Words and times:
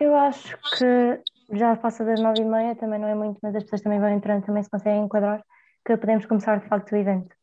Eu 0.00 0.14
acho 0.14 0.56
que 0.76 1.20
já 1.56 1.76
passa 1.76 2.04
das 2.04 2.20
nove 2.20 2.42
e 2.42 2.44
meia, 2.44 2.74
também 2.76 2.98
não 2.98 3.08
é 3.08 3.14
muito, 3.14 3.38
mas 3.42 3.54
as 3.54 3.62
pessoas 3.64 3.82
também 3.82 4.00
vão 4.00 4.10
entrando, 4.10 4.44
também 4.44 4.62
se 4.62 4.70
conseguem 4.70 5.04
enquadrar, 5.04 5.42
que 5.84 5.96
podemos 5.96 6.26
começar 6.26 6.58
de 6.60 6.68
facto 6.68 6.92
o 6.92 6.96
evento. 6.96 7.34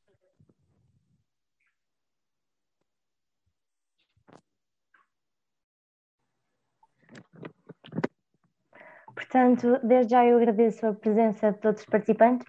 Portanto, 9.15 9.79
desde 9.83 10.11
já 10.11 10.25
eu 10.25 10.37
agradeço 10.37 10.85
a 10.87 10.93
presença 10.93 11.51
de 11.51 11.59
todos 11.59 11.81
os 11.81 11.87
participantes 11.87 12.47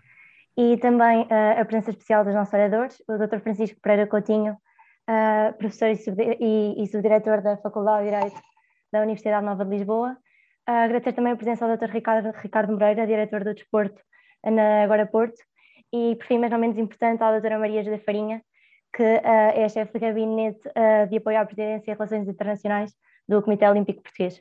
e 0.57 0.77
também 0.79 1.23
uh, 1.23 1.61
a 1.61 1.65
presença 1.65 1.91
especial 1.91 2.25
dos 2.25 2.35
nossos 2.35 2.53
oradores, 2.55 3.03
o 3.09 3.19
Dr. 3.19 3.41
Francisco 3.41 3.81
Pereira 3.81 4.07
Coutinho, 4.07 4.53
uh, 5.09 5.57
professor 5.59 5.89
e, 5.89 6.87
subdiretor 6.91 7.43
da 7.43 7.57
Faculdade 7.59 8.05
de 8.05 8.11
Direito 8.11 8.54
da 8.95 9.03
Universidade 9.03 9.45
Nova 9.45 9.65
de 9.65 9.71
Lisboa. 9.71 10.17
Uh, 10.69 10.85
agradecer 10.87 11.13
também 11.13 11.33
a 11.33 11.37
presença 11.37 11.67
do 11.67 11.77
Dr. 11.77 11.91
Ricardo, 11.91 12.31
Ricardo 12.31 12.73
Moreira, 12.73 13.07
diretor 13.07 13.43
do 13.43 13.53
Desporto 13.53 14.01
na 14.45 14.85
Agora 14.85 15.05
Porto, 15.07 15.43
e 15.93 16.15
por 16.17 16.27
fim, 16.27 16.39
mas 16.39 16.51
não 16.51 16.59
menos 16.59 16.79
importante, 16.79 17.23
à 17.23 17.39
Dra. 17.41 17.59
Maria 17.59 17.83
José 17.83 17.99
Farinha, 17.99 18.43
que 18.95 19.03
é 19.03 19.65
a 19.65 19.69
chefe 19.69 19.95
de 19.95 19.99
gabinete 19.99 20.61
de 21.09 21.17
apoio 21.17 21.41
à 21.41 21.45
presidência 21.47 21.91
e 21.91 21.95
relações 21.95 22.29
internacionais 22.29 22.93
do 23.29 23.43
Comitê 23.43 23.67
Olímpico 23.67 24.03
Português. 24.03 24.41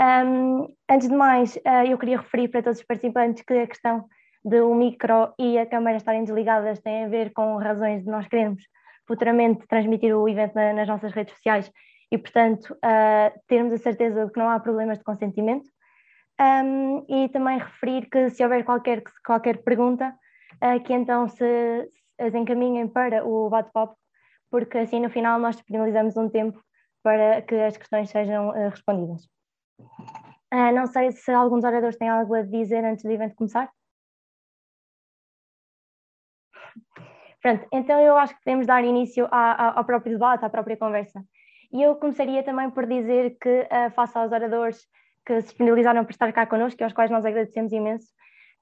Um, 0.00 0.74
antes 0.90 1.08
de 1.08 1.14
mais, 1.14 1.56
uh, 1.56 1.86
eu 1.86 1.98
queria 1.98 2.18
referir 2.18 2.48
para 2.48 2.62
todos 2.62 2.80
os 2.80 2.84
participantes 2.84 3.42
que 3.42 3.54
a 3.54 3.66
questão 3.66 4.04
de 4.44 4.60
o 4.60 4.74
micro 4.74 5.32
e 5.38 5.58
a 5.58 5.66
câmara 5.66 5.96
estarem 5.96 6.24
desligadas 6.24 6.80
tem 6.80 7.04
a 7.04 7.08
ver 7.08 7.32
com 7.32 7.56
razões 7.56 8.04
de 8.04 8.10
nós 8.10 8.26
queremos 8.28 8.62
futuramente 9.06 9.66
transmitir 9.66 10.14
o 10.16 10.28
evento 10.28 10.54
na, 10.54 10.72
nas 10.72 10.88
nossas 10.88 11.12
redes 11.12 11.34
sociais 11.34 11.70
e, 12.10 12.18
portanto, 12.18 12.72
uh, 12.74 13.40
termos 13.46 13.72
a 13.72 13.78
certeza 13.78 14.26
de 14.26 14.32
que 14.32 14.38
não 14.38 14.48
há 14.48 14.60
problemas 14.60 14.98
de 14.98 15.04
consentimento. 15.04 15.68
Um, 16.38 17.06
e 17.08 17.30
também 17.30 17.58
referir 17.58 18.10
que 18.10 18.28
se 18.28 18.44
houver 18.44 18.62
qualquer, 18.62 19.02
qualquer 19.24 19.62
pergunta, 19.62 20.14
uh, 20.62 20.82
que 20.82 20.92
então 20.92 21.26
se, 21.28 21.90
as 22.18 22.34
encaminhem 22.34 22.86
para 22.88 23.26
o 23.26 23.48
bate-papo, 23.48 23.96
porque 24.50 24.78
assim 24.78 25.00
no 25.00 25.08
final 25.08 25.38
nós 25.38 25.56
disponibilizamos 25.56 26.16
um 26.16 26.28
tempo 26.28 26.62
para 27.02 27.40
que 27.40 27.54
as 27.54 27.76
questões 27.76 28.10
sejam 28.10 28.50
uh, 28.50 28.68
respondidas. 28.68 29.24
Uh, 30.52 30.72
não 30.74 30.86
sei 30.86 31.10
se 31.12 31.30
alguns 31.32 31.64
oradores 31.64 31.96
têm 31.96 32.08
algo 32.08 32.34
a 32.34 32.42
dizer 32.42 32.84
antes 32.84 33.02
do 33.02 33.10
evento 33.10 33.34
começar. 33.34 33.70
Pronto, 37.40 37.66
então 37.72 38.00
eu 38.00 38.16
acho 38.16 38.34
que 38.34 38.42
podemos 38.44 38.66
dar 38.66 38.84
início 38.84 39.26
ao 39.30 39.84
próprio 39.84 40.14
debate, 40.14 40.44
à 40.44 40.50
própria 40.50 40.76
conversa. 40.76 41.24
E 41.72 41.82
eu 41.82 41.96
começaria 41.96 42.42
também 42.42 42.70
por 42.70 42.86
dizer 42.86 43.36
que, 43.40 43.48
uh, 43.48 43.90
face 43.94 44.16
aos 44.16 44.32
oradores 44.32 44.86
que 45.24 45.40
se 45.40 45.48
disponibilizaram 45.48 46.04
para 46.04 46.12
estar 46.12 46.32
cá 46.32 46.46
connosco, 46.46 46.80
e 46.80 46.84
aos 46.84 46.92
quais 46.92 47.10
nós 47.10 47.24
agradecemos 47.24 47.72
imenso, 47.72 48.06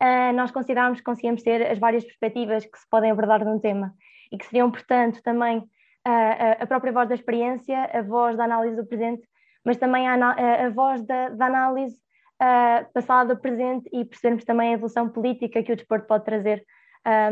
uh, 0.03 0.33
nós 0.35 0.51
consideramos 0.51 0.99
que 0.99 1.05
conseguimos 1.05 1.43
ter 1.43 1.71
as 1.71 1.79
várias 1.79 2.05
perspectivas 2.05 2.65
que 2.65 2.79
se 2.79 2.89
podem 2.89 3.11
abordar 3.11 3.45
num 3.45 3.59
tema 3.59 3.93
e 4.33 4.39
que 4.39 4.47
seriam, 4.47 4.71
portanto, 4.71 5.23
também 5.23 5.59
uh, 5.59 6.57
a 6.61 6.67
própria 6.67 6.93
voz 6.93 7.09
da 7.09 7.15
experiência, 7.15 7.85
a 7.93 8.03
voz 8.03 8.37
da 8.37 8.45
análise 8.45 8.77
do 8.77 8.87
presente 8.87 9.23
mas 9.65 9.79
também 9.79 10.07
a, 10.07 10.67
a, 10.67 10.71
voz 10.71 11.03
da, 11.03 11.31
da 11.31 11.47
análise 11.47 11.97
uh, 11.97 12.93
passada, 12.93 13.35
presente 13.35 13.89
e 13.93 14.05
percebermos 14.05 14.45
também 14.45 14.71
a 14.71 14.73
evolução 14.73 15.09
política 15.09 15.63
que 15.63 15.73
o 15.73 15.77
desporto 15.77 16.07
pode 16.07 16.25
trazer, 16.25 16.65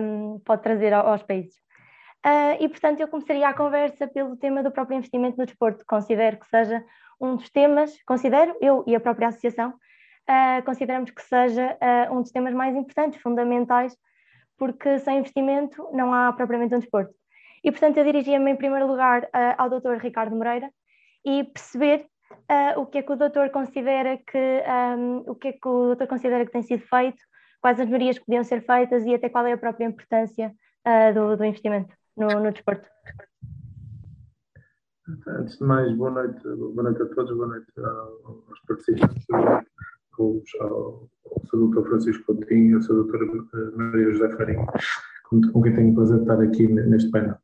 um, 0.00 0.40
pode 0.44 0.62
trazer 0.62 0.92
aos 0.94 1.22
países. 1.22 1.54
Uh, 2.24 2.54
e, 2.60 2.68
portanto, 2.68 3.00
eu 3.00 3.08
começaria 3.08 3.48
a 3.48 3.54
conversa 3.54 4.06
pelo 4.06 4.36
tema 4.36 4.62
do 4.62 4.70
próprio 4.70 4.96
investimento 4.96 5.36
no 5.36 5.44
desporto. 5.44 5.84
Considero 5.84 6.38
que 6.38 6.46
seja 6.46 6.84
um 7.20 7.34
dos 7.34 7.50
temas, 7.50 8.00
considero, 8.06 8.56
eu 8.60 8.84
e 8.86 8.94
a 8.94 9.00
própria 9.00 9.28
associação, 9.28 9.70
uh, 9.70 10.64
consideramos 10.64 11.10
que 11.10 11.22
seja 11.22 11.76
uh, 11.82 12.16
um 12.16 12.22
dos 12.22 12.30
temas 12.30 12.54
mais 12.54 12.76
importantes, 12.76 13.20
fundamentais, 13.20 13.96
porque 14.56 15.00
sem 15.00 15.18
investimento 15.18 15.88
não 15.92 16.14
há 16.14 16.32
propriamente 16.32 16.74
um 16.76 16.78
desporto. 16.78 17.12
E, 17.64 17.72
portanto, 17.72 17.96
eu 17.96 18.04
dirigia-me 18.04 18.52
em 18.52 18.56
primeiro 18.56 18.86
lugar 18.86 19.28
ao 19.56 19.68
Dr. 19.68 19.96
Ricardo 20.00 20.34
Moreira 20.34 20.68
e 21.24 21.44
perceber 21.44 22.06
o 22.76 22.86
que 22.86 22.98
é 22.98 23.02
que 23.02 23.12
o 23.12 23.16
doutor 23.16 23.50
considera 23.50 24.16
que 24.16 24.62
um, 24.98 25.18
o 25.30 25.34
que 25.36 25.48
é 25.48 25.52
que 25.52 25.68
o 25.68 25.86
doutor 25.86 26.08
considera 26.08 26.44
que 26.44 26.50
tem 26.50 26.62
sido 26.62 26.82
feito, 26.82 27.22
quais 27.60 27.78
as 27.78 27.86
melhorias 27.86 28.18
que 28.18 28.24
podiam 28.24 28.42
ser 28.42 28.64
feitas 28.64 29.06
e 29.06 29.14
até 29.14 29.28
qual 29.28 29.46
é 29.46 29.52
a 29.52 29.58
própria 29.58 29.84
importância 29.84 30.52
do, 31.14 31.36
do, 31.36 31.44
investimento 31.44 31.94
no, 32.16 32.28
no 32.28 32.52
desporto. 32.52 32.88
Antes 35.26 35.58
de 35.58 35.64
mais, 35.64 35.94
boa 35.96 36.10
noite, 36.10 36.42
boa 36.42 36.82
noite 36.82 37.02
a 37.02 37.06
todos, 37.06 37.36
boa 37.36 37.48
noite 37.48 37.66
aos 37.78 38.60
participantes, 38.66 39.24
ao, 39.30 40.42
ao, 40.60 41.10
ao 41.52 41.68
Dr. 41.68 41.82
Francisco 41.88 42.24
Coutinho, 42.24 42.76
ao 42.76 42.82
Sr. 42.82 43.04
Dr. 43.04 43.76
Maria 43.76 44.12
José 44.12 44.36
Farinha, 44.36 44.66
com, 45.28 45.62
quem 45.62 45.74
tenho 45.74 45.90
o 45.92 45.94
prazer 45.94 46.16
de 46.16 46.22
estar 46.22 46.40
aqui 46.40 46.68
neste 46.68 47.10
painel. 47.10 47.36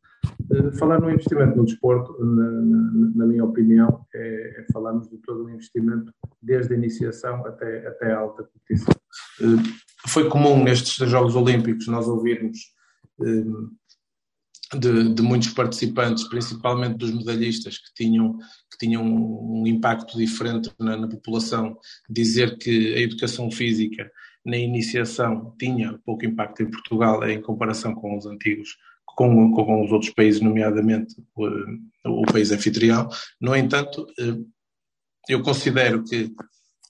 Eh, 0.52 0.70
falar 0.78 1.00
no 1.00 1.10
investimento 1.10 1.56
no 1.56 1.64
desporto, 1.64 2.16
na, 2.24 2.50
na, 2.50 3.10
na 3.16 3.26
minha 3.26 3.44
opinião, 3.44 4.06
é, 4.14 4.60
é, 4.60 4.66
falarmos 4.72 5.08
de 5.08 5.18
todo 5.18 5.44
o 5.44 5.50
investimento, 5.50 6.12
desde 6.40 6.74
a 6.74 6.76
iniciação 6.76 7.44
até, 7.46 7.86
até 7.86 8.12
a 8.12 8.18
alta 8.18 8.44
competição. 8.44 8.94
Eh, 9.40 10.08
foi 10.08 10.28
comum 10.28 10.62
nestes 10.62 11.08
Jogos 11.08 11.34
Olímpicos 11.34 11.86
nós 11.88 12.08
ouvirmos 12.08 12.58
eh, 13.20 13.44
de, 14.74 15.14
de, 15.14 15.22
muitos 15.22 15.48
participantes, 15.50 16.24
principalmente 16.24 16.96
dos 16.98 17.12
medalhistas, 17.12 17.78
que 17.78 17.94
tinham, 17.94 18.36
que 18.70 18.78
tinham 18.78 19.02
um 19.04 19.66
impacto 19.66 20.16
diferente 20.16 20.70
na, 20.78 20.96
na 20.96 21.08
população, 21.08 21.78
dizer 22.08 22.58
que 22.58 22.94
a 22.94 23.00
educação 23.00 23.50
física 23.50 24.10
na 24.44 24.56
iniciação 24.56 25.54
tinha 25.58 25.98
pouco 26.04 26.24
impacto 26.24 26.62
em 26.62 26.70
Portugal 26.70 27.26
em 27.28 27.40
comparação 27.40 27.94
com 27.94 28.16
os 28.16 28.26
antigos 28.26 28.76
com, 29.18 29.50
com 29.50 29.84
os 29.84 29.90
outros 29.90 30.12
países, 30.12 30.40
nomeadamente 30.40 31.16
o, 31.34 32.20
o 32.20 32.22
país 32.22 32.52
anfitrião. 32.52 33.08
No 33.40 33.56
entanto, 33.56 34.06
eh, 34.16 34.38
eu 35.28 35.42
considero 35.42 36.04
que 36.04 36.32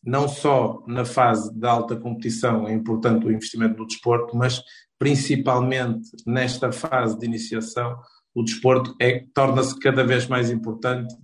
não 0.04 0.28
só 0.28 0.84
na 0.86 1.06
fase 1.06 1.58
da 1.58 1.70
alta 1.70 1.96
competição 1.96 2.68
é 2.68 2.74
importante 2.74 3.26
o 3.26 3.32
investimento 3.32 3.78
no 3.78 3.86
desporto, 3.86 4.36
mas 4.36 4.62
principalmente 4.98 6.10
nesta 6.26 6.72
fase 6.72 7.18
de 7.18 7.26
iniciação, 7.26 7.98
o 8.34 8.42
desporto 8.42 8.94
é, 9.00 9.24
torna-se 9.34 9.78
cada 9.78 10.04
vez 10.04 10.26
mais 10.26 10.50
importante 10.50 11.14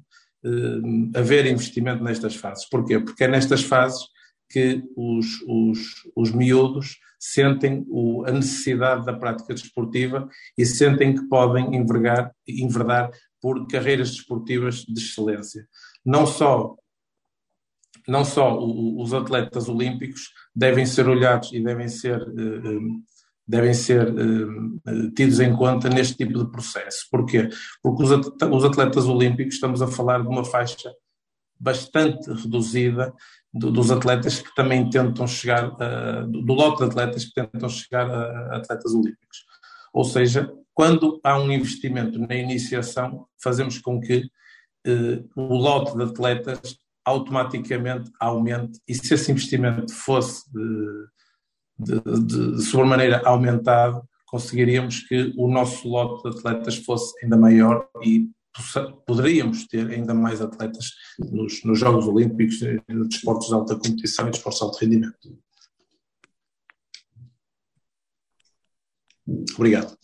eh, 0.44 1.18
haver 1.18 1.46
investimento 1.46 2.04
nestas 2.04 2.36
fases. 2.36 2.68
Porquê? 2.68 2.98
Porque 3.00 3.24
é 3.24 3.28
nestas 3.28 3.62
fases 3.62 4.06
que 4.50 4.82
os, 4.94 5.26
os, 5.48 5.78
os 6.14 6.30
miúdos 6.32 6.98
sentem 7.18 7.84
o, 7.88 8.24
a 8.26 8.30
necessidade 8.30 9.06
da 9.06 9.14
prática 9.14 9.54
desportiva 9.54 10.28
e 10.58 10.66
sentem 10.66 11.14
que 11.14 11.26
podem 11.28 11.74
envergar, 11.74 12.30
enverdar 12.46 13.10
por 13.40 13.66
carreiras 13.66 14.10
desportivas 14.10 14.84
de 14.84 15.00
excelência. 15.00 15.66
Não 16.04 16.26
só, 16.26 16.76
não 18.06 18.24
só 18.24 18.58
os 18.58 19.14
atletas 19.14 19.66
olímpicos 19.68 20.30
devem 20.54 20.84
ser 20.84 21.08
olhados 21.08 21.50
e 21.54 21.64
devem 21.64 21.88
ser, 21.88 22.20
eh, 22.20 22.68
eh, 22.68 22.78
devem 23.46 23.74
ser 23.74 24.08
eh, 24.08 25.10
tidos 25.14 25.40
em 25.40 25.54
conta 25.54 25.88
neste 25.88 26.16
tipo 26.16 26.38
de 26.38 26.50
processo. 26.50 27.06
Porquê? 27.10 27.48
Porque 27.82 28.02
os 28.02 28.64
atletas 28.64 29.06
olímpicos, 29.06 29.54
estamos 29.54 29.82
a 29.82 29.86
falar 29.86 30.22
de 30.22 30.28
uma 30.28 30.44
faixa 30.44 30.90
bastante 31.58 32.30
reduzida 32.30 33.12
do, 33.52 33.70
dos 33.70 33.90
atletas 33.90 34.40
que 34.40 34.54
também 34.54 34.88
tentam 34.90 35.26
chegar, 35.26 35.68
uh, 35.68 36.26
do, 36.26 36.42
do 36.42 36.52
lote 36.52 36.78
de 36.78 36.84
atletas 36.84 37.24
que 37.24 37.34
tentam 37.34 37.68
chegar 37.68 38.10
a, 38.10 38.54
a 38.54 38.56
atletas 38.56 38.92
olímpicos. 38.92 39.44
Ou 39.92 40.04
seja, 40.04 40.52
quando 40.72 41.20
há 41.22 41.38
um 41.38 41.50
investimento 41.52 42.18
na 42.18 42.34
iniciação, 42.34 43.26
fazemos 43.42 43.78
com 43.78 44.00
que 44.00 44.28
uh, 44.86 45.30
o 45.36 45.54
lote 45.54 45.96
de 45.96 46.02
atletas 46.02 46.76
automaticamente 47.04 48.10
aumente, 48.18 48.80
e 48.88 48.94
se 48.94 49.12
esse 49.12 49.30
investimento 49.30 49.92
fosse 49.92 50.42
de, 51.78 52.00
de, 52.00 52.56
de 52.56 52.62
sobremaneira 52.62 53.22
aumentado, 53.24 54.02
conseguiríamos 54.26 55.00
que 55.00 55.32
o 55.36 55.48
nosso 55.48 55.88
lote 55.88 56.28
de 56.28 56.38
atletas 56.38 56.76
fosse 56.76 57.14
ainda 57.22 57.36
maior 57.36 57.88
e 58.02 58.28
poderíamos 59.06 59.66
ter 59.66 59.90
ainda 59.90 60.14
mais 60.14 60.40
atletas 60.40 60.92
nos, 61.18 61.64
nos 61.64 61.78
Jogos 61.78 62.06
Olímpicos, 62.06 62.60
nos 62.88 63.08
desportos 63.08 63.48
de 63.48 63.54
alta 63.54 63.74
competição 63.74 64.28
e 64.28 64.30
desportos 64.30 64.60
de 64.60 64.64
alto 64.64 64.78
rendimento. 64.78 65.38
Obrigado. 69.56 69.96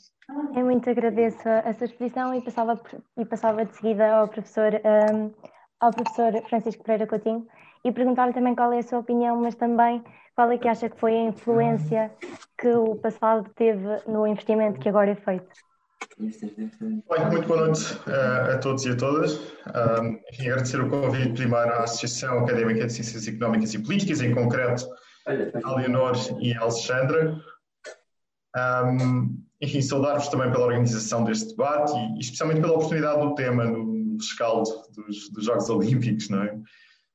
Eu 0.56 0.64
muito 0.64 0.88
agradeço 0.88 1.48
a 1.48 1.74
sua 1.74 1.86
exposição 1.86 2.34
e 2.34 2.42
passava, 2.42 2.80
e 3.18 3.24
passava 3.24 3.64
de 3.64 3.76
seguida 3.76 4.12
ao 4.12 4.28
professor, 4.28 4.72
um, 5.12 5.32
ao 5.78 5.92
professor 5.92 6.32
Francisco 6.48 6.82
Pereira 6.82 7.06
Coutinho 7.06 7.46
e 7.84 7.92
perguntar-lhe 7.92 8.32
também 8.32 8.54
qual 8.54 8.72
é 8.72 8.78
a 8.78 8.82
sua 8.82 8.98
opinião, 8.98 9.36
mas 9.36 9.54
também 9.54 10.02
qual 10.34 10.50
é 10.50 10.58
que 10.58 10.68
acha 10.68 10.88
que 10.88 10.98
foi 10.98 11.14
a 11.14 11.24
influência 11.24 12.12
que 12.58 12.68
o 12.68 12.96
passado 12.96 13.50
teve 13.54 13.86
no 14.06 14.26
investimento 14.26 14.80
que 14.80 14.88
agora 14.88 15.10
é 15.10 15.14
feito. 15.14 15.48
Bem, 16.18 17.30
muito 17.30 17.48
boa 17.48 17.66
noite 17.66 17.94
uh, 18.06 18.54
a 18.54 18.58
todos 18.58 18.84
e 18.84 18.90
a 18.90 18.96
todas. 18.96 19.40
Enfim, 20.32 20.48
agradecer 20.48 20.80
o 20.80 20.90
convite 20.90 21.32
primeiro 21.32 21.72
à 21.72 21.84
Associação 21.84 22.40
Académica 22.40 22.86
de 22.86 22.92
Ciências 22.92 23.26
Económicas 23.26 23.72
e 23.72 23.78
Políticas, 23.78 24.20
em 24.20 24.34
concreto 24.34 24.86
a 25.64 25.74
Leonor 25.76 26.14
e 26.40 26.52
a 26.54 26.60
Alexandra. 26.60 27.36
Um, 28.56 29.42
enfim, 29.60 29.80
saudar-vos 29.80 30.28
também 30.28 30.50
pela 30.50 30.64
organização 30.64 31.24
deste 31.24 31.50
debate 31.50 31.92
e, 31.92 32.16
e, 32.16 32.20
especialmente 32.20 32.60
pela 32.60 32.74
oportunidade 32.74 33.20
do 33.20 33.34
tema 33.34 33.64
no 33.64 34.16
rescaldo 34.16 34.70
dos, 34.94 35.30
dos 35.30 35.44
Jogos 35.44 35.70
Olímpicos, 35.70 36.28
não 36.28 36.42
é? 36.42 36.58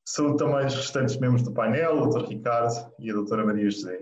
Saúde 0.06 0.36
também 0.36 0.64
os 0.64 0.74
restantes 0.74 1.16
membros 1.16 1.42
do 1.42 1.52
painel, 1.52 1.98
o 1.98 2.08
Dr. 2.08 2.28
Ricardo 2.28 2.92
e 2.96 3.10
a 3.10 3.14
Doutora 3.14 3.44
Maria 3.44 3.68
José. 3.68 3.98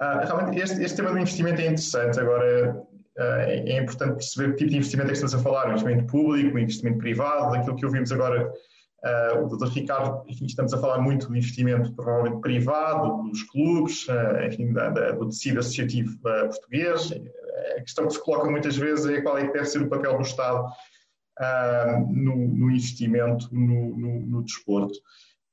Uh, 0.00 0.24
realmente, 0.24 0.62
este, 0.62 0.80
este, 0.82 0.96
tema 0.96 1.10
do 1.10 1.18
investimento 1.18 1.60
é 1.60 1.64
interessante. 1.64 2.20
Agora, 2.20 2.76
uh, 2.76 3.20
é, 3.20 3.72
é, 3.72 3.82
importante 3.82 4.14
perceber 4.14 4.52
que 4.52 4.58
tipo 4.58 4.70
de 4.70 4.76
investimento 4.76 5.08
é 5.08 5.10
que 5.10 5.18
estamos 5.18 5.34
a 5.34 5.38
falar: 5.40 5.68
investimento 5.70 6.06
público, 6.06 6.56
investimento 6.56 6.98
privado, 6.98 7.52
daquilo 7.52 7.74
que 7.74 7.84
ouvimos 7.84 8.12
agora. 8.12 8.52
Uh, 9.04 9.44
o 9.44 9.56
Dr. 9.56 9.68
Ricardo, 9.68 10.24
enfim, 10.26 10.46
estamos 10.46 10.72
a 10.72 10.78
falar 10.78 11.00
muito 11.00 11.28
do 11.28 11.36
investimento 11.36 11.92
provavelmente 11.94 12.40
privado, 12.40 13.28
dos 13.28 13.42
clubes, 13.44 14.06
enfim, 14.44 14.72
da, 14.72 14.88
da, 14.90 15.12
do 15.12 15.28
tecido 15.28 15.60
associativo 15.60 16.18
português. 16.20 17.12
A 17.76 17.80
questão 17.82 18.06
que 18.06 18.14
se 18.14 18.24
coloca 18.24 18.50
muitas 18.50 18.76
vezes 18.76 19.06
é 19.06 19.20
qual 19.20 19.38
é 19.38 19.46
que 19.46 19.52
deve 19.52 19.66
ser 19.66 19.82
o 19.82 19.88
papel 19.88 20.16
do 20.16 20.22
Estado 20.22 20.66
no, 22.08 22.36
no, 22.36 22.70
investimento 22.70 23.48
no, 23.52 23.96
no, 23.96 24.20
no 24.20 24.42
desporto. 24.42 24.98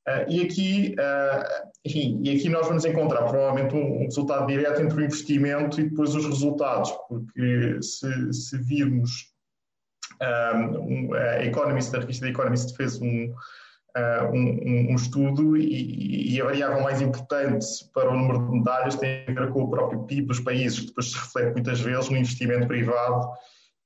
Uh, 0.07 0.30
e, 0.30 0.41
aqui, 0.41 0.95
uh, 1.00 1.69
enfim, 1.85 2.21
e 2.25 2.35
aqui 2.35 2.50
nós 2.50 2.68
vamos 2.68 2.83
encontrar 2.83 3.24
provavelmente 3.24 3.74
um, 3.74 4.01
um, 4.01 4.06
resultado 4.06 4.47
direto 4.47 4.81
entre 4.81 5.01
o 5.01 5.06
investimento 5.06 5.80
e 5.80 5.89
depois 5.89 6.13
os 6.13 6.25
resultados, 6.25 6.91
porque 7.07 7.81
se, 7.81 8.33
se 8.33 8.57
virmos 8.57 9.33
um, 10.21 11.13
a 11.13 11.45
Economist, 11.45 11.95
a 11.95 12.00
revista 12.00 12.25
The 12.25 12.31
Economist 12.31 12.75
fez 12.75 13.00
um, 13.01 13.33
uh, 13.97 14.25
um, 14.33 14.91
um, 14.91 14.95
estudo 14.95 15.56
e, 15.56 16.36
e, 16.36 16.41
a 16.41 16.45
variável 16.45 16.81
mais 16.81 17.01
importante 17.01 17.65
para 17.94 18.09
o 18.09 18.18
número 18.18 18.45
de 18.45 18.57
medalhas 18.57 18.95
tem 18.95 19.24
a 19.25 19.31
ver 19.31 19.51
com 19.51 19.63
o 19.63 19.69
próprio 19.69 20.03
PIB 20.03 20.27
dos 20.27 20.41
países, 20.41 20.81
que 20.81 20.88
depois 20.88 21.12
se 21.12 21.18
reflete 21.18 21.53
muitas 21.53 21.79
vezes 21.79 22.09
no 22.09 22.18
investimento 22.18 22.68
privado 22.68 23.29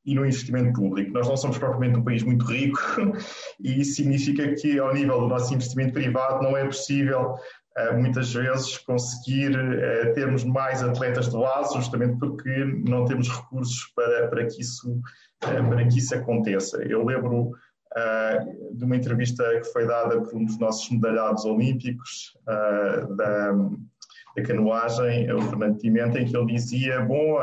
e 0.07 0.15
no 0.15 0.25
investimento 0.25 0.80
público. 0.80 1.12
Nós 1.12 1.27
não 1.27 1.36
somos 1.36 1.57
propriamente 1.57 2.00
um 2.00 2.04
país 2.04 2.24
muito 2.24 2.45
rico 2.45 2.80
e 3.59 3.81
isso 3.81 3.95
significa 3.95 4.56
que, 4.56 4.80
ao 4.80 4.94
nível 4.94 5.19
do 5.19 5.27
nosso 5.27 5.54
investimento 5.54 5.94
privado, 5.94 6.42
não 6.42 6.56
é 6.56 6.65
possível 6.65 7.36
eh, 7.77 7.94
muitas 7.94 8.33
vezes 8.33 8.77
conseguir 8.80 9.54
eh, 9.54 10.13
termos 10.13 10.45
mais 10.45 10.81
atletas 10.81 11.30
de 11.30 11.38
base, 11.38 11.75
justamente 11.75 12.18
porque 12.18 12.50
não 12.88 13.04
temos 13.04 13.27
recursos 13.27 13.92
para, 13.94 14.30
para, 14.30 14.45
que, 14.48 14.62
isso, 14.62 15.00
eh, 15.44 15.62
para 15.62 15.86
que 15.86 16.00
isso 16.00 16.15
aconteça. 16.15 16.81
Eu 16.83 17.06
lembro 17.06 17.51
de 18.74 18.86
uma 18.86 18.95
entrevista 18.95 19.44
que 19.60 19.71
foi 19.71 19.88
dada 19.88 20.21
por 20.21 20.36
um 20.36 20.45
dos 20.45 20.60
nossos 20.60 20.88
medalhados 20.92 21.45
olímpicos 21.45 22.38
da, 22.45 23.56
da 24.38 24.44
canoagem, 24.44 25.34
o 25.34 25.42
Fernando 25.42 25.80
Pimenta, 25.80 26.19
em 26.19 26.25
que 26.25 26.38
ele 26.38 26.54
dizia, 26.54 27.01
bom, 27.01 27.39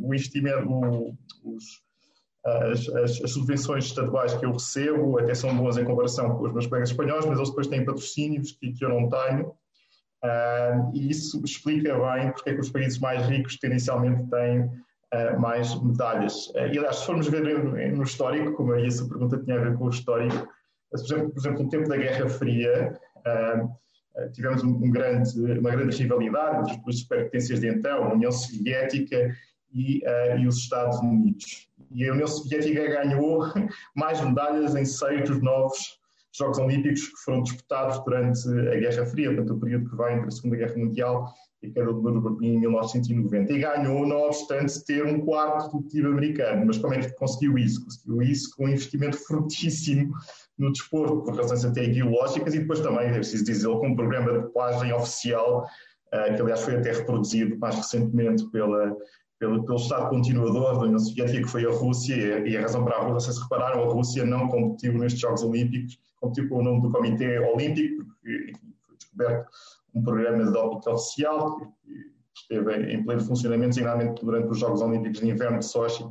o 0.00 0.14
investimento, 0.14 1.16
os, 1.42 1.84
as, 2.44 2.88
as, 2.90 3.22
as, 3.22 3.30
subvenções 3.32 3.86
estaduais 3.86 4.34
que 4.34 4.46
eu 4.46 4.52
recebo 4.52 5.18
até 5.18 5.34
são 5.34 5.56
boas 5.56 5.76
em 5.76 5.84
comparação 5.84 6.36
com 6.36 6.44
os 6.44 6.52
meus 6.52 6.66
colegas 6.66 6.90
espanhóis, 6.90 7.26
mas 7.26 7.38
eles 7.38 7.48
depois 7.48 7.66
têm 7.66 7.84
patrocínios 7.84 8.52
que, 8.52 8.72
que 8.72 8.84
eu 8.84 8.90
não 8.90 9.08
tenho. 9.08 9.46
Uh, 10.22 10.90
e 10.94 11.10
isso 11.10 11.42
explica 11.44 11.94
bem 11.98 12.30
porque 12.32 12.50
é 12.50 12.54
que 12.54 12.60
os 12.60 12.70
países 12.70 12.98
mais 12.98 13.26
ricos 13.26 13.58
tendencialmente 13.58 14.28
têm 14.30 14.60
uh, 14.60 15.40
mais 15.40 15.74
medalhas. 15.82 16.48
Uh, 16.50 16.68
e 16.72 16.78
aliás, 16.78 16.96
se 16.96 17.06
formos 17.06 17.28
ver 17.28 17.42
no, 17.42 18.02
histórico, 18.02 18.52
como 18.52 18.72
aí 18.72 18.86
essa 18.86 19.06
pergunta 19.06 19.42
tinha 19.42 19.56
a 19.56 19.64
ver 19.64 19.76
com 19.76 19.86
o 19.86 19.90
histórico, 19.90 20.48
por 20.90 21.00
exemplo, 21.00 21.30
por 21.30 21.40
exemplo 21.40 21.62
no 21.64 21.68
tempo 21.68 21.88
da 21.88 21.96
Guerra 21.96 22.28
Fria, 22.28 22.98
tivemos 24.32 24.62
um, 24.62 24.70
um 24.70 24.90
grande, 24.90 25.40
uma 25.58 25.70
grande 25.70 25.96
rivalidade 25.96 26.72
entre 26.72 26.90
as 26.90 27.00
superpotências 27.00 27.60
de 27.60 27.68
então, 27.68 28.04
a 28.04 28.12
União 28.12 28.30
Soviética 28.30 29.34
e, 29.72 30.02
uh, 30.06 30.38
e 30.38 30.46
os 30.46 30.56
Estados 30.58 30.98
Unidos. 31.00 31.68
E 31.90 32.08
a 32.08 32.12
União 32.12 32.26
Soviética 32.26 32.86
ganhou 32.86 33.44
mais 33.94 34.20
medalhas 34.20 34.74
em 34.74 34.84
seis 34.84 35.28
dos 35.28 35.42
novos 35.42 35.98
Jogos 36.36 36.58
Olímpicos 36.58 37.08
que 37.08 37.16
foram 37.24 37.42
disputados 37.42 38.02
durante 38.04 38.48
a 38.48 38.76
Guerra 38.76 39.06
Fria, 39.06 39.32
portanto, 39.32 39.54
o 39.54 39.60
período 39.60 39.88
que 39.88 39.96
vai 39.96 40.14
entre 40.14 40.28
a 40.28 40.30
Segunda 40.32 40.56
Guerra 40.56 40.76
Mundial 40.76 41.32
e 41.62 41.68
a 41.68 41.70
queda 41.72 41.92
do 41.92 42.02
muro 42.02 42.38
em 42.42 42.58
1990. 42.58 43.52
E 43.52 43.58
ganhou, 43.60 44.04
não 44.06 44.22
obstante 44.22 44.84
ter 44.84 45.04
um 45.04 45.24
quarto 45.24 45.76
do 45.76 45.88
time 45.88 46.06
americano. 46.06 46.66
Mas 46.66 46.78
como 46.78 46.94
é 46.94 47.00
que 47.00 47.14
conseguiu 47.14 47.56
isso? 47.56 47.84
Conseguiu 47.84 48.22
isso 48.22 48.50
com 48.56 48.64
um 48.64 48.68
investimento 48.68 49.16
fortíssimo 49.16 50.12
no 50.58 50.72
desporto, 50.72 51.22
por 51.22 51.36
razões 51.36 51.64
até 51.64 51.84
ideológicas, 51.84 52.54
e 52.54 52.60
depois 52.60 52.80
também, 52.80 53.08
é 53.08 53.14
preciso 53.14 53.44
dizer, 53.44 53.68
com 53.68 53.88
um 53.88 53.96
programa 53.96 54.32
de 54.32 54.40
dopagem 54.40 54.92
oficial, 54.92 55.66
uh, 56.12 56.34
que 56.34 56.42
aliás 56.42 56.62
foi 56.62 56.76
até 56.76 56.92
reproduzido 56.92 57.58
mais 57.58 57.74
recentemente 57.74 58.48
pela, 58.50 58.96
pelo, 59.38 59.64
pelo 59.64 59.78
Estado 59.78 60.10
continuador 60.10 60.78
da 60.78 60.84
União 60.84 60.98
Soviética, 60.98 61.42
que 61.42 61.48
foi 61.48 61.66
a 61.66 61.70
Rússia, 61.70 62.46
e 62.46 62.56
a 62.56 62.62
razão 62.62 62.84
para 62.84 62.96
a 62.96 63.02
Rússia, 63.02 63.32
se 63.32 63.42
repararam, 63.42 63.82
a 63.82 63.92
Rússia 63.92 64.24
não 64.24 64.48
competiu 64.48 64.92
nestes 64.94 65.20
Jogos 65.20 65.42
Olímpicos, 65.42 65.98
competiu 66.20 66.48
com 66.48 66.58
o 66.58 66.62
nome 66.62 66.82
do 66.82 66.90
Comitê 66.90 67.38
Olímpico, 67.40 68.04
porque 68.04 68.52
foi 68.86 68.96
descoberto 68.96 69.50
um 69.94 70.02
programa 70.02 70.44
de 70.44 70.52
doping 70.52 70.90
oficial 70.90 71.58
que, 71.58 72.14
esteve 72.36 72.92
em 72.92 73.04
pleno 73.04 73.20
funcionamento, 73.20 73.68
designadamente 73.68 74.24
durante 74.24 74.48
os 74.48 74.58
Jogos 74.58 74.82
Olímpicos 74.82 75.20
de 75.20 75.30
Inverno 75.30 75.60
de 75.60 75.66
Sochi, 75.66 76.04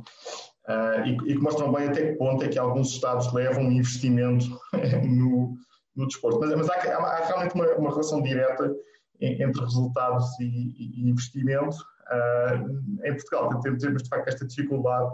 uh, 0.68 1.06
e, 1.06 1.34
que 1.34 1.40
mostram 1.40 1.72
bem 1.72 1.88
até 1.88 2.12
que 2.12 2.18
ponto 2.18 2.44
é 2.44 2.48
que 2.48 2.58
alguns 2.58 2.92
Estados 2.92 3.32
levam 3.32 3.70
investimento 3.70 4.46
no, 5.04 5.54
no 5.94 6.06
desporto. 6.06 6.40
Mas, 6.40 6.54
mas 6.54 6.70
há, 6.70 6.74
há, 6.74 7.26
realmente 7.26 7.54
uma, 7.54 7.66
uma 7.74 7.90
relação 7.90 8.22
direta 8.22 8.74
entre 9.20 9.60
resultados 9.60 10.38
e, 10.40 11.02
e 11.04 11.08
investimento. 11.08 11.76
Uh, 12.10 13.06
em 13.06 13.12
Portugal 13.14 13.60
temos 13.60 13.82
de 13.82 14.08
facto 14.08 14.28
esta 14.28 14.46
dificuldade 14.46 15.10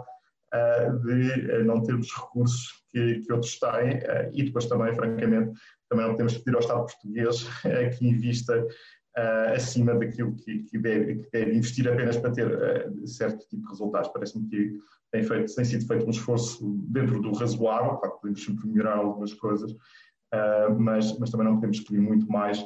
uh, 0.53 0.99
de 0.99 1.63
não 1.63 1.81
termos 1.81 2.11
recursos 2.13 2.83
que, 2.91 3.21
que 3.21 3.31
outros 3.31 3.57
têm 3.57 4.01
e 4.33 4.43
depois 4.43 4.65
também, 4.65 4.93
francamente, 4.93 5.57
também 5.89 6.05
não 6.05 6.13
podemos 6.13 6.37
pedir 6.37 6.55
ao 6.55 6.61
Estado 6.61 6.85
português 6.85 7.47
que 7.97 8.07
invista 8.07 8.65
acima 9.53 9.93
daquilo 9.95 10.35
que, 10.35 10.63
que, 10.63 10.77
deve, 10.77 11.15
que, 11.15 11.29
deve, 11.31 11.55
investir 11.55 11.87
apenas 11.87 12.17
para 12.17 12.31
ter 12.31 12.89
certo 13.05 13.47
tipo 13.47 13.63
de 13.63 13.69
resultados. 13.69 14.09
Parece-me 14.09 14.47
que 14.47 14.79
tem, 15.11 15.23
feito, 15.23 15.53
tem 15.53 15.65
sido 15.65 15.85
feito 15.85 16.05
um 16.05 16.11
esforço 16.11 16.81
dentro 16.87 17.21
do 17.21 17.33
razoável, 17.33 17.97
claro 17.97 18.15
que 18.15 18.21
podemos 18.21 18.43
sempre 18.43 18.67
melhorar 18.67 18.97
algumas 18.97 19.33
coisas, 19.33 19.75
mas, 20.79 21.17
mas 21.19 21.29
também 21.29 21.45
não 21.45 21.55
podemos 21.55 21.81
pedir 21.81 21.99
muito 21.99 22.25
mais 22.31 22.65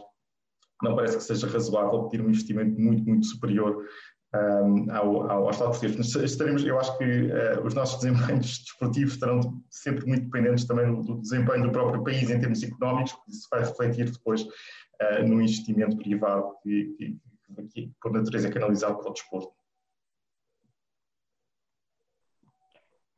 não 0.83 0.95
parece 0.95 1.17
que 1.17 1.23
seja 1.23 1.47
razoável 1.47 2.03
pedir 2.03 2.23
um 2.23 2.29
investimento 2.29 2.79
muito, 2.79 3.03
muito 3.03 3.25
superior 3.25 3.85
um, 4.35 4.91
ao, 4.91 5.29
ao, 5.29 5.49
Estado 5.49 5.71
português. 5.71 6.15
Estaremos, 6.15 6.65
eu 6.65 6.79
acho 6.79 6.97
que 6.97 7.03
uh, 7.03 7.65
os 7.65 7.73
nossos 7.73 8.01
desempenhos 8.01 8.59
desportivos 8.65 9.13
estarão 9.13 9.61
sempre 9.69 10.05
muito 10.05 10.25
dependentes 10.25 10.65
também 10.65 10.93
do, 10.93 11.01
do, 11.01 11.21
desempenho 11.21 11.63
do 11.63 11.71
próprio 11.71 12.03
país 12.03 12.29
em 12.29 12.39
termos 12.39 12.61
económicos, 12.63 13.13
porque 13.13 13.31
isso 13.31 13.47
vai 13.49 13.61
refletir 13.61 14.11
depois 14.11 14.41
uh, 14.43 15.27
no 15.27 15.41
investimento 15.41 15.97
privado 15.97 16.55
que, 16.63 16.95
que, 16.97 17.17
que, 17.73 17.91
por 18.01 18.11
natureza 18.11 18.47
é 18.47 18.51
canalizado 18.51 18.97
para 18.97 19.09
o 19.09 19.13
desporto. 19.13 19.53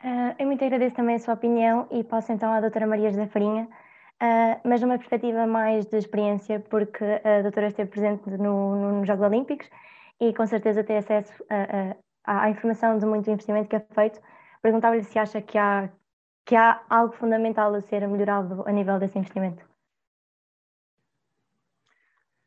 Uh, 0.04 0.36
eu 0.38 0.46
muito 0.46 0.64
agradeço 0.64 0.96
também 0.96 1.16
a 1.16 1.20
sua 1.20 1.34
opinião 1.34 1.88
e 1.90 2.04
passo 2.04 2.32
então 2.32 2.52
à 2.54 2.62
doutora 2.62 2.86
Maria 2.86 3.10
José 3.10 3.26
Farinha, 3.28 3.64
uh, 3.64 4.62
mas 4.64 4.80
numa 4.82 4.98
perspectiva 4.98 5.48
mais 5.48 5.86
de 5.88 5.98
experiência, 5.98 6.60
porque 6.70 7.04
a 7.04 7.42
doutora 7.42 7.68
esteve 7.68 7.90
presente 7.90 8.30
no, 8.30 8.76
no, 8.76 9.00
nos 9.00 9.08
Jogos 9.08 9.26
Olímpicos 9.26 9.68
e 10.20 10.34
com 10.34 10.46
certeza 10.46 10.84
ter 10.84 10.98
acesso 10.98 11.32
à 12.26 12.50
informação 12.50 12.98
de 12.98 13.06
muito 13.06 13.30
investimento 13.30 13.70
que 13.70 13.76
é 13.76 13.86
feito. 13.94 14.20
Perguntava-lhe 14.62 15.04
se 15.04 15.18
acha 15.18 15.42
que 15.42 15.58
há, 15.58 15.90
que 16.46 16.56
há 16.56 16.82
algo 16.90 17.14
fundamental 17.14 17.74
a 17.74 17.82
ser 17.82 18.08
melhorado 18.08 18.64
a 18.68 18.72
nível 18.72 19.00
desse 19.00 19.18
investimento. 19.18 19.66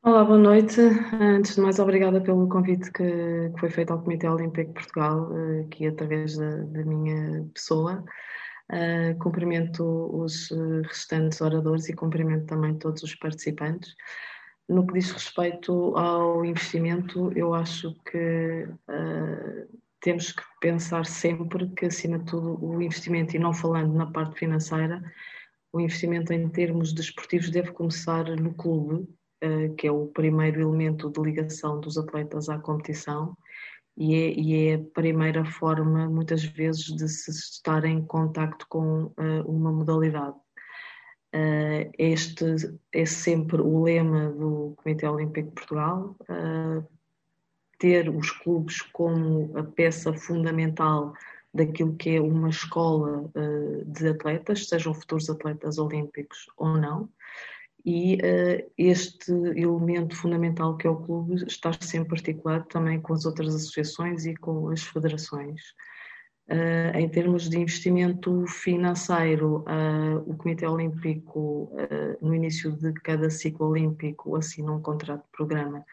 Olá, 0.02 0.24
boa 0.24 0.38
noite. 0.38 0.80
Antes 1.20 1.56
de 1.56 1.60
mais, 1.60 1.78
obrigada 1.78 2.22
pelo 2.22 2.48
convite 2.48 2.90
que, 2.90 3.50
que 3.50 3.60
foi 3.60 3.68
feito 3.68 3.92
ao 3.92 4.02
Comitê 4.02 4.26
Olímpico 4.26 4.68
de 4.68 4.72
Portugal, 4.72 5.30
eh, 5.36 5.60
aqui 5.66 5.86
através 5.86 6.38
da, 6.38 6.56
da 6.56 6.84
minha 6.84 7.44
pessoa. 7.52 8.02
Uh, 8.72 9.18
cumprimento 9.18 9.84
os 10.16 10.50
eh, 10.52 10.82
restantes 10.86 11.40
oradores 11.42 11.88
e 11.88 11.92
cumprimento 11.92 12.46
também 12.46 12.78
todos 12.78 13.02
os 13.02 13.14
participantes. 13.14 13.94
No 14.70 14.86
que 14.86 14.94
diz 14.94 15.10
respeito 15.10 15.96
ao 15.96 16.44
investimento, 16.44 17.32
eu 17.36 17.52
acho 17.52 17.92
que 18.08 18.68
uh, 18.88 19.80
temos 20.00 20.30
que 20.30 20.42
pensar 20.60 21.04
sempre 21.06 21.68
que, 21.70 21.86
acima 21.86 22.20
de 22.20 22.26
tudo, 22.26 22.64
o 22.64 22.80
investimento, 22.80 23.34
e 23.34 23.40
não 23.40 23.52
falando 23.52 23.92
na 23.92 24.06
parte 24.06 24.38
financeira, 24.38 25.02
o 25.72 25.80
investimento 25.80 26.32
em 26.32 26.48
termos 26.48 26.92
desportivos 26.92 27.50
deve 27.50 27.72
começar 27.72 28.24
no 28.36 28.54
clube, 28.54 29.08
uh, 29.42 29.74
que 29.76 29.88
é 29.88 29.90
o 29.90 30.06
primeiro 30.06 30.60
elemento 30.60 31.10
de 31.10 31.20
ligação 31.20 31.80
dos 31.80 31.98
atletas 31.98 32.48
à 32.48 32.56
competição, 32.56 33.36
e 33.96 34.14
é, 34.14 34.32
e 34.38 34.68
é, 34.68 34.74
a 34.76 34.84
primeira 34.94 35.44
forma, 35.44 36.08
muitas 36.08 36.44
vezes, 36.44 36.84
de 36.84 37.08
se 37.08 37.32
estar 37.32 37.84
em 37.84 38.06
contacto 38.06 38.64
com 38.68 39.06
uh, 39.06 39.42
uma 39.48 39.72
modalidade. 39.72 40.36
Uh, 41.34 41.90
este 41.96 42.44
é 42.92 43.06
sempre 43.06 43.60
o 43.60 43.82
lema 43.84 44.30
do 44.30 44.74
Comitê 44.76 45.06
Olímpico 45.06 45.48
de 45.48 45.54
Portugal, 45.54 46.16
uh, 46.22 46.84
ter 47.78 48.08
os 48.08 48.30
clubes 48.30 48.82
como 48.82 49.56
a 49.56 49.62
peça 49.62 50.12
fundamental 50.12 51.14
daquilo 51.54 51.96
que 51.96 52.16
é 52.16 52.20
uma 52.20 52.50
escola 52.50 53.28
de 53.86 54.08
atletas, 54.08 54.68
sejam 54.68 54.94
futuros 54.94 55.28
atletas 55.28 55.78
olímpicos 55.78 56.46
ou 56.56 56.76
não, 56.76 57.08
e 57.84 58.16
uh, 58.16 58.70
este 58.76 59.32
elemento 59.32 60.14
fundamental 60.14 60.76
que 60.76 60.86
é 60.86 60.90
o 60.90 60.96
clube 60.96 61.44
está 61.46 61.72
sempre 61.80 62.14
articulado 62.14 62.66
também 62.66 63.00
com 63.00 63.14
as 63.14 63.24
outras 63.24 63.54
associações 63.54 64.26
e 64.26 64.34
com 64.36 64.68
as 64.68 64.82
federações. 64.82 65.60
Uh, 66.50 66.98
em 66.98 67.08
termos 67.08 67.48
de 67.48 67.58
investimento 67.58 68.44
financeiro, 68.48 69.64
uh, 69.68 70.18
o 70.26 70.36
Comitê 70.36 70.66
Olímpico, 70.66 71.72
no 72.20 72.34
início 72.34 72.72
de 72.72 72.92
cada 72.94 73.30
ciclo 73.30 73.68
olímpico, 73.68 74.34
assina 74.34 74.72
um 74.72 74.82
contrato 74.82 75.22
de 75.22 75.30
programa 75.30 75.84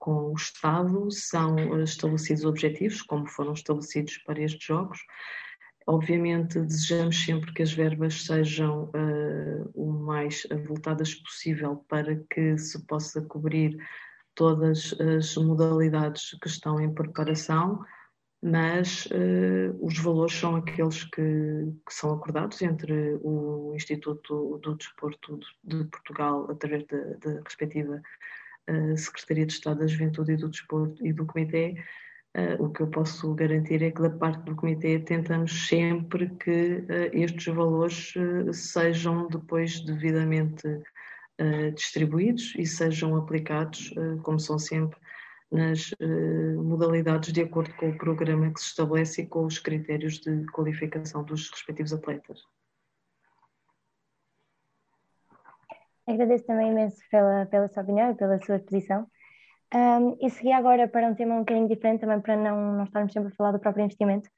com 0.00 0.32
o 0.32 0.34
Estado, 0.34 1.10
são 1.10 1.80
estabelecidos 1.82 2.44
objetivos, 2.44 3.02
como 3.02 3.26
foram 3.28 3.52
estabelecidos 3.52 4.18
para 4.18 4.40
estes 4.40 4.66
Jogos, 4.66 4.98
Obviamente, 5.86 6.60
desejamos 6.60 7.24
sempre 7.24 7.52
que 7.52 7.62
as 7.62 7.72
verbas 7.72 8.24
sejam 8.24 8.84
uh, 8.94 9.70
o 9.74 9.90
mais 9.90 10.46
voltadas 10.66 11.14
possível 11.14 11.84
para 11.88 12.16
que 12.30 12.56
se 12.58 12.86
possa 12.86 13.20
cobrir 13.22 13.76
todas 14.34 14.94
as 15.00 15.34
modalidades 15.36 16.36
que 16.40 16.48
estão 16.48 16.80
em 16.80 16.94
preparação, 16.94 17.84
mas 18.42 19.06
uh, 19.06 19.76
os 19.80 19.98
valores 19.98 20.34
são 20.34 20.56
aqueles 20.56 21.04
que, 21.04 21.22
que, 21.86 21.94
são 21.94 22.14
acordados 22.14 22.60
entre 22.62 23.18
o 23.22 23.74
Instituto 23.76 24.58
do 24.62 24.74
Desporto 24.76 25.38
de 25.62 25.84
Portugal, 25.84 26.50
através 26.50 26.84
da 26.86 27.40
respectiva 27.44 28.00
uh, 28.70 28.96
Secretaria 28.96 29.44
de 29.44 29.52
Estado 29.52 29.80
da 29.80 29.86
Juventude 29.86 30.32
e 30.32 30.36
do 30.36 30.48
Desporto 30.48 31.06
e 31.06 31.12
do 31.12 31.26
Comitê, 31.26 31.76
Uh, 32.32 32.62
o 32.62 32.70
que 32.70 32.80
eu 32.80 32.86
posso 32.86 33.34
garantir 33.34 33.82
é 33.82 33.90
que, 33.90 34.00
da 34.00 34.08
parte 34.08 34.44
do 34.44 34.54
Comitê, 34.54 35.00
tentamos 35.00 35.66
sempre 35.66 36.30
que 36.36 36.84
estes 37.12 37.52
valores 37.52 38.14
sejam 38.52 39.26
depois 39.26 39.80
devidamente 39.80 40.62
distribuídos 41.74 42.54
e 42.56 42.64
sejam 42.64 43.16
aplicados, 43.16 43.92
como 44.22 44.38
são 44.38 44.60
sempre, 44.60 44.96
nas 45.50 45.92
modalidades 46.56 47.32
de 47.32 47.42
acordo 47.42 47.74
com 47.74 47.90
o 47.90 47.98
programa 47.98 48.52
que 48.52 48.60
se 48.60 48.66
estabelece 48.66 49.22
e 49.22 49.26
com 49.26 49.44
os 49.44 49.58
critérios 49.58 50.18
de 50.18 50.46
qualificação 50.52 51.24
dos 51.24 51.50
respectivos 51.50 51.92
atletas. 51.92 52.44
Agradeço 56.06 56.46
também 56.46 56.70
imenso 56.70 56.98
pela, 57.10 57.46
pela 57.46 57.68
sua 57.68 57.82
opinião 57.82 58.10
e 58.10 58.14
pela 58.14 58.38
sua 58.40 58.56
exposição. 58.56 59.06
Um, 59.72 60.16
e 60.20 60.28
segui 60.30 60.52
agora 60.52 60.88
para 60.88 61.06
um 61.06 61.14
tema 61.14 61.36
um 61.36 61.40
bocadinho 61.40 61.68
diferente, 61.68 62.00
também 62.00 62.20
para 62.20 62.36
não, 62.36 62.76
não 62.76 62.84
estarmos 62.84 63.12
sempre 63.12 63.32
a 63.32 63.36
falar 63.36 63.52
do 63.52 63.60
próprio 63.60 63.84
investimento, 63.84 64.28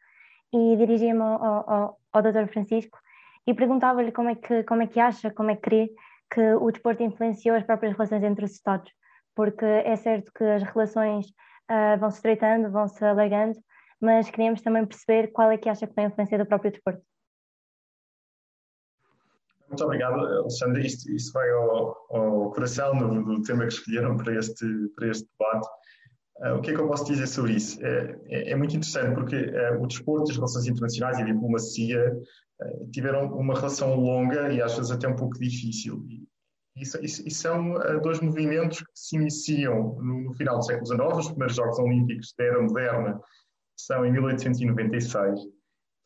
e 0.52 0.76
dirigi-me 0.76 1.20
ao, 1.20 1.70
ao, 1.70 1.98
ao 2.12 2.22
Dr. 2.22 2.46
Francisco 2.52 2.98
e 3.46 3.54
perguntava-lhe 3.54 4.12
como, 4.12 4.28
é 4.28 4.34
que, 4.34 4.62
como 4.64 4.82
é 4.82 4.86
que 4.86 5.00
acha, 5.00 5.30
como 5.30 5.50
é 5.50 5.56
que 5.56 5.62
crê 5.62 5.90
que 6.30 6.54
o 6.54 6.70
desporto 6.70 7.02
influenciou 7.02 7.56
as 7.56 7.64
próprias 7.64 7.94
relações 7.94 8.22
entre 8.22 8.44
os 8.44 8.52
Estados, 8.52 8.92
porque 9.34 9.64
é 9.64 9.96
certo 9.96 10.30
que 10.32 10.44
as 10.44 10.62
relações 10.62 11.26
uh, 11.70 11.98
vão 11.98 12.10
se 12.10 12.16
estreitando, 12.16 12.70
vão 12.70 12.88
se 12.88 13.04
alargando, 13.04 13.58
mas 14.00 14.28
queríamos 14.30 14.60
também 14.62 14.84
perceber 14.84 15.28
qual 15.28 15.50
é 15.50 15.58
que 15.58 15.68
acha 15.68 15.86
que 15.86 15.94
foi 15.94 16.04
a 16.04 16.06
influência 16.08 16.38
do 16.38 16.46
próprio 16.46 16.72
desporto. 16.72 17.02
Muito 19.68 19.84
obrigado, 19.84 20.20
Alexandre. 20.20 20.86
Isto, 20.86 21.10
isto 21.10 21.32
vai 21.32 21.48
ao, 21.50 21.96
ao 22.10 22.50
coração 22.50 22.98
do, 22.98 23.24
do, 23.24 23.42
tema 23.42 23.66
que 23.66 23.72
escolheram 23.72 24.18
para 24.18 24.34
este, 24.34 24.66
para 24.94 25.08
este 25.08 25.26
debate. 25.38 25.68
Uh, 26.40 26.58
o 26.58 26.60
que 26.60 26.70
é 26.70 26.74
que 26.74 26.80
eu 26.80 26.88
posso 26.88 27.06
dizer 27.06 27.26
sobre 27.26 27.54
isso? 27.54 27.82
É, 27.82 28.18
é, 28.26 28.50
é 28.50 28.56
muito 28.56 28.76
interessante 28.76 29.14
porque 29.14 29.36
uh, 29.36 29.82
o 29.82 29.86
desporto, 29.86 30.30
as 30.30 30.36
relações 30.36 30.66
internacionais 30.66 31.18
e 31.18 31.22
a 31.22 31.24
diplomacia 31.24 32.12
uh, 32.12 32.90
tiveram 32.90 33.32
uma 33.34 33.54
relação 33.54 33.94
longa 33.94 34.52
e 34.52 34.60
às 34.60 34.76
vezes 34.76 34.90
até 34.90 35.08
um 35.08 35.16
pouco 35.16 35.38
difícil. 35.38 36.04
E, 36.06 36.28
e, 36.76 36.82
e 36.82 37.30
são 37.30 37.74
dois 38.02 38.20
movimentos 38.20 38.78
que 38.78 38.86
se 38.94 39.16
iniciam 39.16 39.94
no, 40.00 40.20
no, 40.22 40.34
final 40.34 40.58
do 40.58 40.64
século 40.64 40.86
XIX. 40.86 41.18
Os 41.18 41.28
primeiros 41.28 41.56
Jogos 41.56 41.78
Olímpicos 41.78 42.34
da 42.38 42.44
Era 42.44 42.62
Moderna 42.62 43.20
são 43.76 44.04
em 44.06 44.12
1896 44.12 45.40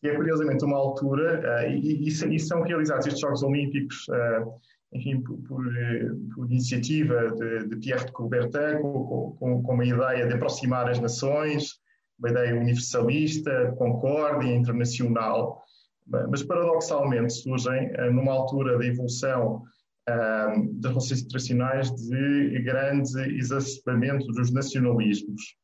que 0.01 0.09
é 0.09 0.15
curiosamente 0.15 0.65
uma 0.65 0.77
altura, 0.77 1.41
uh, 1.41 1.71
e, 1.71 2.09
e, 2.09 2.41
são 2.41 2.63
realizados 2.63 3.07
estes 3.07 3.21
Jogos 3.21 3.43
Olímpicos, 3.43 4.07
uh, 4.09 4.53
enfim, 4.93 5.21
por, 5.21 5.37
por, 5.43 5.77
eh, 5.77 6.09
por, 6.35 6.47
iniciativa 6.51 7.33
de, 7.33 7.69
de 7.69 7.77
Pierre 7.77 8.05
de 8.07 8.13
Coubertin, 8.13 8.81
com, 8.81 9.37
com, 9.39 9.63
com, 9.63 9.75
uma 9.75 9.85
ideia 9.85 10.27
de 10.27 10.35
aproximar 10.35 10.89
as 10.89 11.01
nações, 11.01 11.81
uma 12.19 12.31
ideia 12.31 12.55
universalista, 12.55 13.75
concórdia 13.77 14.55
internacional, 14.55 15.61
mas 16.07 16.43
paradoxalmente 16.45 17.33
surgem 17.33 17.91
numa 18.13 18.33
altura 18.33 18.79
da 18.79 18.87
evolução 18.87 19.65
das 20.07 20.91
relações 20.93 21.23
internacionais 21.23 21.91
de 21.91 22.63
grande 22.63 23.39
exacerbamento 23.39 24.27
dos 24.29 24.53
nacionalismos. 24.53 25.57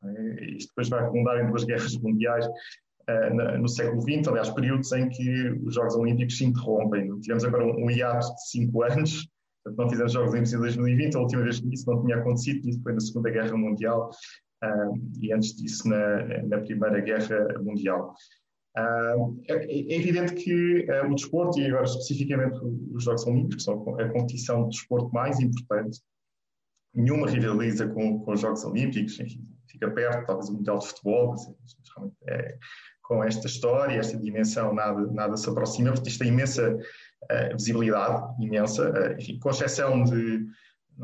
Isto 0.56 0.68
depois 0.70 0.88
vai 0.88 1.04
redundar 1.04 1.44
em 1.44 1.48
duas 1.48 1.64
guerras 1.64 1.96
mundiais 1.98 2.46
uh, 2.46 3.58
no 3.58 3.68
século 3.68 4.02
XX, 4.02 4.26
aliás, 4.28 4.50
períodos 4.50 4.90
em 4.92 5.08
que 5.08 5.48
os 5.64 5.74
Jogos 5.74 5.94
Olímpicos 5.94 6.38
se 6.38 6.44
interrompem. 6.44 7.20
Tivemos 7.20 7.44
agora 7.44 7.66
um, 7.66 7.84
um 7.84 7.90
hiato 7.90 8.26
de 8.34 8.50
cinco 8.50 8.82
anos, 8.82 9.28
portanto, 9.62 9.84
não 9.84 9.90
fizemos 9.90 10.12
Jogos 10.12 10.30
Olímpicos 10.30 10.54
em 10.54 10.58
2020, 10.58 11.16
a 11.16 11.20
última 11.20 11.42
vez 11.42 11.60
que 11.60 11.72
isso 11.72 11.88
não 11.88 12.02
tinha 12.04 12.16
acontecido, 12.16 12.68
isso 12.68 12.82
foi 12.82 12.92
na 12.94 13.00
Segunda 13.00 13.30
Guerra 13.30 13.56
Mundial 13.56 14.10
e 15.20 15.32
antes 15.32 15.56
disso 15.56 15.88
na, 15.88 16.44
na 16.44 16.58
Primeira 16.58 17.00
Guerra 17.00 17.58
Mundial. 17.60 18.14
Uh, 18.78 19.42
é, 19.48 19.54
é, 19.54 19.96
evidente 19.96 20.34
que 20.34 20.86
uh, 20.88 21.10
o 21.10 21.14
desporto, 21.14 21.60
e 21.60 21.66
agora 21.66 21.84
especificamente 21.84 22.58
os 22.94 23.04
Jogos 23.04 23.26
Olímpicos, 23.26 23.64
são 23.64 23.74
a 23.98 24.08
competição 24.08 24.62
de 24.64 24.76
desporto 24.76 25.12
mais 25.12 25.38
importante, 25.40 26.00
nenhuma 26.94 27.28
rivaliza 27.28 27.86
com, 27.88 28.20
com 28.20 28.32
os 28.32 28.40
Jogos 28.40 28.64
Olímpicos, 28.64 29.20
enfim, 29.20 29.46
fica 29.68 29.90
perto, 29.90 30.26
talvez 30.26 30.48
o 30.48 30.54
Mundial 30.54 30.78
de 30.78 30.86
Futebol, 30.86 31.34
é, 32.28 32.56
com 33.02 33.22
esta 33.22 33.46
história, 33.46 33.98
esta 33.98 34.16
dimensão, 34.16 34.72
nada, 34.72 35.00
nada 35.12 35.36
se 35.36 35.48
aproxima, 35.48 35.92
porque 35.92 36.08
isto 36.08 36.20
tem 36.20 36.28
imensa 36.28 36.74
uh, 36.74 37.56
visibilidade, 37.56 38.42
imensa, 38.42 38.90
uh, 38.90 39.20
enfim, 39.20 39.38
com 39.38 39.50
exceção 39.50 40.04
de 40.04 40.46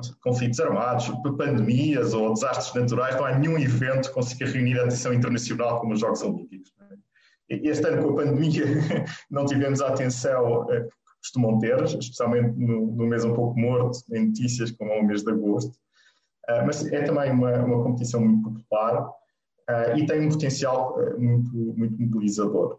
sei, 0.03 0.15
conflitos 0.23 0.61
armados, 0.61 1.09
pandemias 1.37 2.15
ou 2.15 2.33
desastres 2.33 2.75
naturais, 2.75 3.17
não 3.17 3.25
há 3.25 3.39
nenhum 3.39 3.59
evento 3.59 4.09
que 4.09 4.15
consiga 4.15 4.47
reunir 4.47 4.79
a 4.79 4.85
atenção 4.85 5.13
internacional 5.13 5.81
como 5.81 5.95
os 5.95 6.01
Jogos 6.01 6.23
Olímpicos. 6.23 6.73
É? 6.91 7.08
Este 7.49 7.87
ano, 7.87 8.03
com 8.03 8.11
a 8.11 8.25
pandemia, 8.25 8.65
não 9.31 9.47
tivemos 9.47 9.81
a 9.81 9.89
atenção 9.89 10.63
uh, 10.63 10.67
que 10.67 11.19
costumam 11.23 11.59
ter, 11.59 11.83
especialmente 11.83 12.59
no, 12.59 13.07
mês 13.07 13.25
um 13.25 13.33
pouco 13.33 13.59
morto, 13.59 13.99
em 14.13 14.27
notícias, 14.27 14.71
como 14.71 14.93
é 14.93 15.01
o 15.01 15.05
mês 15.05 15.23
de 15.23 15.31
agosto. 15.31 15.77
mas 16.67 16.87
é 16.87 17.03
também 17.03 17.31
uma, 17.33 17.53
uma 17.65 17.83
competição 17.83 18.21
muito 18.21 18.53
popular 18.53 19.09
uh, 19.09 19.97
e 19.97 20.07
tem 20.07 20.27
um 20.27 20.29
potencial 20.29 20.97
muito, 21.19 21.57
muito 21.77 22.01
mobilizador. 22.01 22.79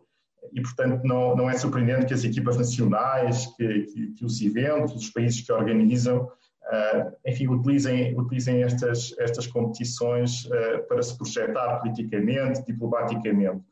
E, 0.54 0.62
portanto, 0.62 1.04
não, 1.04 1.36
não 1.36 1.50
é 1.50 1.58
surpreendente 1.58 2.06
que 2.06 2.14
as 2.14 2.24
equipas 2.24 2.58
nacionais, 2.58 3.48
que, 3.58 3.82
que, 3.86 4.08
que 4.14 4.26
os 4.26 4.40
eventos, 4.42 4.96
os 4.96 5.10
países 5.10 5.42
que 5.42 5.52
organizam, 5.52 6.24
uh, 6.26 7.12
enfim, 7.26 7.48
utilizem, 7.48 8.18
utilizem 8.18 8.64
estas, 8.64 9.16
estas 9.18 9.48
competições 9.48 10.48
para 10.88 11.02
se 11.02 11.18
projetar 11.18 11.80
politicamente, 11.82 12.64
diplomaticamente. 12.66 13.64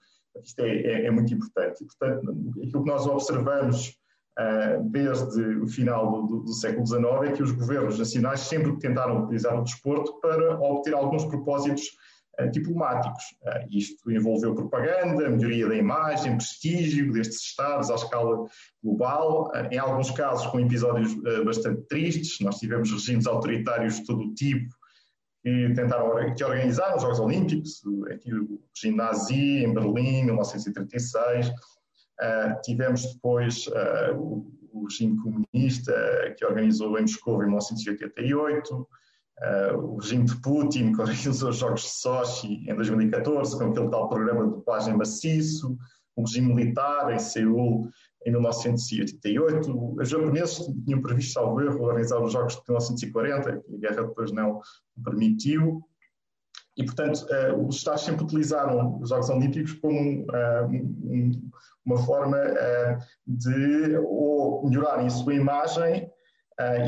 Isto 0.43 0.59
é, 0.61 0.69
é, 0.69 1.05
é, 1.05 1.11
muito 1.11 1.33
importante. 1.33 1.83
E, 1.83 1.85
portanto, 1.85 2.51
aquilo 2.63 2.83
que 2.83 2.89
nós 2.89 3.05
observamos 3.05 3.97
desde 4.91 5.41
o 5.55 5.67
final 5.67 6.11
do, 6.11 6.27
do, 6.27 6.43
do, 6.43 6.53
século 6.53 6.85
XIX 6.85 7.05
é 7.23 7.31
que 7.31 7.41
os 7.41 7.51
governos 7.51 7.97
nacionais 7.97 8.41
sempre 8.41 8.77
tentaram 8.77 9.23
utilizar 9.23 9.59
o 9.59 9.63
desporto 9.63 10.19
para 10.19 10.59
obter 10.59 10.93
alguns 10.93 11.25
propósitos 11.25 11.89
eh, 12.39 12.47
diplomáticos. 12.49 13.23
Eh, 13.45 13.67
isto 13.71 14.11
envolveu 14.11 14.53
propaganda, 14.53 15.27
melhoria 15.27 15.67
da 15.67 15.75
imagem, 15.75 16.37
prestígio 16.37 17.11
destes 17.11 17.41
Estados 17.41 17.89
à 17.89 17.95
escala 17.95 18.45
global, 18.83 19.51
eh, 19.55 19.69
em 19.71 19.79
alguns 19.79 20.11
casos 20.11 20.45
com 20.47 20.59
episódios 20.59 21.15
bastante 21.43 21.81
tristes. 21.87 22.39
Nós 22.41 22.59
tivemos 22.59 22.91
regimes 22.91 23.25
autoritários 23.25 23.95
de 23.95 24.05
todo 24.05 24.21
o 24.21 24.33
tipo 24.35 24.69
que 25.47 25.73
tentaram 25.73 26.35
que 26.35 26.43
organizaram 26.43 26.97
os 26.97 27.01
Jogos 27.01 27.19
Olímpicos, 27.19 27.81
aqui 28.11 28.33
o 28.33 28.59
nazi 28.95 29.63
em 29.63 29.73
Berlim, 29.73 30.19
em 30.19 30.25
1936. 30.25 31.49
tivemos 32.63 33.13
depois 33.13 33.65
o, 34.17 34.45
o 34.73 34.83
regime 34.83 35.17
comunista 35.17 35.93
que 36.37 36.45
organizou 36.45 36.97
em 36.97 37.01
Moscou 37.01 37.41
em 37.43 37.47
1988. 37.47 38.75
uh, 38.75 39.77
o 39.77 39.97
regime 39.97 40.25
de 40.25 40.35
Putin, 40.41 40.91
que 40.91 40.99
organizou 41.01 41.49
os 41.49 41.57
Jogos 41.57 41.81
de 41.83 41.89
Sochi 41.89 42.69
em 42.69 42.75
2014, 42.75 43.57
com 43.57 43.71
aquele 43.71 43.89
tal 43.89 44.09
programa 44.09 44.45
de 44.45 44.51
dopagem 44.51 44.97
maciço, 44.97 45.77
o 46.17 46.23
regime 46.23 46.53
militar 46.53 47.13
em 47.13 47.19
Seul 47.19 47.89
em 48.25 48.31
1988. 48.31 49.95
Os 49.99 50.09
japoneses 50.09 50.59
tinham 50.85 51.01
previsto, 51.01 51.33
salvo 51.33 51.61
erro, 51.61 51.83
organizar 51.83 52.21
os 52.21 52.33
Jogos 52.33 52.55
de 52.55 52.61
1940, 52.67 53.63
e 53.69 53.75
a 53.75 53.79
guerra 53.79 54.07
depois 54.07 54.31
não 54.31 54.61
permitiu. 55.03 55.81
E, 56.77 56.85
portanto, 56.85 57.25
uh, 57.25 57.67
os 57.67 57.77
Estados 57.77 58.03
sempre 58.03 58.23
utilizaram 58.23 58.99
os 59.01 59.09
Jogos 59.09 59.29
Olímpicos 59.29 59.73
como 59.73 60.21
uh, 60.21 60.67
um, 60.69 61.49
uma 61.85 61.97
forma 61.97 62.37
uh, 62.37 62.97
de 63.25 63.97
ou 63.97 64.69
melhorarem 64.69 65.07
a 65.07 65.09
sua 65.09 65.33
imagem. 65.33 66.09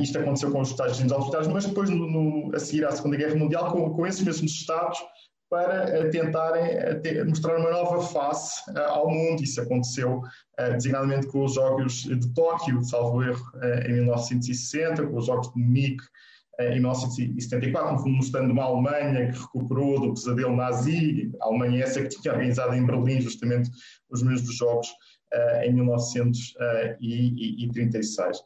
isto 0.01 0.17
aconteceu 0.17 0.51
com 0.51 0.61
os 0.61 0.69
Estados 0.69 0.97
Unidos 0.97 1.13
autoritários, 1.13 1.47
mas 1.51 1.65
depois, 1.65 1.89
no, 1.89 2.07
no, 2.07 2.55
a 2.55 2.59
seguir 2.59 2.85
à 2.85 2.91
Segunda 2.91 3.17
Guerra 3.17 3.35
Mundial, 3.35 3.71
com, 3.71 3.89
com 3.91 4.05
esses 4.05 4.23
mesmos 4.23 4.51
Estados, 4.51 4.99
para 5.49 6.09
tentarem 6.09 6.77
mostrar 7.27 7.57
uma 7.57 7.71
nova 7.71 8.01
face 8.01 8.61
ao 8.89 9.09
mundo. 9.09 9.43
Isso 9.43 9.61
aconteceu 9.61 10.21
designadamente 10.73 11.27
com 11.27 11.45
os 11.45 11.53
Jogos 11.55 12.03
de 12.03 12.33
Tóquio, 12.33 12.83
salvo 12.83 13.23
erro, 13.23 13.43
em 13.87 13.93
1960, 13.93 15.07
com 15.07 15.17
os 15.17 15.25
Jogos 15.25 15.51
de 15.51 15.59
Munique 15.59 16.03
em 16.59 16.81
1974, 16.81 18.07
mostrando 18.09 18.51
uma 18.51 18.65
Alemanha 18.65 19.31
que 19.31 19.39
recuperou 19.39 20.01
do 20.01 20.13
pesadelo 20.13 20.55
nazi, 20.55 21.31
a 21.41 21.45
Alemanha 21.45 21.83
essa 21.83 22.01
que 22.01 22.09
tinha 22.09 22.33
organizado 22.33 22.75
em 22.75 22.85
Berlim 22.85 23.21
justamente 23.21 23.71
os 24.09 24.21
mesmos 24.21 24.53
jogos 24.55 24.89
em 25.63 25.73
1936. 25.73 28.37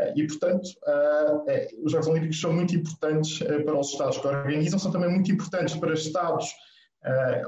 Uh, 0.00 0.12
e, 0.16 0.26
portanto, 0.26 0.66
uh, 0.86 1.84
os 1.84 1.92
Jogos 1.92 2.06
Olímpicos 2.08 2.40
são 2.40 2.52
muito 2.52 2.74
importantes 2.74 3.38
para 3.38 3.78
os 3.78 3.90
Estados 3.90 4.18
que 4.18 4.26
organizam, 4.26 4.78
são 4.78 4.92
também 4.92 5.10
muito 5.10 5.30
importantes 5.32 5.74
para 5.76 5.92
Estados 5.92 6.48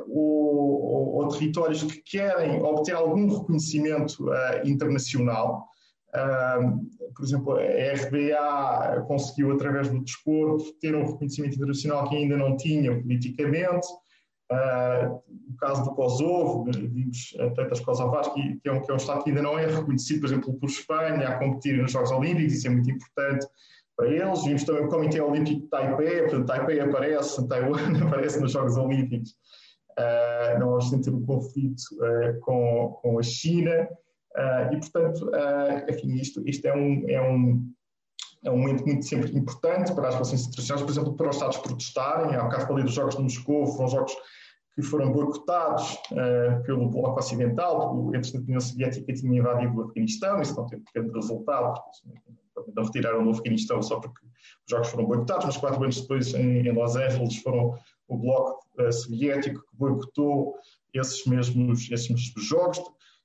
ou, 0.09 0.17
ou, 0.17 1.15
ou, 1.17 1.29
territórios 1.29 1.83
que 1.83 2.01
querem 2.03 2.63
obter 2.63 2.95
algum 2.95 3.27
reconhecimento 3.27 4.25
internacional 4.65 5.69
por 7.15 7.25
exemplo, 7.25 7.57
a 7.57 7.63
RBA 7.63 9.05
conseguiu, 9.07 9.53
através 9.53 9.89
do 9.89 10.01
desporto, 10.03 10.73
ter 10.81 10.95
um 10.95 11.07
reconhecimento 11.07 11.57
internacional 11.57 12.09
que 12.09 12.17
ainda 12.17 12.37
não 12.37 12.57
tinha 12.57 13.01
politicamente. 13.01 13.87
Uh, 14.51 15.23
o 15.49 15.57
caso 15.59 15.85
do 15.85 15.95
Kosovo, 15.95 16.65
vimos 16.65 17.37
atletas 17.39 17.79
kosovares, 17.81 18.29
que, 18.33 18.57
que, 18.57 18.69
é 18.69 18.73
um, 18.73 18.83
que 18.83 18.91
é 18.91 18.95
um 18.95 18.97
Estado 18.97 19.23
que 19.23 19.31
ainda 19.31 19.43
não 19.43 19.57
é 19.59 19.67
reconhecido, 19.67 20.21
por 20.21 20.27
exemplo, 20.27 20.55
por 20.55 20.69
Espanha, 20.69 21.29
a 21.29 21.39
competir 21.39 21.81
nos 21.81 21.93
Jogos 21.93 22.11
Olímpicos, 22.11 22.55
isso 22.55 22.67
é 22.67 22.71
muito 22.71 22.91
importante 22.91 23.47
para 23.97 24.09
eles. 24.09 24.45
Vimos 24.45 24.65
também 24.65 24.85
o 24.85 24.89
Comitê 24.89 25.21
Olímpico 25.21 25.61
de 25.61 25.69
Taipei, 25.69 26.23
portanto, 26.23 26.47
Taipei 26.47 26.81
aparece, 26.81 27.47
Taiwan 27.47 27.79
aparece 28.09 28.41
nos 28.41 28.53
Jogos 28.53 28.77
Olímpicos. 28.77 29.37
Uh, 29.91 30.59
nós 30.59 30.91
temos 30.91 31.07
um 31.09 31.25
conflito 31.25 31.83
uh, 32.01 32.41
com, 32.41 32.99
com 33.03 33.19
a 33.19 33.23
China. 33.23 33.89
Uh, 34.37 34.75
e, 34.75 34.81
portanto, 34.81 35.27
uh, 35.27 35.91
enfim, 35.91 36.15
isto, 36.15 36.43
isto 36.49 36.67
é, 36.67 36.75
um, 36.75 37.05
é, 37.09 37.21
um, 37.21 37.71
é 38.45 38.51
um 38.51 38.59
momento 38.59 38.85
muito 38.87 39.05
sempre 39.05 39.37
importante 39.37 39.93
para 39.95 40.09
as 40.09 40.15
relações 40.15 40.47
internacionais, 40.47 40.83
por 40.83 40.91
exemplo, 40.91 41.15
para 41.15 41.29
os 41.29 41.37
Estados 41.37 41.59
protestarem. 41.59 42.35
Há 42.37 42.45
bocado 42.45 42.67
falei 42.67 42.85
dos 42.85 42.95
Jogos 42.95 43.17
de 43.17 43.23
Moscou, 43.23 43.67
foram 43.67 43.89
jogos 43.89 44.17
que 44.75 44.83
foram 44.83 45.13
boicotados 45.13 45.95
uh, 46.13 46.63
pelo 46.65 46.89
Bloco 46.89 47.19
Ocidental, 47.19 47.91
porque 47.91 48.17
entretanto 48.17 48.43
a 48.43 48.47
União 48.47 48.61
Soviética 48.61 49.13
tinha 49.13 49.39
invadido 49.39 49.77
o 49.77 49.83
Afeganistão, 49.83 50.41
isso 50.41 50.57
não 50.57 50.67
teve 50.67 50.83
grande 50.95 51.13
resultado, 51.13 51.81
porque 52.55 52.73
não 52.75 52.85
retiraram 52.85 53.25
do 53.25 53.31
Afeganistão 53.31 53.83
só 53.83 54.01
porque 54.01 54.25
os 54.25 54.71
jogos 54.71 54.89
foram 54.89 55.07
boicotados, 55.07 55.47
mas 55.47 55.57
quatro 55.57 55.83
anos 55.83 56.01
depois, 56.01 56.33
em, 56.35 56.67
em 56.67 56.73
Los 56.73 56.97
Angeles, 56.97 57.37
foram 57.43 57.75
o 58.09 58.17
Bloco 58.17 58.65
uh, 58.81 58.93
Soviético 58.93 59.61
que 59.61 59.77
boicotou 59.77 60.55
esses 60.95 61.27
mesmos, 61.27 61.91
esses 61.91 62.09
mesmos 62.09 62.45
jogos. 62.45 62.81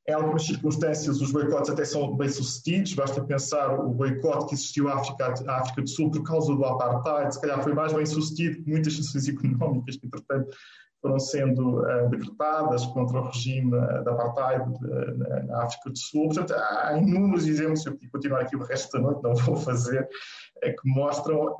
Em 0.07 0.13
algumas 0.13 0.45
circunstâncias, 0.45 1.19
os 1.19 1.31
boicotes 1.31 1.69
até 1.69 1.83
são 1.83 2.15
bem-sucedidos. 2.15 2.93
Basta 2.93 3.23
pensar 3.23 3.79
o 3.79 3.89
boicote 3.89 4.47
que 4.47 4.53
existiu 4.53 4.87
à 4.87 4.95
África, 4.95 5.33
à 5.47 5.61
África 5.61 5.81
do 5.81 5.89
Sul 5.89 6.11
por 6.11 6.21
causa 6.21 6.55
do 6.55 6.63
apartheid. 6.63 7.33
Se 7.33 7.41
calhar 7.41 7.63
foi 7.63 7.73
mais 7.73 7.91
bem-sucedido 7.91 8.63
que 8.63 8.69
muitas 8.69 8.95
sanções 8.95 9.27
económicas 9.29 9.97
que, 9.97 10.05
entretanto, 10.05 10.55
foram 11.01 11.19
sendo 11.19 11.81
uh, 11.81 12.09
decretadas 12.09 12.85
contra 12.87 13.19
o 13.19 13.25
regime 13.25 13.75
uh, 13.75 14.03
da 14.03 14.11
apartheid 14.11 14.63
uh, 14.63 15.47
na 15.47 15.63
África 15.63 15.91
do 15.91 15.97
Sul. 15.97 16.29
Portanto, 16.29 16.53
há 16.53 16.97
inúmeros 16.97 17.47
exemplos, 17.47 17.85
eu 17.85 17.93
podia 17.93 18.09
continuar 18.09 18.41
aqui 18.41 18.55
o 18.55 18.63
resto 18.63 18.91
da 18.91 18.99
noite, 19.03 19.23
não 19.23 19.35
vou 19.45 19.55
fazer, 19.55 20.07
que 20.61 20.89
mostram 20.89 21.55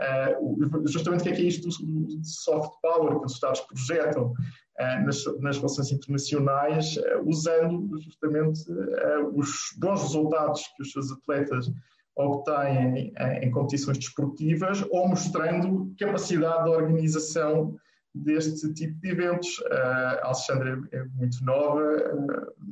justamente 0.86 1.22
o 1.22 1.24
que 1.24 1.30
é 1.30 1.34
que 1.34 1.42
é 1.42 1.46
isto 1.46 1.68
do 1.68 2.26
soft 2.26 2.72
power 2.82 3.20
que 3.20 3.26
os 3.26 3.34
Estados 3.34 3.62
projetam 3.62 4.34
eh, 4.34 4.65
nas, 5.06 5.24
nas, 5.40 5.58
relações 5.58 5.92
internacionais, 5.92 6.98
eh, 6.98 7.18
usando 7.24 7.98
justamente 8.02 8.62
eh, 8.70 9.20
os 9.34 9.50
bons 9.78 10.02
resultados 10.02 10.64
que 10.76 10.84
os 10.84 10.92
seus 10.92 11.12
atletas 11.12 11.72
obtêm 12.16 13.14
em, 13.42 13.52
competições 13.52 13.98
desportivas 13.98 14.86
ou 14.90 15.08
mostrando 15.08 15.94
capacidade 16.00 16.64
de 16.64 16.70
organização 16.70 17.76
deste 18.14 18.74
tipo 18.74 18.98
de 19.02 19.10
eventos. 19.10 19.62
a 19.70 20.28
Alexandra 20.28 20.80
é 20.94 21.04
muito 21.16 21.44
nova, 21.44 21.82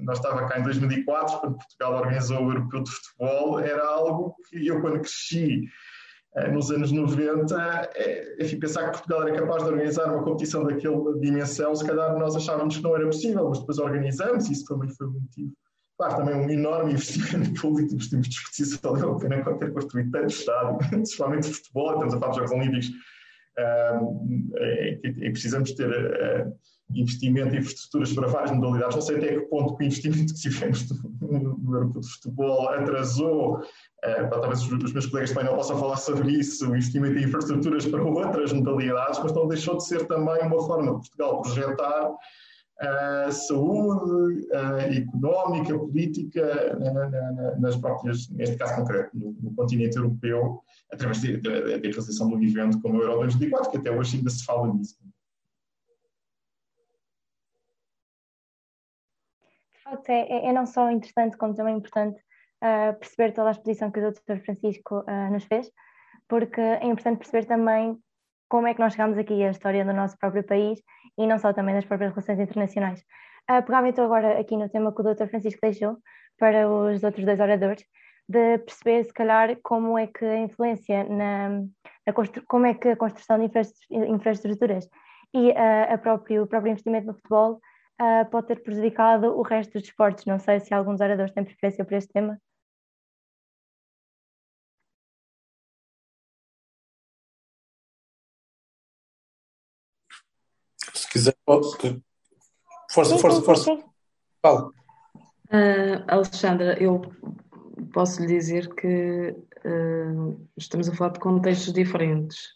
nós 0.03 0.17
estava 0.17 0.47
cá 0.47 0.59
em 0.59 0.63
2004, 0.63 1.39
quando 1.39 1.57
Portugal 1.57 1.93
organizou 1.95 2.45
o 2.45 2.51
Europeu 2.51 2.83
de 2.83 2.91
Futebol, 2.91 3.59
era 3.59 3.85
algo 3.85 4.35
que 4.49 4.65
eu, 4.65 4.81
quando 4.81 4.99
cresci, 4.99 5.65
eh, 5.65 5.69
nos 6.51 6.71
anos 6.71 6.91
90, 6.91 7.91
é, 7.95 8.43
enfim, 8.43 8.59
pensar 8.59 8.85
que 8.85 8.97
Portugal 8.97 9.27
era 9.27 9.37
capaz 9.37 9.63
de 9.63 9.69
organizar 9.69 10.11
uma 10.11 10.23
competição 10.23 10.63
daquela 10.63 11.19
dimensão, 11.19 11.75
se 11.75 11.85
calhar 11.85 12.17
nós 12.17 12.35
achávamos 12.35 12.77
que 12.77 12.83
não 12.83 12.95
era 12.95 13.05
possível, 13.05 13.49
mas 13.49 13.59
depois 13.59 13.77
organizamos 13.77 14.49
isso 14.49 14.65
também 14.65 14.89
foi 14.89 15.07
um 15.07 15.11
motivo. 15.11 15.53
Claro, 15.95 16.17
também 16.17 16.35
um 16.35 16.49
enorme 16.49 16.93
investimento 16.93 17.53
público, 17.61 17.93
investimos 17.93 18.27
discutir 18.27 18.65
se 18.65 18.79
valeu 18.81 19.11
a 19.11 19.19
pena 19.19 19.43
ter 19.59 19.71
construído 19.71 20.11
tanto 20.11 20.33
estádio, 20.33 20.77
principalmente 20.89 21.49
de 21.49 21.53
futebol, 21.53 21.93
estamos 21.93 22.13
a 22.15 22.19
falar 22.19 22.31
dos 22.31 22.37
Jogos 22.37 22.51
Olímpicos, 22.51 22.91
é, 23.55 24.99
é, 25.05 25.29
precisamos 25.29 25.71
ter 25.73 25.87
uh, 25.87 26.51
investimento 26.93 27.55
em 27.55 27.59
infraestruturas 27.59 28.13
para 28.13 28.27
várias 28.27 28.51
modalidades. 28.51 28.95
Não 28.95 29.01
sei 29.01 29.17
até 29.17 29.27
que 29.39 29.41
ponto 29.47 29.75
o 29.79 29.83
investimento 29.83 30.33
que 30.33 30.39
tivemos 30.39 30.89
no, 31.21 31.75
Europeu 31.75 32.01
de 32.01 32.09
Futebol 32.09 32.69
atrasou 32.69 33.63
Uh, 34.03 34.29
talvez 34.29 34.61
os, 34.61 34.91
meus 34.91 35.05
colegas 35.05 35.31
também 35.31 35.45
não 35.45 35.55
possam 35.55 35.79
falar 35.79 35.95
sobre 35.95 36.33
isso, 36.33 36.69
o 36.69 36.75
investimento 36.75 37.17
em 37.17 37.23
infraestruturas 37.23 37.85
para 37.85 38.03
outras 38.03 38.51
modalidades, 38.51 39.17
mas 39.23 39.31
não 39.31 39.47
deixou 39.47 39.77
de 39.77 39.85
ser 39.85 40.05
também 40.07 40.41
uma 40.41 40.61
forma 40.67 40.87
de 40.87 40.91
Portugal 40.91 41.41
projetar 41.41 42.09
uh, 42.09 43.31
saúde 43.31 44.45
uh, 44.47 44.93
económica, 44.93 45.79
política 45.79 46.77
na, 46.79 47.09
na, 47.09 47.55
nas 47.59 47.77
próprias, 47.77 48.27
neste 48.31 48.57
caso 48.57 48.75
concreto, 48.75 49.17
no, 49.17 49.33
no 49.41 49.55
continente 49.55 49.95
europeu, 49.95 50.61
através 50.91 51.21
da 51.21 51.51
realização 51.81 52.27
de 52.27 52.35
um 52.35 52.43
evento 52.43 52.81
como 52.81 52.99
o 52.99 53.01
Euro 53.01 53.19
2004, 53.19 53.71
que 53.71 53.77
até 53.77 53.89
hoje 53.89 54.17
ainda 54.17 54.29
se 54.29 54.43
fala 54.43 54.67
nisso. 54.73 54.97
Facto, 59.83 60.09
é, 60.09 60.21
é, 60.21 60.45
é 60.47 60.53
não 60.53 60.65
só 60.65 60.89
interessante 60.89 61.37
como 61.37 61.55
também 61.55 61.77
importante 61.77 62.19
uh, 62.63 62.97
perceber 62.99 63.33
toda 63.33 63.49
a 63.49 63.51
exposição 63.51 63.91
que 63.91 63.99
o 63.99 64.11
Dr. 64.11 64.43
Francisco 64.43 64.99
uh, 64.99 65.31
nos 65.31 65.43
fez, 65.45 65.69
porque 66.27 66.61
é 66.61 66.85
importante 66.85 67.19
perceber 67.19 67.45
também 67.45 67.97
como 68.49 68.67
é 68.67 68.73
que 68.73 68.79
nós 68.79 68.93
chegamos 68.93 69.17
aqui, 69.17 69.43
a 69.43 69.51
história 69.51 69.83
do 69.83 69.93
nosso 69.93 70.17
próprio 70.17 70.43
país 70.43 70.79
e 71.17 71.25
não 71.25 71.37
só 71.39 71.53
também 71.53 71.75
das 71.75 71.85
próprias 71.85 72.11
relações 72.11 72.39
internacionais. 72.39 73.01
Uh, 73.49 73.63
Pegava 73.63 73.89
então 73.89 74.05
agora 74.05 74.39
aqui 74.39 74.55
no 74.55 74.69
tema 74.69 74.93
que 74.93 75.01
o 75.01 75.13
Dr. 75.13 75.27
Francisco 75.27 75.59
deixou 75.61 75.97
para 76.37 76.67
os 76.67 77.03
outros 77.03 77.25
dois 77.25 77.39
oradores, 77.39 77.85
de 78.27 78.57
perceber 78.59 79.03
se 79.03 79.13
calhar 79.13 79.57
como 79.61 79.97
é 79.97 80.07
que 80.07 80.25
a 80.25 80.39
influência 80.39 81.03
na, 81.03 81.49
na 81.49 82.13
como 82.47 82.65
é 82.65 82.73
que 82.73 82.89
a 82.89 82.95
construção 82.95 83.37
de 83.37 83.51
infraestruturas 83.91 84.89
e 85.33 85.49
uh, 85.49 85.93
a 85.93 85.97
próprio, 85.97 86.43
o 86.43 86.47
próprio 86.47 86.71
investimento 86.71 87.07
no 87.07 87.13
futebol 87.15 87.59
uh, 88.01 88.29
pode 88.29 88.47
ter 88.47 88.61
prejudicado 88.61 89.27
o 89.37 89.41
resto 89.41 89.73
dos 89.73 89.83
esportes. 89.83 90.25
Não 90.25 90.39
sei 90.39 90.59
se 90.59 90.73
alguns 90.73 91.01
oradores 91.01 91.33
têm 91.33 91.43
preferência 91.43 91.85
por 91.85 91.93
este 91.93 92.11
tema. 92.11 92.39
quiser, 101.13 101.35
força, 101.45 103.17
força, 103.17 103.41
força. 103.43 103.83
Fala. 104.41 104.69
Uh, 105.49 106.03
Alexandra, 106.07 106.81
eu 106.81 107.01
posso 107.93 108.21
lhe 108.21 108.27
dizer 108.27 108.73
que 108.73 109.29
uh, 109.29 110.49
estamos 110.57 110.89
a 110.89 110.95
falar 110.95 111.11
de 111.11 111.19
contextos 111.19 111.71
diferentes. 111.71 112.47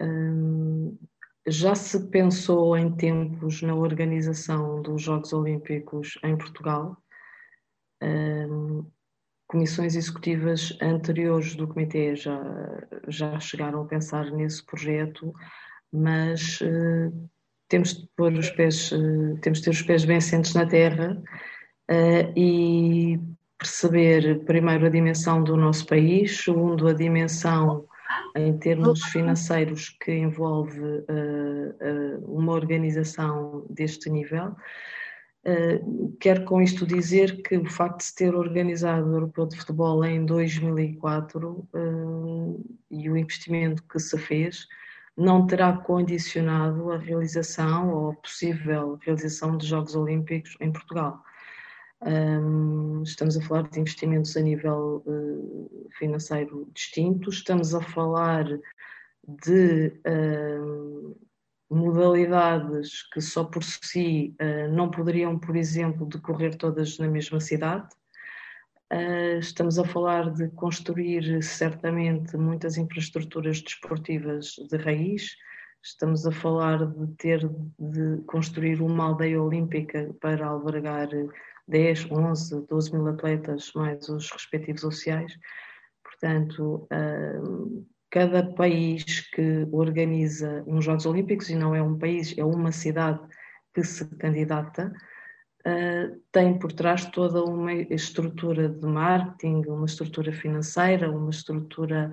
Uh, 0.00 0.98
já 1.46 1.74
se 1.74 2.08
pensou 2.08 2.76
em 2.76 2.94
tempos 2.94 3.62
na 3.62 3.74
organização 3.74 4.80
dos 4.82 5.02
Jogos 5.02 5.32
Olímpicos 5.32 6.18
em 6.22 6.36
Portugal, 6.36 6.96
comissões 9.52 9.94
executivas 9.94 10.74
anteriores 10.80 11.54
do 11.54 11.68
Comitê 11.68 12.16
já, 12.16 12.40
já 13.06 13.38
chegaram 13.38 13.82
a 13.82 13.84
pensar 13.84 14.30
nesse 14.30 14.64
projeto, 14.64 15.30
mas 15.92 16.58
uh, 16.62 17.28
temos 17.68 17.94
de 17.94 18.08
pôr 18.16 18.32
os 18.32 18.48
pés, 18.48 18.90
uh, 18.92 19.38
temos 19.42 19.58
de 19.58 19.64
ter 19.66 19.70
os 19.70 19.82
pés 19.82 20.06
bem 20.06 20.16
assentes 20.16 20.54
na 20.54 20.66
terra 20.66 21.22
uh, 21.90 22.32
e 22.34 23.20
perceber 23.58 24.42
primeiro 24.46 24.86
a 24.86 24.88
dimensão 24.88 25.44
do 25.44 25.54
nosso 25.54 25.86
país, 25.86 26.44
segundo 26.44 26.88
a 26.88 26.94
dimensão 26.94 27.86
em 28.34 28.56
termos 28.58 29.02
financeiros 29.04 29.90
que 30.00 30.12
envolve 30.12 30.80
uma 32.26 32.52
organização 32.52 33.66
deste 33.68 34.08
nível 34.08 34.54
Uh, 35.44 36.16
quero 36.20 36.44
com 36.44 36.62
isto 36.62 36.86
dizer 36.86 37.42
que 37.42 37.56
o 37.56 37.68
facto 37.68 37.98
de 37.98 38.04
se 38.04 38.14
ter 38.14 38.32
organizado 38.32 39.10
o 39.10 39.14
Europeu 39.14 39.44
de 39.44 39.56
Futebol 39.56 40.04
em 40.04 40.24
2004 40.24 41.50
uh, 41.50 41.68
eh, 41.74 42.74
e 42.92 43.10
o 43.10 43.16
investimento 43.16 43.82
que 43.82 43.98
se 43.98 44.16
fez 44.16 44.68
não 45.16 45.44
terá 45.44 45.76
condicionado 45.78 46.92
a 46.92 46.96
realização 46.96 47.92
ou 47.92 48.10
a 48.12 48.14
possível 48.14 48.96
realização 49.02 49.56
de 49.56 49.66
Jogos 49.66 49.96
Olímpicos 49.96 50.56
em 50.60 50.70
Portugal. 50.70 51.20
Um, 52.04 53.02
estamos 53.04 53.36
a 53.36 53.42
falar 53.42 53.68
de 53.68 53.78
investimentos 53.78 54.36
a 54.36 54.40
nível 54.40 55.04
uh, 55.06 55.88
financeiro 55.98 56.68
distinto, 56.74 57.30
estamos 57.30 57.76
a 57.76 57.80
falar 57.80 58.44
de 59.24 59.92
modalidades 61.70 63.08
que 63.12 63.20
só 63.20 63.44
por 63.44 63.62
si 63.62 64.34
uh, 64.40 64.72
não 64.72 64.90
poderiam, 64.90 65.38
por 65.38 65.54
exemplo, 65.54 66.06
decorrer 66.06 66.56
todas 66.56 66.98
na 66.98 67.06
mesma 67.06 67.38
cidade. 67.38 67.88
Uh, 68.92 69.38
estamos 69.38 69.78
a 69.78 69.84
falar 69.84 70.32
de 70.32 70.48
construir 70.50 71.40
certamente 71.40 72.36
muitas 72.36 72.76
infraestruturas 72.76 73.62
desportivas 73.62 74.56
de 74.70 74.76
raiz. 74.76 75.36
Estamos 75.80 76.26
a 76.26 76.32
falar 76.32 76.84
de 76.84 77.06
ter 77.14 77.48
de 77.78 78.22
construir 78.26 78.82
uma 78.82 79.04
aldeia 79.06 79.40
olímpica 79.40 80.14
para 80.20 80.46
albergar 80.46 81.08
10, 81.68 82.10
11, 82.10 82.66
12 82.66 82.92
mil 82.92 83.06
atletas, 83.08 83.72
mais 83.74 84.08
os 84.08 84.30
respectivos 84.30 84.84
oficiais. 84.84 85.32
Portanto, 86.02 86.86
uh, 86.92 87.86
cada 88.10 88.42
país 88.54 89.20
que 89.30 89.66
organiza 89.72 90.62
uns 90.66 90.84
Jogos 90.84 91.06
Olímpicos, 91.06 91.48
e 91.50 91.54
não 91.54 91.74
é 91.74 91.82
um 91.82 91.98
país, 91.98 92.34
é 92.36 92.44
uma 92.44 92.72
cidade 92.72 93.20
que 93.74 93.82
se 93.82 94.04
candidata, 94.16 94.92
uh, 95.66 96.20
tem 96.30 96.58
por 96.58 96.72
trás 96.72 97.06
toda 97.06 97.42
uma 97.42 97.72
estrutura 97.72 98.68
de 98.68 98.86
marketing, 98.86 99.64
uma 99.66 99.86
estrutura 99.86 100.32
financeira, 100.32 101.10
uma 101.10 101.30
estrutura 101.30 102.12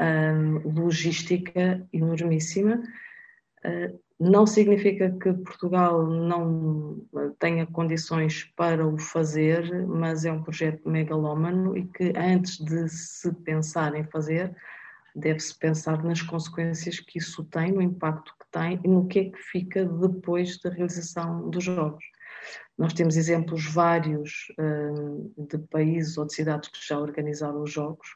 um, 0.00 0.58
logística 0.68 1.86
enormíssima. 1.92 2.82
Não 4.18 4.46
significa 4.46 5.10
que 5.10 5.30
Portugal 5.32 6.06
não 6.06 7.02
tenha 7.38 7.66
condições 7.66 8.44
para 8.56 8.86
o 8.86 8.96
fazer, 8.96 9.86
mas 9.86 10.24
é 10.24 10.32
um 10.32 10.42
projeto 10.42 10.88
megalómano 10.88 11.76
e 11.76 11.86
que 11.86 12.14
antes 12.16 12.56
de 12.56 12.88
se 12.88 13.30
pensar 13.42 13.94
em 13.94 14.04
fazer, 14.04 14.56
deve-se 15.14 15.58
pensar 15.58 16.02
nas 16.02 16.22
consequências 16.22 16.98
que 16.98 17.18
isso 17.18 17.44
tem, 17.44 17.72
no 17.72 17.82
impacto 17.82 18.34
que 18.38 18.46
tem 18.50 18.80
e 18.82 18.88
no 18.88 19.06
que 19.06 19.18
é 19.18 19.24
que 19.24 19.38
fica 19.38 19.84
depois 19.84 20.58
da 20.60 20.70
realização 20.70 21.50
dos 21.50 21.64
Jogos. 21.64 22.04
Nós 22.78 22.94
temos 22.94 23.16
exemplos 23.18 23.66
vários 23.70 24.46
hum, 24.58 25.30
de 25.36 25.58
países 25.58 26.16
ou 26.16 26.26
de 26.26 26.34
cidades 26.34 26.70
que 26.70 26.86
já 26.86 26.98
organizaram 26.98 27.62
os 27.62 27.70
Jogos 27.70 28.08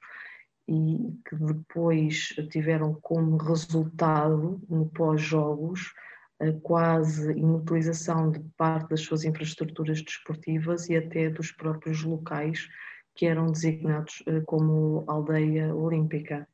e 0.69 1.19
que 1.29 1.37
depois 1.37 2.29
tiveram 2.51 2.95
como 3.03 3.37
resultado, 3.37 4.61
no 4.69 4.87
pós-Jogos, 4.91 5.93
a 6.41 6.53
quase 6.63 7.33
inutilização 7.33 8.31
de 8.31 8.41
parte 8.57 8.91
das 8.91 9.03
suas 9.03 9.25
infraestruturas 9.25 10.03
desportivas 10.03 10.89
e 10.89 10.97
até 10.97 11.29
dos 11.29 11.53
próprios 11.53 12.03
locais 12.03 12.69
que 13.15 13.27
eram 13.27 13.53
designados 13.53 14.23
eh, 14.27 14.41
como 14.47 15.05
aldeia 15.07 15.75
olímpica. 15.75 16.49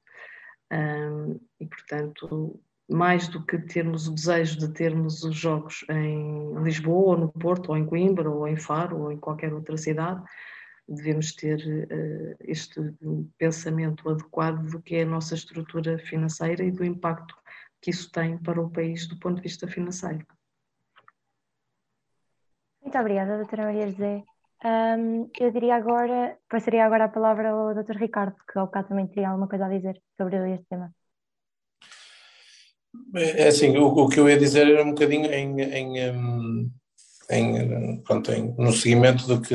E, 1.60 1.66
portanto, 1.66 2.58
mais 2.88 3.28
do 3.28 3.44
que 3.44 3.58
termos 3.58 4.08
o 4.08 4.14
desejo 4.14 4.58
de 4.58 4.68
termos 4.72 5.22
os 5.22 5.36
jogos 5.36 5.84
em 5.88 6.54
Lisboa, 6.62 7.14
ou 7.14 7.18
no 7.18 7.28
Porto, 7.28 7.70
ou 7.70 7.76
em 7.76 7.86
Coimbra, 7.86 8.30
ou 8.30 8.46
em 8.46 8.56
Faro, 8.56 9.02
ou 9.02 9.12
em 9.12 9.16
qualquer 9.16 9.52
outra 9.52 9.76
cidade, 9.76 10.22
devemos 10.88 11.34
ter 11.34 11.58
uh, 11.58 12.36
este 12.40 12.80
pensamento 13.38 14.08
adequado 14.08 14.70
do 14.70 14.80
que 14.80 14.96
é 14.96 15.02
a 15.02 15.06
nossa 15.06 15.34
estrutura 15.34 15.98
financeira 15.98 16.64
e 16.64 16.70
do 16.70 16.84
impacto 16.84 17.34
que 17.80 17.90
isso 17.90 18.10
tem 18.10 18.38
para 18.38 18.60
o 18.60 18.70
país 18.70 19.06
do 19.06 19.18
ponto 19.18 19.36
de 19.36 19.42
vista 19.42 19.66
financeiro. 19.68 20.26
Muito 22.82 22.98
obrigada, 22.98 23.36
doutora 23.36 23.64
Maria 23.64 23.88
José. 23.88 24.22
Um, 24.64 25.28
eu 25.38 25.50
diria 25.50 25.76
agora, 25.76 26.38
passaria 26.48 26.84
agora 26.84 27.04
a 27.04 27.08
palavra 27.08 27.50
ao 27.50 27.74
Dr. 27.74 27.96
Ricardo, 27.96 28.36
que 28.50 28.58
ao 28.58 28.66
bocado 28.66 28.88
também 28.88 29.06
teria 29.06 29.28
alguma 29.28 29.48
coisa 29.48 29.66
a 29.66 29.68
dizer 29.68 30.00
sobre 30.16 30.36
este 30.54 30.66
tema. 30.66 30.94
É 33.14 33.48
assim, 33.48 33.76
o, 33.76 33.86
o 33.88 34.08
que 34.08 34.18
eu 34.18 34.28
ia 34.28 34.38
dizer 34.38 34.66
era 34.66 34.82
um 34.82 34.90
bocadinho 34.90 35.26
em, 35.26 35.60
em, 35.60 35.98
em, 37.30 38.02
pronto, 38.02 38.32
em 38.32 38.54
no 38.56 38.72
seguimento 38.72 39.26
do 39.26 39.42
que, 39.42 39.54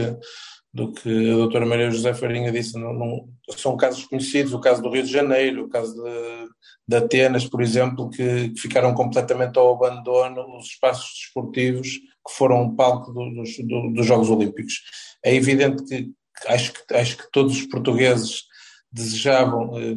do 0.73 0.91
que 0.93 1.31
a 1.31 1.35
doutora 1.35 1.65
Maria 1.65 1.91
José 1.91 2.13
Farinha 2.13 2.51
disse. 2.51 2.77
Não, 2.77 2.93
não, 2.93 3.29
são 3.55 3.75
casos 3.75 4.05
conhecidos, 4.05 4.53
o 4.53 4.59
caso 4.59 4.81
do 4.81 4.89
Rio 4.89 5.03
de 5.03 5.11
Janeiro, 5.11 5.65
o 5.65 5.69
caso 5.69 5.93
de, 5.93 6.49
de 6.87 6.95
Atenas, 6.95 7.45
por 7.45 7.61
exemplo, 7.61 8.09
que, 8.09 8.49
que 8.49 8.59
ficaram 8.59 8.93
completamente 8.93 9.57
ao 9.57 9.73
abandono 9.75 10.57
os 10.57 10.67
espaços 10.67 11.11
desportivos 11.19 11.89
que 11.89 12.33
foram 12.33 12.75
palco 12.75 13.11
dos, 13.11 13.49
dos 13.93 14.05
Jogos 14.05 14.29
Olímpicos. 14.29 14.81
É 15.23 15.35
evidente 15.35 15.83
que 15.83 16.11
acho, 16.47 16.73
que 16.73 16.93
acho 16.93 17.17
que 17.17 17.31
todos 17.31 17.57
os 17.57 17.65
portugueses 17.65 18.43
desejavam 18.91 19.77
eh, 19.77 19.95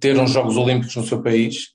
ter 0.00 0.18
uns 0.18 0.30
Jogos 0.30 0.56
Olímpicos 0.56 0.94
no 0.96 1.06
seu 1.06 1.22
país. 1.22 1.68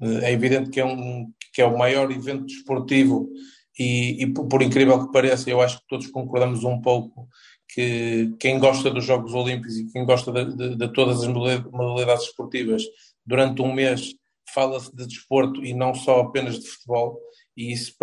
Eh, 0.00 0.30
é 0.30 0.32
evidente 0.32 0.70
que 0.70 0.80
é, 0.80 0.84
um, 0.84 1.32
que 1.52 1.62
é 1.62 1.66
o 1.66 1.78
maior 1.78 2.10
evento 2.10 2.44
desportivo 2.44 3.30
e, 3.78 4.22
e 4.22 4.26
por, 4.32 4.62
incrível 4.62 5.06
que 5.06 5.12
pareça, 5.12 5.48
eu 5.48 5.60
acho 5.60 5.78
que 5.78 5.86
todos 5.88 6.06
concordamos 6.08 6.64
um 6.64 6.80
pouco 6.80 7.28
que 7.68 8.34
quem 8.38 8.58
gosta 8.58 8.90
dos 8.90 9.04
Jogos 9.04 9.32
Olímpicos 9.32 9.76
e 9.78 9.90
quem 9.90 10.04
gosta 10.04 10.30
de, 10.30 10.56
de, 10.56 10.76
de 10.76 10.92
todas 10.92 11.22
as 11.22 11.28
modalidades 11.28 12.24
esportivas, 12.24 12.82
durante 13.24 13.62
um 13.62 13.72
mês 13.72 14.14
fala-se 14.52 14.94
de 14.94 15.06
desporto 15.06 15.64
e 15.64 15.72
não 15.72 15.94
só 15.94 16.20
apenas 16.20 16.58
de 16.58 16.68
futebol. 16.68 17.18
E 17.56 17.72
isso 17.72 17.94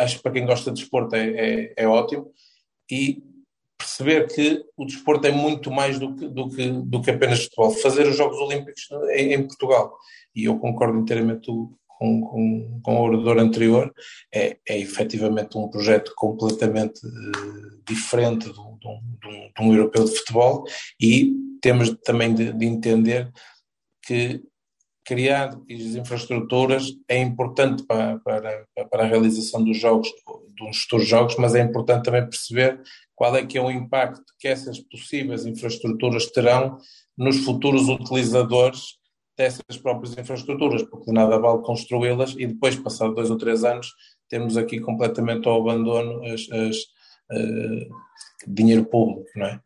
acho 0.00 0.16
que 0.16 0.22
para 0.22 0.32
quem 0.32 0.46
gosta 0.46 0.70
de 0.70 0.80
desporto 0.80 1.14
é, 1.14 1.28
é, 1.28 1.74
é, 1.76 1.86
ótimo, 1.86 2.32
e 2.90 3.22
perceber 3.76 4.26
que 4.28 4.64
o 4.76 4.84
desporto 4.84 5.26
é 5.26 5.32
muito 5.32 5.70
mais 5.70 5.98
do 5.98 6.14
que, 6.14 6.28
do 6.28 6.48
que, 6.48 6.68
do 6.68 7.00
que 7.00 7.10
apenas 7.10 7.44
futebol. 7.44 7.70
Fazer 7.70 8.06
os 8.06 8.16
Jogos 8.16 8.38
Olímpicos 8.38 8.88
em, 9.14 9.34
em 9.34 9.46
Portugal, 9.46 9.96
e 10.34 10.44
eu 10.44 10.58
concordo 10.58 10.98
inteiramente 10.98 11.50
com, 11.98 12.20
com, 12.20 12.80
com 12.82 12.96
o 12.96 13.02
orador 13.02 13.38
anterior, 13.38 13.92
é, 14.32 14.56
é 14.68 14.78
efetivamente 14.78 15.58
um 15.58 15.68
projeto 15.68 16.12
completamente 16.16 17.04
uh, 17.04 17.82
diferente 17.86 18.52
de 18.52 18.60
um, 18.60 18.78
de, 18.78 18.88
um, 18.88 19.50
de 19.56 19.62
um, 19.62 19.74
europeu 19.74 20.04
de 20.04 20.16
futebol 20.16 20.64
e 21.00 21.32
temos 21.60 21.90
também 22.04 22.32
de, 22.32 22.52
de 22.52 22.66
entender 22.66 23.32
que 24.06 24.40
criar 25.04 25.48
as 25.48 25.96
infraestruturas 25.96 26.92
é 27.08 27.18
importante 27.18 27.82
para, 27.84 28.18
para, 28.18 28.66
para 28.90 29.02
a 29.02 29.06
realização 29.06 29.64
dos 29.64 29.78
jogos, 29.78 30.08
dos 30.56 30.82
futuros 30.82 31.08
jogos, 31.08 31.36
mas 31.36 31.54
é 31.54 31.62
importante 31.62 32.04
também 32.04 32.28
perceber 32.28 32.80
qual 33.16 33.34
é 33.34 33.44
que 33.44 33.58
é 33.58 33.62
o 33.62 33.70
impacto 33.70 34.22
que 34.38 34.46
essas 34.46 34.78
possíveis 34.78 35.46
infraestruturas 35.46 36.26
terão 36.26 36.78
nos 37.16 37.38
futuros 37.38 37.88
utilizadores 37.88 38.97
dessas 39.38 39.78
próprias 39.80 40.18
infraestruturas, 40.18 40.82
porque 40.82 41.06
de 41.06 41.12
nada 41.12 41.38
vale 41.38 41.62
construí-las 41.62 42.34
e 42.36 42.44
depois, 42.44 42.74
passado 42.74 43.14
dois 43.14 43.30
ou 43.30 43.38
três 43.38 43.62
anos, 43.62 43.94
temos 44.28 44.56
aqui 44.56 44.80
completamente 44.80 45.48
ao 45.48 45.60
abandono 45.60 46.24
as, 46.24 46.50
as 46.50 46.76
uh, 47.30 47.88
dinheiro 48.46 48.84
público, 48.84 49.30
não 49.36 49.46
é? 49.46 49.60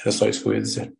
Era 0.00 0.12
só 0.12 0.28
isso 0.28 0.42
que 0.42 0.48
eu 0.48 0.54
ia 0.54 0.60
dizer. 0.60 0.92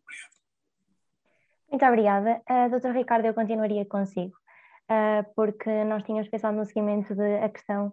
Muito 1.69 1.85
obrigada. 1.85 2.41
Uh, 2.49 2.69
Doutor 2.71 2.93
Ricardo, 2.93 3.25
eu 3.25 3.33
continuaria 3.33 3.85
consigo, 3.85 4.33
uh, 4.89 5.23
porque 5.35 5.83
nós 5.83 6.01
tínhamos 6.03 6.29
pensado 6.29 6.55
no 6.55 6.65
seguimento 6.65 7.13
da 7.13 7.49
questão, 7.49 7.87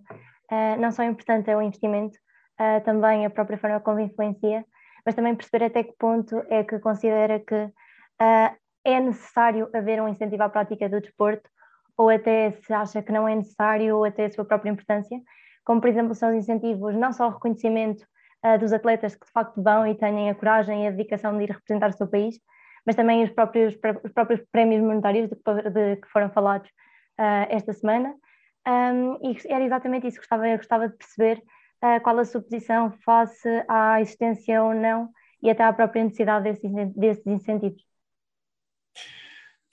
uh, 0.53 0.81
não 0.81 0.93
só 0.93 1.03
importante 1.03 1.51
é 1.51 1.57
o 1.57 1.61
investimento, 1.61 2.17
uh, 2.61 2.83
também 2.85 3.27
a 3.27 3.31
própria 3.31 3.59
forma 3.59 3.81
como 3.81 3.99
influencia, 3.99 4.65
mas 5.05 5.17
também 5.17 5.35
perceber 5.35 5.65
até 5.65 5.83
que 5.83 5.95
ponto 5.99 6.37
é 6.49 6.63
que 6.63 6.79
considera 6.79 7.41
que 7.41 7.71
é 8.87 9.01
necessário 9.01 9.69
haver 9.75 10.01
um 10.01 10.09
incentivo 10.09 10.45
à 10.45 10.49
prática 10.49 10.89
do 10.89 11.01
desporto, 11.01 11.51
ou 11.97 12.09
até 12.09 12.53
se 12.53 12.73
acha 12.73 13.03
que 13.03 13.11
não 13.11 13.27
é 13.29 13.35
necessário, 13.35 13.97
ou 13.97 14.05
até 14.05 14.27
a 14.27 14.31
sua 14.31 14.45
própria 14.45 14.71
importância, 14.71 15.21
como 15.65 15.81
por 15.81 15.91
exemplo 15.91 16.15
são 16.15 16.31
os 16.31 16.37
incentivos, 16.37 16.95
não 16.95 17.13
só 17.13 17.27
o 17.27 17.31
reconhecimento 17.31 18.07
uh, 18.45 18.57
dos 18.59 18.73
atletas 18.73 19.17
que 19.17 19.27
de 19.27 19.33
facto 19.33 19.61
vão 19.61 19.85
e 19.87 19.97
têm 19.97 20.31
a 20.31 20.35
coragem 20.37 20.85
e 20.85 20.87
a 20.87 20.91
dedicação 20.93 21.37
de 21.37 21.45
ir 21.45 21.51
representar 21.51 21.91
o 21.91 21.93
seu 21.93 22.07
país, 22.07 22.39
mas 22.87 22.95
também 22.95 23.25
os 23.25 23.31
próprios, 23.31 23.77
os 24.05 24.13
próprios 24.13 24.41
prémios 24.53 24.81
monetários 24.81 25.29
de, 25.29 25.37
de, 25.71 25.97
que 25.97 26.09
foram 26.09 26.31
falados 26.31 26.69
uh, 27.19 27.47
esta 27.51 27.73
semana. 27.73 28.15
Um, 28.69 29.19
e 29.23 29.37
era 29.49 29.65
exatamente 29.65 30.07
isso 30.07 30.17
que 30.17 30.23
gostava, 30.23 30.57
gostava 30.57 30.89
de 30.89 30.97
perceber 30.97 31.43
uh, 31.83 32.01
qual 32.03 32.19
a 32.21 32.25
sua 32.25 32.41
posição 32.41 32.93
face 33.05 33.49
à 33.69 34.01
existência 34.01 34.63
ou 34.63 34.73
não 34.73 35.09
e 35.43 35.51
até 35.51 35.65
à 35.65 35.73
própria 35.73 36.05
necessidade 36.05 36.45
desses, 36.45 36.95
desses 36.95 37.27
incentivos. 37.27 37.96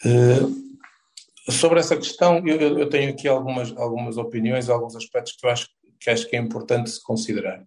Uh, 0.05 1.51
sobre 1.51 1.79
essa 1.79 1.95
questão, 1.95 2.45
eu, 2.47 2.79
eu, 2.79 2.89
tenho 2.89 3.09
aqui 3.11 3.27
algumas, 3.27 3.75
algumas 3.77 4.17
opiniões, 4.17 4.69
alguns 4.69 4.95
aspectos 4.95 5.33
que 5.33 5.45
eu 5.45 5.49
acho 5.49 5.67
que, 5.99 6.09
acho 6.09 6.29
que 6.29 6.35
é 6.35 6.39
importante 6.39 6.89
se 6.89 7.01
considerar. 7.01 7.65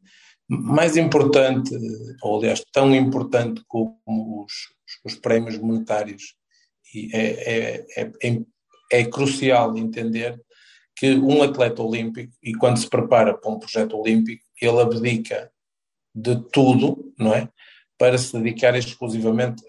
Mais 0.48 0.96
importante, 0.96 1.76
ou 2.22 2.38
aliás, 2.38 2.62
tão 2.72 2.94
importante 2.94 3.62
como 3.66 3.98
os, 4.06 4.52
os 5.04 5.14
prémios 5.16 5.58
monetários, 5.58 6.36
e 6.94 7.10
é, 7.12 7.26
é, 7.26 7.86
é, 7.96 8.12
é, 8.22 8.40
é 8.92 9.04
crucial 9.04 9.76
entender 9.76 10.40
que 10.96 11.14
um 11.14 11.42
atleta 11.42 11.82
olímpico, 11.82 12.32
e 12.42 12.54
quando 12.54 12.78
se 12.78 12.88
prepara 12.88 13.36
para 13.36 13.50
um 13.50 13.58
projeto 13.58 13.98
olímpico, 13.98 14.42
ele 14.60 14.80
abdica 14.80 15.50
de 16.14 16.36
tudo, 16.50 17.12
não 17.18 17.34
é? 17.34 17.48
Para 17.98 18.18
se 18.18 18.36
dedicar 18.36 18.76
exclusivamente 18.76 19.62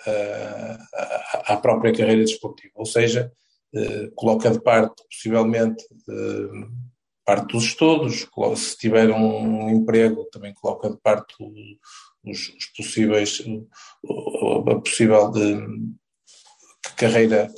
à 1.46 1.58
própria 1.58 1.94
carreira 1.94 2.24
desportiva. 2.24 2.74
Ou 2.76 2.86
seja, 2.86 3.32
eh, 3.74 4.10
coloca 4.16 4.52
de 4.52 4.62
parte, 4.62 5.02
possivelmente, 5.10 5.84
parte 7.26 7.54
dos 7.54 7.66
estudos, 7.66 8.28
se 8.58 8.78
tiver 8.78 9.10
um 9.12 9.70
emprego, 9.70 10.28
também 10.32 10.54
coloca 10.54 10.90
de 10.90 10.98
parte 10.98 11.36
os, 12.24 12.50
os 12.50 12.66
possíveis, 12.76 13.42
a 14.70 14.76
possível 14.76 15.32
de 15.32 15.58
carreira 16.98 17.50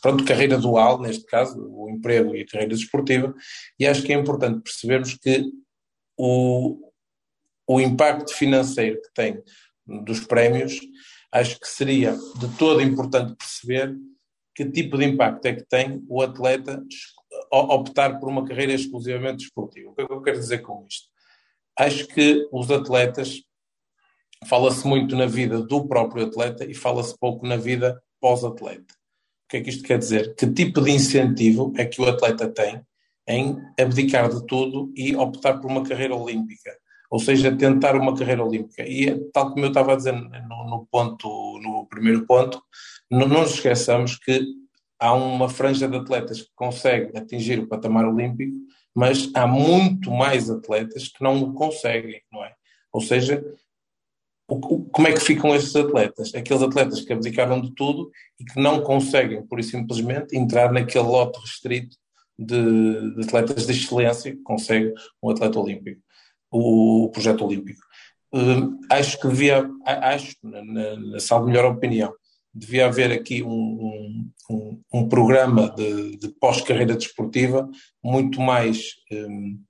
pronto, 0.00 0.24
carreira 0.24 0.56
dual, 0.56 1.00
neste 1.00 1.24
caso, 1.26 1.60
o 1.70 1.90
emprego 1.90 2.34
e 2.34 2.42
a 2.42 2.46
carreira 2.46 2.74
desportiva, 2.74 3.34
e 3.78 3.86
acho 3.86 4.02
que 4.02 4.12
é 4.12 4.16
importante 4.16 4.62
percebermos 4.62 5.14
que 5.14 5.44
o, 6.16 6.90
o 7.66 7.80
impacto 7.80 8.32
financeiro 8.32 9.00
que 9.02 9.12
tem 9.14 9.42
dos 10.04 10.20
prémios, 10.20 10.78
acho 11.32 11.58
que 11.58 11.68
seria 11.68 12.16
de 12.38 12.48
todo 12.58 12.80
importante 12.80 13.34
perceber 13.36 13.96
que 14.54 14.64
tipo 14.64 14.98
de 14.98 15.04
impacto 15.04 15.46
é 15.46 15.54
que 15.54 15.66
tem 15.66 16.04
o 16.08 16.22
atleta 16.22 16.82
optar 17.50 18.18
por 18.18 18.28
uma 18.28 18.44
carreira 18.44 18.72
exclusivamente 18.72 19.44
desportiva. 19.44 19.90
O 19.90 19.94
que 19.94 20.02
é 20.02 20.06
que 20.06 20.12
eu 20.12 20.22
quero 20.22 20.38
dizer 20.38 20.58
com 20.58 20.84
isto? 20.88 21.08
Acho 21.78 22.06
que 22.06 22.46
os 22.52 22.70
atletas, 22.70 23.42
fala-se 24.46 24.86
muito 24.86 25.16
na 25.16 25.26
vida 25.26 25.60
do 25.60 25.86
próprio 25.86 26.26
atleta 26.26 26.64
e 26.64 26.74
fala-se 26.74 27.16
pouco 27.18 27.46
na 27.46 27.56
vida 27.56 28.02
pós-atleta 28.20 29.00
que 29.50 29.56
é 29.56 29.60
que 29.60 29.70
isto 29.70 29.82
quer 29.82 29.98
dizer? 29.98 30.34
Que 30.36 30.46
tipo 30.46 30.80
de 30.80 30.92
incentivo 30.92 31.72
é 31.76 31.84
que 31.84 32.00
o 32.00 32.08
atleta 32.08 32.48
tem 32.48 32.80
em 33.28 33.58
abdicar 33.78 34.30
de 34.30 34.46
tudo 34.46 34.92
e 34.94 35.14
optar 35.16 35.58
por 35.58 35.68
uma 35.68 35.82
carreira 35.82 36.14
olímpica? 36.14 36.70
Ou 37.10 37.18
seja, 37.18 37.56
tentar 37.56 37.96
uma 37.96 38.16
carreira 38.16 38.44
olímpica. 38.44 38.86
E 38.86 39.18
tal 39.32 39.50
como 39.50 39.64
eu 39.64 39.68
estava 39.68 39.92
a 39.92 39.96
dizer 39.96 40.12
no, 40.12 40.70
no 40.70 40.86
ponto, 40.90 41.58
no 41.60 41.86
primeiro 41.86 42.24
ponto, 42.24 42.62
não, 43.10 43.26
não 43.26 43.40
nos 43.40 43.54
esqueçamos 43.54 44.16
que 44.16 44.40
há 44.98 45.12
uma 45.12 45.48
franja 45.48 45.88
de 45.88 45.96
atletas 45.96 46.42
que 46.42 46.50
consegue 46.54 47.16
atingir 47.18 47.58
o 47.58 47.66
patamar 47.66 48.06
olímpico, 48.06 48.56
mas 48.94 49.30
há 49.34 49.46
muito 49.46 50.10
mais 50.10 50.50
atletas 50.50 51.08
que 51.08 51.22
não 51.22 51.42
o 51.42 51.54
conseguem, 51.54 52.22
não 52.30 52.44
é? 52.44 52.52
Ou 52.92 53.00
seja, 53.00 53.42
como 54.46 55.06
é 55.06 55.12
que 55.12 55.20
ficam 55.20 55.54
estes 55.54 55.76
atletas? 55.76 56.34
Aqueles 56.34 56.62
atletas 56.62 57.00
que 57.00 57.12
abdicaram 57.12 57.60
de 57.60 57.72
tudo 57.74 58.10
e 58.38 58.44
que 58.44 58.60
não 58.60 58.82
conseguem, 58.82 59.46
por 59.46 59.60
e 59.60 59.62
simplesmente, 59.62 60.36
entrar 60.36 60.72
naquele 60.72 61.04
lote 61.04 61.40
restrito 61.40 61.96
de, 62.38 63.14
de 63.14 63.24
atletas 63.24 63.66
de 63.66 63.72
excelência 63.72 64.32
que 64.32 64.42
consegue 64.42 64.92
um 65.22 65.30
atleta 65.30 65.60
olímpico, 65.60 66.00
o, 66.50 67.10
projeto 67.12 67.44
olímpico. 67.44 67.80
Uh, 68.32 68.78
acho 68.90 69.18
que 69.20 69.28
devia, 69.28 69.68
acho, 69.84 70.36
na, 70.42 70.64
na, 70.64 70.96
na 70.96 71.20
salvo 71.20 71.46
melhor 71.46 71.64
opinião, 71.64 72.12
devia 72.54 72.86
haver 72.86 73.12
aqui 73.12 73.42
um, 73.42 74.30
um, 74.48 74.80
um 74.92 75.08
programa 75.08 75.70
de, 75.70 76.16
de 76.16 76.28
pós-carreira 76.40 76.96
desportiva 76.96 77.68
muito 78.02 78.40
mais 78.40 78.94
um, 79.12 79.60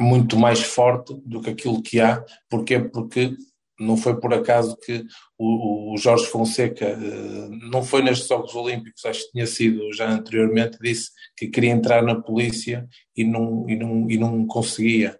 muito 0.00 0.36
mais 0.36 0.60
forte 0.60 1.14
do 1.24 1.40
que 1.40 1.50
aquilo 1.50 1.82
que 1.82 2.00
há, 2.00 2.24
porque 2.50 2.80
porque 2.80 3.36
não 3.78 3.96
foi 3.96 4.18
por 4.20 4.32
acaso 4.32 4.76
que 4.76 5.04
o, 5.38 5.94
o, 5.94 5.96
Jorge 5.96 6.26
Fonseca 6.26 6.86
eh, 6.86 7.48
não 7.70 7.82
foi 7.82 8.02
nestes 8.02 8.28
Jogos 8.28 8.54
Olímpicos, 8.54 9.04
acho 9.04 9.24
que 9.24 9.32
tinha 9.32 9.46
sido 9.46 9.92
já 9.92 10.10
anteriormente, 10.10 10.78
disse 10.80 11.10
que 11.36 11.48
queria 11.48 11.70
entrar 11.72 12.02
na 12.02 12.20
polícia 12.20 12.86
e 13.16 13.24
não, 13.24 13.68
e 13.68 13.76
não, 13.76 14.10
e 14.10 14.16
não 14.16 14.46
conseguia. 14.46 15.18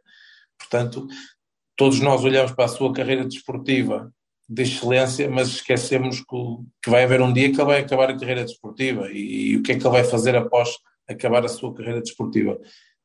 Portanto, 0.58 1.06
todos 1.76 2.00
nós 2.00 2.24
olhamos 2.24 2.52
para 2.52 2.64
a 2.64 2.68
sua 2.68 2.92
carreira 2.92 3.24
desportiva 3.24 4.12
de 4.48 4.62
excelência, 4.62 5.28
mas 5.30 5.48
esquecemos 5.48 6.20
que, 6.20 6.36
que 6.82 6.90
vai 6.90 7.04
haver 7.04 7.20
um 7.22 7.32
dia 7.32 7.50
que 7.50 7.56
ele 7.56 7.64
vai 7.64 7.80
acabar 7.80 8.10
a 8.10 8.18
carreira 8.18 8.44
desportiva 8.44 9.10
e, 9.10 9.52
e 9.52 9.56
o 9.56 9.62
que 9.62 9.72
é 9.72 9.78
que 9.78 9.82
ele 9.82 9.92
vai 9.92 10.04
fazer 10.04 10.36
após 10.36 10.70
acabar 11.08 11.44
a 11.44 11.48
sua 11.48 11.74
carreira 11.74 12.00
desportiva. 12.00 12.58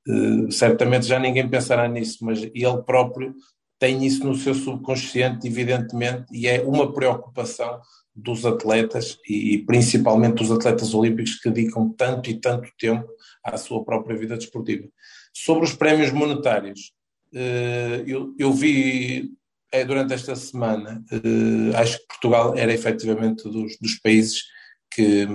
Uh, 0.08 0.52
certamente 0.52 1.06
já 1.06 1.20
ninguém 1.20 1.48
pensará 1.48 1.88
nisso, 1.88 2.18
mas 2.22 2.42
ele 2.42 2.84
próprio 2.86 3.34
tem 3.80 4.06
isso 4.06 4.26
no 4.26 4.36
seu 4.36 4.54
subconsciente, 4.54 5.48
evidentemente, 5.48 6.26
e 6.34 6.48
é 6.48 6.62
uma 6.62 6.92
preocupação 6.92 7.80
dos 8.14 8.46
atletas 8.46 9.18
e 9.28 9.60
principalmente 9.60 10.36
dos 10.36 10.52
atletas 10.52 10.94
olímpicos 10.94 11.40
que 11.40 11.50
dedicam 11.50 11.90
tanto 11.90 12.30
e 12.30 12.34
tanto 12.34 12.70
tempo 12.78 13.08
à 13.44 13.58
sua 13.58 13.84
própria 13.86 14.18
vida 14.18 14.36
desportiva. 14.36 14.86
Sobre 15.34 15.64
os 15.64 15.74
prémios 15.74 16.12
monetários, 16.12 16.92
eh, 17.34 18.04
eu, 18.38 18.54
vi 18.54 19.32
é, 19.72 19.86
durante 19.86 20.14
esta 20.14 20.36
semana, 20.36 21.04
eh, 21.12 21.76
acho 21.78 22.00
que 22.00 22.08
Portugal 22.08 22.58
era 22.58 22.74
efetivamente 22.74 23.44
dos, 23.44 23.78
dos 23.80 24.00
países 24.00 24.44
que, 24.92 25.28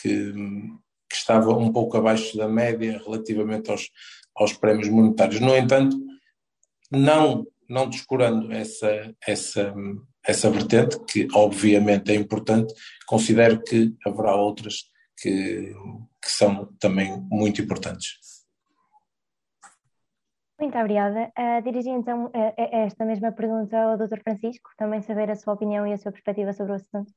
que, 0.00 0.32
que, 0.32 1.16
estava 1.16 1.56
um 1.56 1.72
pouco 1.72 1.96
abaixo 1.96 2.36
da 2.36 2.48
média 2.48 3.00
relativamente 3.04 3.70
aos, 3.70 3.88
aos 4.34 4.52
prémios 4.52 4.88
monetários. 4.88 5.40
No 5.40 5.56
entanto, 5.56 5.96
não 6.90 7.46
não 7.68 7.88
descurando 7.88 8.52
essa, 8.52 9.14
essa, 9.26 9.74
essa 10.24 10.50
vertente, 10.50 10.98
que 11.04 11.26
obviamente 11.34 12.10
é 12.10 12.14
importante, 12.14 12.72
considero 13.06 13.62
que 13.62 13.94
haverá 14.04 14.34
outras 14.34 14.84
que, 15.18 15.72
que 16.22 16.30
são 16.30 16.72
também 16.78 17.20
muito 17.30 17.60
importantes. 17.60 18.35
Muito 20.58 20.78
obrigada. 20.78 21.30
Uh, 21.38 21.62
dirigi 21.62 21.90
então 21.90 22.26
uh, 22.26 22.54
esta 22.56 23.04
mesma 23.04 23.30
pergunta 23.32 23.76
ao 23.76 23.98
Dr. 23.98 24.20
Francisco, 24.22 24.70
também 24.78 25.02
saber 25.02 25.30
a 25.30 25.36
sua 25.36 25.54
opinião 25.54 25.86
e 25.86 25.92
a 25.92 25.98
sua 25.98 26.12
perspectiva 26.12 26.52
sobre 26.52 26.72
o 26.72 26.76
assunto. 26.76 27.12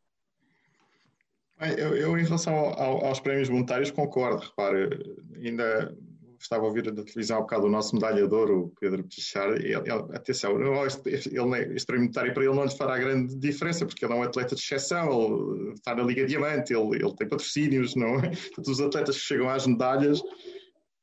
Eu, 1.78 1.96
eu 1.96 2.18
em 2.18 2.24
relação 2.24 2.56
ao, 2.56 3.06
aos 3.06 3.20
prémios 3.20 3.50
monetários, 3.50 3.92
concordo. 3.92 4.42
Repare, 4.42 4.90
ainda 5.36 5.94
estava 6.40 6.64
a 6.64 6.68
ouvir 6.68 6.84
da 6.84 7.04
televisão 7.04 7.38
há 7.38 7.42
bocado 7.42 7.68
o 7.68 7.70
nosso 7.70 7.96
medalhador, 7.96 8.50
o 8.50 8.74
Pedro 8.80 9.04
Pichard, 9.04 9.62
ele, 9.62 9.76
ele, 9.76 10.16
atenção, 10.16 10.58
este, 10.86 11.36
ele, 11.36 11.76
este 11.76 11.92
monetário 11.92 12.34
para 12.34 12.44
ele 12.46 12.56
não 12.56 12.64
lhe 12.64 12.78
fará 12.78 12.98
grande 12.98 13.36
diferença, 13.36 13.86
porque 13.86 14.06
ele 14.06 14.14
é 14.14 14.16
um 14.16 14.24
atleta 14.24 14.56
de 14.56 14.62
exceção, 14.62 15.54
ele 15.54 15.74
está 15.74 15.94
na 15.94 16.04
Liga 16.04 16.26
Diamante, 16.26 16.74
ele, 16.74 16.96
ele 16.96 17.16
tem 17.16 17.28
patrocínios, 17.28 17.94
não 17.96 18.20
é? 18.20 18.32
Todos 18.56 18.70
os 18.70 18.82
atletas 18.82 19.18
que 19.18 19.24
chegam 19.24 19.50
às 19.50 19.68
medalhas, 19.68 20.22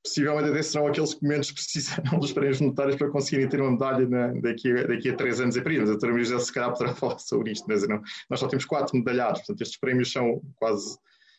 possivelmente 0.06 0.50
até 0.50 0.62
serão 0.62 0.86
aqueles 0.86 1.14
que 1.14 1.26
menos 1.26 1.50
precisarão 1.50 2.18
dos 2.20 2.32
prémios 2.32 2.60
monetários 2.60 2.96
para 2.96 3.10
conseguirem 3.10 3.48
ter 3.48 3.60
uma 3.60 3.72
medalha 3.72 4.08
na, 4.08 4.28
daqui, 4.40 4.70
a, 4.70 4.86
daqui 4.86 5.10
a 5.10 5.16
três 5.16 5.40
anos 5.40 5.56
em 5.56 5.62
Paris. 5.62 5.80
A 5.80 5.84
doutora 5.84 6.12
Miguel 6.12 6.40
se 6.40 6.52
calhar 6.52 6.72
poderá 6.72 6.94
falar 6.94 7.18
sobre 7.18 7.52
isto, 7.52 7.66
mas 7.68 7.86
não, 7.86 8.00
nós 8.30 8.40
só 8.40 8.46
temos 8.46 8.64
quatro 8.64 8.96
medalhados, 8.96 9.40
portanto 9.40 9.62
estes 9.62 9.78
prémios 9.78 10.12
são 10.12 10.40
quase 10.54 10.96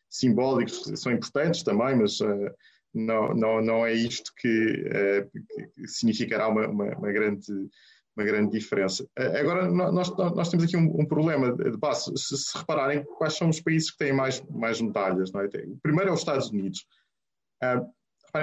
simbólicos, 0.09 0.83
são 0.95 1.11
importantes 1.11 1.63
também, 1.63 1.95
mas... 1.95 2.19
Uh, 2.19 2.51
não, 2.93 3.33
não, 3.35 3.61
não 3.61 3.85
é 3.85 3.93
isto 3.93 4.31
que, 4.35 4.89
uh, 4.89 5.29
que 5.75 5.87
significará 5.87 6.47
uma, 6.47 6.67
uma, 6.67 6.85
uma, 6.95 7.11
grande, 7.11 7.45
uma 8.15 8.25
grande 8.25 8.57
diferença. 8.57 9.03
Uh, 9.03 9.37
agora, 9.37 9.69
nós, 9.69 10.09
nós 10.15 10.49
temos 10.49 10.65
aqui 10.65 10.75
um, 10.75 11.01
um 11.01 11.05
problema 11.05 11.53
de 11.53 11.77
base. 11.77 12.11
Se, 12.15 12.37
se, 12.37 12.57
repararem, 12.57 13.03
quais 13.03 13.33
são 13.37 13.49
os 13.49 13.59
países 13.59 13.91
que 13.91 13.97
têm 13.97 14.13
mais, 14.13 14.41
mais 14.49 14.81
medalhas? 14.81 15.31
É? 15.35 15.65
O 15.67 15.77
primeiro 15.83 16.09
é 16.09 16.13
os 16.13 16.19
Estados 16.19 16.49
Unidos. 16.49 16.87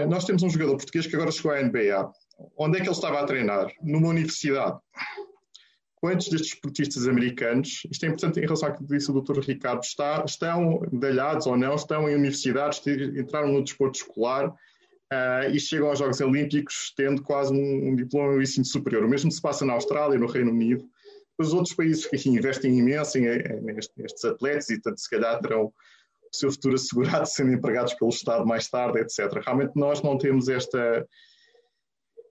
Nós 0.09 0.25
temos 0.25 0.43
um 0.43 0.51
jogador 0.51 0.77
português 0.77 1.07
que 1.07 1.15
agora 1.15 1.31
chegou 1.31 1.53
à 1.53 1.63
NBA. 1.63 2.11
Onde 2.59 2.79
é 2.79 2.81
que 2.81 2.89
ele 2.89 2.95
estava 2.95 3.21
a 3.21 3.25
treinar? 3.25 3.71
Numa 3.83 4.09
universidade 4.09 4.79
quantos 6.05 6.29
destes 6.29 6.53
esportistas 6.53 7.09
americanos, 7.09 7.81
isto 7.91 8.05
é 8.05 8.09
importante 8.09 8.39
em 8.39 8.43
relação 8.43 8.69
ao 8.69 8.75
que 8.77 8.85
disse 8.85 9.11
o 9.11 9.19
Dr. 9.23 9.41
Ricardo, 9.41 9.83
está, 9.83 10.23
estão 10.27 10.83
medalhados 10.93 11.47
ou 11.47 11.57
não, 11.57 11.75
estão 11.75 12.07
em 12.07 12.15
universidades, 12.15 12.87
entraram 12.87 13.51
no 13.51 13.65
desporto 13.65 14.01
escolar 14.01 14.51
uh, 14.51 15.51
e 15.51 15.59
chegam 15.59 15.89
aos 15.89 15.99
Jogos 15.99 16.21
Olímpicos 16.21 16.93
tendo 16.95 17.23
quase 17.23 17.55
um, 17.55 17.89
um 17.89 17.97
diploma 17.97 18.37
de 18.37 18.43
ensino 18.43 18.67
superior. 18.67 19.03
O 19.03 19.09
mesmo 19.09 19.33
se 19.33 19.41
passa 19.41 19.65
na 19.65 19.73
Austrália, 19.73 20.19
no 20.19 20.27
Reino 20.27 20.51
Unido. 20.51 20.85
Os 21.39 21.55
outros 21.55 21.75
países 21.75 22.05
que 22.05 22.29
investem 22.29 22.79
imenso 22.79 23.17
em, 23.17 23.25
nestes 23.63 24.27
atletas 24.27 24.69
e, 24.69 24.83
tanto, 24.83 25.01
se 25.01 25.09
calhar, 25.09 25.41
terão 25.41 25.73
seu 26.35 26.51
futuro 26.51 26.75
assegurado 26.75 27.27
sendo 27.27 27.53
empregados 27.53 27.95
pelo 27.95 28.11
Estado 28.11 28.47
mais 28.47 28.69
tarde, 28.69 29.01
etc. 29.01 29.43
Realmente 29.45 29.73
nós 29.77 30.03
não 30.03 30.19
temos 30.19 30.49
esta 30.49 31.07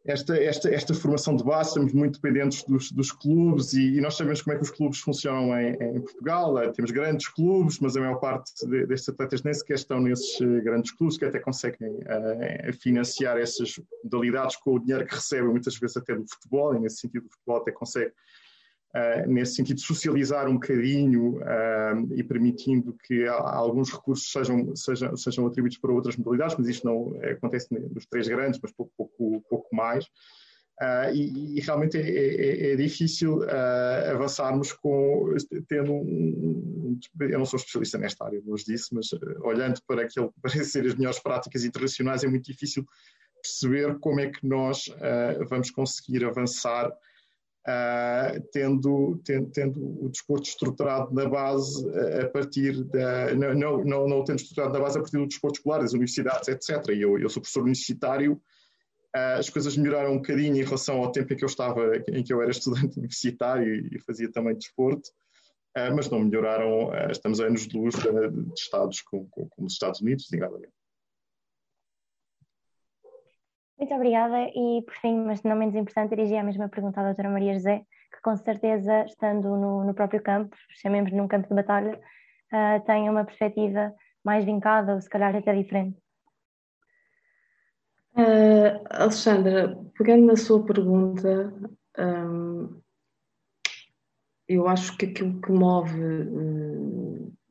esta, 0.06 0.36
esta, 0.36 0.70
esta 0.70 0.94
formação 0.94 1.36
de 1.36 1.44
base, 1.44 1.70
estamos 1.70 1.94
muito 1.94 2.20
dependentes 2.20 2.63
dos, 2.63 2.92
dos 2.92 3.12
clubes 3.12 3.74
e, 3.74 3.98
e, 3.98 4.02
nós 4.02 4.16
sabemos 4.16 4.42
como 4.42 4.54
é 4.54 4.58
que 4.58 4.63
os 4.63 4.72
clubes 4.72 5.00
funcionam 5.00 5.58
em, 5.58 5.76
em 5.76 6.02
Portugal. 6.02 6.58
Eh, 6.60 6.72
temos 6.74 6.92
grandes 6.92 7.30
clubes, 7.30 7.80
mas 7.80 7.96
a 7.96 8.02
maior 8.02 8.20
parte 8.20 8.52
de, 8.68 8.86
destes 8.86 9.08
atletas 9.10 9.44
nem 9.44 9.54
sequer 9.54 9.76
estão 9.76 10.02
nesses 10.02 10.42
eh, 10.42 10.60
grandes 10.62 10.92
clubes 10.92 11.18
que 11.18 11.24
até 11.24 11.39
conseguem 11.39 11.89
uh, 11.89 12.74
financiar 12.82 13.38
essas 13.38 13.80
modalidades 14.04 14.58
com 14.58 14.76
o 14.76 14.80
dinheiro 14.80 15.06
que 15.06 15.16
recebem, 15.16 15.50
muitas 15.50 15.78
vezes 15.78 15.96
até 15.96 16.13
do 16.16 16.26
futebol, 16.28 16.76
e 16.76 16.80
nesse 16.80 16.98
sentido 16.98 17.26
o 17.26 17.30
futebol 17.30 17.58
até 17.58 17.72
consegue 17.72 18.12
Uh, 18.95 19.27
nesse 19.27 19.56
sentido, 19.56 19.79
socializar 19.79 20.47
um 20.47 20.53
bocadinho 20.53 21.38
uh, 21.38 22.13
e 22.13 22.23
permitindo 22.23 22.95
que 23.03 23.25
alguns 23.25 23.91
recursos 23.91 24.32
sejam, 24.32 24.75
sejam, 24.75 25.17
sejam 25.17 25.47
atribuídos 25.47 25.79
para 25.79 25.91
outras 25.91 26.15
modalidades, 26.15 26.56
mas 26.56 26.67
isto 26.67 26.86
não 26.86 27.19
acontece 27.23 27.73
nos 27.73 28.06
três 28.06 28.27
grandes, 28.27 28.60
mas 28.62 28.71
pouco, 28.71 28.93
pouco, 28.95 29.43
pouco 29.49 29.75
mais. 29.75 30.06
Uh, 30.79 31.10
e, 31.12 31.58
e, 31.58 31.62
realmente 31.62 31.97
é, 31.97 32.01
é, 32.01 32.36
é, 32.36 32.73
é 32.73 32.75
difícil 32.75 33.39
avançarmos 34.12 34.71
com 34.73 35.34
tendo 35.67 35.91
um, 35.91 36.99
eu 37.19 37.39
não 37.39 37.45
sou 37.45 37.58
especialista 37.58 37.97
nesta 37.97 38.25
área, 38.25 38.41
vos 38.41 38.63
disse, 38.63 38.93
mas 38.93 39.10
olhando 39.41 39.82
para 39.88 40.03
aquilo 40.03 40.32
que 40.32 40.38
parece 40.41 40.65
ser 40.65 40.86
as 40.86 40.93
melhores 40.93 41.17
práticas 41.19 41.65
internacionais, 41.65 42.23
é 42.23 42.27
muito 42.27 42.45
difícil 42.45 42.86
perceber 43.41 43.97
como 43.97 44.19
é 44.19 44.29
que 44.29 44.47
nós 44.47 44.86
vamos 45.49 45.71
conseguir 45.71 46.23
avançar 46.23 46.91
Uh, 47.65 48.41
tendo, 48.52 49.21
tendo, 49.23 49.49
tendo, 49.52 50.06
o 50.06 50.10
desporto 50.10 50.49
estruturado 50.49 51.13
na 51.13 51.30
base 51.30 51.88
uh, 51.88 52.26
a 52.26 52.30
partir 52.30 52.84
da. 52.84 53.34
Não, 53.34 53.54
não, 53.54 53.86
não, 53.86 54.08
não 54.10 54.23
tendo 54.26 54.39
estruturado 54.39 54.73
na 54.73 54.82
base 54.82 54.97
a 54.97 55.02
partir 55.02 55.15
do 55.15 55.26
desporto 55.26 55.60
escolar, 55.60 55.80
das 55.80 55.93
universidades, 55.93 56.49
etc. 56.49 56.89
E 56.89 57.02
eu, 57.02 57.17
eu 57.17 57.30
sou 57.30 57.41
professor 57.41 57.62
universitário, 57.62 58.34
uh, 59.15 59.39
as 59.39 59.49
coisas 59.49 59.78
melhoraram 59.78 60.12
um 60.12 60.17
bocadinho 60.17 60.58
em 60.58 60.63
relação 60.63 60.97
ao 60.97 61.12
tempo 61.13 61.32
em 61.32 61.38
que 61.38 61.43
eu 61.45 61.47
estava, 61.47 61.95
em 62.10 62.21
que 62.21 62.34
eu 62.34 62.41
era 62.41 62.52
estudante 62.52 62.97
universitário 62.99 63.73
e, 63.73 63.97
fazia 64.02 64.30
também 64.30 64.56
desporto, 64.56 65.10
mas 65.95 66.10
não 66.10 66.19
melhoraram. 66.19 66.91
estamos 67.10 67.39
a 67.39 67.45
anos 67.45 67.65
de 67.65 67.78
luz 67.78 67.95
de, 67.95 68.30
de 68.30 68.60
estados 68.60 69.02
como, 69.02 69.30
como, 69.30 69.67
os 69.67 69.73
Estados 69.73 70.02
Unidos, 70.02 70.26
designadamente. 70.26 70.73
Muito 73.84 73.96
obrigada 73.96 74.39
e, 74.56 74.82
por 74.84 74.96
fim, 75.02 75.26
mas 75.26 75.43
não 75.43 75.58
menos 75.58 75.76
importante, 75.76 76.15
dirigi 76.15 76.38
a 76.38 76.43
mesma 76.43 76.69
pergunta 76.69 77.02
à 77.02 77.04
doutora 77.04 77.30
Maria 77.30 77.54
José, 77.54 77.80
que 78.13 78.22
com 78.22 78.34
certeza, 78.38 79.04
estando 79.04 79.58
no, 79.58 79.84
no 79.84 79.93
próprio 79.93 80.24
campo, 80.24 80.56
chamemos 80.82 81.12
num 81.12 81.28
campo 81.28 81.50
de 81.50 81.54
batalha, 81.54 82.00
uh, 82.54 82.86
tem 82.86 83.10
uma 83.10 83.26
perspectiva 83.26 83.93
mais 84.24 84.46
vincada 84.46 84.93
ou 84.93 85.02
se 85.02 85.10
calhar 85.10 85.36
até 85.36 85.54
diferente. 85.54 86.02
Uh, 88.15 88.80
Alexandra, 88.89 89.78
pegando 89.98 90.28
na 90.28 90.38
sua 90.38 90.65
pergunta, 90.65 91.54
um, 92.00 92.80
eu 94.48 94.65
acho 94.65 94.96
que 94.96 95.08
aquilo 95.08 95.41
que 95.41 95.52
move 95.52 96.00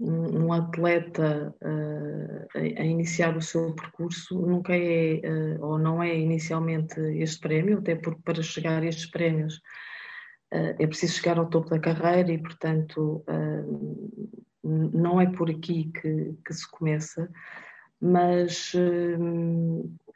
um, 0.02 0.46
um 0.46 0.52
atleta 0.52 1.54
uh, 1.62 2.48
a, 2.54 2.58
a, 2.58 2.84
iniciar 2.84 3.36
o 3.36 3.42
seu 3.42 3.72
percurso 3.74 4.34
nunca 4.34 4.74
é, 4.74 5.20
uh, 5.24 5.64
ou 5.64 5.78
não 5.78 6.02
é 6.02 6.14
inicialmente 6.14 7.00
este 7.18 7.40
prémio, 7.40 7.78
até 7.78 7.94
porque 7.94 8.20
para 8.24 8.42
chegar 8.42 8.82
a 8.82 8.86
estes 8.86 9.06
prémios 9.06 9.56
uh, 10.52 10.74
é 10.78 10.86
preciso 10.86 11.14
chegar 11.14 11.38
ao 11.38 11.48
topo 11.48 11.70
da 11.70 11.78
carreira 11.78 12.32
e, 12.32 12.38
portanto, 12.38 13.24
não 14.64 15.20
é 15.20 15.26
por 15.26 15.50
aqui 15.50 15.90
que, 15.92 16.34
que 16.44 16.52
se 16.52 16.68
começa, 16.70 17.30
mas 18.00 18.72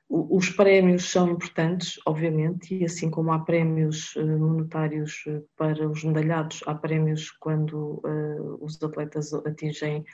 os 0.09 0.51
prémios 0.51 1.11
são 1.11 1.31
importantes, 1.31 1.99
obviamente, 2.07 2.75
e 2.75 2.85
assim 2.85 3.11
como 3.11 3.33
há 3.33 3.41
prémios 3.41 4.15
eh, 4.17 4.25
monetários 4.25 5.25
eh, 5.27 5.43
para 5.57 5.89
os 5.89 6.05
medalhados, 6.05 6.63
há 6.65 6.75
prémios 6.75 7.33
quando 7.33 8.01
uh, 8.05 8.65
os 8.65 8.81
atletas 8.81 9.35
atingem 9.35 10.05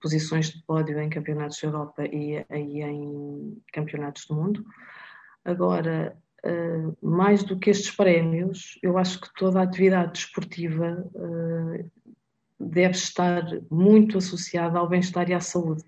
posições 0.00 0.50
de 0.50 0.62
pódio 0.64 1.00
em 1.00 1.08
campeonatos 1.08 1.58
da 1.60 1.68
Europa 1.68 2.04
e, 2.04 2.44
e 2.50 2.82
em 2.82 3.62
campeonatos 3.72 4.26
do 4.26 4.34
mundo. 4.34 4.64
Agora, 5.42 6.14
uh, 6.44 6.96
mais 7.00 7.42
do 7.42 7.58
que 7.58 7.70
estes 7.70 7.90
prémios, 7.90 8.78
eu 8.82 8.98
acho 8.98 9.18
que 9.18 9.32
toda 9.34 9.60
a 9.60 9.64
atividade 9.64 10.12
desportiva 10.12 11.08
uh, 11.14 11.90
deve 12.60 12.94
estar 12.94 13.42
muito 13.70 14.18
associada 14.18 14.78
ao 14.78 14.88
bem-estar 14.88 15.30
e 15.30 15.34
à 15.34 15.40
saúde 15.40 15.84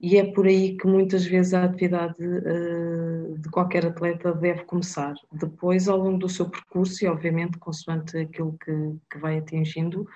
e 0.00 0.16
é 0.16 0.32
por 0.32 0.46
aí 0.46 0.76
que 0.76 0.86
muitas 0.86 1.24
vezes 1.24 1.54
a 1.54 1.64
atividade 1.64 2.24
uh, 2.24 3.36
de 3.36 3.48
qualquer 3.50 3.84
atleta 3.84 4.32
deve 4.32 4.64
começar. 4.64 5.14
Depois, 5.32 5.88
ao 5.88 5.98
longo 5.98 6.18
do 6.18 6.28
seu 6.28 6.48
percurso, 6.48 7.04
e 7.04 7.08
obviamente 7.08 7.58
consoante 7.58 8.16
aquilo 8.16 8.56
que, 8.64 8.72
que 9.10 9.18
vai 9.18 9.38
atingindo, 9.38 10.06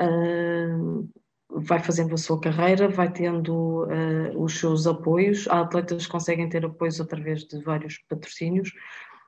uh, 0.00 1.08
vai 1.50 1.80
fazendo 1.80 2.14
a 2.14 2.18
sua 2.18 2.40
carreira, 2.40 2.88
vai 2.88 3.12
tendo 3.12 3.84
uh, 3.84 4.42
os 4.42 4.58
seus 4.58 4.86
apoios. 4.86 5.46
Há 5.48 5.60
atletas 5.60 6.06
que 6.06 6.12
conseguem 6.12 6.48
ter 6.48 6.64
apoios 6.64 6.98
através 6.98 7.44
de 7.44 7.62
vários 7.62 7.98
patrocínios. 8.08 8.72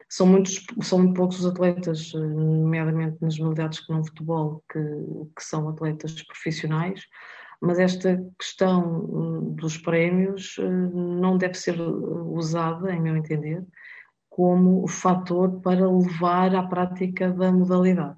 São, 0.09 0.26
muitos, 0.26 0.64
são 0.83 1.00
muito 1.00 1.14
poucos 1.14 1.40
os 1.40 1.46
atletas, 1.46 2.12
nomeadamente 2.14 3.18
nas 3.20 3.38
modalidades 3.38 3.81
que 3.81 3.92
não 3.92 4.05
futebol, 4.05 4.62
que, 4.70 4.78
que 4.78 5.42
são 5.42 5.68
atletas 5.68 6.22
profissionais 6.22 7.02
mas 7.62 7.79
esta 7.79 8.20
questão 8.37 9.05
hum, 9.05 9.55
dos 9.55 9.79
prémios 9.79 10.57
hum, 10.59 11.20
não 11.20 11.38
deve 11.38 11.55
ser 11.55 11.81
usada, 11.81 12.92
em 12.92 13.01
meu 13.01 13.16
entender, 13.16 13.64
como 14.29 14.88
fator 14.88 15.61
para 15.61 15.88
levar 15.88 16.55
à 16.57 16.64
prática 16.64 17.31
da 17.31 17.53
modalidade. 17.53 18.16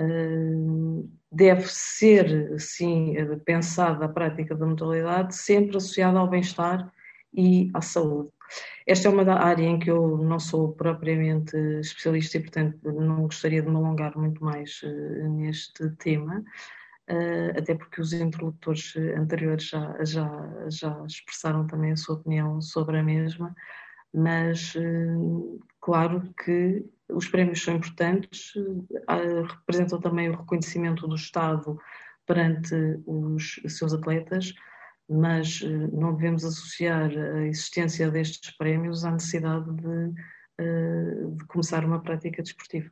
Hum, 0.00 1.06
deve 1.30 1.66
ser, 1.66 2.58
sim, 2.58 3.14
pensada 3.44 4.06
a 4.06 4.08
prática 4.08 4.54
da 4.54 4.64
modalidade 4.64 5.36
sempre 5.36 5.76
associada 5.76 6.18
ao 6.18 6.28
bem-estar 6.28 6.90
e 7.34 7.70
à 7.74 7.82
saúde. 7.82 8.30
Esta 8.86 9.08
é 9.08 9.10
uma 9.10 9.22
área 9.34 9.64
em 9.64 9.78
que 9.78 9.90
eu 9.90 10.16
não 10.16 10.38
sou 10.38 10.72
propriamente 10.72 11.56
especialista 11.80 12.38
e, 12.38 12.40
portanto, 12.40 12.78
não 12.90 13.22
gostaria 13.22 13.62
de 13.62 13.68
me 13.68 13.76
alongar 13.76 14.16
muito 14.16 14.42
mais 14.42 14.80
neste 15.36 15.90
tema, 15.96 16.42
até 17.56 17.74
porque 17.74 18.00
os 18.00 18.12
interlocutores 18.12 18.94
anteriores 19.16 19.68
já, 19.68 20.04
já, 20.04 20.48
já 20.68 21.04
expressaram 21.06 21.66
também 21.66 21.92
a 21.92 21.96
sua 21.96 22.14
opinião 22.14 22.60
sobre 22.60 22.98
a 22.98 23.02
mesma, 23.02 23.54
mas 24.14 24.74
uh, 24.74 25.60
claro 25.80 26.32
que 26.44 26.84
os 27.08 27.28
prémios 27.28 27.62
são 27.62 27.76
importantes, 27.76 28.54
uh, 28.54 29.42
representam 29.42 30.00
também 30.00 30.28
o 30.28 30.36
reconhecimento 30.36 31.06
do 31.08 31.14
Estado 31.14 31.78
perante 32.26 32.74
os 33.06 33.60
seus 33.68 33.92
atletas, 33.92 34.54
mas 35.08 35.60
não 35.92 36.14
devemos 36.14 36.44
associar 36.44 37.10
a 37.10 37.46
existência 37.46 38.10
destes 38.10 38.56
prémios 38.56 39.04
à 39.04 39.10
necessidade 39.10 39.70
de, 39.74 40.12
de 41.36 41.44
começar 41.46 41.84
uma 41.84 42.00
prática 42.00 42.40
desportiva. 42.40 42.88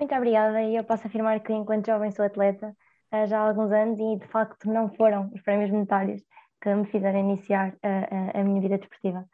Muito 0.00 0.14
obrigada 0.14 0.62
eu 0.64 0.82
posso 0.82 1.06
afirmar 1.06 1.40
que 1.40 1.52
enquanto 1.52 1.84
jovem 1.84 2.10
sou 2.10 2.24
atleta 2.24 2.74
uh, 3.12 3.26
já 3.26 3.38
há 3.38 3.46
alguns 3.46 3.70
anos 3.70 3.98
e 4.00 4.16
de 4.18 4.26
facto 4.28 4.66
não 4.66 4.88
foram 4.94 5.30
os 5.34 5.42
prémios 5.42 5.70
monetários 5.70 6.22
que 6.58 6.74
me 6.74 6.86
fizeram 6.86 7.20
iniciar 7.20 7.74
uh, 7.74 8.38
a 8.38 8.42
minha 8.42 8.62
vida 8.62 8.78
desportiva. 8.78 9.28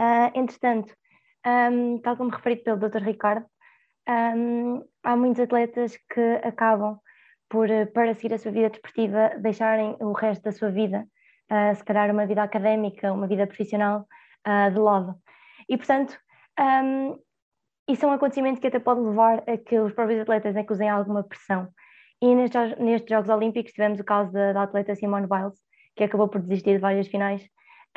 Uh, 0.00 0.30
entretanto, 0.34 0.94
um, 1.46 1.98
tal 2.00 2.16
como 2.16 2.30
referido 2.30 2.62
pelo 2.62 2.78
Dr. 2.78 3.02
Ricardo, 3.02 3.44
um, 4.08 4.82
há 5.02 5.14
muitos 5.14 5.42
atletas 5.42 5.98
que 6.10 6.40
acabam 6.42 6.98
por, 7.46 7.68
para 7.92 8.14
seguir 8.14 8.32
a 8.32 8.38
sua 8.38 8.50
vida 8.50 8.70
desportiva, 8.70 9.32
deixarem 9.38 9.94
o 10.00 10.12
resto 10.12 10.44
da 10.44 10.52
sua 10.52 10.70
vida, 10.70 11.06
se 11.74 11.84
calhar 11.84 12.10
uma 12.10 12.26
vida 12.26 12.42
académica, 12.42 13.12
uma 13.12 13.26
vida 13.26 13.46
profissional, 13.46 14.06
de 14.72 14.78
lado. 14.78 15.14
E, 15.66 15.78
portanto, 15.78 16.18
um, 16.60 17.18
isso 17.88 18.04
é 18.04 18.08
um 18.08 18.12
acontecimento 18.12 18.60
que 18.60 18.66
até 18.66 18.78
pode 18.78 19.00
levar 19.00 19.42
a 19.48 19.56
que 19.56 19.78
os 19.80 19.92
próprios 19.94 20.20
atletas 20.20 20.54
acusem 20.54 20.88
alguma 20.88 21.22
pressão. 21.22 21.68
E 22.20 22.34
nestes, 22.34 22.76
nestes 22.78 23.08
Jogos 23.08 23.30
Olímpicos 23.30 23.72
tivemos 23.72 23.98
o 23.98 24.04
caso 24.04 24.30
da, 24.30 24.52
da, 24.52 24.62
atleta 24.64 24.94
Simone 24.94 25.26
Biles, 25.26 25.58
que 25.96 26.04
acabou 26.04 26.28
por 26.28 26.40
desistir 26.42 26.74
de 26.74 26.78
várias 26.78 27.08
finais, 27.08 27.42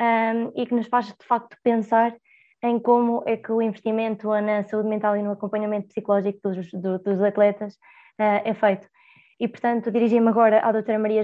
um, 0.00 0.52
e 0.60 0.66
que 0.66 0.74
nos 0.74 0.86
faz 0.86 1.06
de 1.06 1.26
facto 1.26 1.56
pensar 1.62 2.14
em 2.62 2.78
como 2.78 3.22
é 3.26 3.36
que 3.36 3.52
o 3.52 3.60
investimento 3.60 4.28
na 4.40 4.62
saúde 4.64 4.88
mental 4.88 5.16
e 5.16 5.22
no 5.22 5.32
acompanhamento 5.32 5.88
psicológico 5.88 6.38
dos, 6.42 6.70
do, 6.72 6.98
dos 6.98 7.20
atletas 7.22 7.74
uh, 7.74 8.40
é 8.44 8.54
feito. 8.54 8.88
E, 9.38 9.48
portanto, 9.48 9.90
dirigi-me 9.90 10.28
agora 10.28 10.60
à 10.60 10.72
doutora, 10.72 10.98
Maria, 10.98 11.22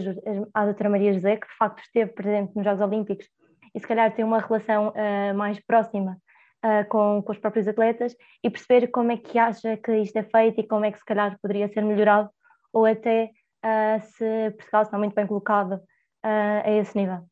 à 0.52 0.64
doutora 0.64 0.90
Maria 0.90 1.12
José, 1.12 1.36
que 1.36 1.46
de 1.46 1.56
facto 1.56 1.80
esteve 1.80 2.12
presente 2.12 2.54
nos 2.54 2.64
Jogos 2.64 2.80
Olímpicos 2.80 3.28
e 3.74 3.80
se 3.80 3.86
calhar 3.86 4.12
ter 4.12 4.24
uma 4.24 4.40
relação 4.40 4.88
uh, 4.88 5.34
mais 5.34 5.58
próxima 5.64 6.18
uh, 6.64 6.88
com, 6.88 7.22
com 7.22 7.32
os 7.32 7.38
próprios 7.38 7.68
atletas 7.68 8.16
e 8.42 8.50
perceber 8.50 8.88
como 8.88 9.12
é 9.12 9.16
que 9.16 9.38
acha 9.38 9.76
que 9.76 9.96
isto 9.98 10.16
é 10.16 10.22
feito 10.22 10.60
e 10.60 10.66
como 10.66 10.84
é 10.84 10.92
que 10.92 10.98
se 10.98 11.04
calhar 11.04 11.38
poderia 11.40 11.68
ser 11.68 11.82
melhorado 11.82 12.30
ou 12.72 12.86
até 12.86 13.30
uh, 13.64 14.00
se 14.02 14.50
Portugal 14.56 14.82
está 14.82 14.98
muito 14.98 15.14
bem 15.14 15.26
colocado 15.26 15.80
a 16.20 16.70
esse 16.72 16.98
nível. 16.98 17.24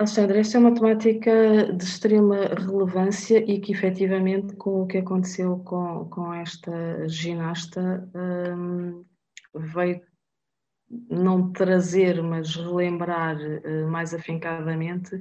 Alexandre, 0.00 0.38
esta 0.38 0.56
é 0.56 0.60
uma 0.60 0.74
temática 0.74 1.74
de 1.74 1.84
extrema 1.84 2.36
relevância 2.56 3.38
e 3.38 3.60
que 3.60 3.70
efetivamente 3.72 4.56
com 4.56 4.80
o 4.80 4.86
que 4.86 4.96
aconteceu 4.96 5.58
com, 5.58 6.08
com 6.08 6.32
esta 6.32 7.06
ginasta 7.06 8.08
um, 8.14 9.04
veio 9.54 10.00
não 11.10 11.52
trazer, 11.52 12.22
mas 12.22 12.56
relembrar 12.56 13.36
uh, 13.36 13.88
mais 13.88 14.14
afincadamente 14.14 15.20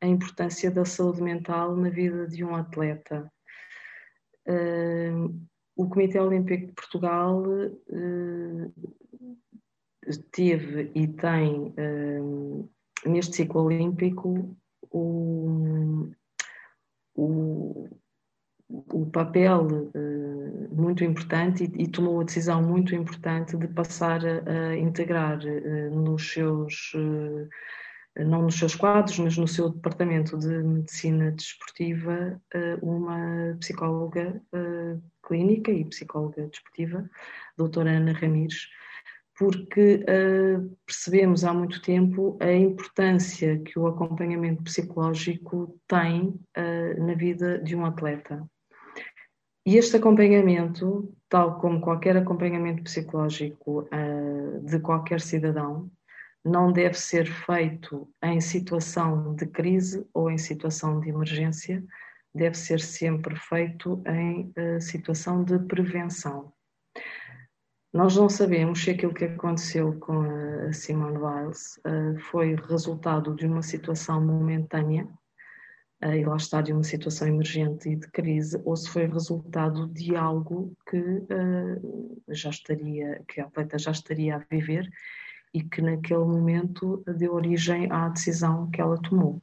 a 0.00 0.06
importância 0.06 0.70
da 0.70 0.84
saúde 0.84 1.22
mental 1.22 1.76
na 1.76 1.88
vida 1.88 2.26
de 2.26 2.44
um 2.44 2.54
atleta. 2.54 3.30
Uh, 4.46 5.46
o 5.76 5.88
Comitê 5.88 6.18
Olímpico 6.18 6.66
de 6.66 6.72
Portugal 6.72 7.42
uh, 7.42 8.72
teve 10.30 10.90
e 10.94 11.06
tem 11.08 11.74
uh, 11.78 12.70
neste 13.04 13.36
ciclo 13.36 13.64
olímpico 13.64 14.56
o, 14.90 16.08
o, 17.14 17.88
o 18.68 19.06
papel 19.06 19.66
uh, 19.66 20.74
muito 20.74 21.04
importante 21.04 21.64
e, 21.64 21.82
e, 21.82 21.88
tomou 21.88 22.20
a 22.20 22.24
decisão 22.24 22.62
muito 22.62 22.94
importante 22.94 23.56
de 23.56 23.68
passar 23.68 24.20
a, 24.24 24.70
a 24.70 24.76
integrar 24.76 25.38
uh, 25.38 25.94
nos 25.94 26.32
seus 26.32 26.92
uh, 26.94 27.48
não 28.24 28.42
nos 28.42 28.58
seus 28.58 28.74
quadros, 28.74 29.18
mas 29.18 29.36
no 29.36 29.46
seu 29.46 29.68
departamento 29.68 30.38
de 30.38 30.48
medicina 30.62 31.30
desportiva, 31.32 32.40
uma 32.82 33.56
psicóloga 33.60 34.40
clínica 35.22 35.70
e 35.70 35.84
psicóloga 35.84 36.46
desportiva, 36.46 37.08
doutora 37.56 37.90
Ana 37.90 38.12
Ramires, 38.12 38.68
porque 39.38 40.04
uh, 40.04 40.76
percebemos 40.86 41.44
há 41.44 41.52
muito 41.52 41.82
tempo 41.82 42.38
a 42.40 42.50
importância 42.52 43.58
que 43.58 43.78
o 43.78 43.86
acompanhamento 43.86 44.62
psicológico 44.62 45.78
tem 45.86 46.40
na 46.98 47.14
vida 47.14 47.58
de 47.58 47.76
um 47.76 47.84
atleta. 47.84 48.48
E 49.66 49.76
este 49.76 49.96
acompanhamento, 49.96 51.12
tal 51.28 51.58
como 51.58 51.80
qualquer 51.80 52.16
acompanhamento 52.16 52.84
psicológico 52.84 53.88
de 54.62 54.78
qualquer 54.78 55.20
cidadão, 55.20 55.90
não 56.46 56.72
deve 56.72 56.94
ser 56.94 57.26
feito 57.26 58.08
em 58.22 58.40
situação 58.40 59.34
de 59.34 59.46
crise 59.46 60.06
ou 60.14 60.30
em 60.30 60.38
situação 60.38 61.00
de 61.00 61.08
emergência, 61.08 61.84
deve 62.34 62.56
ser 62.56 62.80
sempre 62.80 63.34
feito 63.36 64.02
em 64.06 64.52
situação 64.80 65.42
de 65.42 65.58
prevenção. 65.58 66.52
Nós 67.96 68.14
não 68.14 68.28
sabemos 68.28 68.82
se 68.82 68.90
aquilo 68.90 69.14
que 69.14 69.24
aconteceu 69.24 69.98
com 69.98 70.20
a 70.20 70.70
Simone 70.70 71.16
Biles 71.16 71.78
uh, 71.78 72.18
foi 72.30 72.54
resultado 72.54 73.34
de 73.34 73.46
uma 73.46 73.62
situação 73.62 74.20
momentânea, 74.20 75.08
uh, 76.04 76.12
e 76.12 76.22
lá 76.22 76.36
está, 76.36 76.60
de 76.60 76.74
uma 76.74 76.82
situação 76.82 77.26
emergente 77.26 77.88
e 77.88 77.96
de 77.96 78.06
crise, 78.08 78.60
ou 78.66 78.76
se 78.76 78.90
foi 78.90 79.06
resultado 79.06 79.88
de 79.88 80.14
algo 80.14 80.76
que 80.90 80.98
uh, 80.98 82.22
já 82.28 82.50
estaria, 82.50 83.24
que 83.26 83.40
a 83.40 83.46
atleta 83.46 83.78
já 83.78 83.92
estaria 83.92 84.36
a 84.36 84.44
viver 84.50 84.86
e 85.54 85.62
que 85.62 85.80
naquele 85.82 86.24
momento 86.24 87.02
deu 87.06 87.34
origem 87.34 87.90
à 87.90 88.08
decisão 88.08 88.70
que 88.70 88.80
ela 88.80 88.98
tomou 88.98 89.40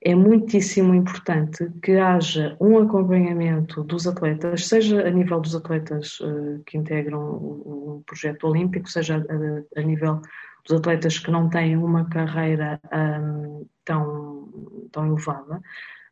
é 0.00 0.14
muitíssimo 0.14 0.94
importante 0.94 1.68
que 1.82 1.96
haja 1.96 2.56
um 2.60 2.78
acompanhamento 2.78 3.82
dos 3.82 4.06
atletas, 4.06 4.66
seja 4.66 5.06
a 5.06 5.10
nível 5.10 5.40
dos 5.40 5.56
atletas 5.56 6.20
uh, 6.20 6.62
que 6.64 6.78
integram 6.78 7.18
o, 7.18 7.96
o, 7.96 8.02
projeto 8.06 8.46
olímpico, 8.46 8.88
seja 8.88 9.16
a, 9.16 9.80
a, 9.80 9.82
nível 9.82 10.20
dos 10.64 10.78
atletas 10.78 11.18
que 11.18 11.30
não 11.30 11.50
têm 11.50 11.76
uma 11.76 12.08
carreira 12.08 12.80
um, 12.92 13.66
tão, 13.84 14.88
tão 14.92 15.06
elevada, 15.06 15.60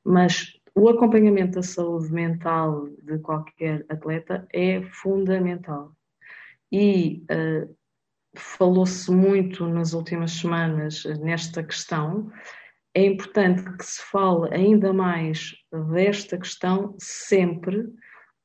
mas 0.04 0.58
o 0.74 0.88
acompanhamento 0.88 1.52
da 1.52 1.62
saúde 1.62 2.12
mental 2.12 2.88
de 3.02 3.18
qualquer 3.18 3.86
atleta 3.88 4.46
é 4.52 4.82
fundamental. 4.82 5.92
E 6.72 7.24
uh, 7.30 7.74
falou-se 8.40 9.10
muito 9.10 9.66
nas 9.66 9.92
últimas 9.92 10.32
semanas 10.32 11.04
nesta 11.20 11.62
questão. 11.62 12.30
É 12.94 13.04
importante 13.04 13.62
que 13.76 13.84
se 13.84 14.02
fale 14.10 14.54
ainda 14.54 14.92
mais 14.92 15.54
desta 15.92 16.38
questão 16.38 16.94
sempre 16.98 17.84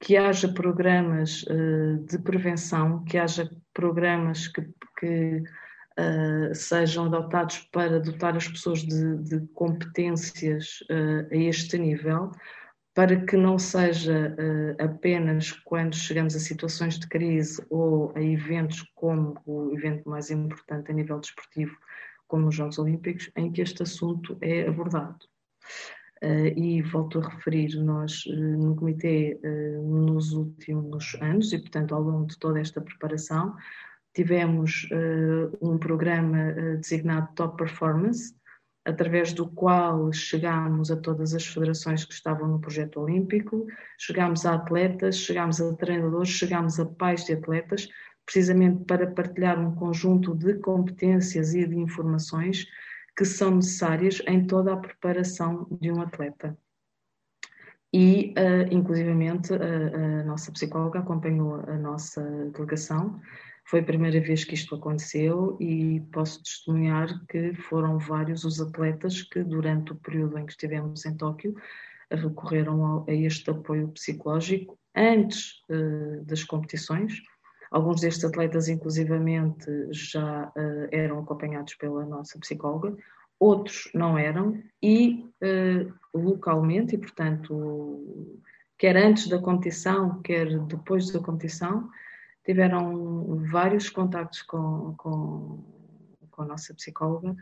que 0.02 0.18
haja 0.18 0.52
programas 0.52 1.44
uh, 1.44 2.06
de 2.10 2.18
prevenção, 2.20 3.04
que 3.06 3.18
haja 3.18 3.50
programas 3.74 4.48
que, 4.48 4.68
que 5.00 5.44
uh, 6.00 6.56
sejam 6.56 7.06
adotados 7.06 7.60
para 7.72 8.00
dotar 8.00 8.36
as 8.36 8.48
pessoas 8.48 8.80
de, 8.80 9.18
de 9.20 9.48
competências 9.54 10.80
uh, 10.90 11.28
a 11.32 11.38
este 11.38 11.78
nível, 11.78 12.32
para 12.94 13.26
que 13.26 13.38
não 13.38 13.58
seja 13.58 14.36
apenas 14.78 15.52
quando 15.52 15.96
chegamos 15.96 16.36
a 16.36 16.40
situações 16.40 17.00
de 17.00 17.08
crise 17.08 17.66
ou 17.70 18.12
a 18.16 18.22
eventos 18.22 18.82
como 18.96 19.36
o 19.46 19.74
evento 19.74 20.10
mais 20.10 20.30
importante 20.30 20.92
a 20.92 20.94
nível 20.94 21.20
desportivo, 21.20 21.78
como 22.28 22.46
nos 22.46 22.56
Jogos 22.56 22.80
Olímpicos, 22.80 23.30
em 23.36 23.52
que 23.52 23.62
este 23.62 23.84
assunto 23.84 24.38
é 24.42 24.68
abordado. 24.68 25.26
Uh, 26.24 26.54
e 26.56 26.84
volto 26.84 27.20
a 27.20 27.28
referir, 27.28 27.76
nós 27.78 28.26
uh, 28.28 28.32
no 28.32 28.76
Comitê, 28.76 29.40
uh, 29.44 29.82
nos 29.82 30.34
últimos 30.34 31.18
anos, 31.20 31.52
e 31.52 31.58
portanto 31.58 31.96
ao 31.96 32.02
longo 32.02 32.28
de 32.28 32.38
toda 32.38 32.60
esta 32.60 32.80
preparação, 32.80 33.56
tivemos 34.14 34.90
um 35.62 35.78
programa 35.78 36.52
designado 36.82 37.30
Top 37.34 37.56
Performance, 37.56 38.36
através 38.86 39.34
do 39.34 39.48
qual 39.48 40.12
chegámos 40.12 40.90
a 40.90 40.98
todas 40.98 41.34
as 41.34 41.46
federações 41.46 42.04
que 42.04 42.14
estavam 42.14 42.48
no 42.48 42.60
projeto 42.60 43.00
olímpico, 43.00 43.68
chegámos 43.98 44.46
a 44.46 44.56
atletas, 44.56 45.18
chegámos 45.18 45.62
a 45.62 45.74
treinadores, 45.76 46.30
chegámos 46.30 46.80
a 46.80 46.86
pais 46.86 47.26
de 47.26 47.34
atletas, 47.34 47.88
precisamente 48.26 48.84
para 48.86 49.08
partilhar 49.08 49.60
um 49.60 49.76
conjunto 49.76 50.36
de 50.36 50.56
competências 50.56 51.54
e 51.54 51.68
de 51.68 51.78
informações 51.78 52.66
que 53.16 53.26
são 53.26 53.56
necessárias 53.56 54.22
em 54.28 54.46
toda 54.46 54.74
a 54.74 54.78
preparação 54.78 55.68
de 55.80 55.92
um 55.92 56.02
atleta. 56.02 56.58
E, 57.94 58.34
uh, 58.38 58.74
inclusivamente, 58.74 59.54
a, 59.54 60.22
a 60.22 60.24
nossa 60.24 60.52
psicóloga 60.52 61.00
acompanhou 61.00 61.56
a 61.68 61.78
nossa 61.78 62.22
delegação. 62.54 63.20
Foi 63.72 63.80
a 63.80 63.84
primeira 63.84 64.20
vez 64.20 64.44
que 64.44 64.54
isto 64.54 64.76
aconteceu 64.76 65.56
e 65.58 66.02
posso 66.12 66.44
testemunhar 66.44 67.08
que 67.26 67.54
foram 67.54 67.98
vários 67.98 68.44
os 68.44 68.60
atletas 68.60 69.22
que, 69.22 69.42
durante 69.46 69.94
o 69.94 69.96
período 69.96 70.38
em 70.38 70.46
que 70.46 70.52
estivemos 70.52 71.06
em 71.06 71.16
Tóquio, 71.16 71.56
recorreram 72.12 73.06
a 73.08 73.14
este 73.14 73.50
apoio 73.50 73.88
psicológico 73.88 74.78
antes 74.94 75.64
uh, 75.70 76.22
das 76.26 76.44
competições. 76.44 77.14
Alguns 77.72 78.02
destes 78.02 78.26
atletas, 78.26 78.68
inclusivamente, 78.68 79.66
já 79.92 80.50
uh, 80.50 80.88
eram 80.92 81.20
acompanhados 81.20 81.74
pela 81.76 82.06
nossa 82.06 82.38
psicóloga, 82.40 82.94
outros 83.40 83.90
não 83.94 84.18
eram, 84.18 84.62
e 84.84 85.32
uh, 85.42 85.94
localmente, 86.14 86.96
e 86.96 86.98
portanto, 86.98 88.28
quer 88.78 88.98
antes 88.98 89.30
da 89.30 89.40
competição, 89.40 90.22
quer 90.22 90.60
depois 90.60 91.10
da 91.10 91.22
competição, 91.22 91.90
tiveram 92.46 93.38
vários 93.52 93.90
contactos 93.90 94.42
com, 94.42 94.96
com, 94.98 95.64
com 96.30 96.42
a 96.42 96.46
nossa 96.46 96.74
psicóloga, 96.74 97.36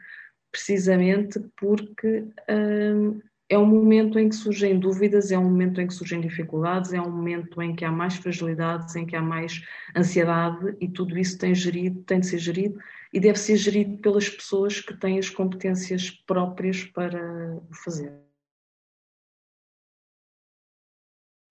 precisamente 0.52 1.39
porque 1.56 2.20
uh, 2.50 3.22
é 3.50 3.58
um 3.58 3.66
momento 3.66 4.20
em 4.20 4.30
que 4.30 4.36
surgem 4.36 4.80
dúvidas, 4.80 5.32
é 5.32 5.38
um 5.38 5.43
momento 5.43 5.82
em 5.82 5.88
que 5.88 5.93
surgem 5.93 6.22
dificuldades, 6.22 6.93
é 6.93 7.02
um 7.02 7.10
momento 7.10 7.60
em 7.62 7.76
que 7.76 7.84
há 7.84 7.91
mais 7.91 8.16
fragilidades, 8.16 8.95
em 8.95 9.08
que 9.08 9.16
há 9.16 9.22
mais 9.22 9.64
ansiedade 9.95 10.78
e 10.80 10.88
tudo 10.88 11.18
isso 11.18 11.38
tem, 11.38 11.56
gerido, 11.56 12.04
tem 12.04 12.20
de 12.20 12.28
ser 12.28 12.38
gerido 12.38 12.80
e 13.12 13.20
deve 13.20 13.39
ser 13.39 13.56
gerido 13.56 13.97
pelas 13.97 14.30
pessoas 14.30 14.80
que 14.80 14.95
têm 14.95 15.18
as 15.18 15.32
competências 15.32 16.12
próprias 16.12 16.84
para 16.84 17.56
o 17.56 17.74
fazer. 17.74 18.14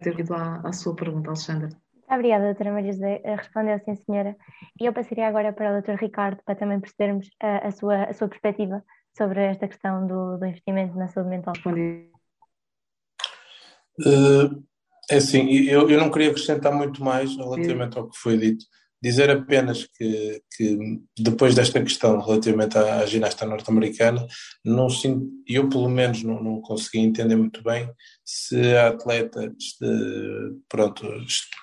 Devido 0.00 0.32
à, 0.34 0.60
à 0.60 0.72
sua 0.72 0.94
pergunta, 0.94 1.30
Alexandra. 1.30 1.87
Obrigada, 2.10 2.46
doutora 2.46 2.72
Maria 2.72 2.92
José. 2.92 3.22
Respondeu 3.24 3.78
sim, 3.80 3.94
senhora. 3.96 4.34
E 4.80 4.86
eu 4.86 4.92
passaria 4.92 5.28
agora 5.28 5.52
para 5.52 5.70
o 5.70 5.72
doutor 5.74 5.96
Ricardo 5.96 6.42
para 6.44 6.54
também 6.54 6.80
percebermos 6.80 7.28
a, 7.40 7.68
a, 7.68 7.70
sua, 7.70 8.04
a 8.04 8.12
sua 8.14 8.28
perspectiva 8.28 8.82
sobre 9.16 9.42
esta 9.44 9.68
questão 9.68 10.06
do, 10.06 10.38
do 10.38 10.46
investimento 10.46 10.96
na 10.96 11.08
saúde 11.08 11.30
mental? 11.30 11.52
Uh, 14.00 14.64
é 15.10 15.16
assim, 15.16 15.50
eu, 15.50 15.90
eu 15.90 15.98
não 15.98 16.10
queria 16.10 16.30
acrescentar 16.30 16.72
muito 16.72 17.02
mais 17.02 17.36
relativamente 17.36 17.98
ao 17.98 18.08
que 18.08 18.16
foi 18.16 18.38
dito, 18.38 18.64
Dizer 19.00 19.30
apenas 19.30 19.86
que, 19.96 20.42
que, 20.56 21.00
depois 21.16 21.54
desta 21.54 21.80
questão 21.80 22.20
relativamente 22.20 22.76
à, 22.76 23.00
à 23.00 23.06
ginasta 23.06 23.46
norte-americana, 23.46 24.26
não 24.64 24.88
eu 25.46 25.68
pelo 25.68 25.88
menos 25.88 26.22
não, 26.24 26.42
não, 26.42 26.60
consegui 26.60 26.98
entender 26.98 27.36
muito 27.36 27.62
bem 27.62 27.88
se 28.24 28.74
a 28.74 28.88
atleta 28.88 29.52
este, 29.56 29.86
pronto, 30.68 31.06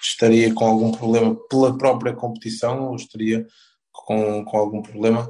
estaria 0.02 0.54
com 0.54 0.66
algum 0.66 0.92
problema 0.92 1.36
pela 1.50 1.78
própria 1.78 2.14
competição 2.14 2.90
ou 2.90 2.96
estaria 2.96 3.46
com, 3.92 4.46
com 4.46 4.58
algum 4.58 4.82
problema 4.82 5.30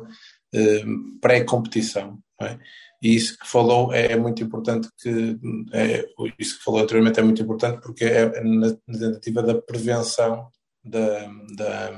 eh, 0.53 0.85
pré-competição. 1.19 2.19
É? 2.41 2.59
E 3.01 3.15
isso 3.15 3.37
que 3.37 3.47
falou 3.47 3.93
é, 3.93 4.11
é 4.11 4.17
muito 4.17 4.43
importante 4.43 4.89
que 4.99 5.37
é, 5.73 6.05
isso 6.39 6.57
que 6.57 6.63
falou 6.63 6.81
anteriormente 6.81 7.19
é 7.19 7.23
muito 7.23 7.41
importante 7.41 7.79
porque 7.81 8.03
é 8.03 8.41
na, 8.43 8.67
na 8.87 8.99
tentativa 8.99 9.43
da 9.43 9.61
prevenção 9.61 10.49
da, 10.85 11.27
da, 11.55 11.91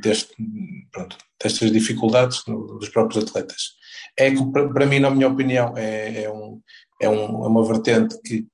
deste, 0.00 0.34
pronto, 0.90 1.16
destas 1.42 1.72
dificuldades 1.72 2.42
dos 2.44 2.88
próprios 2.90 3.24
atletas. 3.24 3.72
É 4.18 4.30
que, 4.30 4.44
para 4.52 4.86
mim, 4.86 4.98
na 4.98 5.10
minha 5.10 5.28
opinião, 5.28 5.74
é, 5.76 6.24
é, 6.24 6.30
um, 6.30 6.60
é, 7.00 7.08
um, 7.08 7.44
é 7.44 7.48
uma 7.48 7.64
vertente 7.64 8.20
que, 8.22 8.46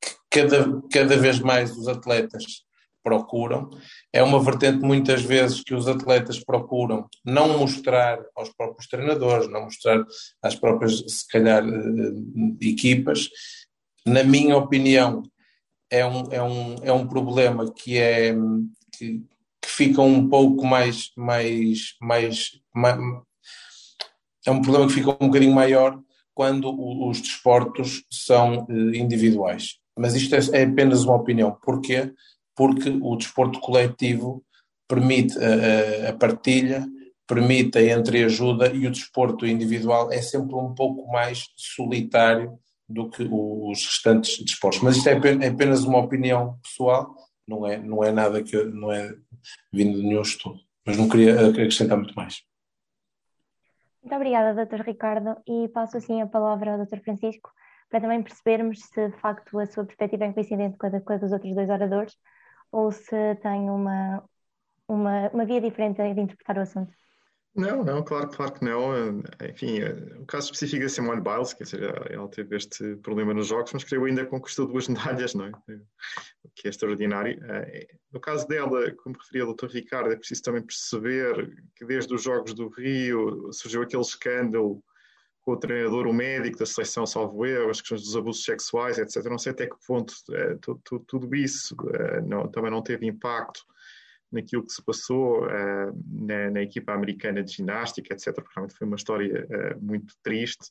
que, 0.00 0.14
cada, 0.30 0.82
cada 0.90 1.16
vez 1.16 1.38
mais 1.38 1.76
os 1.76 1.86
atletas 1.86 2.64
procuram. 3.02 3.70
É 4.12 4.22
uma 4.22 4.42
vertente, 4.42 4.84
muitas 4.84 5.22
vezes, 5.22 5.62
que 5.62 5.74
os 5.74 5.88
atletas 5.88 6.42
procuram 6.42 7.08
não 7.24 7.58
mostrar 7.58 8.18
aos 8.36 8.50
próprios 8.50 8.88
treinadores, 8.88 9.48
não 9.48 9.64
mostrar 9.64 10.04
às 10.42 10.54
próprias, 10.54 10.98
se 11.06 11.26
calhar, 11.28 11.64
eh, 11.64 12.68
equipas. 12.68 13.28
Na 14.04 14.22
minha 14.22 14.56
opinião, 14.56 15.22
é 15.90 16.06
um, 16.06 16.22
é 16.30 16.42
um, 16.42 16.76
é 16.82 16.92
um 16.92 17.06
problema 17.06 17.70
que 17.70 17.98
é 17.98 18.32
que, 18.96 19.22
que 19.60 19.68
fica 19.68 20.00
um 20.00 20.28
pouco 20.28 20.64
mais, 20.64 21.10
mais, 21.16 21.96
mais, 22.00 22.50
mais, 22.74 22.98
é 24.46 24.50
um 24.50 24.62
problema 24.62 24.86
que 24.86 24.94
fica 24.94 25.10
um 25.10 25.26
bocadinho 25.26 25.54
maior 25.54 26.00
quando 26.32 26.72
os 27.06 27.20
desportos 27.20 28.04
são 28.10 28.66
eh, 28.70 28.96
individuais. 28.96 29.78
Mas 29.98 30.14
isto 30.14 30.34
é, 30.34 30.60
é 30.60 30.64
apenas 30.64 31.04
uma 31.04 31.16
opinião. 31.16 31.58
Porquê? 31.62 32.12
Porque 32.56 32.88
o 33.02 33.16
desporto 33.16 33.60
coletivo 33.60 34.42
permite 34.88 35.36
a, 35.38 36.10
a 36.10 36.12
partilha, 36.14 36.86
permite 37.26 37.78
a 37.78 37.98
entreajuda 37.98 38.72
e 38.72 38.86
o 38.86 38.90
desporto 38.90 39.46
individual 39.46 40.10
é 40.10 40.22
sempre 40.22 40.54
um 40.54 40.74
pouco 40.74 41.10
mais 41.12 41.48
solitário 41.56 42.58
do 42.90 43.08
que 43.08 43.26
os 43.30 43.86
restantes 43.86 44.44
desportos. 44.44 44.82
Mas 44.82 44.96
isto 44.96 45.08
é, 45.08 45.12
é 45.12 45.48
apenas 45.48 45.84
uma 45.84 45.98
opinião 45.98 46.58
pessoal, 46.62 47.14
não 47.46 47.66
é, 47.66 47.78
não 47.78 48.02
é 48.02 48.10
nada 48.10 48.42
que 48.42 48.62
não 48.64 48.92
é 48.92 49.14
vindo 49.72 49.96
de 49.96 50.02
nenhum 50.02 50.22
estudo. 50.22 50.58
Mas 50.84 50.96
não 50.96 51.08
queria 51.08 51.48
acrescentar 51.48 51.96
muito 51.96 52.14
mais. 52.14 52.42
Muito 54.02 54.14
obrigada, 54.16 54.66
Dr. 54.66 54.82
Ricardo, 54.82 55.36
e 55.46 55.68
passo 55.68 55.96
assim 55.96 56.20
a 56.20 56.26
palavra 56.26 56.72
ao 56.72 56.84
Dr. 56.84 57.00
Francisco 57.00 57.50
para 57.90 58.00
também 58.00 58.22
percebermos 58.22 58.80
se 58.80 59.08
de 59.08 59.16
facto 59.18 59.58
a 59.58 59.66
sua 59.66 59.84
perspectiva 59.84 60.24
é 60.24 60.32
coincidente 60.32 60.78
com 60.78 60.86
a, 60.86 61.00
com 61.00 61.12
a 61.12 61.16
dos 61.16 61.32
outros 61.32 61.54
dois 61.54 61.68
oradores 61.68 62.14
ou 62.72 62.90
se 62.92 63.34
tem 63.42 63.68
uma, 63.68 64.22
uma, 64.88 65.28
uma 65.30 65.44
via 65.44 65.60
diferente 65.60 65.96
de 65.96 66.20
interpretar 66.20 66.56
o 66.56 66.60
assunto. 66.60 66.92
Não, 67.54 67.82
não, 67.82 68.02
claro, 68.04 68.28
claro 68.28 68.52
que 68.52 68.64
não. 68.64 69.20
Enfim, 69.48 69.82
o 70.20 70.24
caso 70.24 70.46
específico 70.46 70.82
da 70.84 70.88
Simone 70.88 71.20
Biles, 71.20 71.52
quer 71.52 71.64
dizer, 71.64 72.12
ela 72.12 72.28
teve 72.28 72.56
este 72.56 72.96
problema 72.96 73.34
nos 73.34 73.48
jogos, 73.48 73.72
mas 73.72 73.82
creio 73.82 74.04
ainda 74.04 74.24
conquistou 74.24 74.68
duas 74.68 74.86
medalhas, 74.88 75.34
não 75.34 75.46
é? 75.46 75.50
O 76.44 76.50
que 76.54 76.68
é 76.68 76.70
extraordinário. 76.70 77.42
Eh, 77.44 77.88
no 78.12 78.20
caso 78.20 78.46
dela, 78.46 78.92
como 78.92 79.16
referia 79.18 79.48
o 79.48 79.54
Dr. 79.54 79.66
Ricardo, 79.66 80.12
é 80.12 80.16
preciso 80.16 80.42
também 80.42 80.62
perceber 80.62 81.52
que 81.74 81.84
desde 81.84 82.14
os 82.14 82.22
Jogos 82.22 82.54
do 82.54 82.68
Rio 82.68 83.52
surgiu 83.52 83.82
aquele 83.82 84.02
escândalo 84.02 84.82
com 85.40 85.52
o 85.52 85.56
treinador, 85.56 86.06
o 86.06 86.12
médico 86.12 86.58
da 86.58 86.66
seleção, 86.66 87.04
salvo 87.04 87.44
eu, 87.46 87.68
as 87.68 87.80
questões 87.80 88.02
dos 88.02 88.16
abusos 88.16 88.44
sexuais, 88.44 88.98
etc. 88.98 89.24
Não 89.24 89.38
sei 89.38 89.50
até 89.50 89.66
que 89.66 89.76
ponto 89.86 90.14
é, 90.30 90.56
tudo, 91.06 91.34
isso 91.34 91.74
não, 92.26 92.46
também 92.46 92.70
não 92.70 92.82
teve 92.82 93.06
impacto 93.06 93.64
naquilo 94.32 94.64
que 94.64 94.72
se 94.72 94.82
passou 94.82 95.44
uh, 95.44 95.92
na, 96.06 96.50
na, 96.50 96.62
equipa 96.62 96.92
americana 96.92 97.42
de 97.42 97.52
ginástica, 97.52 98.14
etc., 98.14 98.34
porque 98.34 98.52
realmente 98.54 98.76
foi 98.76 98.86
uma 98.86 98.96
história 98.96 99.46
uh, 99.46 99.84
muito 99.84 100.14
triste. 100.22 100.70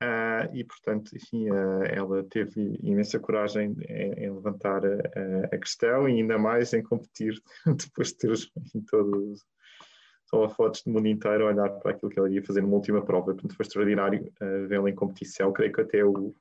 Uh, 0.00 0.54
e, 0.54 0.62
portanto, 0.62 1.10
enfim, 1.16 1.48
ela 1.90 2.22
teve 2.30 2.78
imensa 2.84 3.18
coragem 3.18 3.76
em, 3.88 4.12
em 4.12 4.30
levantar 4.30 4.82
a, 4.86 5.58
questão 5.58 6.08
e 6.08 6.20
ainda 6.20 6.38
mais 6.38 6.72
em 6.72 6.82
competir 6.82 7.34
depois 7.66 8.08
de 8.12 8.18
ter 8.18 8.30
enfim, 8.30 8.80
todos 8.88 9.44
só 10.26 10.48
fotos 10.50 10.84
do 10.84 10.92
mundo 10.92 11.08
inteiro 11.08 11.46
a 11.46 11.48
olhar 11.48 11.70
para 11.80 11.90
aquilo 11.90 12.12
que 12.12 12.18
ela 12.18 12.30
ia 12.30 12.44
fazer 12.44 12.60
numa 12.60 12.76
última 12.76 13.04
prova. 13.04 13.32
Portanto, 13.32 13.56
foi 13.56 13.64
extraordinário 13.64 14.32
vê-la 14.68 14.88
em 14.88 14.94
competição. 14.94 15.52
Creio 15.52 15.72
que 15.72 15.80
até 15.80 16.04
o 16.04 16.32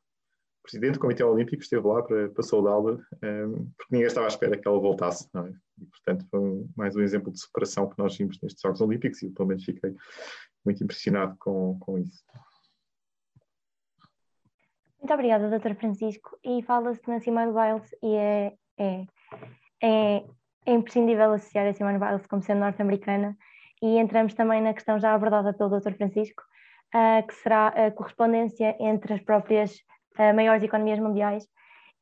presidente 0.67 0.95
do 0.95 0.99
Comitê 0.99 1.23
Olímpico 1.23 1.63
esteve 1.63 1.87
lá 1.87 2.03
para, 2.03 2.29
para 2.29 2.43
saudá-la, 2.43 2.91
um, 2.91 3.65
porque 3.77 3.91
ninguém 3.91 4.07
estava 4.07 4.27
à 4.27 4.29
espera 4.29 4.57
que 4.57 4.67
ela 4.67 4.79
voltasse. 4.79 5.29
É? 5.33 5.53
E, 5.81 5.85
portanto, 5.85 6.27
foi 6.29 6.65
mais 6.75 6.95
um 6.95 7.01
exemplo 7.01 7.31
de 7.31 7.39
superação 7.39 7.89
que 7.89 7.97
nós 7.97 8.17
vimos 8.17 8.39
nestes 8.41 8.61
Jogos 8.61 8.81
Olímpicos 8.81 9.21
e, 9.23 9.29
pelo 9.29 9.47
menos, 9.47 9.63
fiquei 9.63 9.95
muito 10.65 10.83
impressionado 10.83 11.35
com, 11.39 11.79
com 11.79 11.97
isso. 11.97 12.23
Muito 14.99 15.13
obrigada, 15.13 15.57
Dr. 15.57 15.73
Francisco. 15.75 16.37
E 16.43 16.61
fala-se 16.63 17.07
na 17.07 17.19
Simone 17.21 17.53
Biles 17.53 17.89
e 18.03 18.15
é, 18.15 18.53
é, 18.77 19.05
é, 19.81 20.23
é 20.65 20.73
imprescindível 20.73 21.31
associar 21.31 21.65
a 21.65 21.73
Simone 21.73 21.97
Biles 21.97 22.27
como 22.27 22.41
sendo 22.41 22.59
norte-americana 22.59 23.37
e 23.81 23.97
entramos 23.97 24.33
também 24.33 24.61
na 24.61 24.73
questão 24.73 24.99
já 24.99 25.13
abordada 25.13 25.53
pelo 25.53 25.79
Dr. 25.79 25.93
Francisco, 25.93 26.43
uh, 26.93 27.25
que 27.25 27.33
será 27.35 27.67
a 27.67 27.91
correspondência 27.91 28.75
entre 28.79 29.13
as 29.13 29.21
próprias 29.21 29.81
uh, 30.19 30.35
maiores 30.35 30.63
economias 30.63 30.99
mundiais 30.99 31.47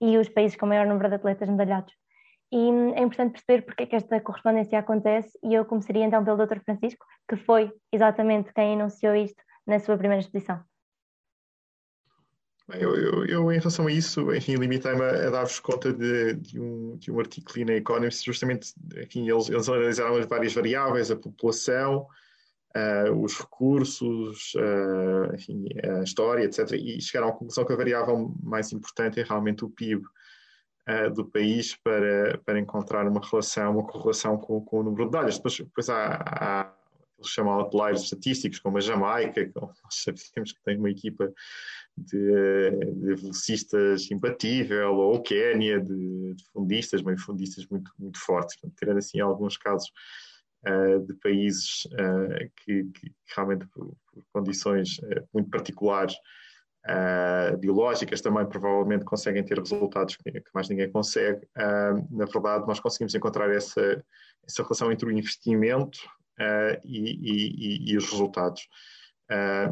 e 0.02 0.18
os 0.18 0.30
países 0.30 0.58
com 0.58 0.66
maior 0.66 0.86
número 0.86 1.10
de 1.10 1.16
atletas 1.16 1.50
medalhados. 1.50 1.94
E 2.52 2.58
hum, 2.58 2.94
é 2.96 3.02
importante 3.02 3.34
perceber 3.34 3.64
porque 3.64 3.84
é 3.84 3.86
que 3.86 3.96
esta 3.96 4.20
correspondência 4.22 4.80
acontece 4.80 5.38
e 5.44 5.54
eu 5.54 5.66
começaria 5.66 6.06
então 6.06 6.24
pelo 6.24 6.46
Dr. 6.46 6.60
Francisco, 6.64 7.06
que 7.28 7.36
foi 7.36 7.72
exatamente 7.92 8.54
quem 8.54 8.74
enunciou 8.74 9.16
isto 9.16 9.42
na 9.66 9.80
sua 9.80 9.98
primeira 9.98 10.22
exposição. 10.22 10.64
Eu, 12.74 12.96
eu, 12.96 13.26
eu, 13.26 13.52
em 13.52 13.60
relação 13.60 13.86
a 13.86 13.92
isso, 13.92 14.34
enfim, 14.34 14.56
limitei-me 14.56 15.02
a, 15.02 15.28
a 15.28 15.30
dar-vos 15.30 15.60
conta 15.60 15.94
de, 15.94 16.34
de, 16.34 16.60
um, 16.60 16.98
de 16.98 17.12
um 17.12 17.20
artigo 17.20 17.48
ali 17.52 17.64
na 17.64 17.74
Economist, 17.74 18.26
justamente, 18.26 18.74
enfim, 18.98 19.30
eles, 19.30 19.50
eles 19.50 19.70
analisaram 19.70 20.16
as 20.16 20.26
várias 20.26 20.54
variáveis, 20.54 21.12
a 21.12 21.16
população, 21.16 22.08
uh, 22.76 23.12
os 23.24 23.38
recursos, 23.38 24.54
uh, 24.56 25.34
enfim, 25.34 25.66
a 25.84 26.04
história, 26.04 26.44
etc. 26.44 26.72
E 26.74 27.02
chegaram 27.02 27.30
à 27.30 27.32
conclusão 27.32 27.66
que 27.66 27.74
a 27.74 27.78
variável 27.78 28.34
mais 28.44 28.72
importante 28.74 29.20
é 29.20 29.24
realmente 29.24 29.64
o 29.64 29.70
PIB 29.70 30.04
uh, 30.04 31.14
do 31.14 31.26
país 31.26 31.76
para, 31.76 32.38
para 32.46 32.60
encontrar 32.60 33.08
uma 33.08 33.22
relação, 33.22 33.74
uma 33.74 33.88
correlação 33.88 34.38
com, 34.38 34.62
com 34.62 34.80
o 34.80 34.84
número 34.84 35.04
de 35.04 35.12
medalhas. 35.12 35.38
Depois, 35.38 35.58
depois 35.58 35.90
há, 35.90 36.16
há 36.26 36.76
eles 37.18 37.32
chamam 37.32 37.54
outliers 37.54 38.04
estatísticos, 38.04 38.60
como 38.60 38.78
a 38.78 38.82
Jamaica, 38.82 39.46
que 39.46 39.56
nós 39.56 39.74
sabemos 39.90 40.52
que 40.52 40.64
tem 40.64 40.78
uma 40.78 40.90
equipa 40.90 41.34
de, 41.98 42.72
de 42.72 43.16
velocistas 43.16 44.12
imbatível, 44.12 44.96
ou 44.96 45.16
o 45.16 45.22
Quénia, 45.22 45.80
de, 45.80 46.34
de, 46.34 46.44
fundistas, 46.52 47.02
meio 47.02 47.18
fundistas 47.18 47.66
muito, 47.68 47.90
muito 47.98 48.20
fortes. 48.20 48.58
Tirando 48.78 48.98
assim 48.98 49.22
alguns 49.22 49.56
casos 49.56 49.92
de 51.06 51.14
países 51.16 51.86
uh, 51.86 52.52
que, 52.58 52.84
que, 52.86 53.14
realmente, 53.36 53.68
por, 53.68 53.96
condições 54.34 54.98
uh, 55.00 55.28
muito 55.34 55.50
particulares, 55.50 56.16
biológicas, 57.60 58.22
também 58.22 58.46
provavelmente 58.46 59.04
conseguem 59.06 59.44
ter 59.44 59.58
resultados 59.58 60.18
que, 60.18 60.32
que 60.32 60.50
mais 60.54 60.70
ninguém 60.70 60.88
consegue. 60.92 61.42
na 61.56 62.26
verdade, 62.26 62.68
nós 62.68 62.80
conseguimos 62.80 63.16
encontrar 63.16 63.50
essa, 63.50 64.06
essa 64.48 64.62
relação 64.62 64.92
entre 64.92 65.10
o 65.10 65.12
investimento 65.12 65.98
e, 66.84 67.88
e, 67.90 67.92
e, 67.92 67.98
os 67.98 68.08
resultados. 68.08 68.68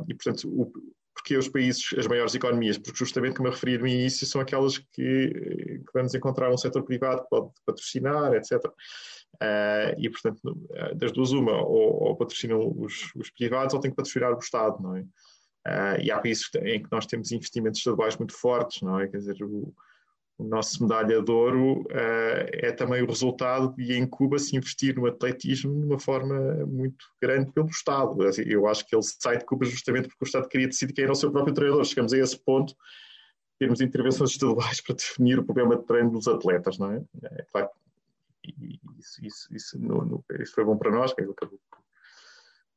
e, 0.08 0.14
portanto, 0.16 0.50
o, 0.50 0.74
porque 1.14 1.38
os 1.38 1.48
países, 1.48 1.94
as 1.98 2.08
maiores 2.08 2.34
economias, 2.36 2.78
porque 2.78 2.98
justamente 2.98 3.36
como 3.36 3.48
eu 3.48 3.54
referi 3.54 3.78
no 3.78 3.88
início, 3.88 4.26
são 4.26 4.41
aquelas 4.41 4.78
que, 4.78 5.30
que 5.30 5.94
vamos 5.94 6.14
encontrar 6.14 6.52
um 6.52 6.58
setor 6.58 6.84
privado 6.84 7.22
que 7.22 7.30
pode 7.30 7.52
patrocinar, 7.66 8.34
etc. 8.34 8.60
Uh, 9.36 9.93
e, 9.97 10.09
portanto, 10.09 10.69
eh, 10.73 10.95
das 10.95 11.11
duas, 11.11 11.31
uma, 11.31 11.61
ou, 11.63 12.03
ou 12.03 12.15
patrocinam 12.15 12.71
os, 12.77 13.13
os, 13.15 13.29
privados 13.31 13.73
ou 13.73 13.79
tem 13.79 13.91
que 13.91 13.97
patrocinar 13.97 14.34
o 14.34 14.39
Estado, 14.39 14.81
não 14.81 14.95
é? 14.95 15.01
Uh, 15.01 16.01
e 16.01 16.11
há 16.11 16.19
países 16.19 16.49
em 16.61 16.84
que 16.84 16.91
nós 16.91 17.05
temos 17.05 17.31
investimentos 17.31 17.79
estaduais 17.79 18.15
muito 18.17 18.34
fortes, 18.34 18.81
não 18.81 18.99
é? 18.99 19.07
Quer 19.07 19.17
dizer, 19.17 19.43
o, 19.43 19.73
o 20.38 20.43
nosso 20.43 20.84
medalha 20.84 21.21
de 21.21 21.31
ouro 21.31 21.81
uh, 21.81 22.47
é 22.51 22.71
também 22.71 23.01
o 23.01 23.07
resultado 23.07 23.73
e 23.77 23.93
em 23.93 24.05
Cuba 24.05 24.38
se 24.38 24.55
investir 24.55 24.95
no 24.95 25.07
atletismo 25.07 25.79
de 25.79 25.86
uma 25.86 25.99
forma 25.99 26.36
muito 26.65 27.05
grande 27.21 27.51
pelo 27.51 27.67
Estado. 27.67 28.15
Eu 28.45 28.67
acho 28.67 28.86
que 28.86 28.95
ele 28.95 29.03
sai 29.03 29.38
de 29.38 29.45
Cuba 29.45 29.65
justamente 29.65 30.07
porque 30.07 30.23
o 30.23 30.27
Estado 30.27 30.47
queria 30.47 30.67
decidir 30.67 30.93
quem 30.93 31.03
era 31.03 31.13
o 31.13 31.15
seu 31.15 31.31
próprio 31.31 31.53
treinador. 31.53 31.84
Chegamos 31.86 32.13
a 32.13 32.17
esse 32.17 32.38
ponto, 32.38 32.75
termos 33.59 33.81
intervenções 33.81 34.31
estaduais 34.31 34.79
para 34.86 34.95
definir 34.95 35.39
o 35.39 35.43
problema 35.43 35.75
de 35.75 35.86
treino 35.86 36.11
dos 36.11 36.27
atletas, 36.27 36.77
não 36.77 36.91
é? 36.91 37.01
É 37.23 37.45
claro 37.51 37.69
e 38.46 38.80
isso, 39.00 39.26
isso, 39.26 39.48
isso, 39.54 39.80
no, 39.80 40.04
no, 40.06 40.26
isso 40.39 40.54
foi 40.54 40.64
bom 40.64 40.78
para 40.78 40.91
nós, 40.91 41.14
que 41.14 41.22
acabou 41.22 41.60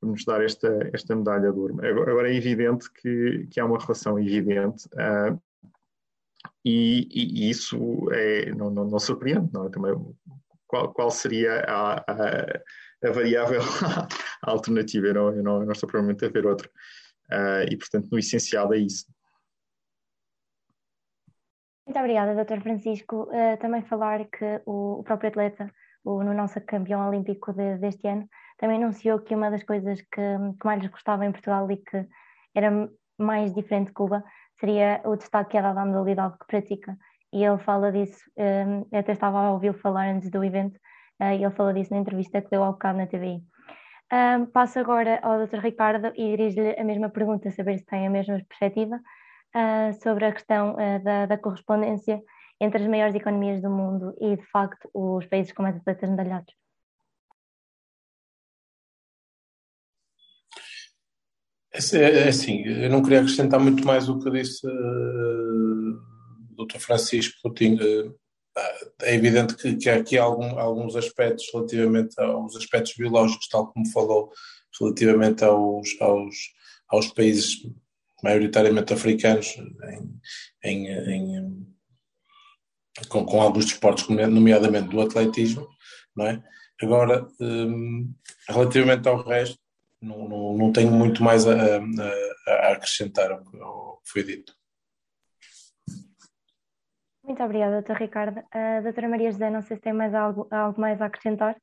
por 0.01 0.09
nos 0.09 0.25
dar 0.25 0.43
esta, 0.45 0.69
esta 0.93 1.17
medalha 1.17 1.53
de 1.53 1.59
ouro. 1.59 1.75
Agora, 1.85 2.31
é 2.31 2.37
evidente 2.37 2.91
que, 2.93 3.47
que 3.51 3.59
há 3.59 3.65
uma 3.65 3.79
relação 3.79 4.19
evidente 4.19 4.87
uh, 4.89 5.41
e, 6.65 7.09
e, 7.11 7.51
isso 7.51 7.79
é, 8.13 8.53
não, 8.55 8.71
não, 8.71 8.85
não 8.85 8.99
surpreende. 8.99 9.51
Não, 9.53 9.67
é? 9.67 9.71
também, 9.71 9.95
qual, 10.67 10.93
qual 10.93 11.11
seria 11.11 11.61
a, 11.61 11.95
a, 11.99 13.09
a 13.09 13.11
variável 13.13 13.61
a 13.63 14.09
alternativa? 14.51 15.07
Eu 15.07 15.15
não, 15.15 15.35
eu 15.35 15.43
não, 15.43 15.61
eu 15.61 15.67
não 15.67 15.73
estou 15.73 15.89
provavelmente 15.89 16.25
a 16.25 16.29
ver 16.29 16.47
outra. 16.47 16.69
Uh, 17.31 17.71
e, 17.71 17.77
portanto, 17.77 18.09
no 18.11 18.19
essencial 18.19 18.73
é 18.73 18.79
isso. 18.79 19.07
Muito 21.87 22.01
obrigada, 22.01 22.45
Dr. 22.45 22.61
Francisco. 22.61 23.29
Uh, 23.31 23.57
também 23.61 23.81
falar 23.83 24.25
que 24.25 24.61
o, 24.67 24.99
o 25.01 25.05
próprio 25.05 25.29
atleta, 25.29 25.71
o, 26.05 26.23
no 26.25 26.35
nosso 26.35 26.61
campeão 26.63 27.09
olímpico 27.09 27.53
de, 27.53 27.79
deste 27.79 28.09
ano, 28.09 28.29
também 28.59 28.83
anunciou 28.83 29.21
que 29.21 29.37
uma 29.37 29.51
das 29.51 29.63
coisas 29.63 30.01
que, 30.01 30.11
que 30.61 30.67
mais 30.67 30.81
lhes 30.83 30.91
gostava 30.91 31.25
em 31.25 31.31
Portugal 31.31 31.71
e 31.71 31.77
que 31.77 32.07
era 32.55 32.91
mais 33.17 33.55
diferente 33.55 33.89
de 33.89 33.93
Cuba 33.93 34.25
seria 34.59 35.01
o 35.05 35.15
destaque 35.15 35.51
que 35.51 35.59
é 35.59 35.63
dado 35.63 35.79
à 35.79 35.87
modalidade 35.87 36.37
que 36.39 36.47
pratica. 36.47 36.97
E 37.33 37.45
ele 37.45 37.59
fala 37.59 37.93
disso, 37.93 38.19
um, 38.37 38.87
eh, 38.91 38.99
até 38.99 39.13
estava 39.13 39.39
a 39.39 39.53
ouvi-lo 39.53 39.75
falar 39.75 40.09
antes 40.09 40.31
do 40.31 40.43
evento, 40.43 40.77
uh, 41.21 41.33
e 41.33 41.45
ele 41.45 41.51
falou 41.51 41.73
disso 41.73 41.93
na 41.93 42.01
entrevista 42.01 42.43
que 42.43 42.51
deu 42.51 42.65
ao 42.65 42.73
bocado 42.73 42.99
na 42.99 43.07
TVI. 43.07 43.43
Um, 44.13 44.47
passo 44.47 44.79
agora 44.79 45.21
ao 45.23 45.47
Dr. 45.47 45.59
Ricardo 45.59 46.13
e 46.17 46.31
dirijo-lhe 46.31 46.79
a 46.79 46.85
mesma 46.85 47.11
pergunta, 47.11 47.51
saber 47.51 47.79
se 47.79 47.87
tem 47.87 48.07
a 48.07 48.11
mesma 48.11 48.41
perspectiva 48.49 49.01
uh, 49.57 50.03
sobre 50.03 50.27
a 50.27 50.33
questão 50.33 50.75
uh, 50.75 51.03
da, 51.03 51.27
da, 51.27 51.39
correspondência 51.39 52.23
entre 52.61 52.83
as 52.83 52.89
maiores 52.89 53.15
economias 53.15 53.63
do 53.63 53.71
mundo 53.71 54.15
e, 54.21 54.37
de 54.37 54.47
facto, 54.51 54.89
os 54.93 55.25
países 55.27 55.53
com 55.53 55.63
mais 55.63 55.77
atletas 55.77 56.09
medalhados. 56.09 56.55
É, 61.73 62.25
é 62.25 62.29
assim, 62.29 62.63
eu 62.65 62.89
não 62.89 63.03
queria 63.03 63.21
acrescentar 63.21 63.61
muito 63.61 63.85
mais 63.85 64.09
o 64.09 64.19
que 64.19 64.31
disse 64.31 64.67
uh, 64.67 66.01
o 66.57 66.65
Dr. 66.65 66.79
Francisco 66.79 67.39
Coutinho. 67.43 67.79
É 69.03 69.15
evidente 69.15 69.55
que, 69.55 69.77
que 69.77 69.91
há 69.91 69.97
aqui 69.97 70.17
algum, 70.17 70.59
alguns 70.59 70.97
aspectos 70.97 71.45
relativamente 71.53 72.19
aos 72.19 72.57
aspectos 72.57 72.95
biológicos, 72.97 73.49
tal 73.49 73.71
como 73.71 73.87
falou, 73.91 74.33
relativamente 74.81 75.45
aos, 75.45 75.89
aos, 76.01 76.35
aos 76.89 77.09
países 77.09 77.61
maioritariamente 78.27 78.93
africanos, 78.93 79.57
em, 80.65 80.89
em, 80.89 81.37
em, 81.39 81.77
com, 83.09 83.25
com 83.25 83.41
alguns 83.41 83.67
desportos, 83.67 84.09
nomeadamente 84.09 84.89
do 84.89 85.01
atletismo, 85.01 85.69
não 86.17 86.27
é? 86.27 86.43
Agora, 86.83 87.27
um, 87.41 88.13
relativamente 88.49 89.09
ao 89.09 89.23
resto, 89.23 89.59
não, 90.03 90.29
não, 90.29 90.57
não 90.57 90.73
tenho 90.73 90.91
muito 90.91 91.23
mais 91.23 91.47
a, 91.47 91.55
a, 91.77 92.51
a 92.51 92.73
acrescentar 92.73 93.31
ao 93.31 93.99
que 93.99 94.11
foi 94.11 94.25
dito. 94.25 94.53
Muito 97.23 97.43
obrigada, 97.43 97.83
Dr. 97.83 97.95
Ricardo. 97.95 98.39
Uh, 98.39 98.83
doutora 98.83 99.09
Maria 99.09 99.31
José, 99.31 99.51
não 99.51 99.63
sei 99.63 99.77
se 99.77 99.83
tem 99.83 99.93
mais 99.93 100.15
algo, 100.15 100.47
algo 100.51 100.81
mais 100.81 101.01
a 101.01 101.07
acrescentar. 101.07 101.57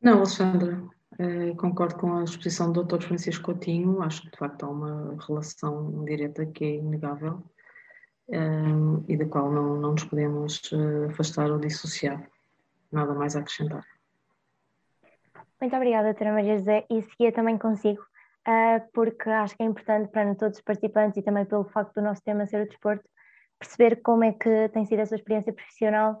Não, 0.00 0.18
Alexandra, 0.18 0.80
uh, 1.14 1.56
concordo 1.56 1.96
com 1.96 2.18
a 2.18 2.24
exposição 2.24 2.72
do 2.72 2.84
Dr. 2.84 3.02
Francisco 3.02 3.44
Coutinho. 3.44 4.02
Acho 4.02 4.22
que 4.22 4.30
de 4.30 4.38
facto 4.38 4.64
há 4.64 4.70
uma 4.70 5.16
relação 5.26 6.04
direta 6.04 6.46
que 6.46 6.64
é 6.64 6.74
inegável 6.76 7.42
uh, 8.28 9.04
e 9.08 9.16
da 9.16 9.26
qual 9.26 9.50
não, 9.50 9.76
não 9.76 9.92
nos 9.92 10.04
podemos 10.04 10.70
afastar 11.10 11.50
ou 11.50 11.58
dissociar. 11.58 12.28
Nada 12.90 13.14
mais 13.14 13.36
a 13.36 13.40
acrescentar. 13.40 13.84
Muito 15.60 15.74
obrigada, 15.74 16.08
doutora 16.08 16.32
Maria 16.32 16.56
José, 16.56 16.86
e 16.88 17.02
seguia 17.02 17.32
também 17.32 17.58
consigo, 17.58 18.00
porque 18.94 19.28
acho 19.28 19.56
que 19.56 19.62
é 19.64 19.66
importante 19.66 20.08
para 20.08 20.32
todos 20.36 20.58
os 20.58 20.64
participantes 20.64 21.16
e 21.16 21.22
também 21.22 21.44
pelo 21.44 21.64
facto 21.64 21.94
do 21.94 22.00
nosso 22.00 22.22
tema 22.22 22.46
ser 22.46 22.62
o 22.62 22.68
desporto, 22.68 23.04
perceber 23.58 23.96
como 23.96 24.22
é 24.22 24.32
que 24.32 24.68
tem 24.68 24.86
sido 24.86 25.00
a 25.00 25.06
sua 25.06 25.16
experiência 25.16 25.52
profissional, 25.52 26.20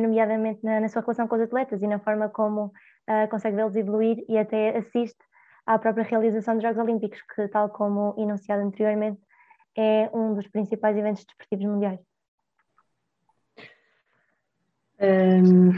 nomeadamente 0.00 0.64
na, 0.64 0.80
na, 0.80 0.88
sua 0.88 1.02
relação 1.02 1.28
com 1.28 1.36
os 1.36 1.42
atletas 1.42 1.82
e 1.82 1.86
na 1.86 1.98
forma 1.98 2.30
como 2.30 2.72
uh, 3.08 3.28
consegue 3.30 3.56
vê-los 3.56 3.76
evoluir 3.76 4.24
e 4.28 4.38
até 4.38 4.76
assiste 4.76 5.18
à 5.66 5.78
própria 5.78 6.04
realização 6.04 6.54
dos 6.54 6.62
Jogos 6.62 6.78
Olímpicos, 6.78 7.20
que, 7.34 7.48
tal 7.48 7.68
como 7.70 8.14
enunciado 8.18 8.62
anteriormente, 8.62 9.20
é 9.76 10.10
um 10.12 10.34
dos 10.34 10.46
principais 10.48 10.96
eventos 10.96 11.24
desportivos 11.24 11.64
mundiais. 11.64 12.00
Um, 15.00 15.72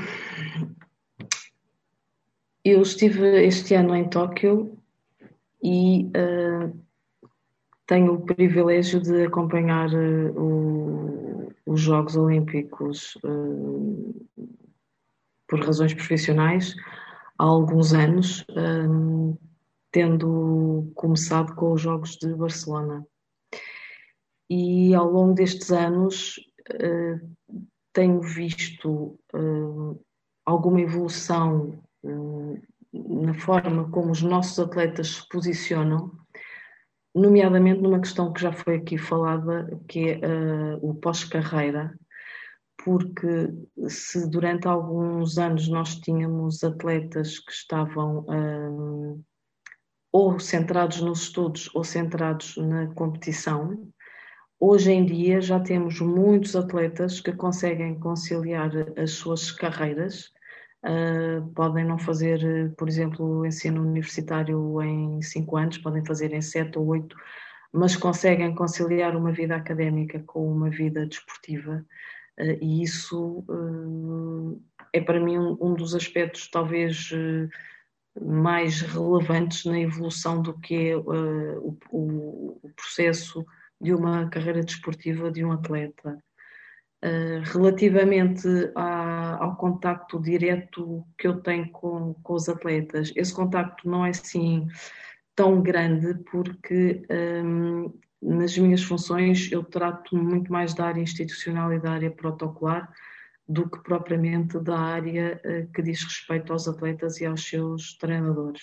eu 2.65 2.83
estive 2.83 3.45
este 3.47 3.75
ano 3.75 3.95
em 3.95 4.09
Tóquio 4.09 4.79
e 5.63 6.07
uh, 6.09 6.85
tenho 7.87 8.15
o 8.15 8.21
privilégio 8.21 9.01
de 9.01 9.25
acompanhar 9.25 9.89
uh, 9.91 10.39
o, 10.39 11.53
os 11.65 11.81
Jogos 11.81 12.17
Olímpicos 12.17 13.17
uh, 13.25 14.27
por 15.47 15.61
razões 15.61 15.95
profissionais 15.95 16.75
há 17.39 17.45
alguns 17.45 17.93
anos, 17.93 18.45
tendo 19.91 20.91
começado 20.95 21.55
com 21.55 21.73
os 21.73 21.81
Jogos 21.81 22.17
de 22.17 22.35
Barcelona. 22.35 23.07
E 24.49 24.95
ao 24.95 25.11
longo 25.11 25.35
destes 25.35 25.71
anos 25.71 26.37
tenho 27.93 28.21
visto 28.21 29.19
alguma 30.45 30.81
evolução 30.81 31.83
na 32.95 33.35
forma 33.35 33.91
como 33.91 34.13
os 34.13 34.23
nossos 34.23 34.59
atletas 34.59 35.17
se 35.17 35.29
posicionam, 35.29 36.13
nomeadamente 37.15 37.81
numa 37.81 38.01
questão 38.01 38.33
que 38.33 38.41
já 38.41 38.53
foi 38.53 38.77
aqui 38.77 38.97
falada, 38.97 39.81
que 39.89 40.11
é 40.11 40.19
uh, 40.19 40.79
o 40.81 40.95
pós-carreira, 40.95 41.97
porque 42.85 43.53
se 43.89 44.29
durante 44.29 44.69
alguns 44.69 45.39
anos 45.39 45.69
nós 45.69 45.97
tínhamos 45.97 46.63
atletas 46.63 47.39
que 47.39 47.51
estavam 47.51 48.19
uh, 48.29 49.25
ou 50.13 50.39
centrados 50.39 51.01
nos 51.01 51.23
estudos 51.23 51.71
ou 51.75 51.83
centrados 51.83 52.57
na 52.59 52.89
competição, 52.95 53.89
hoje 54.61 54.93
em 54.93 55.07
dia 55.07 55.41
já 55.41 55.59
temos 55.59 55.99
muitos 56.01 56.55
atletas 56.55 57.21
que 57.21 57.33
conseguem 57.33 57.99
conciliar 57.99 58.71
as 58.99 59.13
suas 59.13 59.51
carreiras 59.51 60.33
Uh, 60.85 61.49
podem 61.55 61.83
não 61.83 61.99
fazer, 61.99 62.75
por 62.77 62.87
exemplo, 62.87 63.25
o 63.25 63.47
ensino 63.47 63.81
universitário 63.81 64.83
em 64.83 65.23
cinco 65.23 65.57
anos, 65.57 65.79
podem 65.79 66.05
fazer 66.05 66.31
em 66.35 66.43
sete 66.43 66.79
ou 66.79 66.87
oito, 66.89 67.17
mas 67.73 67.97
conseguem 67.97 68.55
conciliar 68.55 69.17
uma 69.17 69.33
vida 69.33 69.57
académica 69.57 70.23
com 70.27 70.47
uma 70.47 70.69
vida 70.69 71.07
desportiva. 71.07 71.83
Uh, 72.39 72.59
e 72.61 72.83
isso 72.83 73.45
uh, 73.49 74.63
é 74.93 75.01
para 75.01 75.21
mim 75.21 75.39
um, 75.39 75.75
dos 75.75 75.95
aspectos 75.95 76.49
talvez 76.49 77.11
mais 78.21 78.81
relevantes 78.81 79.65
na 79.65 79.81
evolução 79.81 80.41
do 80.41 80.59
que 80.61 80.91
é 80.91 80.97
o, 80.97 82.61
processo 82.77 83.45
de 83.81 83.93
uma 83.93 84.29
carreira 84.29 84.63
desportiva 84.63 85.31
de 85.33 85.45
um 85.45 85.51
atleta. 85.51 86.17
Eh, 87.05 87.43
relativamente 87.53 88.49
ao 88.75 89.57
contacto 89.57 90.19
direto 90.19 91.05
que 91.19 91.29
eu 91.29 91.39
tenho 91.43 91.69
com, 91.71 92.15
com 92.23 92.33
os 92.33 92.49
atletas, 92.49 93.13
esse 93.15 93.35
contacto 93.35 93.87
não 93.87 94.07
é 94.07 94.09
assim 94.09 94.67
tão 95.37 95.61
grande 95.61 96.15
porque 96.31 97.03
um, 97.45 97.93
nas 98.25 98.57
minhas 98.57 98.83
funções 98.83 99.51
eu 99.53 99.63
trato 99.63 100.17
muito 100.17 100.51
mais 100.51 100.75
da 100.75 100.87
área 100.87 101.01
institucional 101.01 101.73
e 101.73 101.81
da 101.81 101.93
área 101.93 102.11
protocolar 102.11 102.91
do 103.47 103.69
que 103.69 103.83
propriamente 103.83 104.59
da 104.59 104.79
área 104.79 105.41
uh, 105.45 105.73
que 105.73 105.83
diz 105.83 106.03
respeito 106.03 106.53
aos 106.53 106.67
atletas 106.67 107.21
e 107.21 107.27
aos 107.27 107.47
seus 107.47 107.97
treinadores. 107.99 108.63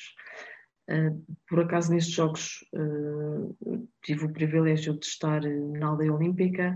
Uh, 0.90 1.24
por 1.48 1.60
acaso, 1.60 1.94
nestes 1.94 2.14
Jogos, 2.14 2.66
uh, 2.74 3.56
tive 4.02 4.26
o 4.26 4.34
privilégio 4.34 4.98
de 4.98 5.06
estar 5.06 5.42
na 5.42 5.88
aldeia 5.88 6.14
olímpica, 6.14 6.76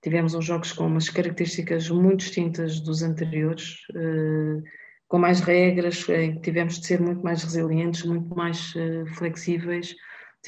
Tivemos 0.00 0.34
uns 0.34 0.44
jogos 0.44 0.72
com 0.72 0.86
umas 0.86 1.08
características 1.08 1.90
muito 1.90 2.20
distintas 2.20 2.78
dos 2.80 3.02
anteriores, 3.02 3.78
eh, 3.96 4.62
com 5.08 5.18
mais 5.18 5.40
regras, 5.40 6.06
tivemos 6.42 6.78
de 6.78 6.86
ser 6.86 7.00
muito 7.00 7.22
mais 7.22 7.42
resilientes, 7.42 8.04
muito 8.04 8.32
mais 8.34 8.72
eh, 8.76 9.04
flexíveis, 9.16 9.96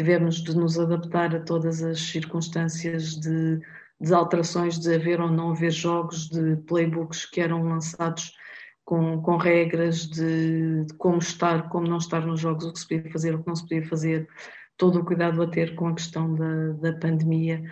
tivemos 0.00 0.36
de 0.42 0.56
nos 0.56 0.78
adaptar 0.78 1.36
a 1.36 1.40
todas 1.40 1.82
as 1.82 2.00
circunstâncias 2.00 3.20
de, 3.20 3.60
de 4.00 4.14
alterações, 4.14 4.78
de 4.78 4.94
haver 4.94 5.20
ou 5.20 5.30
não 5.30 5.50
haver 5.50 5.70
jogos, 5.70 6.30
de 6.30 6.56
playbooks 6.66 7.26
que 7.26 7.38
eram 7.38 7.62
lançados 7.64 8.32
com, 8.82 9.20
com 9.20 9.36
regras 9.36 10.06
de, 10.06 10.86
de, 10.86 10.94
como 10.94 11.18
estar, 11.18 11.68
como 11.68 11.86
não 11.86 11.98
estar 11.98 12.26
nos 12.26 12.40
jogos, 12.40 12.64
o 12.64 12.72
que 12.72 12.78
se 12.78 12.88
podia 12.88 13.12
fazer, 13.12 13.34
o 13.34 13.42
que 13.42 13.46
não 13.46 13.54
se 13.54 13.62
podia 13.68 13.86
fazer, 13.86 14.28
todo 14.78 15.00
o 15.00 15.04
cuidado 15.04 15.42
a 15.42 15.46
ter 15.46 15.74
com 15.74 15.88
a 15.88 15.94
questão 15.94 16.34
da, 16.34 16.72
da 16.80 16.92
pandemia. 16.94 17.62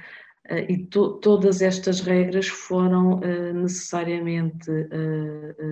e 0.68 0.76
to 0.84 1.14
todas 1.20 1.62
estas 1.62 2.00
regras 2.02 2.46
foram 2.46 3.20
necessariamente 3.54 4.70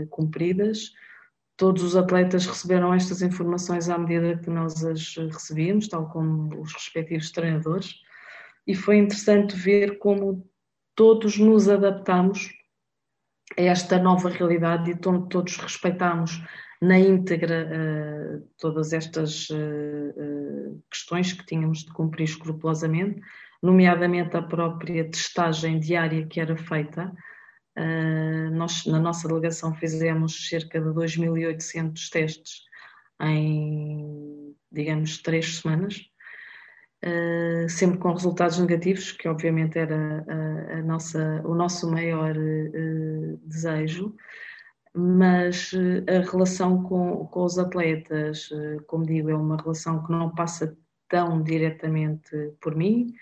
cumpridas. 0.08 0.94
Todos 1.56 1.82
os 1.82 1.96
atletas 1.96 2.46
receberam 2.46 2.92
estas 2.92 3.22
informações 3.22 3.88
à 3.88 3.96
medida 3.96 4.38
que 4.38 4.50
nós 4.50 4.84
as 4.84 5.16
recebíamos, 5.16 5.88
tal 5.88 6.08
como 6.10 6.60
os 6.60 6.72
respectivos 6.72 7.30
treinadores, 7.30 7.94
e 8.66 8.74
foi 8.74 8.98
interessante 8.98 9.56
ver 9.56 9.98
como 9.98 10.46
todos 10.94 11.38
nos 11.38 11.68
adaptamos 11.68 12.50
a 13.56 13.62
esta 13.62 13.98
nova 13.98 14.28
realidade 14.28 14.90
e 14.90 14.96
todos 14.96 15.56
respeitamos 15.56 16.42
na 16.80 16.98
íntegra 16.98 17.66
uh, 17.66 18.48
todas 18.58 18.92
estas 18.92 19.48
uh, 19.50 20.82
questões 20.90 21.32
que 21.32 21.46
tínhamos 21.46 21.84
de 21.84 21.92
cumprir 21.92 22.24
escrupulosamente, 22.24 23.20
nomeadamente 23.62 24.36
a 24.36 24.42
própria 24.42 25.08
testagem 25.10 25.78
diária 25.78 26.26
que 26.26 26.40
era 26.40 26.56
feita. 26.56 27.12
Nós, 28.52 28.86
na 28.86 28.98
nossa 28.98 29.28
delegação, 29.28 29.74
fizemos 29.74 30.48
cerca 30.48 30.80
de 30.80 30.88
2.800 30.88 32.08
testes 32.10 32.62
em, 33.20 34.54
digamos, 34.72 35.18
três 35.18 35.58
semanas. 35.58 36.10
Uh, 37.04 37.68
sempre 37.68 37.98
com 37.98 38.12
resultados 38.12 38.58
negativos, 38.58 39.12
que 39.12 39.28
obviamente 39.28 39.78
era 39.78 40.24
a, 40.26 40.78
a 40.78 40.82
nossa, 40.82 41.42
o 41.44 41.54
nosso 41.54 41.90
maior 41.90 42.34
uh, 42.36 43.36
desejo, 43.44 44.16
mas 44.94 45.72
a 46.08 46.30
relação 46.30 46.82
com, 46.82 47.26
com 47.26 47.44
os 47.44 47.58
atletas, 47.58 48.48
como 48.86 49.04
digo, 49.04 49.28
é 49.28 49.36
uma 49.36 49.58
relação 49.58 50.02
que 50.02 50.10
não 50.10 50.34
passa 50.34 50.74
tão 51.06 51.42
diretamente 51.42 52.30
por 52.62 52.74
mim, 52.74 53.12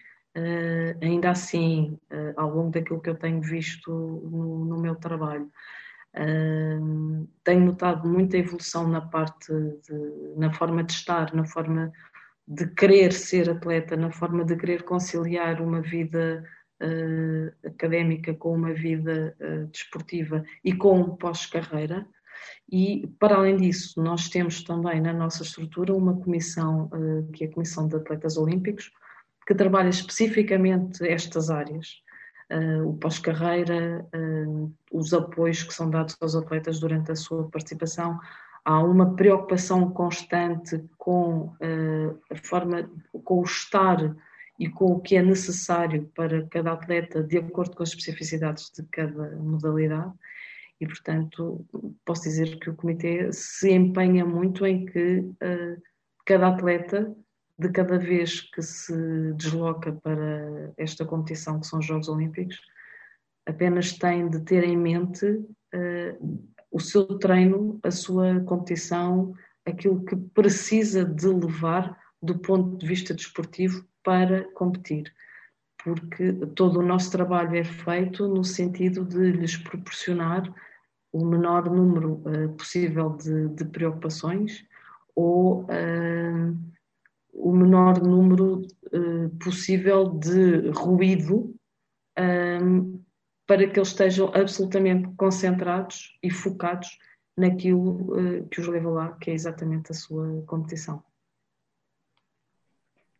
ainda 1.00 1.30
assim, 1.30 1.98
ao 2.36 2.50
longo 2.50 2.70
daquilo 2.70 3.00
que 3.00 3.10
eu 3.10 3.14
tenho 3.14 3.40
visto 3.40 3.90
no, 3.90 4.64
no 4.64 4.80
meu 4.80 4.96
trabalho, 4.96 5.50
tenho 7.44 7.64
notado 7.64 8.08
muita 8.08 8.36
evolução 8.36 8.88
na 8.88 9.00
parte, 9.00 9.52
de, 9.52 10.34
na 10.36 10.52
forma 10.52 10.82
de 10.82 10.92
estar, 10.92 11.34
na 11.34 11.44
forma 11.44 11.92
de 12.46 12.66
querer 12.68 13.12
ser 13.12 13.50
atleta, 13.50 13.96
na 13.96 14.10
forma 14.10 14.44
de 14.44 14.56
querer 14.56 14.82
conciliar 14.82 15.60
uma 15.62 15.80
vida 15.80 16.44
uh, 16.82 17.66
académica 17.66 18.34
com 18.34 18.54
uma 18.54 18.72
vida 18.72 19.34
uh, 19.40 19.66
desportiva 19.68 20.44
e 20.62 20.74
com 20.74 21.16
pós-carreira. 21.16 22.06
E, 22.70 23.06
para 23.18 23.36
além 23.36 23.56
disso, 23.56 24.02
nós 24.02 24.28
temos 24.28 24.62
também 24.62 25.00
na 25.00 25.12
nossa 25.12 25.42
estrutura 25.42 25.94
uma 25.94 26.20
comissão, 26.20 26.90
uh, 26.92 27.32
que 27.32 27.44
é 27.44 27.46
a 27.46 27.52
Comissão 27.52 27.88
de 27.88 27.96
Atletas 27.96 28.36
Olímpicos, 28.36 28.90
que 29.46 29.54
trabalha 29.54 29.88
especificamente 29.88 31.06
estas 31.06 31.50
áreas. 31.50 32.02
Uh, 32.52 32.88
o 32.88 32.94
pós-carreira, 32.98 34.06
uh, 34.14 34.72
os 34.92 35.14
apoios 35.14 35.62
que 35.62 35.72
são 35.72 35.88
dados 35.88 36.16
aos 36.20 36.36
atletas 36.36 36.78
durante 36.78 37.10
a 37.10 37.16
sua 37.16 37.48
participação, 37.48 38.18
há 38.64 38.82
uma 38.82 39.14
preocupação 39.16 39.90
constante 39.90 40.82
com 40.98 41.54
uh, 41.60 42.20
a 42.30 42.36
forma, 42.36 42.90
com 43.24 43.40
o 43.40 43.44
estar 43.44 44.14
e 44.58 44.68
com 44.68 44.92
o 44.92 45.00
que 45.00 45.16
é 45.16 45.22
necessário 45.22 46.10
para 46.14 46.46
cada 46.46 46.72
atleta, 46.72 47.22
de 47.22 47.38
acordo 47.38 47.76
com 47.76 47.82
as 47.82 47.88
especificidades 47.90 48.70
de 48.70 48.82
cada 48.84 49.36
modalidade. 49.36 50.12
E, 50.80 50.86
portanto, 50.86 51.64
posso 52.04 52.24
dizer 52.24 52.58
que 52.58 52.68
o 52.68 52.74
comitê 52.74 53.32
se 53.32 53.72
empenha 53.72 54.24
muito 54.24 54.66
em 54.66 54.84
que 54.84 55.24
cada 56.26 56.48
atleta, 56.48 57.14
de 57.58 57.68
cada 57.70 57.98
vez 57.98 58.40
que 58.40 58.62
se 58.62 59.32
desloca 59.34 59.92
para 59.92 60.72
esta 60.76 61.04
competição, 61.04 61.60
que 61.60 61.66
são 61.66 61.78
os 61.78 61.86
Jogos 61.86 62.08
Olímpicos, 62.08 62.60
apenas 63.46 63.92
tem 63.92 64.28
de 64.28 64.40
ter 64.40 64.64
em 64.64 64.76
mente 64.76 65.26
uh, 65.26 66.48
o 66.70 66.80
seu 66.80 67.06
treino, 67.18 67.78
a 67.82 67.90
sua 67.90 68.40
competição, 68.40 69.34
aquilo 69.64 70.04
que 70.04 70.16
precisa 70.16 71.04
de 71.04 71.26
levar 71.28 71.96
do 72.20 72.38
ponto 72.38 72.76
de 72.78 72.86
vista 72.86 73.14
desportivo 73.14 73.86
para 74.02 74.44
competir. 74.52 75.12
Porque 75.82 76.32
todo 76.54 76.80
o 76.80 76.86
nosso 76.86 77.10
trabalho 77.10 77.56
é 77.56 77.64
feito 77.64 78.26
no 78.26 78.42
sentido 78.42 79.04
de 79.04 79.32
lhes 79.32 79.56
proporcionar 79.56 80.52
o 81.12 81.24
menor 81.24 81.70
número 81.70 82.14
uh, 82.24 82.48
possível 82.56 83.10
de, 83.10 83.48
de, 83.50 83.64
preocupações 83.66 84.66
ou 85.14 85.62
uh, 85.62 86.73
o 87.34 87.52
menor 87.52 88.00
número 88.00 88.62
uh, 88.92 89.28
possível 89.42 90.08
de 90.08 90.70
ruído 90.70 91.54
para 93.46 93.66
que 93.68 93.78
eles 93.78 93.88
estejam 93.88 94.28
absolutamente 94.34 95.08
concentrados 95.16 96.16
e 96.22 96.30
focados 96.30 96.98
naquilo 97.36 98.12
uh, 98.12 98.48
que 98.48 98.60
os 98.60 98.68
leva 98.68 98.90
lá, 98.90 99.12
que 99.20 99.30
é 99.30 99.34
exatamente 99.34 99.90
a 99.90 99.94
sua 99.94 100.42
competição. 100.46 101.02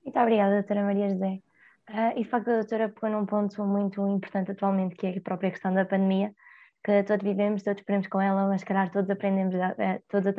Muito 0.05 0.19
obrigada, 0.19 0.55
doutora 0.55 0.85
Maria 0.85 1.11
José. 1.11 1.43
Uh, 1.89 2.19
e 2.19 2.23
de 2.23 2.29
facto 2.29 2.49
a 2.49 2.59
doutora 2.59 2.89
põe 2.89 3.11
num 3.11 3.27
ponto 3.27 3.63
muito 3.65 4.07
importante 4.09 4.53
atualmente, 4.53 4.95
que 4.95 5.07
é 5.07 5.19
a 5.19 5.21
própria 5.21 5.51
questão 5.51 5.75
da 5.75 5.85
pandemia, 5.85 6.35
que 6.83 7.03
todos 7.03 7.23
vivemos, 7.23 7.63
todos 7.63 7.81
esperamos 7.81 8.07
com 8.07 8.21
ela, 8.21 8.49
mas 8.49 8.65
calhar 8.65 8.91
todos 8.91 9.11
aprendemos, 9.11 9.55
uh, 9.55 10.03
todos, 10.09 10.35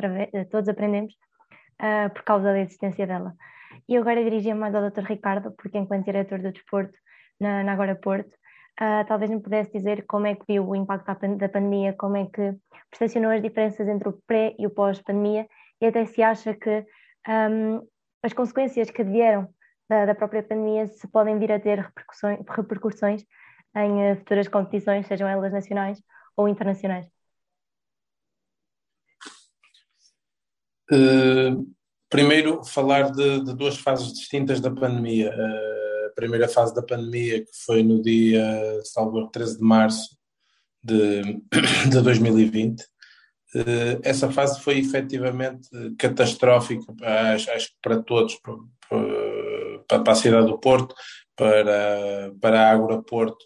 todos 0.50 0.68
aprendemos 0.68 1.12
uh, 1.80 2.10
por 2.12 2.22
causa 2.22 2.44
da 2.44 2.60
existência 2.60 3.06
dela. 3.06 3.36
E 3.88 3.96
agora 3.96 4.22
dirigia-me 4.22 4.64
ao 4.64 4.72
doutor 4.72 5.04
Ricardo, 5.04 5.52
porque 5.52 5.78
enquanto 5.78 6.04
diretor 6.04 6.40
do 6.40 6.52
desporto 6.52 6.96
na, 7.40 7.62
na 7.62 7.72
Agora 7.72 7.94
Porto, 7.94 8.36
Uh, 8.78 9.06
talvez 9.08 9.30
me 9.30 9.40
pudesse 9.40 9.72
dizer 9.72 10.04
como 10.06 10.26
é 10.26 10.34
que 10.34 10.44
viu 10.46 10.68
o 10.68 10.76
impacto 10.76 11.06
da 11.38 11.48
pandemia, 11.48 11.94
como 11.94 12.18
é 12.18 12.26
que 12.26 12.54
percepcionou 12.90 13.30
as 13.30 13.40
diferenças 13.40 13.88
entre 13.88 14.06
o 14.06 14.20
pré 14.26 14.54
e 14.58 14.66
o 14.66 14.70
pós-pandemia 14.70 15.48
e 15.80 15.86
até 15.86 16.04
se 16.04 16.22
acha 16.22 16.52
que 16.52 16.84
um, 17.26 17.86
as 18.22 18.34
consequências 18.34 18.90
que 18.90 19.02
vieram 19.02 19.48
da, 19.88 20.04
da, 20.04 20.14
própria 20.14 20.42
pandemia 20.42 20.86
se 20.88 21.08
podem 21.08 21.38
vir 21.38 21.52
a 21.52 21.58
ter 21.58 21.78
repercussões, 21.78 22.38
repercussões 22.46 23.24
em 23.76 24.12
uh, 24.12 24.16
futuras 24.16 24.46
competições, 24.46 25.06
sejam 25.06 25.26
elas 25.26 25.52
nacionais 25.52 25.98
ou 26.36 26.46
internacionais. 26.46 27.06
Uh, 30.92 31.75
primeiro, 32.16 32.64
falar 32.64 33.10
de, 33.10 33.40
de, 33.40 33.54
duas 33.54 33.76
fases 33.76 34.12
distintas 34.12 34.60
da 34.60 34.70
pandemia. 34.70 35.30
Uh, 35.30 36.14
primeira 36.14 36.48
fase 36.48 36.74
da 36.74 36.82
pandemia, 36.82 37.44
que 37.44 37.50
foi 37.66 37.82
no 37.82 38.00
dia, 38.00 38.80
salvo 38.84 39.28
13 39.28 39.58
de 39.58 39.62
março 39.62 40.16
de, 40.82 41.22
de 41.90 42.00
2020, 42.00 42.82
eh, 43.54 43.98
essa 44.02 44.30
fase 44.30 44.60
foi 44.60 44.78
efetivamente 44.78 45.68
catastrófica, 45.98 46.94
acho, 47.34 47.50
acho 47.50 47.66
que 47.68 47.76
para 47.82 48.02
todos, 48.02 48.36
para, 48.36 49.98
para, 50.00 50.12
a 50.12 50.14
cidade 50.14 50.46
do 50.46 50.58
Porto, 50.58 50.94
para, 51.36 52.32
para 52.40 52.62
a 52.62 52.72
Ágora 52.72 53.02
Porto. 53.02 53.44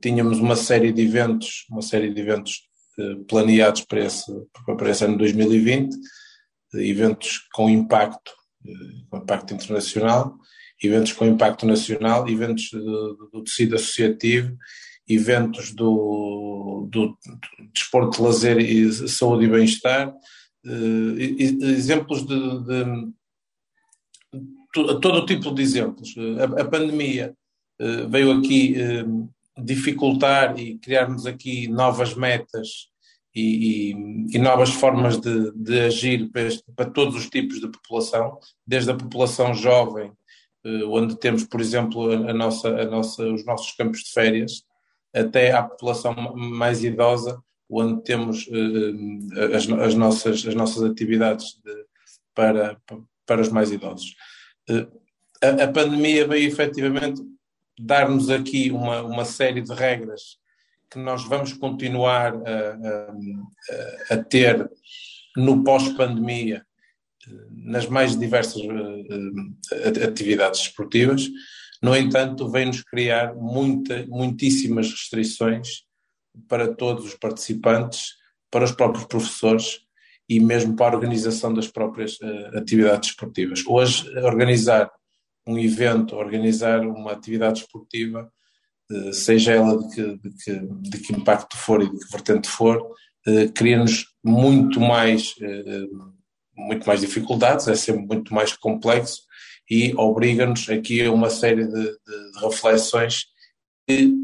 Tínhamos 0.00 0.38
uma 0.40 0.56
série 0.56 0.92
de 0.92 1.02
eventos, 1.02 1.66
uma 1.70 1.82
série 1.82 2.12
de 2.12 2.20
eventos 2.20 2.62
eh, 2.98 3.16
planeados 3.28 3.82
para 3.82 4.00
esse, 4.00 4.32
para 4.76 4.90
esse 4.90 5.04
ano 5.04 5.16
2020, 5.16 5.96
eventos 6.74 7.38
com 7.52 7.68
impacto, 7.68 8.32
eh, 8.66 8.70
com 9.08 9.18
impacto 9.18 9.54
internacional, 9.54 10.36
eventos 10.82 11.12
com 11.12 11.26
impacto 11.26 11.66
nacional, 11.66 12.28
eventos 12.28 12.70
do, 12.70 13.30
do 13.32 13.44
tecido 13.44 13.76
associativo, 13.76 14.56
eventos 15.08 15.72
do, 15.72 16.88
do, 16.90 17.16
desporto 17.72 18.16
de 18.16 18.22
lazer 18.22 18.58
e 18.58 18.92
saúde 19.08 19.44
e 19.44 19.48
bem-estar, 19.48 20.08
uh, 20.08 21.18
exemplos 21.18 22.26
de, 22.26 22.64
de, 22.64 23.12
todo 24.72 25.18
o 25.18 25.26
tipo 25.26 25.52
de 25.52 25.62
exemplos. 25.62 26.14
A, 26.38 26.62
a 26.62 26.64
pandemia 26.64 27.34
veio 28.08 28.32
aqui 28.32 28.76
dificultar 29.60 30.58
e 30.58 30.78
criar-nos 30.78 31.26
aqui 31.26 31.68
novas 31.68 32.14
metas 32.14 32.91
e, 33.34 33.92
e, 33.92 34.36
e, 34.36 34.38
novas 34.38 34.70
formas 34.70 35.18
de, 35.18 35.52
de 35.52 35.80
agir 35.80 36.30
para, 36.30 36.42
este, 36.42 36.64
para, 36.76 36.90
todos 36.90 37.16
os 37.16 37.30
tipos 37.30 37.60
de 37.60 37.68
população, 37.68 38.38
desde 38.66 38.90
a 38.90 38.96
população 38.96 39.54
jovem 39.54 40.12
eh, 40.64 40.84
onde 40.84 41.18
temos, 41.18 41.44
por 41.44 41.60
exemplo, 41.60 42.10
a 42.12 42.32
nossa, 42.32 42.68
a 42.68 42.84
nossa, 42.84 43.24
os 43.24 43.44
nossos 43.44 43.72
campos 43.72 44.00
de 44.00 44.12
férias, 44.12 44.62
até 45.14 45.52
à 45.52 45.62
população 45.62 46.14
mais 46.34 46.84
idosa, 46.84 47.42
onde 47.68 48.02
temos 48.02 48.46
uh, 48.48 49.54
as, 49.54 49.68
as, 49.68 49.94
nossas, 49.94 50.46
as 50.46 50.54
nossas 50.54 50.82
atividades 50.82 51.58
de, 51.64 51.84
para, 52.34 52.76
para 53.26 53.40
os 53.40 53.48
mais 53.48 53.72
idosos. 53.72 54.14
Uh, 54.68 54.86
a, 55.42 55.64
a, 55.64 55.68
pandemia 55.68 56.26
veio 56.26 56.46
efetivamente 56.46 57.22
dar-nos 57.78 58.30
aqui 58.30 58.70
uma, 58.70 59.02
uma 59.02 59.24
série 59.24 59.62
de 59.62 59.72
regras 59.72 60.38
que 60.92 60.98
nós 60.98 61.24
vamos 61.24 61.52
continuar 61.54 62.34
a, 62.34 64.10
a, 64.10 64.14
a 64.14 64.24
ter 64.24 64.70
no 65.36 65.64
pós-pandemia 65.64 66.64
nas 67.50 67.86
mais 67.86 68.18
diversas 68.18 68.60
atividades 70.04 70.60
esportivas, 70.62 71.30
No 71.82 71.96
entanto, 71.96 72.48
vem-nos 72.48 72.80
criar 72.84 73.34
muita, 73.34 74.06
muitíssimas 74.06 74.88
restrições 74.88 75.82
para 76.48 76.72
todos 76.72 77.04
os 77.04 77.14
participantes, 77.16 78.14
para 78.48 78.64
os 78.64 78.70
próprios 78.70 79.04
professores 79.04 79.80
e 80.28 80.38
mesmo 80.38 80.76
para 80.76 80.94
a 80.94 80.96
organização 80.96 81.52
das 81.52 81.66
próprias 81.66 82.16
atividades 82.54 83.10
esportivas. 83.10 83.64
Hoje, 83.66 84.08
organizar 84.20 84.88
um 85.44 85.58
evento, 85.58 86.14
organizar 86.14 86.86
uma 86.86 87.10
atividade 87.10 87.60
esportiva, 87.62 88.32
seja 89.12 89.52
ela 89.52 89.78
de 89.78 89.94
que, 89.94 90.16
de, 90.16 90.30
que, 90.44 90.60
de 90.90 90.98
que, 90.98 91.12
impacto 91.12 91.56
for 91.56 91.82
e 91.82 91.90
de 91.90 91.98
que 91.98 92.10
vertente 92.10 92.48
for, 92.48 92.78
uh, 92.78 93.52
cria-nos 93.54 94.06
muito 94.24 94.80
mais, 94.80 95.34
muito 96.56 96.86
mais 96.86 97.00
dificuldades, 97.00 97.66
é 97.68 97.74
sempre 97.74 98.06
muito 98.06 98.32
mais 98.32 98.52
complexo 98.56 99.22
e 99.70 99.94
obriga-nos 99.96 100.68
aqui 100.68 101.04
a 101.04 101.10
uma 101.10 101.30
série 101.30 101.66
de, 101.66 101.72
de, 101.72 102.32
de 102.32 102.40
reflexões 102.40 103.24
que 103.88 104.14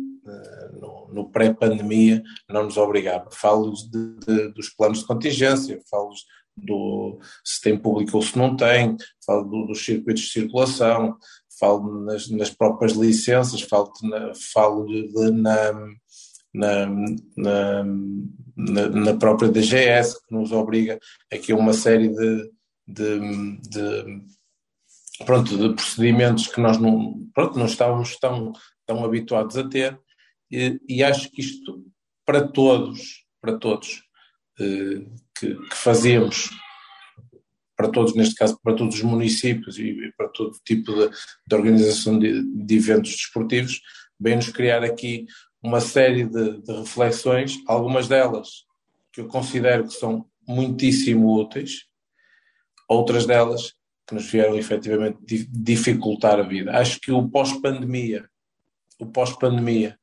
no, 0.81 1.09
no 1.12 1.31
pré-pandemia 1.31 2.23
não 2.49 2.64
nos 2.64 2.77
obrigava. 2.77 3.29
Falo 3.31 3.73
de, 3.73 4.19
de, 4.27 4.53
dos 4.53 4.69
planos 4.71 5.01
de 5.01 5.07
contingência, 5.07 5.81
falo 5.91 6.11
do 6.57 7.19
se 7.45 7.61
tem 7.61 7.79
público 7.79 8.16
ou 8.16 8.23
se 8.23 8.37
não 8.37 8.57
tem, 8.57 8.97
falo 9.25 9.45
do, 9.45 9.66
dos 9.66 9.85
circuitos 9.85 10.25
de 10.25 10.31
circulação, 10.31 11.16
falo 11.59 12.05
nas, 12.05 12.29
nas 12.31 12.51
próprias 12.51 12.93
licenças, 12.93 13.61
falo, 13.63 13.93
na, 14.03 14.33
falo 14.53 14.87
de, 14.87 15.31
na, 15.31 15.73
na, 16.55 16.87
na, 17.37 18.89
na, 18.89 19.17
própria 19.17 19.51
DGS, 19.51 20.25
que 20.27 20.35
nos 20.35 20.53
obriga 20.53 20.99
aqui 21.33 21.53
a 21.53 21.57
uma 21.57 21.73
série 21.73 22.09
de, 22.09 22.51
de, 22.87 23.59
de, 23.69 24.23
pronto, 25.25 25.57
de 25.57 25.75
procedimentos 25.75 26.47
que 26.47 26.61
nós 26.61 26.79
não, 26.79 27.27
pronto, 27.35 27.59
não 27.59 27.67
estávamos 27.67 28.17
tão, 28.17 28.53
tão 28.87 29.05
habituados 29.05 29.57
a 29.57 29.69
ter. 29.69 29.99
E, 30.51 30.81
e 30.89 31.03
acho 31.03 31.31
que 31.31 31.41
isto, 31.41 31.85
para 32.25 32.47
todos, 32.49 33.25
para 33.41 33.59
todos 33.59 34.03
eh, 34.61 35.05
que, 35.39 35.55
que 35.55 35.77
fazemos, 35.77 36.49
para 37.79 37.89
todos, 37.91 38.12
neste 38.16 38.35
caso, 38.35 38.59
para 38.61 38.74
todos 38.74 38.97
os 38.97 39.03
municípios 39.03 39.79
e 39.79 40.12
para 40.16 40.29
todo 40.31 40.59
tipo 40.64 40.93
de, 40.93 41.11
de 41.47 41.55
organização 41.55 42.18
de, 42.18 42.43
de, 42.43 42.76
eventos 42.76 43.12
desportivos, 43.12 43.81
vem-nos 44.18 44.49
criar 44.49 44.83
aqui 44.83 45.26
uma 45.62 45.81
série 45.81 46.24
de, 46.24 46.61
de 46.61 46.72
reflexões, 46.72 47.55
algumas 47.68 48.09
delas 48.09 48.64
que 49.12 49.20
eu 49.20 49.29
considero 49.29 49.87
que 49.87 49.95
são 49.95 50.26
muitíssimo 50.45 51.33
úteis, 51.33 51.87
outras 52.89 53.24
delas 53.24 53.74
que 54.05 54.14
nos 54.14 54.29
vieram 54.29 54.57
efetivamente 54.57 55.47
dificultar 55.49 56.41
a 56.41 56.43
vida. 56.43 56.76
Acho 56.76 56.99
que 57.01 57.12
o 57.12 57.29
pós-pandemia, 57.29 58.29
o 58.99 59.07
pós-pandemia 59.07 59.97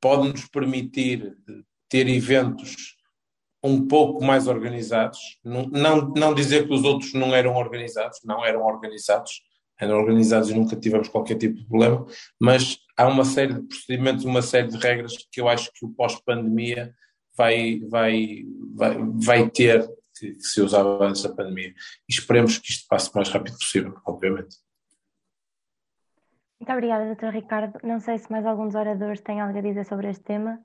pode 0.00 0.30
nos 0.30 0.48
permitir 0.48 1.36
ter 1.90 2.08
eventos 2.08 2.96
um 3.62 3.86
pouco 3.86 4.24
mais 4.24 4.48
organizados, 4.48 5.38
não, 5.44 5.66
não, 5.66 6.08
não 6.16 6.34
dizer 6.34 6.66
que 6.66 6.72
os 6.74 6.82
outros 6.82 7.12
não 7.14 7.34
eram 7.34 7.54
organizados, 7.54 8.18
não 8.24 8.44
eram 8.44 8.62
organizados, 8.62 9.42
eram 9.80 9.98
organizados 9.98 10.50
e 10.50 10.54
nunca 10.54 10.76
tivemos 10.76 11.08
qualquer 11.08 11.36
tipo 11.36 11.54
de 11.54 11.66
problema, 11.66 12.04
mas 12.40 12.78
há 12.96 13.06
uma 13.06 13.24
série 13.24 13.54
de 13.54 13.62
procedimentos, 13.62 14.24
uma 14.24 14.42
série 14.42 14.68
de 14.68 14.76
regras 14.76 15.16
que 15.30 15.40
eu 15.40 15.48
acho 15.48 15.70
que 15.72 15.84
o 15.84 15.90
pós-pandemia 15.90 16.92
vai, 17.36 17.80
vai, 17.88 18.44
vai, 18.74 18.98
vai 19.14 19.50
ter 19.50 19.88
que, 20.18 20.32
que 20.32 20.42
se 20.42 20.60
usava 20.60 21.04
antes 21.04 21.22
da 21.22 21.34
pandemia. 21.34 21.70
E 22.08 22.12
esperemos 22.12 22.58
que 22.58 22.70
isto 22.70 22.86
passe 22.88 23.10
o 23.10 23.12
mais 23.14 23.28
rápido 23.28 23.56
possível, 23.56 23.94
obviamente. 24.04 24.56
Muito 26.60 26.72
obrigada, 26.72 27.14
Dr. 27.14 27.34
Ricardo. 27.34 27.78
Não 27.82 27.98
sei 27.98 28.18
se 28.18 28.30
mais 28.30 28.46
alguns 28.46 28.74
oradores 28.74 29.20
têm 29.20 29.40
algo 29.40 29.58
a 29.58 29.60
dizer 29.60 29.84
sobre 29.84 30.08
este 30.10 30.22
tema. 30.22 30.60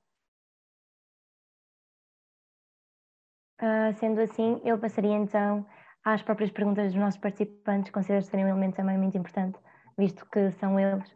Uh, 3.60 3.92
sendo 3.98 4.20
assim, 4.20 4.60
eu 4.64 4.78
passaria 4.78 5.16
então 5.16 5.66
às 6.04 6.22
próprias 6.22 6.50
perguntas 6.50 6.92
dos 6.92 7.00
nossos 7.00 7.20
participantes, 7.20 7.90
considero 7.90 8.24
serem 8.24 8.44
um 8.46 8.48
elemento 8.48 8.76
também 8.76 8.96
muito 8.96 9.18
importante, 9.18 9.58
visto 9.96 10.24
que 10.30 10.50
são 10.52 10.78
eles 10.78 11.08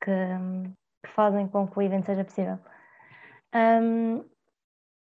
que, 0.00 0.10
que 1.04 1.10
fazem 1.10 1.48
com 1.48 1.66
que 1.66 1.78
o 1.78 1.82
evento 1.82 2.06
seja 2.06 2.24
possível. 2.24 2.58
Um, 3.54 4.24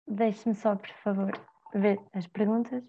Deixe-me 0.07 0.53
só, 0.55 0.75
por 0.75 0.89
favor, 1.03 1.31
ver 1.73 1.99
as 2.13 2.27
perguntas. 2.27 2.83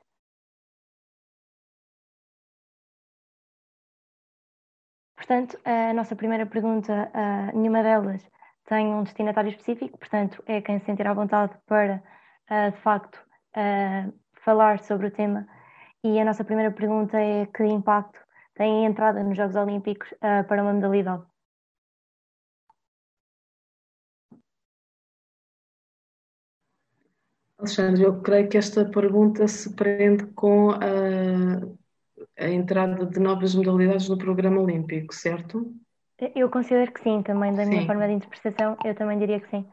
Portanto, 5.17 5.59
a 5.65 5.93
nossa 5.95 6.17
primeira 6.17 6.45
pergunta, 6.45 7.11
uh, 7.15 7.57
nenhuma 7.57 7.83
delas 7.83 8.29
tem 8.67 8.89
um 8.89 9.05
destinatário 9.05 9.51
específico, 9.51 9.97
portanto, 9.97 10.43
é 10.47 10.61
quem 10.61 10.79
se 10.79 10.87
sentir 10.87 11.07
à 11.07 11.15
vontade 11.15 11.57
para, 11.67 12.03
uh, 12.51 12.73
de 12.73 12.79
facto, 12.79 13.25
uh, 13.57 14.13
falar 14.45 14.81
sobre 14.81 15.09
o 15.09 15.11
tema. 15.11 15.47
E 16.03 16.21
a 16.21 16.25
nossa 16.25 16.45
primeira 16.45 16.71
pergunta 16.73 17.19
é: 17.19 17.47
que 17.47 17.65
impacto 17.65 18.19
tem 18.55 18.87
a 18.87 18.89
entrada 18.89 19.23
nos 19.23 19.37
Jogos 19.37 19.57
Olímpicos 19.57 20.13
para 20.49 20.63
uma 20.63 20.73
modalidade? 20.73 21.25
Alexandre, 27.59 28.03
eu 28.03 28.21
creio 28.21 28.49
que 28.49 28.59
esta 28.59 28.85
pergunta 28.85 29.49
se 29.49 29.75
prende 29.75 30.27
com 30.35 30.71
a 30.71 31.85
a 32.39 32.49
entrada 32.49 33.07
de 33.07 33.21
novas 33.21 33.55
modalidades 33.55 34.09
no 34.09 34.19
programa 34.19 34.61
olímpico, 34.61 35.15
certo? 35.15 35.73
Eu 36.35 36.49
considero 36.49 36.93
que 36.93 37.03
sim, 37.03 37.23
também 37.23 37.55
da 37.55 37.65
minha 37.65 37.81
sim. 37.81 37.87
forma 37.87 38.07
de 38.07 38.15
interpretação, 38.15 38.77
eu 38.85 38.95
também 38.95 39.19
diria 39.19 39.41
que 39.41 39.49
sim. 39.51 39.67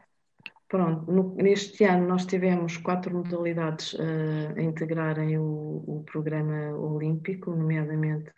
Pronto, 0.72 1.12
no, 1.12 1.34
neste 1.34 1.84
ano 1.84 2.08
nós 2.08 2.24
tivemos 2.24 2.78
quatro 2.78 3.14
modalidades 3.14 3.92
uh, 3.92 4.54
a 4.56 4.62
integrarem 4.62 5.36
o, 5.36 5.84
o, 5.86 6.02
programa 6.10 6.74
olímpico, 6.74 7.50
nomeadamente 7.50 8.32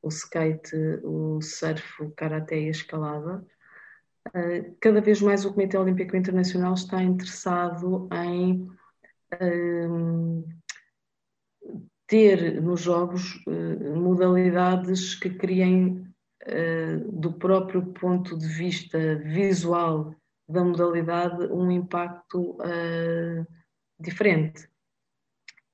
o 0.00 0.08
skate, 0.08 0.76
o 1.02 1.42
surf, 1.42 2.04
o 2.04 2.12
karaté 2.12 2.60
e 2.60 2.68
a 2.68 2.70
escalada. 2.70 3.44
Uh, 4.28 4.76
cada 4.80 5.00
vez 5.00 5.20
mais 5.20 5.44
o 5.44 5.52
Comitê 5.52 5.76
Olímpico 5.76 6.16
Internacional 6.16 6.74
está 6.74 7.02
interessado 7.02 8.08
em 8.12 8.70
uh, 9.42 10.48
ter 12.06 12.62
nos 12.62 12.82
jogos 12.82 13.42
modalidades 13.96 15.16
que 15.16 15.30
criem, 15.30 16.06
do 17.10 17.32
próprio 17.32 17.84
ponto 17.86 18.38
de 18.38 18.46
vista 18.46 19.16
visual 19.16 20.14
da 20.48 20.64
modalidade, 20.64 21.46
um 21.46 21.70
impacto 21.70 22.58
eh, 22.62 23.44
diferente. 23.98 24.68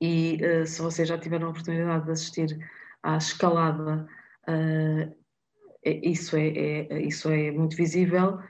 E 0.00 0.38
se 0.66 0.82
vocês 0.82 1.08
já 1.08 1.16
tiveram 1.16 1.46
a 1.46 1.50
oportunidade 1.50 2.06
de 2.06 2.10
assistir 2.10 2.58
à 3.02 3.16
escalada, 3.18 4.08
é, 4.48 5.10
isso, 5.84 6.36
é, 6.36 6.48
é, 6.48 7.02
isso 7.02 7.30
é 7.30 7.52
muito 7.52 7.76
visível. 7.76 8.40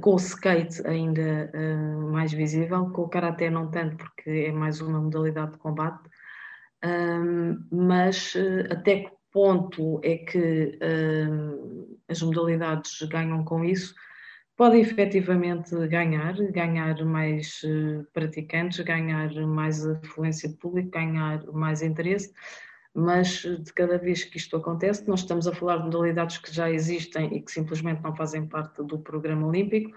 com 0.00 0.12
o 0.12 0.16
skate 0.16 0.86
ainda 0.86 1.50
mais 2.12 2.32
visível, 2.32 2.90
com 2.90 3.02
o 3.02 3.08
karaté 3.08 3.50
não 3.50 3.72
tanto, 3.72 3.96
porque 3.96 4.30
é 4.30 4.52
mais 4.52 4.80
uma 4.80 5.00
modalidade 5.00 5.52
de 5.52 5.58
combate, 5.58 6.08
um, 6.84 7.66
mas 7.70 8.34
uh, 8.34 8.70
até 8.70 9.04
que 9.04 9.12
ponto 9.32 10.00
é 10.04 10.18
que 10.18 10.78
uh, 10.82 11.98
as 12.08 12.20
modalidades 12.20 13.00
ganham 13.08 13.42
com 13.44 13.64
isso? 13.64 13.94
Podem 14.56 14.80
efetivamente 14.80 15.74
ganhar, 15.88 16.34
ganhar 16.52 17.04
mais 17.04 17.60
uh, 17.64 18.06
praticantes, 18.12 18.78
ganhar 18.80 19.32
mais 19.46 19.84
afluência 19.84 20.48
de 20.48 20.56
público, 20.56 20.90
ganhar 20.90 21.44
mais 21.52 21.82
interesse, 21.82 22.32
mas 22.94 23.42
de 23.42 23.72
cada 23.72 23.98
vez 23.98 24.22
que 24.22 24.36
isto 24.36 24.56
acontece, 24.56 25.08
nós 25.08 25.20
estamos 25.20 25.48
a 25.48 25.52
falar 25.52 25.78
de 25.78 25.84
modalidades 25.84 26.38
que 26.38 26.54
já 26.54 26.70
existem 26.70 27.34
e 27.34 27.42
que 27.42 27.50
simplesmente 27.50 28.02
não 28.02 28.14
fazem 28.14 28.46
parte 28.46 28.80
do 28.84 29.00
programa 29.00 29.46
olímpico, 29.48 29.90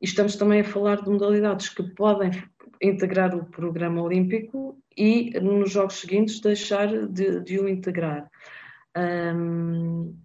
e 0.00 0.06
estamos 0.06 0.36
também 0.36 0.60
a 0.60 0.64
falar 0.64 1.02
de 1.02 1.10
modalidades 1.10 1.68
que 1.68 1.82
podem 1.82 2.30
integrar 2.80 3.34
o 3.34 3.44
programa 3.44 4.00
olímpico 4.00 4.82
e 4.96 5.38
nos 5.38 5.72
jogos 5.72 6.00
seguintes 6.00 6.40
deixar 6.40 7.06
de, 7.06 7.40
de 7.40 7.60
o 7.60 7.68
integrar. 7.68 8.30
Um, 8.96 10.16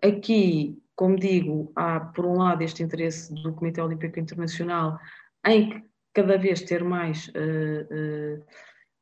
aqui, 0.00 0.78
como 1.00 1.16
digo, 1.16 1.72
há 1.74 1.98
por 1.98 2.26
um 2.26 2.36
lado 2.36 2.60
este 2.60 2.82
interesse 2.82 3.32
do 3.32 3.54
Comitê 3.54 3.80
Olímpico 3.80 4.20
Internacional 4.20 4.98
em 5.46 5.82
cada 6.12 6.36
vez 6.36 6.60
ter 6.60 6.84
mais 6.84 7.28
uh, 7.28 8.44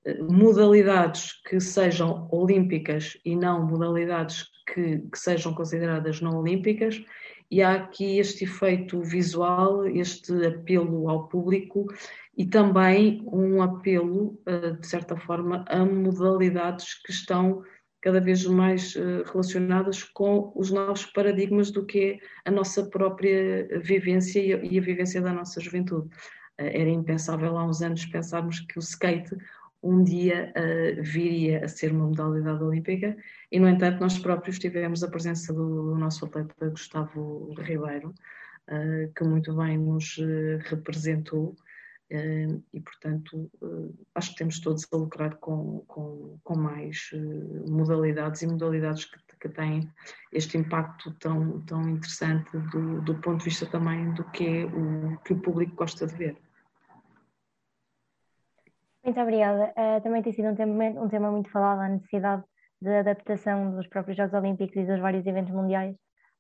uh, 0.06 0.32
modalidades 0.32 1.42
que 1.42 1.58
sejam 1.58 2.28
olímpicas 2.30 3.18
e 3.24 3.34
não 3.34 3.66
modalidades 3.66 4.44
que, 4.72 4.98
que 4.98 5.18
sejam 5.18 5.52
consideradas 5.52 6.20
não 6.20 6.38
olímpicas, 6.38 7.02
e 7.50 7.60
há 7.62 7.74
aqui 7.74 8.20
este 8.20 8.44
efeito 8.44 9.02
visual, 9.02 9.84
este 9.84 10.32
apelo 10.46 11.10
ao 11.10 11.26
público 11.26 11.84
e 12.36 12.46
também 12.46 13.24
um 13.26 13.60
apelo, 13.60 14.38
de 14.78 14.86
certa 14.86 15.16
forma, 15.16 15.64
a 15.66 15.84
modalidades 15.84 16.94
que 17.02 17.10
estão 17.10 17.64
cada 18.00 18.20
vez 18.20 18.44
mais 18.46 18.94
relacionadas 19.26 20.04
com 20.04 20.52
os 20.54 20.70
novos 20.70 21.04
paradigmas 21.06 21.70
do 21.70 21.84
que 21.84 22.20
é 22.44 22.48
a 22.48 22.50
nossa 22.50 22.84
própria 22.88 23.66
vivência 23.80 24.40
e 24.40 24.78
a 24.78 24.80
vivência 24.80 25.20
da 25.20 25.32
nossa 25.32 25.60
juventude. 25.60 26.08
Era 26.56 26.90
impensável 26.90 27.56
há 27.56 27.64
uns 27.64 27.82
anos 27.82 28.04
pensarmos 28.06 28.60
que 28.60 28.78
o 28.78 28.80
skate 28.80 29.36
um 29.82 30.02
dia 30.02 30.52
uh, 30.56 31.02
viria 31.02 31.64
a 31.64 31.68
ser 31.68 31.92
uma 31.92 32.06
modalidade 32.06 32.62
olímpica 32.62 33.16
e, 33.50 33.60
no 33.60 33.68
entanto, 33.68 34.00
nós 34.00 34.18
próprios 34.18 34.58
tivemos 34.58 35.04
a 35.04 35.08
presença 35.08 35.52
do, 35.52 35.96
nosso 35.96 36.24
atleta 36.24 36.68
Gustavo 36.68 37.54
Ribeiro, 37.58 38.12
que 39.16 39.24
muito 39.24 39.54
bem 39.54 39.78
nos 39.78 40.18
representou 40.68 41.56
e, 42.10 42.80
portanto, 42.80 43.50
acho 44.14 44.30
que 44.30 44.38
temos 44.38 44.60
todos 44.60 44.86
a 44.92 44.96
lucrar 44.96 45.36
com, 45.36 45.80
com, 45.86 46.38
com 46.42 46.56
mais 46.56 47.10
modalidades 47.68 48.42
e 48.42 48.46
modalidades 48.46 49.04
que, 49.04 49.18
que 49.40 49.48
têm 49.48 49.90
este 50.32 50.56
impacto 50.56 51.12
tão, 51.18 51.60
tão 51.62 51.82
interessante 51.82 52.50
do, 52.70 53.02
do 53.02 53.14
ponto 53.16 53.38
de 53.38 53.44
vista 53.44 53.66
também 53.66 54.12
do 54.14 54.24
que 54.30 54.46
é 54.46 54.64
o 54.64 55.18
que 55.18 55.32
o 55.32 55.40
público 55.40 55.76
gosta 55.76 56.06
de 56.06 56.14
ver. 56.14 56.36
Muito 59.04 59.20
obrigada. 59.20 59.72
Uh, 59.76 60.02
também 60.02 60.22
tem 60.22 60.32
sido 60.32 60.48
um 60.48 60.54
tema, 60.54 60.84
um 61.00 61.08
tema 61.08 61.30
muito 61.30 61.50
falado, 61.50 61.80
a 61.80 61.88
necessidade 61.88 62.44
de 62.80 62.90
adaptação 62.90 63.74
dos 63.74 63.86
próprios 63.86 64.16
Jogos 64.16 64.34
Olímpicos 64.34 64.76
e 64.76 64.84
dos 64.84 65.00
vários 65.00 65.26
eventos 65.26 65.52
mundiais 65.52 65.96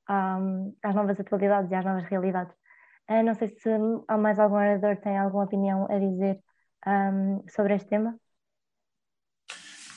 um, 0.08 0.74
às 0.82 0.94
novas 0.94 1.18
atualidades 1.18 1.70
e 1.70 1.74
às 1.74 1.84
novas 1.84 2.04
realidades. 2.04 2.54
Uh, 3.08 3.22
não 3.24 3.34
sei 3.34 3.48
se 3.48 3.68
mais 4.18 4.38
algum 4.38 4.56
orador 4.56 4.96
tem 4.96 5.16
alguma 5.16 5.44
opinião 5.44 5.86
a 5.90 5.98
dizer 5.98 6.40
um, 6.86 7.42
sobre 7.48 7.74
este 7.74 7.88
tema. 7.88 8.18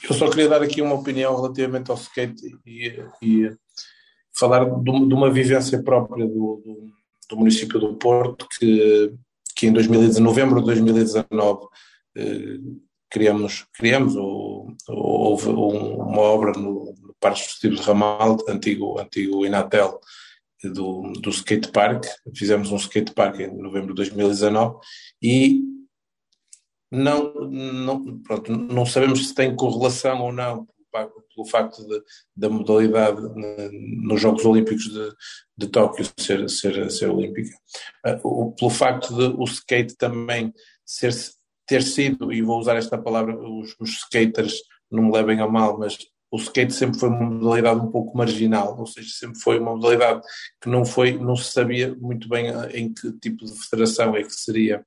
Eu 0.02 0.14
só 0.14 0.28
queria 0.28 0.48
dar 0.48 0.62
aqui 0.62 0.82
uma 0.82 0.94
opinião 0.94 1.36
relativamente 1.36 1.90
ao 1.90 1.96
skate 1.96 2.42
e, 2.66 2.98
e 3.22 3.56
falar 4.34 4.64
de, 4.64 5.06
de, 5.06 5.14
uma 5.14 5.30
vivência 5.30 5.80
própria 5.82 6.26
do, 6.26 6.60
do, 6.64 6.90
do, 7.30 7.36
município 7.36 7.78
do 7.78 7.94
Porto, 7.94 8.48
que, 8.58 9.14
que 9.54 9.66
em 9.68 9.72
2019, 9.72 10.20
novembro 10.20 10.60
de 10.60 10.66
2019 10.66 11.66
eh, 12.16 12.58
criamos, 13.08 13.66
criamos 13.74 14.16
ou, 14.16 14.74
houve 14.88 15.48
uma 15.50 16.20
obra 16.20 16.52
no, 16.52 16.94
no 17.00 17.14
Parque 17.20 17.40
Esportivo 17.40 17.76
de 17.76 17.82
Ramal, 17.82 18.38
antigo, 18.48 18.98
antigo 18.98 19.46
Inatel, 19.46 20.00
do, 20.70 21.12
do 21.20 21.30
skate 21.30 21.70
park. 21.70 22.04
Fizemos 22.34 22.70
um 22.70 22.76
skate 22.76 23.12
park 23.12 23.40
em 23.40 23.56
novembro 23.56 23.88
de 23.88 23.96
2019 23.96 24.76
e 25.22 25.60
não, 26.90 27.32
não, 27.32 28.18
pronto, 28.18 28.52
não 28.52 28.84
sabemos 28.84 29.28
se 29.28 29.34
tem 29.34 29.56
correlação 29.56 30.20
ou 30.20 30.32
não 30.32 30.66
pelo 31.34 31.48
facto 31.48 31.86
de, 31.86 32.02
da 32.36 32.50
modalidade 32.50 33.18
nos 34.02 34.20
Jogos 34.20 34.44
Olímpicos 34.44 34.84
de, 34.84 35.10
de 35.56 35.68
Tóquio 35.68 36.04
ser, 36.18 36.48
ser, 36.50 36.90
ser 36.90 37.10
olímpica, 37.10 37.56
eh, 38.04 38.16
pelo 38.16 38.70
facto 38.70 39.14
de 39.16 39.34
o 39.38 39.44
skate 39.44 39.96
também 39.96 40.52
ser 40.84 41.12
ter 41.66 41.82
sido, 41.82 42.32
e 42.32 42.42
vou 42.42 42.58
usar 42.58 42.76
esta 42.76 42.98
palavra, 42.98 43.38
os, 43.38 43.74
os 43.80 43.90
skaters 43.90 44.60
não 44.90 45.04
me 45.04 45.12
levem 45.12 45.40
a 45.40 45.48
mal, 45.48 45.78
mas 45.78 45.96
o 46.32 46.38
skate 46.38 46.72
sempre 46.72 46.98
foi 46.98 47.10
uma 47.10 47.28
modalidade 47.28 47.80
um 47.80 47.90
pouco 47.90 48.16
marginal, 48.16 48.78
ou 48.78 48.86
seja, 48.86 49.10
sempre 49.12 49.38
foi 49.38 49.58
uma 49.58 49.76
modalidade 49.76 50.22
que 50.62 50.68
não 50.70 50.82
foi, 50.82 51.12
não 51.18 51.36
se 51.36 51.52
sabia 51.52 51.94
muito 51.94 52.26
bem 52.26 52.46
em 52.72 52.92
que 52.92 53.12
tipo 53.18 53.44
de 53.44 53.52
federação 53.68 54.16
é 54.16 54.22
que 54.22 54.32
seria, 54.32 54.82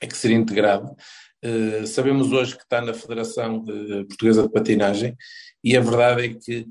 é 0.00 0.06
que 0.06 0.16
seria 0.16 0.38
integrado. 0.38 0.96
Uh, 1.44 1.86
sabemos 1.86 2.32
hoje 2.32 2.56
que 2.56 2.62
está 2.62 2.80
na 2.80 2.94
Federação 2.94 3.62
de, 3.62 4.06
Portuguesa 4.06 4.44
de 4.44 4.48
Patinagem 4.50 5.14
e 5.62 5.76
a 5.76 5.80
verdade 5.80 6.24
é 6.24 6.34
que 6.34 6.66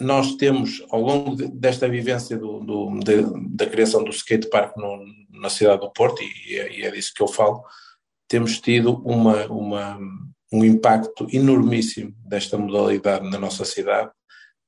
nós 0.00 0.34
temos, 0.36 0.82
ao 0.90 1.02
longo 1.02 1.36
de, 1.36 1.48
desta 1.48 1.86
vivência 1.86 2.38
do, 2.38 2.60
do, 2.60 2.98
de, 3.00 3.22
da 3.54 3.66
criação 3.66 4.02
do 4.02 4.10
skatepark 4.10 4.74
no, 4.78 5.04
na 5.38 5.50
cidade 5.50 5.82
do 5.82 5.92
Porto, 5.92 6.22
e 6.22 6.54
é, 6.56 6.78
e 6.78 6.82
é 6.82 6.90
disso 6.90 7.12
que 7.14 7.22
eu 7.22 7.28
falo, 7.28 7.62
temos 8.26 8.58
tido 8.58 9.02
uma, 9.04 9.46
uma, 9.46 9.98
um 10.52 10.64
impacto 10.64 11.26
enormíssimo 11.32 12.14
desta 12.24 12.56
modalidade 12.56 13.28
na 13.28 13.38
nossa 13.38 13.64
cidade. 13.64 14.10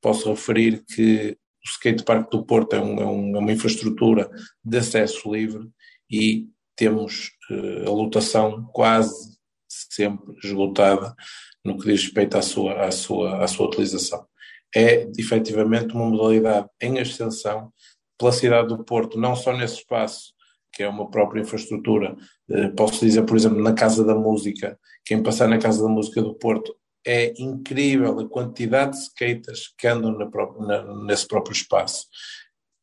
Posso 0.00 0.30
referir 0.30 0.84
que 0.84 1.36
o 1.64 1.68
skatepark 1.68 2.30
do 2.30 2.44
Porto 2.44 2.74
é, 2.74 2.80
um, 2.80 3.00
é, 3.00 3.06
um, 3.06 3.36
é, 3.36 3.38
uma 3.38 3.52
infraestrutura 3.52 4.30
de 4.64 4.78
acesso 4.78 5.32
livre 5.32 5.68
e 6.10 6.46
temos 6.76 7.32
uh, 7.50 7.88
a 7.88 7.90
lotação 7.90 8.64
quase 8.72 9.36
sempre 9.68 10.34
esgotada 10.42 11.14
no 11.64 11.76
que 11.76 11.86
diz 11.86 12.04
respeito 12.04 12.38
à 12.38 12.42
sua, 12.42 12.86
à 12.86 12.90
sua, 12.90 13.44
à 13.44 13.48
sua 13.48 13.66
utilização. 13.66 14.26
É 14.74 15.08
efetivamente 15.18 15.94
uma 15.94 16.06
modalidade 16.06 16.68
em 16.80 16.98
ascensão 16.98 17.72
pela 18.18 18.32
cidade 18.32 18.68
do 18.68 18.84
Porto, 18.84 19.18
não 19.18 19.34
só 19.36 19.56
nesse 19.56 19.76
espaço 19.76 20.32
que 20.78 20.84
é 20.84 20.88
uma 20.88 21.10
própria 21.10 21.40
infraestrutura. 21.40 22.16
Eh, 22.48 22.68
posso 22.68 23.04
dizer, 23.04 23.24
por 23.24 23.36
exemplo, 23.36 23.60
na 23.60 23.72
Casa 23.72 24.04
da 24.04 24.14
Música, 24.14 24.78
quem 25.04 25.20
passar 25.20 25.48
na 25.48 25.58
Casa 25.58 25.82
da 25.82 25.88
Música 25.88 26.22
do 26.22 26.36
Porto, 26.36 26.72
é 27.04 27.34
incrível 27.36 28.20
a 28.20 28.28
quantidade 28.28 28.92
de 28.92 28.98
skaters 28.98 29.74
que 29.76 29.88
andam 29.88 30.16
na 30.16 30.30
na, 30.60 31.04
nesse 31.04 31.26
próprio 31.26 31.52
espaço. 31.52 32.06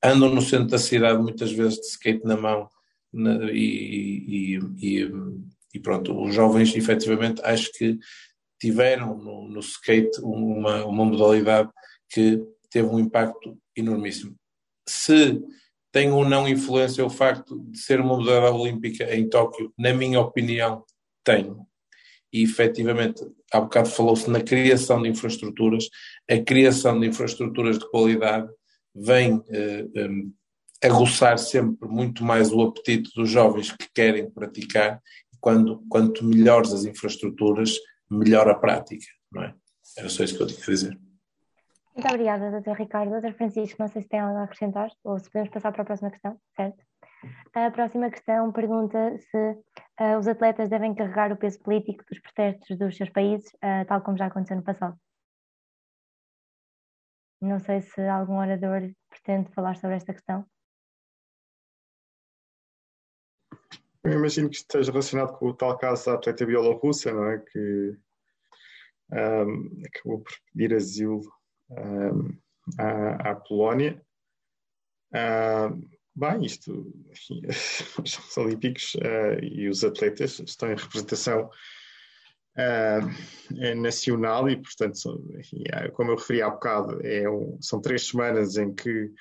Andam 0.03 0.35
no 0.35 0.41
centro 0.41 0.67
da 0.67 0.77
cidade 0.77 1.23
muitas 1.23 1.53
vezes 1.53 1.79
de 1.79 1.85
skate 1.85 2.25
na 2.25 2.35
mão 2.35 2.67
na, 3.13 3.49
e, 3.49 4.57
e, 4.57 4.59
e, 4.81 5.11
e, 5.73 5.79
pronto, 5.79 6.21
os 6.21 6.35
jovens 6.35 6.75
efetivamente 6.75 7.41
acho 7.45 7.71
que 7.71 7.97
tiveram 8.59 9.17
no, 9.17 9.47
no 9.47 9.59
skate 9.61 10.19
uma, 10.21 10.83
uma 10.83 11.05
modalidade 11.05 11.69
que 12.09 12.43
teve 12.69 12.89
um 12.89 12.99
impacto 12.99 13.57
enormíssimo. 13.73 14.35
Se 14.85 15.41
tem 15.95 16.11
ou 16.11 16.27
não 16.27 16.45
influência 16.45 17.05
o 17.05 17.09
facto 17.09 17.57
de 17.71 17.79
ser 17.79 18.01
uma 18.01 18.17
modalidade 18.17 18.53
olímpica 18.53 19.15
em 19.15 19.29
Tóquio? 19.29 19.71
Na 19.79 19.93
minha 19.93 20.19
opinião, 20.19 20.83
tem. 21.23 21.55
E 22.33 22.43
efetivamente, 22.43 23.25
há 23.49 23.61
bocado 23.61 23.87
falou-se 23.87 24.29
na 24.29 24.41
criação 24.41 25.01
de 25.01 25.07
infraestruturas. 25.07 25.87
A 26.29 26.37
criação 26.37 26.99
de 26.99 27.07
infraestruturas 27.07 27.79
de 27.79 27.89
qualidade 27.89 28.49
vem 28.93 29.41
eh, 29.47 29.85
eh, 29.95 30.87
aguçar 30.89 31.39
sempre 31.39 31.87
muito 31.87 32.25
mais 32.25 32.51
o 32.51 32.61
apetite 32.61 33.09
dos 33.15 33.29
jovens 33.29 33.71
que 33.71 33.87
querem 33.95 34.29
praticar. 34.29 35.01
Quando, 35.39 35.81
quanto 35.87 36.25
melhores 36.25 36.73
as 36.73 36.83
infraestruturas, 36.83 37.73
melhor 38.11 38.49
a 38.49 38.55
prática, 38.55 39.05
não 39.31 39.43
é? 39.43 39.55
Era 39.97 40.09
só 40.09 40.25
isso 40.25 40.35
que 40.35 40.43
eu 40.43 40.47
tinha 40.47 40.59
a 40.59 40.71
dizer. 40.71 41.04
Muito 41.95 42.09
obrigada, 42.09 42.59
Dr. 42.59 42.73
Ricardo. 42.73 43.21
Dr. 43.21 43.33
Francisco, 43.37 43.81
não 43.81 43.87
sei 43.87 44.01
se 44.01 44.09
tem 44.09 44.19
algo 44.19 44.37
a 44.37 44.43
acrescentar 44.43 44.91
ou 45.01 45.17
se 45.17 45.29
podemos 45.29 45.49
passar 45.49 45.71
para 45.71 45.83
a 45.83 45.85
próxima 45.85 46.11
questão, 46.11 46.37
certo? 46.53 46.83
A 47.53 47.71
próxima 47.71 48.11
questão 48.11 48.51
pergunta 48.51 49.17
se 49.17 49.37
uh, 49.37 50.19
os 50.19 50.27
atletas 50.27 50.67
devem 50.67 50.93
carregar 50.93 51.31
o 51.31 51.37
peso 51.37 51.57
político 51.61 52.03
dos 52.09 52.19
protestos 52.19 52.77
dos 52.77 52.97
seus 52.97 53.09
países, 53.09 53.49
uh, 53.55 53.85
tal 53.87 54.01
como 54.01 54.17
já 54.17 54.25
aconteceu 54.25 54.57
no 54.57 54.63
passado. 54.63 54.99
Não 57.41 57.59
sei 57.59 57.81
se 57.81 58.01
algum 58.01 58.39
orador 58.39 58.91
pretende 59.09 59.49
falar 59.53 59.77
sobre 59.77 59.95
esta 59.95 60.13
questão. 60.13 60.45
Eu 64.03 64.11
imagino 64.11 64.49
que 64.49 64.57
esteja 64.57 64.91
relacionado 64.91 65.37
com 65.37 65.47
o 65.47 65.53
tal 65.53 65.77
caso 65.77 66.07
da 66.07 66.15
atleta 66.15 66.45
bielorrussa, 66.45 67.13
não 67.13 67.31
é? 67.31 67.39
Que 67.39 67.97
um, 69.11 69.81
acabou 69.87 70.19
por 70.21 70.33
pedir 70.51 70.75
asilo 70.75 71.21
à, 72.77 73.31
à, 73.31 73.35
Polónia. 73.35 74.01
bem, 76.15 76.45
isto, 76.45 76.93
os 78.03 78.11
Jogos 78.11 78.37
Olímpicos 78.37 78.95
uh, 78.95 79.43
e 79.43 79.67
os 79.67 79.83
atletas 79.83 80.39
estão 80.39 80.71
em 80.71 80.75
representação 80.75 81.49
uh, 82.57 83.75
nacional 83.75 84.49
e, 84.49 84.57
portanto, 84.57 85.31
enfim, 85.37 85.63
como 85.93 86.11
eu 86.11 86.15
referi 86.15 86.41
há 86.41 86.49
bocado, 86.49 87.05
é 87.05 87.29
um, 87.29 87.61
são 87.61 87.81
três 87.81 88.07
semanas 88.07 88.57
em 88.57 88.73
que 88.73 89.11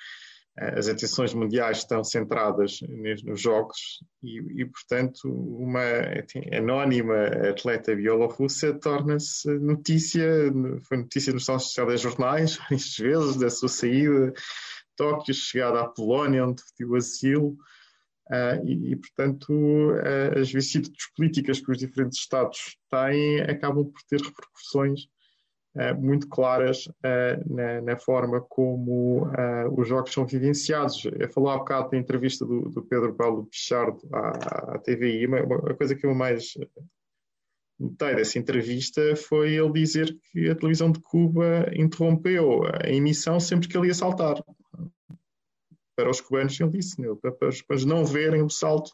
as 0.57 0.87
atenções 0.87 1.33
mundiais 1.33 1.79
estão 1.79 2.03
centradas 2.03 2.79
nos 3.25 3.41
jogos 3.41 4.01
e, 4.23 4.61
e 4.61 4.65
portanto, 4.65 5.29
uma 5.29 5.81
anónima 6.53 7.25
atleta 7.49 7.93
bielorrussa 7.93 8.73
torna-se 8.73 9.49
notícia, 9.59 10.25
foi 10.87 10.97
notícia 10.97 11.33
nos 11.33 11.45
telejornais 11.73 12.55
várias 12.69 12.97
vezes 12.97 13.35
da 13.35 13.49
sua 13.49 13.67
saída 13.67 14.31
de 14.31 14.33
Tóquio, 14.95 15.33
chegada 15.33 15.81
à 15.81 15.87
Polónia, 15.87 16.45
onde 16.45 16.63
pediu 16.77 16.95
asilo. 16.95 17.57
Uh, 18.31 18.65
e, 18.65 18.93
e, 18.93 18.95
portanto, 18.95 19.51
uh, 19.51 20.39
as 20.39 20.51
vicissitudes 20.51 21.11
políticas 21.15 21.59
que 21.59 21.69
os 21.69 21.77
diferentes 21.77 22.17
Estados 22.17 22.75
têm 22.89 23.41
acabam 23.41 23.85
por 23.85 24.01
ter 24.09 24.19
repercussões 24.19 25.07
muito 25.93 26.29
claras 26.29 26.87
eh, 27.03 27.43
na, 27.45 27.81
na, 27.81 27.97
forma 27.97 28.39
como 28.41 29.29
eh, 29.37 29.67
os 29.75 29.87
jogos 29.87 30.13
são 30.13 30.25
vivenciados. 30.25 31.03
Eu 31.05 31.29
falou 31.29 31.49
há 31.49 31.57
bocado 31.57 31.89
da 31.91 31.97
entrevista 31.97 32.45
do, 32.45 32.69
do 32.69 32.81
Pedro 32.81 33.13
Paulo 33.13 33.45
Pichardo 33.45 33.99
à, 34.13 34.75
à 34.75 34.79
TVI, 34.79 35.27
uma, 35.27 35.43
uma, 35.43 35.75
coisa 35.75 35.93
que 35.93 36.05
eu 36.05 36.15
mais 36.15 36.53
notei 37.77 38.15
dessa 38.15 38.39
entrevista 38.39 39.15
foi 39.17 39.53
ele 39.53 39.71
dizer 39.73 40.17
que 40.31 40.49
a 40.49 40.55
televisão 40.55 40.89
de 40.89 41.01
Cuba 41.01 41.69
interrompeu 41.75 42.63
a 42.63 42.89
emissão 42.89 43.37
sempre 43.39 43.67
que 43.67 43.77
ele 43.77 43.87
ia 43.87 43.93
saltar. 43.93 44.41
Para 45.97 46.09
os 46.09 46.21
cubanos, 46.21 46.59
ele 46.59 46.71
disse, 46.71 47.01
né, 47.01 47.07
para 47.21 47.49
os 47.49 47.61
cubanos 47.61 47.85
não 47.85 48.05
verem 48.05 48.41
o 48.41 48.49
salto 48.49 48.91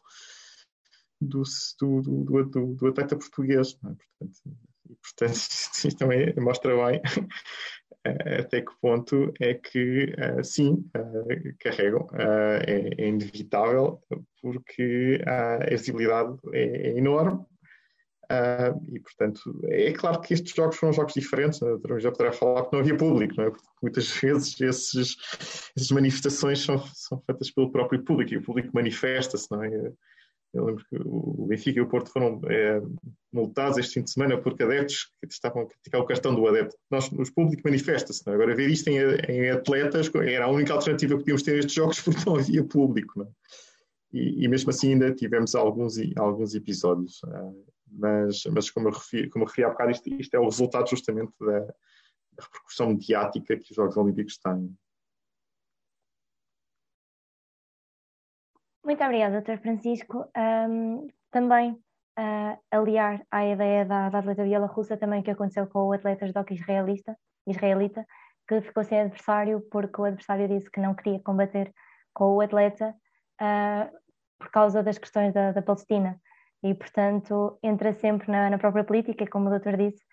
do, 1.21 1.43
do, 1.79 2.01
do, 2.01 2.43
do, 2.45 2.75
do 2.75 2.87
atleta 2.87 3.15
português. 3.15 3.73
É? 3.73 3.87
Portanto, 3.87 4.57
e, 4.91 4.95
portanto, 4.95 5.33
isto 5.85 5.97
também 5.97 6.33
mostra 6.37 6.75
bem 6.75 7.01
até 8.39 8.61
que 8.61 8.71
ponto 8.81 9.31
é 9.39 9.53
que, 9.53 10.13
sim, 10.43 10.83
carregam, 11.59 12.07
é, 12.13 12.95
é 12.97 13.07
inevitável, 13.07 14.01
porque 14.41 15.21
a 15.25 15.69
visibilidade 15.69 16.35
é, 16.53 16.89
é 16.89 16.97
enorme 16.97 17.45
Uh, 18.31 18.95
e, 18.95 18.99
portanto, 19.01 19.59
é 19.65 19.91
claro 19.91 20.21
que 20.21 20.33
estes 20.33 20.55
jogos 20.55 20.77
foram 20.77 20.93
jogos 20.93 21.13
diferentes. 21.13 21.59
Né? 21.59 21.77
Já 21.99 22.11
poderá 22.11 22.31
falar 22.31 22.65
que 22.65 22.71
não 22.71 22.79
havia 22.79 22.95
público, 22.95 23.33
não 23.35 23.43
é? 23.43 23.49
Porque 23.49 23.67
muitas 23.81 24.07
vezes 24.15 24.61
esses, 24.61 25.17
essas 25.75 25.91
manifestações 25.91 26.59
são, 26.59 26.77
são 26.93 27.21
feitas 27.25 27.51
pelo 27.51 27.71
próprio 27.71 28.01
público 28.03 28.33
e 28.33 28.37
o 28.37 28.41
público 28.41 28.69
manifesta-se, 28.73 29.51
não 29.51 29.61
é? 29.61 29.91
Eu 30.53 30.65
lembro 30.65 30.83
que 30.85 30.97
o 31.05 31.45
Benfica 31.47 31.79
e 31.79 31.81
o 31.81 31.87
Porto 31.87 32.11
foram 32.11 32.41
é, 32.49 32.81
multados 33.31 33.77
este 33.77 33.93
fim 33.93 34.03
de 34.03 34.11
semana 34.11 34.37
porque 34.37 34.63
adeptos 34.63 35.09
que 35.21 35.33
estavam 35.33 35.61
a 35.61 35.65
criticar 35.65 36.01
o 36.01 36.05
cartão 36.05 36.35
do 36.35 36.45
adepto. 36.45 36.75
Nós, 36.89 37.09
os 37.11 37.29
públicos 37.29 37.63
manifesta-se. 37.63 38.29
É? 38.29 38.33
Agora, 38.33 38.53
ver 38.53 38.69
isto 38.69 38.89
em, 38.89 38.97
em, 39.29 39.49
atletas 39.49 40.11
era 40.15 40.45
a 40.45 40.49
única 40.49 40.73
alternativa 40.73 41.13
que 41.13 41.19
podíamos 41.19 41.43
ter 41.43 41.55
nestes 41.55 41.73
jogos 41.73 41.99
porque 42.01 42.21
não 42.25 42.35
havia 42.35 42.63
público. 42.65 43.19
Não 43.19 43.25
é? 43.25 43.29
e, 44.13 44.43
e, 44.43 44.47
mesmo 44.47 44.69
assim 44.69 44.93
ainda 44.93 45.13
tivemos 45.13 45.55
alguns, 45.55 45.95
alguns 46.17 46.53
episódios. 46.53 47.21
Uh, 47.23 47.65
mas, 47.91 48.43
mas 48.51 48.69
como, 48.69 48.87
eu 48.87 48.93
referi, 48.93 49.29
como 49.29 49.43
eu 49.43 49.47
referi 49.47 49.65
há 49.65 49.69
bocado, 49.69 49.91
isto, 49.91 50.09
isto 50.13 50.33
é 50.35 50.39
o 50.39 50.45
resultado 50.45 50.89
justamente 50.89 51.33
da, 51.39 51.59
da, 51.59 51.73
repercussão 52.43 52.89
mediática 52.89 53.57
que 53.57 53.71
os 53.71 53.75
Jogos 53.75 53.97
Olímpicos 53.97 54.37
têm. 54.37 54.73
Muito 58.91 59.05
obrigada, 59.05 59.39
Dr. 59.39 59.57
Francisco. 59.61 60.29
Um, 60.35 61.07
também 61.31 61.71
uh, 61.71 62.59
aliar 62.69 63.25
à 63.31 63.45
ideia 63.45 63.85
da, 63.85 64.09
da 64.09 64.19
atleta 64.19 64.43
bielorrussa 64.43 64.97
também 64.97 65.23
que 65.23 65.31
aconteceu 65.31 65.65
com 65.65 65.87
o 65.87 65.93
atleta 65.93 66.27
judoca 66.27 66.53
israelita, 66.53 67.15
israelita, 67.47 68.05
que 68.45 68.59
ficou 68.59 68.83
sem 68.83 68.99
adversário 68.99 69.61
porque 69.71 70.01
o 70.01 70.03
adversário 70.03 70.45
disse 70.49 70.69
que 70.69 70.81
não 70.81 70.93
queria 70.93 71.21
combater 71.21 71.73
com 72.13 72.35
o 72.35 72.41
atleta 72.41 72.93
uh, 73.41 73.97
por 74.37 74.51
causa 74.51 74.83
das 74.83 74.97
questões 74.97 75.33
da, 75.33 75.53
da 75.53 75.61
Palestina 75.61 76.19
e, 76.61 76.73
portanto, 76.73 77.57
entra 77.63 77.93
sempre 77.93 78.29
na, 78.29 78.49
na 78.49 78.57
própria 78.57 78.83
política, 78.83 79.25
como 79.25 79.47
o 79.47 79.51
doutor 79.51 79.77
disse, 79.77 80.03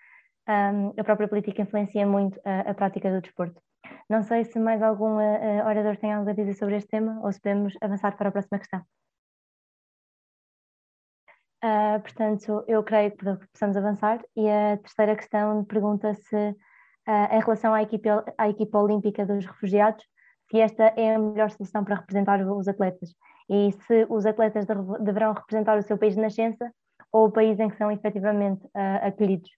um, 0.47 0.93
a 0.97 1.03
própria 1.03 1.27
política 1.27 1.63
influencia 1.63 2.07
muito 2.07 2.39
a, 2.45 2.71
a, 2.71 2.73
prática 2.73 3.11
do 3.11 3.19
desporto. 3.19 3.61
Não 4.09 4.23
sei 4.23 4.43
se 4.43 4.59
mais 4.59 4.81
algum 4.81 5.17
uh, 5.17 5.65
orador 5.67 5.95
tem 5.97 6.11
algo 6.11 6.29
a 6.29 6.33
dizer 6.33 6.55
sobre 6.55 6.77
este 6.77 6.89
tema 6.89 7.19
ou 7.23 7.31
se 7.31 7.39
podemos 7.39 7.75
avançar 7.79 8.17
para 8.17 8.29
a 8.29 8.31
próxima 8.31 8.57
questão. 8.57 8.81
Uh, 11.63 11.99
portanto, 12.01 12.63
eu 12.67 12.83
creio 12.83 13.11
que 13.11 13.25
possamos 13.53 13.77
avançar. 13.77 14.19
E 14.35 14.49
a 14.49 14.77
terceira 14.77 15.15
questão 15.15 15.63
pergunta 15.65 16.13
se, 16.15 16.35
uh, 16.35 17.35
em 17.35 17.39
relação 17.39 17.73
à 17.73 17.83
equipe, 17.83 18.09
à 18.09 18.79
olímpica 18.79 19.25
dos 19.25 19.45
refugiados, 19.45 20.03
se 20.49 20.59
esta 20.59 20.85
é 20.97 21.15
a 21.15 21.19
melhor 21.19 21.51
solução 21.51 21.83
para 21.83 21.95
representar 21.95 22.41
os 22.41 22.67
atletas 22.67 23.13
e 23.47 23.71
se 23.71 24.07
os 24.09 24.25
atletas 24.25 24.65
deverão 25.01 25.33
representar 25.33 25.77
o 25.77 25.83
seu 25.83 25.97
país 25.97 26.15
de 26.15 26.21
nascença 26.21 26.71
ou 27.11 27.27
o 27.27 27.31
país 27.31 27.59
em 27.59 27.69
que 27.69 27.77
são 27.77 27.91
efetivamente 27.91 28.65
uh, 28.67 29.07
acolhidos. 29.07 29.49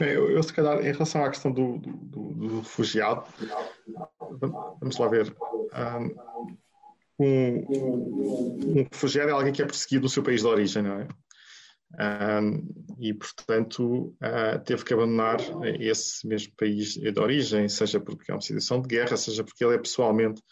Eu, 0.00 0.30
eu, 0.30 0.42
se 0.42 0.52
calhar, 0.52 0.78
em 0.80 0.92
relação 0.92 1.24
à 1.24 1.30
questão 1.30 1.50
do, 1.52 1.78
do, 1.78 2.34
do 2.34 2.60
refugiado, 2.60 3.24
vamos 4.80 4.98
lá 4.98 5.08
ver. 5.08 5.34
Um, 7.18 7.24
um, 7.24 8.86
refugiado 8.92 9.30
é 9.30 9.32
alguém 9.32 9.52
que 9.52 9.62
é 9.62 9.66
perseguido 9.66 10.04
no 10.04 10.08
seu 10.08 10.22
país 10.22 10.42
de 10.42 10.46
origem, 10.46 10.82
não 10.82 11.00
é? 11.00 11.08
Um, 11.98 12.68
e, 12.98 13.14
portanto, 13.14 14.14
uh, 14.22 14.62
teve 14.64 14.84
que 14.84 14.92
abandonar 14.92 15.38
esse 15.80 16.26
mesmo 16.26 16.52
país 16.56 16.94
de 16.94 17.20
origem, 17.20 17.68
seja 17.68 18.00
porque 18.00 18.30
é 18.30 18.34
uma 18.34 18.40
situação 18.40 18.82
de 18.82 18.88
guerra, 18.88 19.16
seja 19.16 19.44
porque 19.44 19.64
ele 19.64 19.76
é 19.76 19.78
pessoalmente 19.78 20.42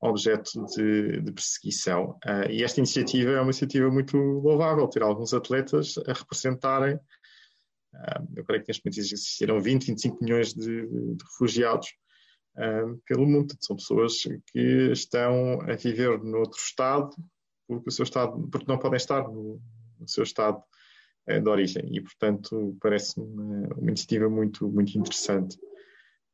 objeto 0.00 0.64
de, 0.74 1.20
de 1.20 1.32
perseguição. 1.32 2.18
Uh, 2.24 2.50
e 2.50 2.62
esta 2.62 2.80
iniciativa 2.80 3.32
é 3.32 3.36
uma 3.36 3.44
iniciativa 3.44 3.90
muito 3.90 4.16
louvável, 4.16 4.86
ter 4.88 5.02
alguns 5.02 5.34
atletas 5.34 5.94
a 6.06 6.12
representarem. 6.12 6.98
Uh, 7.96 8.26
eu 8.36 8.44
creio 8.44 8.62
que 8.62 8.68
neste 8.68 8.84
momento 8.84 8.98
existiram 8.98 9.60
20, 9.60 9.86
25 9.86 10.24
milhões 10.24 10.54
de, 10.54 10.86
de 10.86 11.24
refugiados 11.24 11.88
pelo 13.04 13.26
mundo. 13.26 13.54
São 13.60 13.76
pessoas 13.76 14.14
que 14.46 14.90
estão 14.90 15.60
a 15.60 15.76
viver 15.76 16.18
noutro 16.24 16.58
Estado, 16.58 17.14
porque, 17.68 17.90
o 17.90 17.92
seu 17.92 18.04
estado, 18.04 18.48
porque 18.48 18.66
não 18.66 18.78
podem 18.78 18.96
estar 18.96 19.28
no, 19.28 19.60
no 20.00 20.08
seu 20.08 20.24
Estado 20.24 20.62
eh, 21.26 21.40
de 21.40 21.48
origem 21.48 21.84
e, 21.92 22.00
portanto, 22.00 22.76
parece-me 22.80 23.26
uma, 23.26 23.74
uma, 23.74 23.88
iniciativa 23.90 24.28
muito, 24.28 24.68
muito 24.68 24.96
interessante. 24.96 25.58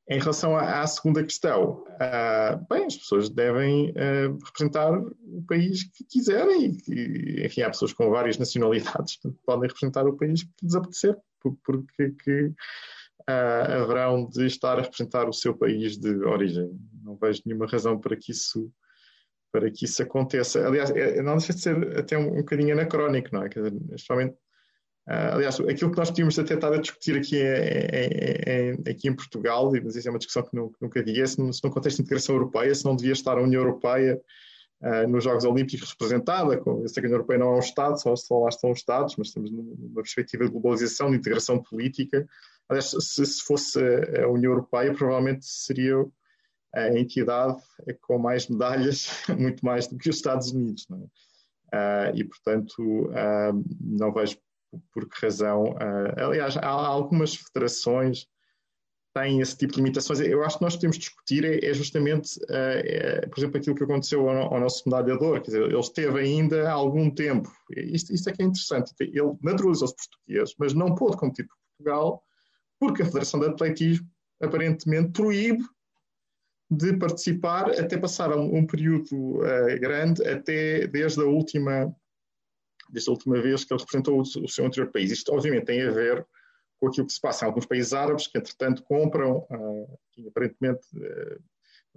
Em 0.09 0.19
relação 0.19 0.57
à, 0.57 0.83
à 0.83 0.87
segunda 0.87 1.23
questão, 1.23 1.85
uh, 1.85 2.67
bem, 2.69 2.85
as 2.85 2.97
pessoas 2.97 3.31
devem 3.31 3.91
uh, 3.91 4.37
representar 4.45 4.93
o 4.93 5.43
país 5.49 5.85
que 5.85 6.05
quiserem 6.05 6.77
e, 6.89 7.47
enfim, 7.47 7.63
há 7.63 7.71
pessoas 7.71 7.95
com 7.95 8.11
várias 8.11 8.37
nacionalidades 8.37 9.17
que 9.23 9.31
podem 9.47 9.69
representar 9.69 10.07
o 10.07 10.17
país 10.17 10.43
que 10.43 10.51
lhes 10.63 10.75
apetecer, 10.75 11.17
porque 11.65 12.11
que 12.23 12.47
uh, 13.29 13.83
haverão 13.83 14.29
de 14.29 14.47
estar 14.47 14.79
a 14.79 14.83
representar 14.83 15.29
o 15.29 15.33
seu 15.33 15.57
país 15.57 15.99
de 15.99 16.11
origem. 16.25 16.71
Não 17.03 17.17
vejo 17.17 17.43
nenhuma 17.45 17.67
razão 17.67 17.99
para 17.99 18.17
que 18.17 18.33
isso 18.33 18.71
para 19.51 19.71
que 19.71 19.85
isso 19.85 20.03
aconteça. 20.03 20.67
Aliás, 20.67 20.91
é, 20.91 21.21
não 21.21 21.37
deixa 21.37 21.53
de 21.53 21.61
ser 21.61 21.99
até 21.99 22.17
um, 22.17 22.33
um 22.33 22.37
bocadinho 22.37 22.73
anacrónico, 22.73 23.29
não 23.33 23.43
é? 23.43 23.51
Quer 23.51 23.71
dizer, 23.71 24.35
Uh, 25.09 25.35
aliás, 25.35 25.59
aquilo 25.59 25.91
que 25.91 25.97
nós 25.97 26.13
tínhamos 26.13 26.39
até 26.39 26.55
estado 26.55 26.75
a 26.75 26.79
discutir 26.79 27.17
aqui, 27.17 27.37
é, 27.37 27.91
é, 27.91 28.71
é, 28.87 28.91
aqui 28.91 29.09
em 29.09 29.17
Portugal, 29.17 29.73
mas 29.83 29.97
isso 29.97 30.07
é 30.07 30.11
uma 30.11 30.19
discussão 30.19 30.45
que, 30.45 30.55
nunca, 30.55 30.77
nunca 30.81 31.01
havia, 31.01 31.27
se, 31.27 31.35
se 31.35 31.65
no 31.65 31.71
contexto 31.73 31.97
de 31.97 32.03
integração 32.03 32.37
europeia, 32.37 32.73
se 32.73 32.85
não 32.85 32.95
devia 32.95 33.13
estar 33.13 33.37
a 33.37 33.43
União 33.43 33.63
Europeia 33.63 34.21
uh, 34.83 35.09
nos 35.09 35.25
Jogos 35.25 35.45
Olímpicos 35.45 35.91
representada, 35.91 36.59
com, 36.59 36.83
eu 36.83 36.89
sei 36.89 37.01
que 37.01 37.07
a 37.07 37.09
União 37.09 37.17
Europeia 37.17 37.39
não 37.39 37.55
é 37.55 37.57
um 37.57 37.61
Estado, 37.61 38.01
só, 38.01 38.15
só 38.17 38.41
lá 38.41 38.49
estão 38.49 38.71
os 38.71 38.79
Estados, 38.79 39.17
mas 39.17 39.29
estamos 39.29 39.51
numa 39.51 40.03
perspectiva 40.03 40.45
de 40.45 40.51
globalização, 40.51 41.11
de 41.11 41.17
integração 41.17 41.63
política. 41.63 42.27
Aliás, 42.69 42.91
se, 42.91 43.25
se 43.25 43.43
fosse 43.43 43.79
a 44.21 44.29
União 44.29 44.53
Europeia, 44.53 44.95
provavelmente 44.95 45.45
seria 45.45 46.05
a 46.75 46.89
entidade 46.99 47.61
com 48.01 48.19
mais 48.19 48.49
medalhas, 48.49 49.09
muito 49.39 49.65
mais 49.65 49.87
do 49.87 49.97
que 49.97 50.09
os 50.09 50.17
Estados 50.17 50.51
Unidos. 50.51 50.87
Uh, 50.91 52.15
e, 52.15 52.25
portanto, 52.25 52.81
uh, 52.81 53.65
não 53.81 54.13
vejo 54.13 54.37
por 54.93 55.07
que 55.07 55.27
razão. 55.27 55.77
Aliás, 56.17 56.57
há 56.57 56.67
algumas 56.67 57.35
federações 57.35 58.27
têm 59.15 59.41
esse 59.41 59.57
tipo 59.57 59.73
de 59.73 59.79
limitações. 59.79 60.21
Eu 60.21 60.43
acho 60.43 60.59
que 60.59 60.65
nós 60.65 60.77
temos 60.77 60.99
discutir 60.99 61.45
é, 61.45 61.65
é 61.65 61.75
justamente, 61.75 62.39
uh, 62.45 62.81
é, 62.85 63.27
por 63.27 63.39
exemplo, 63.39 63.59
aquilo 63.59 63.77
que 63.77 63.85
aconteceu 63.85 64.29
ao, 64.29 64.55
ao, 64.55 64.61
nosso 64.61 64.83
medalhador. 64.89 65.41
Quer 65.41 65.51
dizer, 65.51 65.63
ele 65.63 65.79
esteve 65.79 66.21
ainda 66.21 66.69
há 66.69 66.73
algum 66.73 67.11
tempo. 67.11 67.51
Isto, 67.77 68.13
isto 68.13 68.31
é 68.31 68.33
que 68.33 68.43
é 68.43 68.47
interessante. 68.47 68.93
Ele 69.01 69.33
naturalizou-se 69.43 69.95
português, 69.97 70.55
mas 70.59 70.75
não 70.75 70.95
pôde 70.95 71.17
competir 71.17 71.47
por 71.47 71.57
Portugal 71.77 72.23
porque 72.79 73.03
a 73.03 73.07
Federação 73.07 73.39
de 73.39 73.47
Atletismo 73.47 74.09
aparentemente 74.41 75.13
proíbe 75.13 75.63
de 76.69 76.97
participar 76.97 77.71
até 77.79 77.97
passar 77.97 78.37
um, 78.37 78.57
um 78.57 78.67
período 78.67 79.39
uh, 79.39 79.79
grande, 79.79 80.27
até 80.27 80.87
desde 80.87 81.21
a 81.21 81.25
última 81.25 81.95
desde 82.91 83.09
a 83.09 83.13
última 83.13 83.41
vez 83.41 83.65
que 83.65 83.73
ele 83.73 83.81
representou 83.81 84.19
o, 84.19 84.23
o 84.23 84.49
seu 84.49 84.67
anterior 84.67 84.91
país. 84.91 85.11
Isto, 85.11 85.33
obviamente, 85.33 85.67
tem 85.67 85.83
a 85.83 85.91
ver 85.91 86.27
com 86.83 86.89
aquilo 86.89 87.07
que 87.07 87.13
se 87.13 87.21
passa 87.21 87.45
em 87.45 87.49
alguns 87.49 87.65
países 87.65 87.93
árabes, 87.93 88.27
que, 88.27 88.37
entretanto, 88.37 88.83
compram 88.83 89.47
uh, 89.49 89.99
aparentemente, 90.27 90.85
uh, 90.97 91.41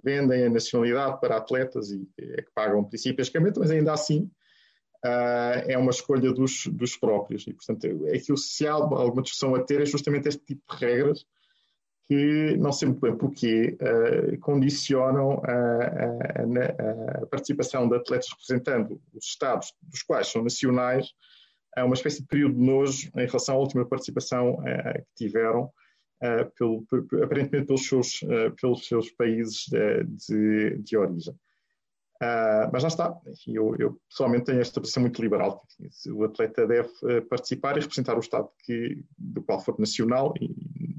vendem 0.00 0.44
a 0.44 0.48
nacionalidade 0.48 1.20
para 1.20 1.38
atletas 1.38 1.90
e 1.90 2.08
é 2.16 2.40
que 2.40 2.52
pagam 2.54 2.84
principalmente, 2.84 3.58
mas 3.58 3.72
ainda 3.72 3.92
assim 3.92 4.30
uh, 5.04 5.58
é 5.66 5.76
uma 5.76 5.90
escolha 5.90 6.32
dos, 6.32 6.68
dos 6.68 6.96
próprios. 6.96 7.48
E, 7.48 7.52
portanto, 7.52 7.84
aquilo 8.14 8.38
se 8.38 8.64
há 8.64 8.74
alguma 8.74 9.22
discussão 9.22 9.56
a 9.56 9.64
ter 9.64 9.80
é 9.80 9.86
justamente 9.86 10.28
este 10.28 10.44
tipo 10.44 10.62
de 10.72 10.84
regras 10.86 11.26
que 12.06 12.56
não 12.56 12.70
sei 12.70 12.86
muito 12.86 13.00
bem 13.00 13.16
porquê, 13.16 13.76
uh, 13.80 14.38
condicionam 14.38 15.42
a, 15.44 17.22
a, 17.22 17.22
a, 17.22 17.26
participação 17.26 17.88
de 17.88 17.96
atletas 17.96 18.28
representando 18.30 19.02
os 19.12 19.24
Estados, 19.24 19.74
dos 19.82 20.04
quais 20.04 20.28
são 20.28 20.44
nacionais, 20.44 21.08
a 21.76 21.84
uma 21.84 21.94
espécie 21.94 22.22
de 22.22 22.28
período 22.28 22.54
de 22.54 22.64
nojo 22.64 23.10
em 23.14 23.26
relação 23.26 23.54
à 23.54 23.58
última 23.58 23.86
participação 23.86 24.54
uh, 24.54 25.04
que 25.14 25.26
tiveram, 25.26 25.64
uh, 26.22 26.50
pelo, 26.58 26.86
aparentemente 27.22 27.66
pelos 27.66 27.86
seus, 27.86 28.20
pelos 28.60 28.88
seus 28.88 29.10
países 29.10 29.66
de, 30.28 30.78
de, 30.78 30.96
origem. 30.96 31.34
Uh, 32.16 32.72
mas 32.72 32.82
lá 32.82 32.88
está, 32.88 33.20
eu, 33.46 33.76
eu, 33.78 34.00
pessoalmente 34.08 34.46
tenho 34.46 34.60
esta 34.60 34.80
posição 34.80 35.02
muito 35.02 35.20
liberal. 35.20 35.62
O 36.08 36.24
atleta 36.24 36.66
deve 36.66 36.90
participar 37.28 37.76
e 37.76 37.80
representar 37.80 38.16
o 38.16 38.20
Estado 38.20 38.48
que, 38.64 39.04
do 39.18 39.42
qual 39.42 39.60
for 39.60 39.78
nacional 39.78 40.32
e 40.40 40.48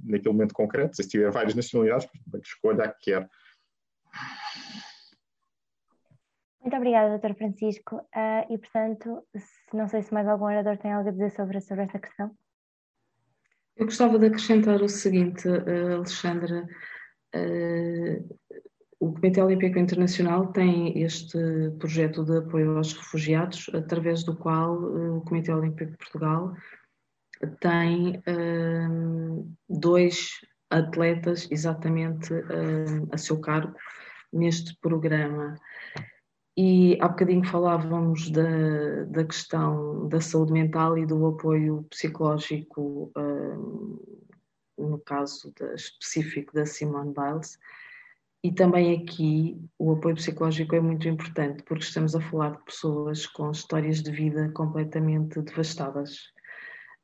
naquele 0.03 0.31
momento 0.31 0.53
concreto, 0.53 0.95
se 0.95 1.07
tiver 1.07 1.31
várias 1.31 1.55
nacionalidades, 1.55 2.07
que 2.07 2.37
escolha 2.43 2.85
a 2.85 2.87
que 2.89 3.11
quer. 3.11 3.27
Muito 6.67 6.75
obrigada, 6.75 7.17
Dr. 7.17 7.33
Francisco. 7.33 7.95
Uh, 7.95 8.53
e, 8.53 8.57
portanto, 8.57 9.23
se, 9.33 9.73
não 9.73 9.87
sei 9.87 10.01
se 10.01 10.13
mais 10.13 10.27
algum 10.27 10.43
orador 10.43 10.77
tem 10.77 10.91
algo 10.91 11.07
a 11.07 11.13
dizer 11.13 11.31
sobre, 11.31 11.61
sobre 11.61 11.85
esta 11.85 11.97
questão. 11.97 12.29
Eu 13.77 13.85
gostava 13.85 14.19
de 14.19 14.25
acrescentar 14.25 14.81
o 14.81 14.89
seguinte, 14.89 15.47
Alexandra. 15.47 16.67
Uh, 17.33 18.37
o 18.99 19.13
Comitê 19.13 19.41
Olímpico 19.41 19.79
Internacional 19.79 20.47
tem 20.47 21.01
este 21.01 21.37
projeto 21.79 22.25
de 22.25 22.39
apoio 22.39 22.75
aos 22.75 22.91
refugiados, 22.91 23.69
através 23.73 24.25
do 24.25 24.35
qual 24.35 24.73
eh, 24.75 25.09
o 25.11 25.21
Comitê 25.21 25.53
Olímpico 25.53 25.91
de 25.91 25.97
Portugal 25.97 26.53
tem 27.61 28.21
dois 29.69 30.31
atletas 30.71 31.47
exatamente 31.51 32.33
a 33.11 33.17
seu 33.19 33.39
cargo 33.39 33.75
neste 34.33 34.75
programa. 34.79 35.53
E 36.59 36.97
há 36.99 37.07
bocadinho 37.07 37.45
falávamos 37.45 38.31
da, 38.31 39.03
da 39.09 39.23
questão 39.23 40.07
da 40.07 40.19
saúde 40.19 40.51
mental 40.51 40.97
e 40.97 41.05
do 41.05 41.27
apoio 41.27 41.85
psicológico, 41.87 43.11
um, 43.15 43.99
no 44.75 44.97
caso 44.97 45.53
da, 45.59 45.75
específico 45.75 46.55
da 46.55 46.65
Simone 46.65 47.13
Biles. 47.13 47.59
E 48.43 48.51
também 48.51 48.97
aqui 48.97 49.61
o 49.77 49.91
apoio 49.91 50.15
psicológico 50.15 50.73
é 50.73 50.79
muito 50.79 51.07
importante, 51.07 51.61
porque 51.61 51.83
estamos 51.83 52.15
a 52.15 52.21
falar 52.21 52.55
de 52.55 52.65
pessoas 52.65 53.27
com 53.27 53.51
histórias 53.51 54.01
de 54.01 54.11
vida 54.11 54.49
completamente 54.55 55.39
devastadas. 55.41 56.33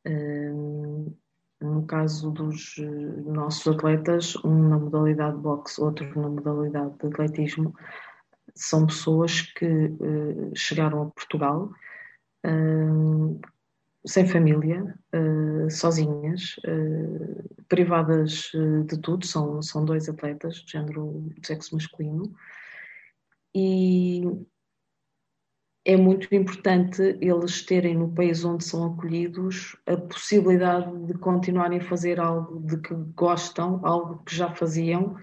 Hum, 0.07 1.13
no 1.61 1.85
caso 1.85 2.31
dos 2.31 2.75
eh, 2.79 2.83
nossos 3.25 3.67
atletas, 3.67 4.35
um 4.43 4.67
na 4.67 4.77
modalidade 4.77 5.37
de 5.37 5.41
boxe, 5.43 5.81
outro 5.81 6.05
na 6.19 6.27
modalidade 6.27 6.97
de 6.97 7.07
atletismo, 7.07 7.73
são 8.55 8.85
pessoas 8.85 9.41
que 9.41 9.65
eh, 9.65 10.51
chegaram 10.55 11.03
a 11.03 11.09
Portugal 11.11 11.71
hum, 12.45 13.39
sem 14.05 14.27
família, 14.27 14.95
uh, 15.15 15.69
sozinhas, 15.71 16.57
uh, 16.67 17.65
privadas 17.69 18.51
uh, 18.53 18.83
de 18.83 18.97
tudo, 18.99 19.25
são, 19.25 19.61
são 19.61 19.85
dois 19.85 20.09
atletas 20.09 20.55
de 20.55 20.73
género 20.73 21.25
de 21.39 21.47
sexo 21.47 21.73
masculino, 21.73 22.35
e 23.55 24.23
é 25.85 25.95
muito 25.95 26.33
importante 26.33 27.01
eles 27.21 27.65
terem 27.65 27.95
no 27.95 28.11
país 28.11 28.43
onde 28.43 28.63
são 28.63 28.93
acolhidos 28.93 29.77
a 29.85 29.95
possibilidade 29.97 31.05
de 31.05 31.13
continuarem 31.15 31.79
a 31.79 31.83
fazer 31.83 32.19
algo 32.19 32.59
de 32.65 32.77
que 32.77 32.93
gostam, 33.15 33.79
algo 33.85 34.23
que 34.23 34.35
já 34.35 34.53
faziam 34.53 35.15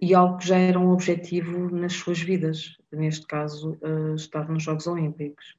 e 0.00 0.14
algo 0.14 0.38
que 0.38 0.48
já 0.48 0.56
era 0.56 0.78
um 0.78 0.90
objetivo 0.90 1.70
nas 1.70 1.92
suas 1.92 2.20
vidas, 2.20 2.76
neste 2.90 3.26
caso, 3.26 3.78
estar 4.16 4.48
nos 4.48 4.62
Jogos 4.62 4.86
Olímpicos. 4.86 5.56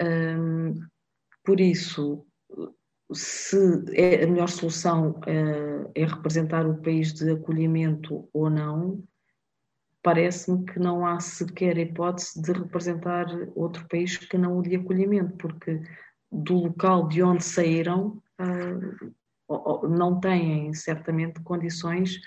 Um, 0.00 0.74
por 1.44 1.58
isso, 1.60 2.26
se 3.12 3.84
é 3.92 4.24
a 4.24 4.26
melhor 4.26 4.48
solução 4.48 5.20
é, 5.26 6.02
é 6.02 6.04
representar 6.04 6.66
o 6.66 6.76
país 6.82 7.12
de 7.12 7.30
acolhimento 7.30 8.28
ou 8.32 8.50
não, 8.50 9.02
parece-me 10.02 10.64
que 10.64 10.78
não 10.78 11.06
há 11.06 11.20
sequer 11.20 11.78
hipótese 11.78 12.40
de 12.40 12.52
representar 12.52 13.26
outro 13.54 13.86
país 13.88 14.16
que 14.16 14.36
não 14.36 14.58
o 14.58 14.62
de 14.62 14.76
acolhimento, 14.76 15.36
porque 15.36 15.80
do 16.30 16.54
local 16.54 17.08
de 17.08 17.22
onde 17.22 17.44
saíram 17.44 18.20
uh, 18.40 19.88
não 19.88 20.18
têm 20.18 20.72
certamente 20.74 21.40
condições 21.42 22.20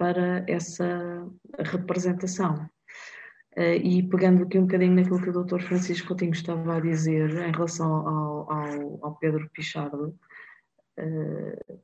para 0.00 0.42
essa 0.48 1.30
representação. 1.58 2.66
Uh, 3.54 3.76
e 3.84 4.02
pegando 4.02 4.44
aqui 4.44 4.58
um 4.58 4.62
bocadinho 4.62 4.94
naquilo 4.94 5.20
que 5.20 5.28
o 5.28 5.44
Dr. 5.44 5.60
Francisco 5.60 6.08
Coutinho 6.08 6.30
estava 6.30 6.76
a 6.76 6.80
dizer 6.80 7.28
em 7.36 7.52
relação 7.52 7.92
ao, 8.08 8.50
ao, 8.50 9.04
ao 9.04 9.16
Pedro 9.16 9.50
Pichardo, 9.50 10.18
uh, 10.98 11.80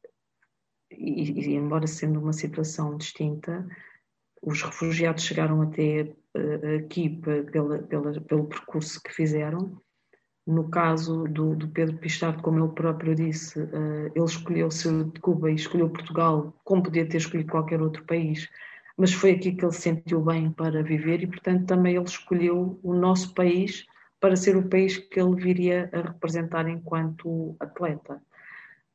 e, 0.91 1.51
e, 1.51 1.55
embora 1.57 1.87
sendo 1.87 2.19
uma 2.19 2.33
situação 2.33 2.97
distinta, 2.97 3.69
os 4.41 4.63
refugiados 4.63 5.25
chegaram 5.25 5.61
até 5.61 6.05
uh, 6.05 6.77
aqui 6.79 7.21
pela, 7.51 7.83
pela, 7.83 8.21
pelo 8.23 8.47
percurso 8.47 9.03
que 9.03 9.13
fizeram. 9.13 9.79
No 10.47 10.69
caso 10.69 11.25
do, 11.25 11.57
do 11.57 11.69
Pedro 11.69 11.97
Pichardo, 11.99 12.41
como 12.43 12.65
ele 12.65 12.73
próprio 12.73 13.17
disse, 13.17 13.59
ele 14.15 14.25
escolheu 14.25 14.71
ser 14.71 15.05
de 15.05 15.19
Cuba 15.21 15.51
e 15.51 15.57
escolheu 15.57 15.91
Portugal, 15.91 16.55
como 16.63 16.85
podia 16.85 17.09
ter 17.09 17.17
escolhido 17.17 17.51
qualquer 17.51 17.83
outro 17.83 18.05
país, 18.05 18.49
mas 18.97 19.13
foi 19.13 19.33
aqui 19.33 19.53
que 19.53 19.65
ele 19.65 19.73
se 19.73 19.83
sentiu 19.83 20.23
bem 20.23 20.51
para 20.51 20.83
viver 20.83 21.23
e, 21.23 21.27
portanto, 21.27 21.67
também 21.67 21.97
ele 21.97 22.05
escolheu 22.05 22.79
o 22.83 22.95
nosso 22.95 23.35
país 23.35 23.85
para 24.21 24.37
ser 24.37 24.57
o 24.57 24.69
país 24.69 24.97
que 24.97 25.21
ele 25.21 25.37
viria 25.37 25.91
a 25.93 26.01
representar 26.01 26.69
enquanto 26.69 27.57
atleta. 27.61 28.23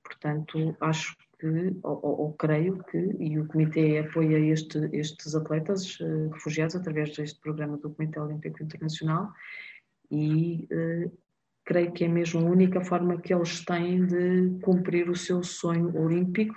Portanto, 0.04 0.76
acho 0.82 1.16
que, 1.40 1.78
ou, 1.84 2.02
ou, 2.04 2.34
creio 2.34 2.84
que, 2.84 2.98
e 3.20 3.40
o 3.40 3.48
Comitê 3.48 4.00
apoia 4.00 4.40
este, 4.40 4.78
estes 4.92 5.36
atletas 5.36 6.00
uh, 6.00 6.30
refugiados 6.30 6.76
através 6.76 7.16
deste 7.16 7.40
programa 7.40 7.78
do 7.78 7.92
Comitê 7.92 8.20
Olímpico 8.20 8.64
Internacional 8.64 9.32
e 10.10 10.68
uh, 10.72 11.12
creio 11.66 11.92
que 11.92 12.06
é 12.06 12.08
mesmo 12.08 12.42
a 12.42 12.50
única 12.50 12.82
forma 12.82 13.20
que 13.22 13.34
eles 13.34 13.64
têm 13.64 14.06
de 14.06 14.60
cumprir 14.62 15.10
o 15.10 15.16
seu 15.16 15.44
sonho 15.44 15.96
olímpico, 15.98 16.56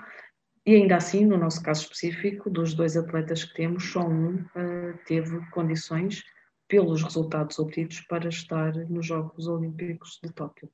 e 0.67 0.75
ainda 0.77 0.97
assim, 0.97 1.27
no 1.27 1.37
nosso 1.37 1.63
caso 1.63 1.83
específico, 1.83 2.49
dos 2.49 2.73
dois 2.73 2.97
atletas 2.97 3.45
que 3.45 3.55
temos, 3.55 3.85
só 3.85 4.01
um 4.01 4.37
uh, 4.37 4.99
teve 5.07 5.39
condições, 5.51 6.23
pelos 6.67 7.03
resultados 7.03 7.59
obtidos, 7.59 8.01
para 8.03 8.29
estar 8.29 8.75
nos 8.89 9.07
Jogos 9.07 9.47
Olímpicos 9.47 10.19
de 10.23 10.33
Tóquio. 10.33 10.71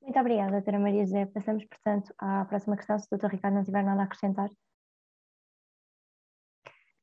Muito 0.00 0.18
obrigada, 0.18 0.50
doutora 0.50 0.80
Maria 0.80 1.04
José. 1.04 1.26
Passamos, 1.26 1.64
portanto, 1.64 2.12
à 2.18 2.44
próxima 2.44 2.76
questão, 2.76 2.98
se 2.98 3.06
o 3.06 3.10
doutor 3.10 3.30
Ricardo 3.30 3.54
não 3.54 3.64
tiver 3.64 3.84
nada 3.84 4.02
a 4.02 4.04
acrescentar. 4.04 4.50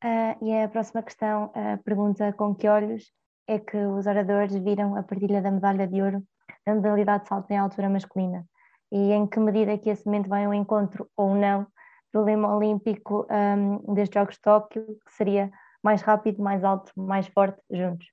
Uh, 0.03 0.45
e 0.45 0.63
a 0.63 0.69
próxima 0.69 1.03
questão 1.03 1.47
uh, 1.47 1.84
pergunta 1.84 2.31
com 2.34 2.55
que 2.55 2.69
olhos 2.69 3.11
é 3.47 3.59
que 3.59 3.77
os 3.77 4.07
oradores 4.07 4.55
viram 4.55 4.95
a 4.95 5.03
partilha 5.03 5.41
da 5.41 5.51
medalha 5.51 5.88
de 5.88 6.01
ouro 6.01 6.23
na 6.65 6.76
modalidade 6.76 7.23
de 7.23 7.30
salto 7.30 7.51
em 7.51 7.57
altura 7.57 7.89
masculina 7.89 8.45
e 8.91 9.11
em 9.11 9.27
que 9.27 9.39
medida 9.39 9.77
que 9.77 9.89
esse 9.89 10.05
momento 10.05 10.30
vai 10.30 10.45
ao 10.45 10.53
encontro 10.53 11.09
ou 11.17 11.35
não 11.35 11.67
do 12.13 12.23
lema 12.23 12.55
olímpico 12.55 13.27
um, 13.30 13.93
destes 13.93 14.19
Jogos 14.19 14.35
de 14.35 14.41
Tóquio, 14.41 14.85
que 14.85 15.13
seria 15.13 15.51
mais 15.84 16.01
rápido, 16.01 16.41
mais 16.41 16.63
alto, 16.63 16.91
mais 16.95 17.27
forte, 17.27 17.61
juntos. 17.69 18.07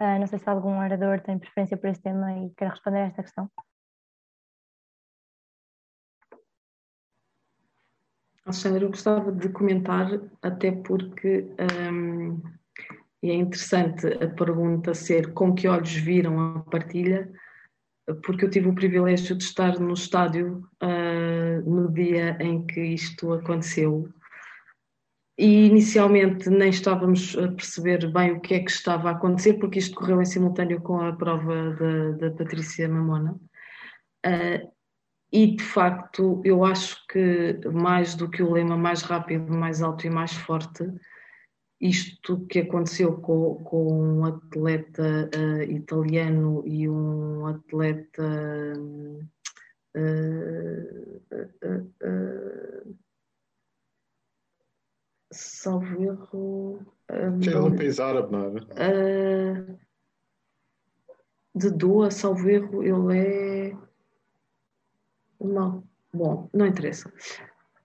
Uh, 0.00 0.18
não 0.20 0.26
sei 0.26 0.38
se 0.38 0.48
algum 0.48 0.78
orador 0.78 1.20
tem 1.20 1.38
preferência 1.38 1.76
por 1.76 1.88
este 1.88 2.02
tema 2.02 2.32
e 2.38 2.50
quer 2.50 2.70
responder 2.70 2.98
a 2.98 3.06
esta 3.06 3.22
questão. 3.22 3.50
Alexandre, 8.44 8.84
eu 8.84 8.90
gostava 8.90 9.30
de 9.30 9.48
comentar, 9.50 10.08
até 10.42 10.72
porque 10.72 11.46
um, 11.92 12.42
é 13.22 13.34
interessante 13.34 14.06
a 14.06 14.28
pergunta 14.28 14.94
ser 14.94 15.32
com 15.32 15.54
que 15.54 15.68
olhos 15.68 15.94
viram 15.94 16.56
a 16.56 16.60
partilha, 16.60 17.30
porque 18.24 18.44
eu 18.44 18.50
tive 18.50 18.68
o 18.68 18.74
privilégio 18.74 19.36
de 19.36 19.44
estar 19.44 19.78
no 19.78 19.94
estádio 19.94 20.68
uh, 20.82 21.70
no 21.70 21.92
dia 21.92 22.36
em 22.40 22.66
que 22.66 22.80
isto 22.80 23.32
aconteceu. 23.32 24.08
E 25.38 25.66
inicialmente 25.66 26.50
nem 26.50 26.68
estávamos 26.68 27.38
a 27.38 27.48
perceber 27.48 28.12
bem 28.12 28.32
o 28.32 28.40
que 28.40 28.54
é 28.54 28.60
que 28.60 28.70
estava 28.70 29.08
a 29.08 29.12
acontecer, 29.12 29.54
porque 29.54 29.78
isto 29.78 29.94
correu 29.94 30.20
em 30.20 30.24
simultâneo 30.24 30.82
com 30.82 31.00
a 31.00 31.14
prova 31.14 31.70
da, 31.74 32.10
da 32.28 32.30
Patrícia 32.32 32.88
Mamona. 32.88 33.38
Uh, 34.26 34.71
e 35.32 35.56
de 35.56 35.64
facto, 35.64 36.42
eu 36.44 36.62
acho 36.62 37.06
que 37.06 37.58
mais 37.72 38.14
do 38.14 38.28
que 38.28 38.42
o 38.42 38.52
lema 38.52 38.76
mais 38.76 39.00
rápido, 39.00 39.50
mais 39.50 39.80
alto 39.80 40.06
e 40.06 40.10
mais 40.10 40.34
forte, 40.34 40.84
isto 41.80 42.46
que 42.46 42.60
aconteceu 42.60 43.20
com, 43.20 43.56
com 43.64 44.18
um 44.18 44.24
atleta 44.26 45.30
uh, 45.34 45.62
italiano 45.62 46.62
e 46.66 46.88
um 46.88 47.46
atleta. 47.46 48.22
Uh, 49.96 51.20
uh, 52.04 52.96
salvo 55.32 56.02
erro. 56.02 56.86
Um, 57.10 57.50
é 57.50 57.60
um 57.60 57.74
país 57.74 57.98
árabe, 57.98 58.32
não 58.32 58.56
é? 58.76 59.76
de 61.54 61.70
Doa, 61.70 62.10
salvo 62.10 62.48
erro, 62.48 62.82
ele 62.82 63.18
é. 63.18 63.91
Não, 65.42 65.82
bom, 66.12 66.48
não 66.52 66.66
interessa. 66.66 67.12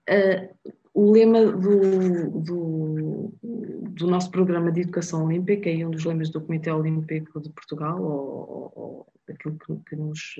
Uh, 0.08 0.72
o 0.94 1.12
lema 1.12 1.46
do, 1.52 2.30
do, 2.40 3.34
do, 3.40 4.06
nosso 4.06 4.30
programa 4.30 4.72
de 4.72 4.80
educação 4.80 5.24
olímpica 5.24 5.70
e 5.70 5.84
um 5.84 5.90
dos 5.90 6.04
lemas 6.04 6.30
do 6.30 6.40
Comitê 6.40 6.72
Olímpico 6.72 7.40
de 7.40 7.50
Portugal, 7.50 8.02
ou, 8.02 8.72
ou 8.74 9.12
daquilo 9.26 9.58
que, 9.58 9.76
que, 9.90 9.96
nos, 9.96 10.34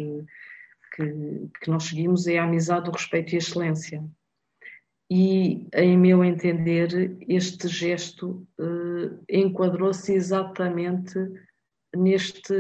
que, 0.97 1.49
que, 1.61 1.71
nós 1.71 1.85
seguimos, 1.85 2.27
é 2.27 2.39
a 2.39 2.45
amizade, 2.45 2.89
o 2.89 2.93
respeito 2.93 3.33
e 3.33 3.37
a 3.37 3.39
excelência. 3.39 4.05
E, 5.11 5.67
em 5.75 5.97
meu 5.97 6.25
entender, 6.25 7.17
este 7.29 7.69
gesto 7.69 8.47
eh, 8.59 9.39
enquadrou-se 9.39 10.13
exatamente 10.13 11.19
neste, 11.97 12.53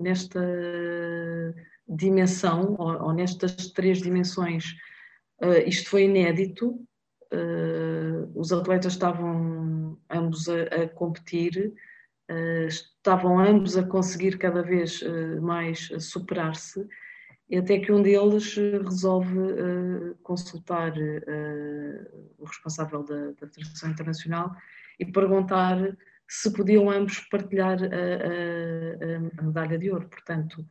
nesta 0.00 0.40
dimensão, 1.88 2.74
ou, 2.78 3.02
ou 3.04 3.12
nestas 3.12 3.68
três 3.68 3.98
dimensões. 3.98 4.74
Uh, 5.42 5.66
isto 5.66 5.90
foi 5.90 6.04
inédito, 6.04 6.70
uh, 7.32 8.30
os 8.34 8.52
atletas 8.52 8.92
estavam 8.92 9.98
ambos 10.10 10.48
a, 10.48 10.62
a 10.62 10.88
competir, 10.88 11.74
uh, 12.30 12.66
estavam 12.66 13.38
ambos 13.38 13.76
a 13.76 13.84
conseguir 13.84 14.38
cada 14.38 14.62
vez 14.62 15.02
mais 15.40 15.88
superar-se, 16.00 16.86
até 17.56 17.78
que 17.78 17.92
um 17.92 18.02
deles 18.02 18.56
resolve 18.56 19.38
consultar 20.24 20.92
o 22.38 22.44
responsável 22.44 23.04
da, 23.04 23.30
da 23.40 23.46
Federação 23.46 23.90
Internacional 23.90 24.50
e 24.98 25.06
perguntar 25.06 25.96
se 26.26 26.52
podiam 26.52 26.90
ambos 26.90 27.20
partilhar 27.20 27.78
a, 27.80 27.86
a, 27.86 29.40
a 29.40 29.42
medalha 29.44 29.78
de 29.78 29.92
ouro. 29.92 30.08
Portanto, 30.08 30.66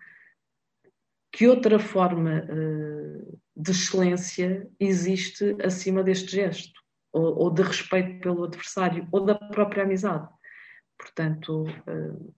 que 1.36 1.50
outra 1.50 1.78
forma 1.78 2.46
uh, 2.50 3.40
de 3.58 3.72
excelência 3.72 4.70
existe 4.80 5.58
acima 5.62 6.02
deste 6.02 6.32
gesto, 6.32 6.80
ou, 7.12 7.50
de 7.50 7.62
respeito 7.62 8.22
pelo 8.22 8.46
adversário, 8.46 9.06
ou 9.12 9.26
da 9.26 9.36
própria 9.36 9.84
amizade. 9.84 10.30
Portanto, 10.98 11.64
uh, 11.64 12.34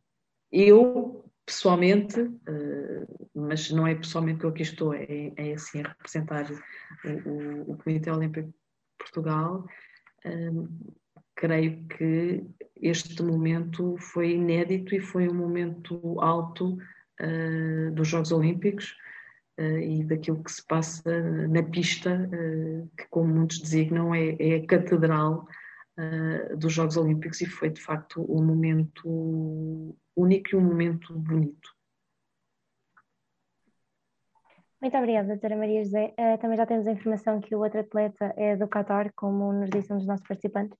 eu, 0.51 1.23
pessoalmente, 1.45 2.19
uh, 2.19 3.29
mas 3.35 3.69
não 3.69 3.85
é 3.85 3.93
pessoalmente 3.93 4.39
que 4.39 4.45
eu 4.47 4.49
aqui 4.49 4.63
estou, 4.63 4.95
é, 4.95 5.31
é 5.35 5.53
assim 5.53 5.81
a 5.81 5.89
representar 5.89 6.47
o, 7.05 7.29
o, 7.29 7.71
o 7.73 7.77
Comitê 7.77 8.09
Olímpico 8.09 8.47
de 8.47 8.53
Portugal, 8.97 9.63
creio 11.35 11.85
que 11.87 12.43
este 12.75 13.21
momento 13.21 13.95
foi 13.99 14.31
inédito 14.31 14.95
e 14.95 14.99
foi 14.99 15.29
um 15.29 15.35
momento 15.35 16.19
alto 16.19 16.77
uh, 17.21 17.91
dos 17.91 18.07
Jogos 18.07 18.31
Olímpicos 18.31 18.95
uh, 19.59 19.79
e 19.79 20.03
daquilo 20.03 20.43
que 20.43 20.51
se 20.51 20.65
passa 20.65 21.21
na 21.47 21.63
pista, 21.63 22.11
uh, 22.13 22.89
que, 22.97 23.07
como 23.09 23.33
muitos 23.33 23.59
designam, 23.59 24.13
é, 24.13 24.35
é 24.39 24.55
a 24.55 24.65
catedral 24.65 25.47
dos 26.59 26.73
Jogos 26.73 26.95
Olímpicos 26.95 27.41
e 27.41 27.47
foi 27.47 27.71
de 27.71 27.81
facto 27.81 28.23
um 28.31 28.45
momento 28.45 29.97
único 30.15 30.49
e 30.51 30.55
um 30.55 30.61
momento 30.61 31.11
bonito. 31.17 31.75
Muito 34.79 34.95
obrigada, 34.95 35.29
doutora 35.29 35.57
Maria 35.57 35.83
José. 35.83 36.13
Também 36.39 36.55
já 36.55 36.67
temos 36.67 36.85
a 36.85 36.91
informação 36.91 37.41
que 37.41 37.55
o 37.55 37.61
outro 37.61 37.79
atleta 37.79 38.31
é 38.37 38.55
do 38.55 38.67
Qatar, 38.67 39.11
como 39.15 39.51
nos 39.51 39.71
disse 39.71 39.91
um 39.91 39.97
dos 39.97 40.05
nossos 40.05 40.27
participantes. 40.27 40.77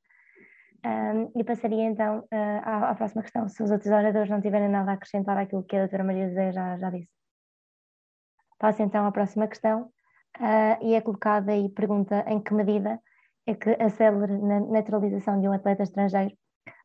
Um, 0.88 1.32
e 1.36 1.44
passaria 1.44 1.84
então 1.84 2.20
uh, 2.20 2.62
à, 2.64 2.92
à, 2.92 2.96
próxima 2.96 3.22
questão, 3.22 3.50
se 3.50 3.62
os 3.62 3.72
outros 3.72 3.92
oradores 3.92 4.30
não 4.30 4.40
tiverem 4.40 4.70
nada 4.70 4.92
a 4.92 4.94
acrescentar 4.94 5.38
àquilo 5.38 5.64
que 5.64 5.76
a 5.76 5.80
doutora 5.80 6.04
Maria 6.06 6.30
José 6.30 6.54
já, 6.54 6.78
já 6.78 6.90
disse. 6.90 7.10
Passo 8.58 8.82
então 8.84 9.06
à 9.06 9.12
próxima 9.12 9.48
questão, 9.48 9.92
uh, 10.40 10.78
e 10.82 10.94
é 10.94 11.02
colocada 11.02 11.54
e 11.54 11.68
pergunta 11.68 12.24
em 12.28 12.40
que 12.40 12.54
medida 12.54 13.02
é 13.46 13.54
que 13.54 13.72
a 13.72 13.90
célere 13.90 14.32
naturalização 14.38 15.42
de 15.42 15.50
um 15.50 15.52
atleta 15.52 15.84
estrangeiro 15.84 16.34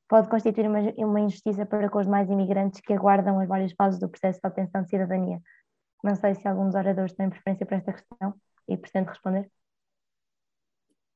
pode 0.08 0.28
constituir 0.28 0.66
uma, 0.66 0.80
uma 0.98 1.20
injustiça 1.20 1.64
para 1.64 1.88
com 1.88 1.98
os 1.98 2.06
demais 2.06 2.28
imigrantes 2.28 2.80
que 2.80 2.92
aguardam 2.92 3.38
as 3.38 3.46
várias 3.46 3.72
fases 3.72 4.00
do 4.00 4.08
processo 4.08 4.40
de 4.42 4.48
obtenção 4.48 4.82
de 4.82 4.88
cidadania. 4.88 5.40
Não 6.02 6.16
sei 6.16 6.34
se 6.34 6.48
algum 6.48 6.66
dos 6.66 6.74
oradores 6.74 7.14
tem 7.14 7.30
preferência 7.30 7.64
para 7.64 7.76
esta 7.76 7.92
questão 7.92 8.34
e 8.68 8.76
pretende 8.76 9.10
responder. 9.10 9.48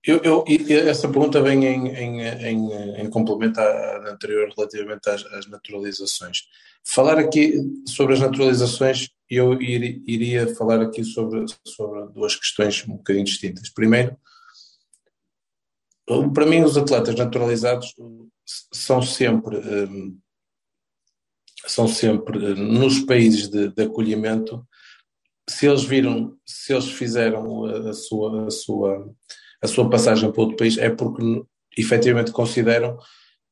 Eu, 0.06 0.20
eu, 0.22 0.44
essa 0.88 1.08
pergunta 1.08 1.42
vem 1.42 1.64
em, 1.64 1.88
em, 1.88 2.20
em, 2.22 3.00
em 3.00 3.10
complemento 3.10 3.58
à 3.58 4.12
anterior 4.12 4.48
relativamente 4.56 5.10
às, 5.10 5.24
às, 5.26 5.48
naturalizações. 5.48 6.42
Falar 6.84 7.18
aqui 7.18 7.54
sobre 7.88 8.14
as 8.14 8.20
naturalizações, 8.20 9.08
eu 9.28 9.60
ir, 9.60 10.00
iria 10.06 10.54
falar 10.54 10.80
aqui 10.80 11.02
sobre, 11.02 11.44
sobre 11.66 12.12
duas 12.12 12.36
questões 12.36 12.84
um 12.86 12.96
bocadinho 12.96 13.24
distintas. 13.24 13.68
Primeiro, 13.68 14.16
para 16.32 16.46
mim, 16.46 16.62
os 16.62 16.76
atletas 16.76 17.16
naturalizados 17.16 17.92
são 18.72 19.02
sempre, 19.02 19.56
hum, 19.56 20.16
são 21.66 21.88
sempre 21.88 22.52
hum, 22.52 22.54
nos 22.54 23.00
países 23.00 23.48
de, 23.48 23.70
de 23.70 23.82
acolhimento, 23.82 24.64
se 25.50 25.66
eles 25.66 25.82
viram, 25.82 26.36
se 26.46 26.72
eles 26.72 26.92
fizeram 26.92 27.64
a 27.88 27.92
sua, 27.92 28.46
a 28.46 28.50
sua 28.50 29.12
a 29.66 29.68
sua 29.68 29.90
passagem 29.90 30.30
para 30.30 30.40
outro 30.40 30.56
país 30.56 30.78
é 30.78 30.88
porque 30.88 31.43
efetivamente 31.76 32.30
consideram 32.30 32.97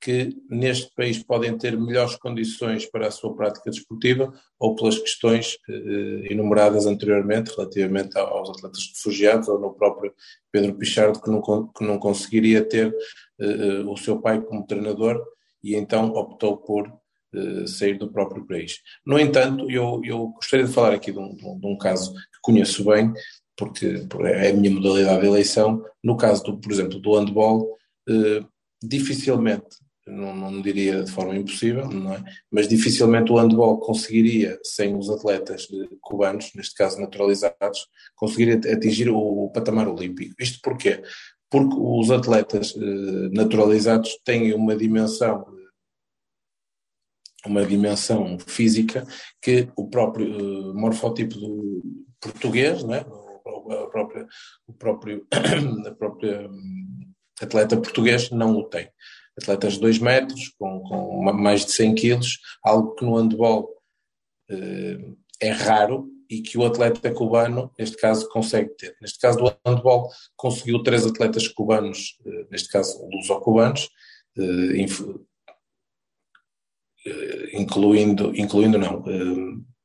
que 0.01 0.36
neste 0.51 0.95
país 0.95 1.23
podem 1.23 1.57
ter 1.57 1.78
melhores 1.78 2.15
condições 2.16 2.85
para 2.86 3.09
a 3.09 3.11
sua 3.11 3.35
prática 3.35 3.70
desportiva 3.70 4.32
ou 4.59 4.74
pelas 4.74 4.99
questões 4.99 5.59
eh, 5.69 6.32
enumeradas 6.32 6.85
anteriormente 6.86 7.53
relativamente 7.57 8.19
aos 8.19 8.51
atletas 8.51 8.86
refugiados 8.95 9.49
ou 9.49 9.59
no 9.59 9.73
próprio 9.73 10.12
Pedro 10.53 10.74
Pichardo 10.74 11.20
que 11.20 11.31
não, 11.31 11.41
que 11.41 11.85
não 11.85 11.99
conseguiria 11.99 12.62
ter 12.62 12.95
eh, 13.41 13.82
o 13.86 13.97
seu 13.97 14.20
pai 14.20 14.43
como 14.43 14.66
treinador 14.66 15.24
e 15.62 15.74
então 15.74 16.11
optou 16.11 16.59
por 16.59 16.86
eh, 17.35 17.66
sair 17.66 17.99
do 17.99 18.12
próprio 18.12 18.47
país. 18.47 18.81
No 19.05 19.19
entanto, 19.19 19.69
eu, 19.70 20.03
eu 20.05 20.28
gostaria 20.28 20.66
de 20.66 20.73
falar 20.73 20.93
aqui 20.93 21.11
de 21.11 21.19
um, 21.19 21.35
de 21.35 21.66
um 21.66 21.78
caso 21.78 22.12
que 22.12 22.39
conheço 22.43 22.85
bem, 22.85 23.12
porque 23.56 24.06
é 24.24 24.51
a 24.51 24.55
minha 24.55 24.70
modalidade 24.70 25.20
de 25.20 25.26
eleição. 25.26 25.85
No 26.02 26.16
caso, 26.16 26.43
do, 26.44 26.59
por 26.59 26.72
exemplo, 26.72 26.98
do 26.98 27.16
handball, 27.16 27.76
eh, 28.09 28.44
dificilmente, 28.82 29.76
não, 30.06 30.35
não 30.35 30.60
diria 30.60 31.02
de 31.02 31.10
forma 31.10 31.35
impossível, 31.36 31.89
não 31.89 32.14
é? 32.14 32.22
mas 32.51 32.68
dificilmente 32.68 33.32
o 33.32 33.36
handball 33.36 33.78
conseguiria, 33.78 34.59
sem 34.62 34.94
os 34.97 35.09
atletas 35.09 35.66
eh, 35.72 35.97
cubanos, 36.01 36.51
neste 36.55 36.74
caso 36.74 37.01
naturalizados, 37.01 37.86
conseguiria 38.14 38.60
atingir 38.72 39.09
o, 39.09 39.16
o 39.18 39.51
patamar 39.51 39.89
olímpico. 39.89 40.35
Isto 40.39 40.60
porquê? 40.62 41.02
Porque 41.51 41.76
os 41.78 42.10
atletas 42.10 42.74
eh, 42.76 43.28
naturalizados 43.32 44.18
têm 44.24 44.52
uma 44.55 44.76
dimensão 44.76 45.44
uma 47.47 47.64
dimensão 47.64 48.39
física 48.39 49.06
que 49.40 49.68
o 49.76 49.89
próprio 49.89 50.70
uh, 50.70 50.74
morfotipo 50.74 51.35
do 51.35 51.82
português, 52.18 52.82
não 52.82 52.94
é? 52.94 53.05
A 53.47 53.87
própria, 53.89 54.27
o 54.66 54.73
próprio 54.73 55.27
a 55.87 55.91
própria 55.93 56.49
hum, 56.49 57.12
atleta 57.41 57.77
português 57.77 58.31
não 58.31 58.57
o 58.57 58.65
tem. 58.65 58.89
Atletas 59.37 59.75
de 59.75 59.81
2 59.81 59.99
metros, 59.99 60.49
com, 60.59 60.81
com, 60.81 61.33
mais 61.33 61.65
de 61.65 61.73
100 61.73 61.95
quilos, 61.97 62.39
algo 62.62 62.95
que 62.95 63.05
no 63.05 63.16
handball 63.16 63.69
eh, 64.49 64.99
é 65.41 65.51
raro 65.51 66.09
e 66.31 66.41
que 66.41 66.57
o 66.57 66.65
atleta 66.65 67.12
cubano, 67.12 67.73
neste 67.79 67.97
caso, 67.97 68.29
consegue 68.29 68.71
ter. 68.77 68.97
Neste 69.01 69.19
caso 69.19 69.39
do 69.39 69.57
handball, 69.66 70.09
conseguiu 70.37 70.83
três 70.83 71.05
atletas 71.05 71.49
cubanos, 71.49 72.16
eh, 72.25 72.47
neste 72.51 72.69
caso 72.69 73.05
luso-cubanos, 73.11 73.91
eh, 74.39 74.87
incluindo, 77.53 78.35
incluindo 78.35 78.79
não, 78.79 79.05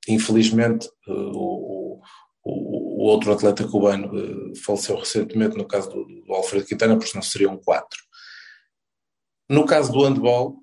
infelizmente 0.07 0.89
o, 1.07 1.78
o, 2.99 3.05
outro 3.05 3.31
atleta 3.31 3.65
cubano 3.67 4.11
uh, 4.13 4.55
faleceu 4.57 4.97
recentemente, 4.97 5.57
no 5.57 5.65
caso 5.65 5.89
do, 5.89 6.05
do 6.05 6.33
Alfredo 6.33 6.65
Quintana, 6.65 6.95
porque 6.95 7.11
senão 7.11 7.21
seriam 7.21 7.57
quatro. 7.57 7.97
No 9.49 9.65
caso 9.65 9.91
do 9.91 10.03
handball, 10.03 10.57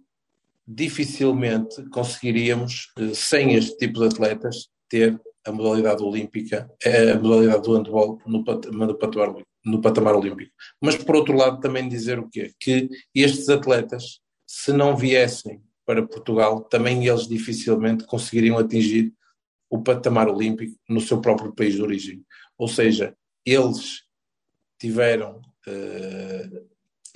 dificilmente 0.67 1.83
conseguiríamos, 1.89 2.93
uh, 2.99 3.15
sem 3.15 3.55
este 3.55 3.77
tipo 3.79 4.01
de 4.01 4.07
atletas, 4.07 4.69
ter 4.89 5.19
a 5.47 5.53
modalidade 5.53 6.03
olímpica, 6.03 6.71
eh, 6.85 7.13
a 7.13 7.19
modalidade 7.19 7.63
do 7.63 7.77
handball 7.77 8.21
no, 8.27 8.39
no, 8.39 8.45
patamar, 8.99 9.35
no 9.65 9.81
patamar 9.81 10.15
olímpico. 10.17 10.53
Mas, 10.81 10.97
por 10.97 11.17
outro 11.17 11.37
lado, 11.37 11.61
também 11.61 11.89
dizer 11.89 12.19
o 12.19 12.29
quê? 12.29 12.53
Que 12.59 12.89
estes 13.15 13.49
atletas, 13.49 14.21
se 14.47 14.73
não 14.73 14.97
viessem 14.97 15.63
para 15.87 16.07
Portugal, 16.07 16.63
também 16.63 17.07
eles 17.07 17.29
dificilmente 17.29 18.05
conseguiriam 18.05 18.59
atingir 18.59 19.13
o 19.71 19.83
patamar 19.83 20.29
olímpico 20.29 20.79
no 20.89 21.01
seu 21.01 21.21
próprio 21.21 21.53
país 21.55 21.75
de 21.75 21.83
origem. 21.83 22.25
Ou 22.57 22.69
seja, 22.69 23.17
eles 23.45 24.03
tiveram 24.79 25.41
uh, 25.67 26.67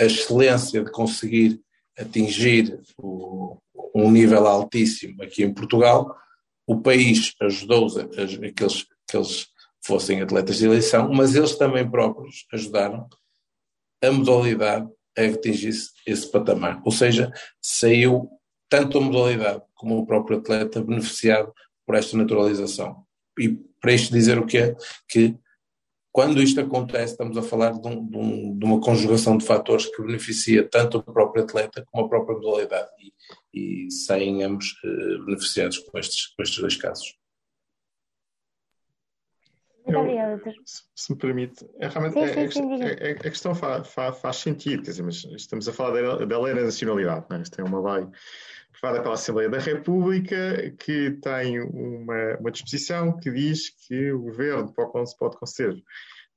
a 0.01 0.05
excelência 0.05 0.83
de 0.83 0.91
conseguir 0.91 1.61
atingir 1.99 2.81
o, 2.97 3.59
um 3.95 4.11
nível 4.11 4.47
altíssimo 4.47 5.23
aqui 5.23 5.43
em 5.43 5.53
Portugal. 5.53 6.17
O 6.67 6.81
país 6.81 7.35
ajudou-os 7.41 7.97
a, 7.97 8.03
a, 8.03 8.05
a, 8.05 8.53
que, 8.53 8.63
eles, 8.63 8.87
que 9.09 9.17
eles 9.17 9.49
fossem 9.85 10.23
atletas 10.23 10.59
de 10.59 10.67
eleição, 10.67 11.13
mas 11.13 11.35
eles 11.35 11.57
também 11.57 11.89
próprios 11.89 12.47
ajudaram 12.53 13.09
a 14.03 14.11
modalidade 14.11 14.89
a 15.19 15.25
atingisse 15.25 15.91
esse 16.07 16.31
patamar. 16.31 16.81
Ou 16.85 16.93
seja, 16.93 17.33
saiu 17.61 18.31
tanto 18.69 18.99
a 18.99 19.01
modalidade 19.01 19.63
como 19.75 19.99
o 19.99 20.07
próprio 20.07 20.39
atleta 20.39 20.83
beneficiado 20.83 21.53
por 21.91 21.97
esta 21.97 22.17
naturalização. 22.17 23.05
E 23.37 23.49
para 23.81 23.93
isto 23.93 24.13
dizer 24.13 24.39
o 24.39 24.47
que 24.47 24.59
é 24.59 24.77
que 25.09 25.35
quando 26.13 26.41
isto 26.41 26.61
acontece, 26.61 27.15
estamos 27.15 27.37
a 27.37 27.43
falar 27.43 27.73
de, 27.73 27.89
um, 27.89 28.07
de, 28.07 28.17
um, 28.17 28.59
de, 28.59 28.65
uma 28.65 28.81
conjugação 28.81 29.37
de 29.37 29.45
fatores 29.45 29.87
que 29.87 30.01
beneficia 30.01 30.69
tanto 30.69 30.99
o 30.99 31.03
próprio 31.03 31.43
atleta 31.43 31.85
como 31.91 32.07
a 32.07 32.09
própria 32.09 32.39
modalidade 32.39 32.91
e, 33.53 33.87
e 33.87 33.91
saem 33.91 34.45
ambos 34.45 34.67
eh, 34.85 35.25
beneficiados 35.25 35.79
com 35.79 35.99
estes, 35.99 36.29
com 36.29 36.43
estes 36.45 36.61
dois 36.61 36.77
casos. 36.77 37.17
Doutor. 39.87 40.53
Se, 40.95 41.13
me 41.13 41.19
permite, 41.19 41.67
é, 41.79 41.89
realmente 41.89 42.15
sim, 42.15 42.21
é, 42.21 42.51
sim, 42.51 42.51
sim, 42.51 42.83
a, 42.83 42.87
a, 42.87 43.11
a, 43.11 43.31
questão 43.31 43.55
faz, 43.55 44.37
sentido, 44.37 44.83
quer 44.83 44.91
dizer, 44.91 45.03
mas 45.03 45.25
estamos 45.37 45.69
a 45.69 45.73
falar 45.73 46.01
da, 46.01 46.25
da 46.25 46.41
lei 46.41 46.55
da 46.55 46.63
nacionalidade, 46.63 47.27
não 47.29 47.39
é? 47.39 47.43
Isto 47.43 47.61
é 47.61 47.65
uma 47.65 47.95
lei 47.95 48.07
aprovada 48.69 49.03
pela 49.03 49.15
Assembleia 49.15 49.49
da 49.49 49.59
República 49.59 50.71
que 50.79 51.13
tem 51.23 51.61
uma, 51.61 52.37
uma 52.39 52.51
disposição 52.51 53.17
que 53.17 53.31
diz 53.31 53.71
que 53.71 54.13
o 54.13 54.21
governo 54.21 54.73
pode, 54.73 55.17
pode 55.17 55.37
conceder 55.37 55.83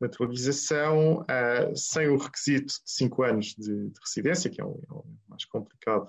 naturalização 0.03 1.21
uh, 1.21 1.75
sem 1.75 2.09
o 2.09 2.17
requisito 2.17 2.73
de 2.83 2.91
5 2.91 3.23
anos 3.23 3.55
de, 3.55 3.89
de, 3.89 3.99
residência, 4.05 4.49
que 4.49 4.59
é 4.59 4.65
um, 4.65 4.81
é 4.89 4.93
um 4.93 5.03
mais 5.29 5.45
complicado, 5.45 6.07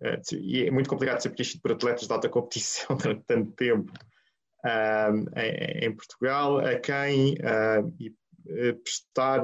uh, 0.00 0.34
e 0.34 0.64
é 0.66 0.70
muito 0.70 0.88
complicado 0.88 1.18
de 1.18 1.24
ser 1.24 1.30
preenchido 1.30 1.60
por 1.60 1.72
atletas 1.72 2.06
de 2.06 2.12
alta 2.12 2.28
competição 2.28 2.96
durante 2.96 3.24
tanto 3.24 3.52
tempo 3.52 3.92
em, 4.64 5.86
em, 5.86 5.94
Portugal, 5.94 6.58
a 6.58 6.74
quem 6.76 7.36
prestar 8.82 9.42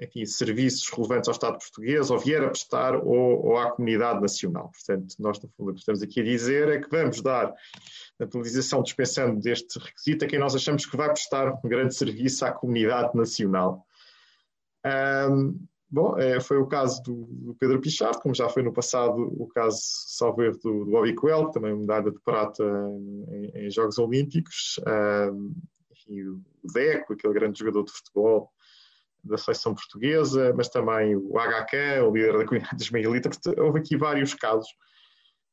enfim, 0.00 0.26
serviços 0.26 0.88
relevantes 0.90 1.28
ao 1.28 1.32
Estado 1.32 1.58
português 1.58 2.10
ou 2.10 2.18
vier 2.18 2.42
a 2.42 2.48
prestar 2.48 2.96
ou, 2.96 3.46
ou, 3.46 3.58
à 3.58 3.70
comunidade 3.70 4.20
nacional. 4.20 4.70
Portanto, 4.70 5.14
nós, 5.20 5.40
no 5.40 5.48
fundo, 5.50 5.70
o 5.70 5.74
que 5.74 5.80
estamos 5.80 6.02
aqui 6.02 6.20
a 6.20 6.24
dizer 6.24 6.68
é 6.68 6.80
que 6.80 6.90
vamos 6.90 7.20
dar 7.22 7.52
naturalização 8.18 8.82
dispensando 8.82 9.40
deste 9.40 9.78
requisito 9.78 10.24
a 10.24 10.28
quem 10.28 10.38
nós 10.38 10.54
achamos 10.54 10.84
que 10.84 10.96
vai 10.96 11.08
prestar 11.08 11.52
um 11.64 11.68
grande 11.68 11.94
serviço 11.94 12.44
à 12.44 12.52
comunidade 12.52 13.16
nacional. 13.16 13.86
Um, 14.84 15.64
bom, 15.92 16.18
é, 16.18 16.40
foi 16.40 16.56
o 16.56 16.66
caso 16.66 17.02
do, 17.02 17.26
do, 17.30 17.54
Pedro 17.54 17.80
Pichard, 17.80 18.18
como 18.20 18.34
já 18.34 18.48
foi 18.48 18.62
no 18.62 18.72
passado 18.72 19.14
o 19.38 19.46
caso, 19.48 19.78
salvo 19.80 20.42
erro, 20.42 20.58
do, 20.58 20.84
do 20.84 20.90
Bobby 20.90 21.14
Coelho, 21.14 21.50
também 21.50 21.76
medalha 21.76 22.10
de 22.10 22.18
prata 22.20 22.64
em, 22.64 23.66
em 23.66 23.70
Jogos 23.70 23.98
Olímpicos. 23.98 24.80
Enfim, 25.92 26.22
o 26.22 26.72
Deco, 26.72 27.12
aquele 27.12 27.34
grande 27.34 27.58
jogador 27.58 27.84
de 27.84 27.92
futebol 27.92 28.50
da 29.22 29.36
seleção 29.36 29.74
portuguesa, 29.74 30.52
mas 30.56 30.68
também 30.68 31.14
o 31.14 31.34
HK, 31.38 32.02
o 32.02 32.14
líder 32.14 32.38
da 32.38 32.44
comunidade 32.44 32.82
ismaelita. 32.82 33.30
Houve 33.58 33.78
aqui 33.78 33.96
vários 33.96 34.34
casos 34.34 34.68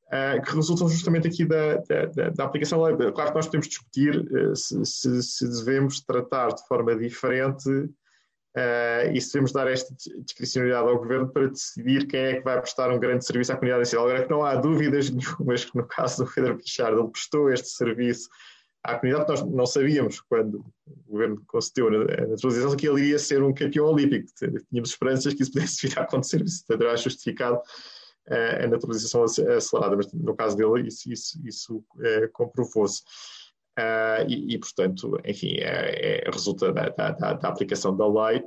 uh, 0.08 0.42
que 0.42 0.56
resultam 0.56 0.88
justamente 0.90 1.28
aqui 1.28 1.46
da, 1.46 1.78
da, 1.78 2.30
da, 2.30 2.44
aplicação. 2.46 2.80
Claro 2.80 3.30
que 3.30 3.36
nós 3.36 3.46
podemos 3.46 3.68
discutir 3.68 4.20
uh, 4.20 4.56
se, 4.56 4.84
se, 4.86 5.24
se, 5.24 5.48
devemos 5.48 6.02
tratar 6.02 6.50
de 6.50 6.68
forma 6.68 6.96
diferente 6.96 7.70
uh, 8.56 9.12
e 9.14 9.22
se 9.22 9.34
devemos 9.34 9.52
dar 9.52 9.68
esta 9.68 9.94
discricionalidade 10.20 10.88
ao 10.88 10.98
governo 10.98 11.30
para 11.30 11.48
decidir 11.48 12.08
quem 12.08 12.20
é 12.20 12.36
que 12.38 12.44
vai 12.44 12.60
prestar 12.60 12.92
um 12.92 13.00
grande 13.00 13.26
serviço 13.26 13.52
à 13.52 13.56
comunidade 13.56 13.82
nacional. 13.82 14.08
Agora 14.08 14.24
que 14.24 14.32
não 14.32 14.44
há 14.44 14.56
dúvidas 14.56 15.10
nenhumas 15.12 15.66
que 15.66 15.76
no 15.76 15.86
caso 15.86 16.24
do 16.24 16.32
Pedro 16.32 16.58
Pichard 16.58 16.98
ele 16.98 17.10
prestou 17.10 17.52
este 17.52 17.70
serviço 17.70 18.30
à 18.84 18.96
comunidade, 18.98 19.30
nós 19.30 19.44
não 19.44 19.66
sabíamos 19.66 20.22
quando 20.22 20.66
o 20.88 21.12
governo 21.12 21.44
concedeu 21.48 21.88
a 21.88 22.28
naturalização 22.28 22.76
que 22.76 22.88
ele 22.88 23.02
iria 23.02 23.20
ser 23.20 23.44
um 23.44 23.54
campeão 23.54 23.88
olímpico. 23.88 24.28
Tínhamos 24.70 24.92
esperanças 24.92 25.34
que 25.34 25.44
isso 25.44 25.52
pudesse 25.52 25.88
vir 25.88 26.00
a 26.00 26.04
acontecer, 26.04 26.42
isso 26.42 26.66
terá 26.66 26.96
justificado 26.96 27.60
a 28.64 28.68
naturalização 28.68 29.24
acelerada, 29.24 29.96
mas 29.96 30.12
no 30.14 30.36
caso 30.36 30.56
dele 30.56 30.88
isso, 30.88 31.12
isso, 31.12 31.42
isso 31.44 31.84
é, 32.00 32.28
comprovou-se. 32.28 33.02
Uh, 33.80 34.28
e, 34.28 34.56
e, 34.56 34.58
portanto, 34.60 35.18
enfim, 35.24 35.56
é, 35.60 36.26
é, 36.28 36.30
resulta 36.30 36.74
da, 36.74 36.90
da, 36.90 37.12
da, 37.12 37.48
aplicação 37.48 37.96
da 37.96 38.06
lei 38.06 38.40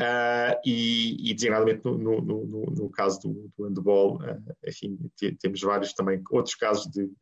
uh, 0.00 0.58
e, 0.64 1.30
e 1.30 1.34
designadamente 1.34 1.84
no, 1.84 1.98
no, 1.98 2.22
no, 2.22 2.66
no, 2.66 2.90
caso 2.90 3.20
do, 3.20 3.52
do 3.54 3.64
handball, 3.66 4.16
uh, 4.22 4.56
enfim, 4.66 4.98
temos 5.38 5.60
vários 5.60 5.92
também 5.92 6.22
outros 6.30 6.54
casos 6.54 6.90
de, 6.90 7.12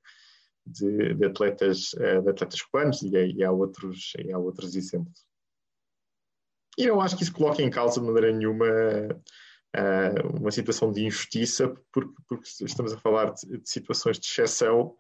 de, 0.65 1.15
de 1.15 1.25
atletas, 1.27 1.91
de 1.97 2.31
atletas 2.31 2.63
cubanos 2.63 3.03
e, 3.03 3.09
e, 3.09 3.43
há 3.43 3.51
outros, 3.51 4.13
e 4.25 4.31
há 4.31 4.39
outros 4.39 4.77
exemplos. 4.77 5.27
E 6.79 6.87
não 6.87 7.01
acho 7.01 7.17
que 7.17 7.25
isso 7.25 7.33
coloque 7.33 7.61
em 7.61 7.71
causa 7.71 8.01
de 8.01 8.07
maneira 8.07 8.31
nenhuma 8.31 8.67
uma 10.39 10.53
situação 10.53 10.93
de 10.93 11.05
injustiça, 11.05 11.75
porque, 11.93 12.15
porque 12.29 12.49
estamos 12.65 12.93
a 12.93 12.99
falar 12.99 13.33
de, 13.33 13.59
de 13.59 13.69
situações 13.69 14.21
de 14.21 14.27
exceção 14.27 14.95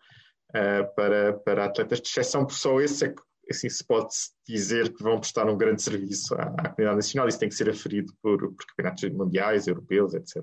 uh, 0.51 0.95
para, 0.95 1.33
para 1.35 1.65
atletas 1.65 2.01
de 2.01 2.09
exceção, 2.09 2.45
por 2.45 2.55
só 2.55 2.81
esse 2.81 3.07
é 3.07 3.09
que 3.11 3.23
assim, 3.51 3.69
se 3.69 3.85
pode 3.85 4.15
dizer 4.47 4.95
que 4.95 5.03
vão 5.03 5.21
prestar 5.21 5.49
um 5.49 5.57
grande 5.57 5.83
serviço 5.83 6.35
à, 6.35 6.45
à 6.45 6.69
comunidade 6.71 6.97
nacional. 6.97 7.29
Isso 7.29 7.39
tem 7.39 7.49
que 7.49 7.55
ser 7.55 7.69
aferido 7.69 8.13
por, 8.23 8.39
por 8.39 8.67
campeonatos 8.67 9.11
mundiais, 9.11 9.67
europeus, 9.67 10.15
etc. 10.15 10.43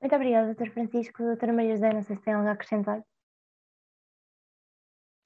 Muito 0.00 0.14
obrigada, 0.14 0.54
Dr. 0.54 0.70
Francisco. 0.70 1.22
Doutora 1.22 1.52
Maria 1.52 1.74
José, 1.74 1.92
não 1.92 2.02
sei 2.02 2.16
se 2.16 2.22
tem 2.22 2.34
algo 2.34 2.48
a 2.48 2.52
acrescentar. 2.52 3.00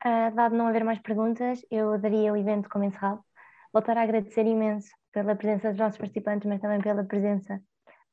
Uh, 0.03 0.35
dado 0.35 0.57
não 0.57 0.67
haver 0.67 0.85
mais 0.85 0.99
perguntas, 1.01 1.65
eu 1.71 1.99
daria 1.99 2.33
o 2.33 2.37
evento 2.37 2.69
como 2.71 2.85
encerrado. 2.85 3.23
Voltar 3.73 3.99
a 3.99 4.03
agradecer 4.03 4.47
imenso 4.47 4.89
pela 5.13 5.37
presença 5.37 5.69
dos 5.69 5.79
nossos 5.79 5.99
participantes, 5.99 6.49
mas 6.49 6.61
também 6.61 6.81
pela 6.81 7.05
presença 7.05 7.61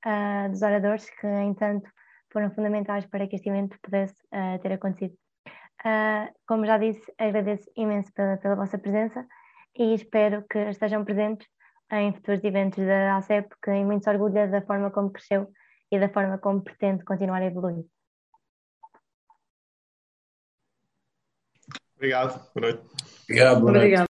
uh, 0.05 0.49
dos 0.49 0.61
oradores, 0.61 1.09
que, 1.09 1.27
entanto, 1.27 1.89
foram 2.31 2.51
fundamentais 2.51 3.05
para 3.05 3.27
que 3.27 3.35
este 3.35 3.49
evento 3.49 3.77
pudesse 3.81 4.15
uh, 4.33 4.59
ter 4.61 4.73
acontecido. 4.73 5.15
Uh, 5.85 6.33
como 6.47 6.65
já 6.65 6.77
disse, 6.77 7.11
agradeço 7.17 7.69
imenso 7.75 8.11
pela, 8.13 8.37
pela 8.37 8.55
vossa 8.55 8.77
presença 8.77 9.25
e 9.77 9.93
espero 9.93 10.43
que 10.49 10.57
estejam 10.57 11.05
presentes 11.05 11.47
em 11.91 12.13
futuros 12.13 12.43
eventos 12.43 12.83
da 12.85 13.17
ACEP, 13.17 13.49
que 13.63 13.71
em 13.71 13.85
muito 13.85 14.03
se 14.03 14.09
orgulha 14.09 14.47
da 14.47 14.61
forma 14.61 14.91
como 14.91 15.11
cresceu 15.11 15.47
e 15.91 15.99
da 15.99 16.09
forma 16.09 16.37
como 16.37 16.61
pretende 16.61 17.03
continuar 17.03 17.41
a 17.41 17.45
evoluir. 17.45 17.85
Obrigado. 21.95 22.51
Boa 22.53 22.71
noite. 22.71 22.83
Obrigado. 23.23 23.61
Boa 23.61 23.71
noite. 23.71 23.85
Obrigado. 23.85 24.07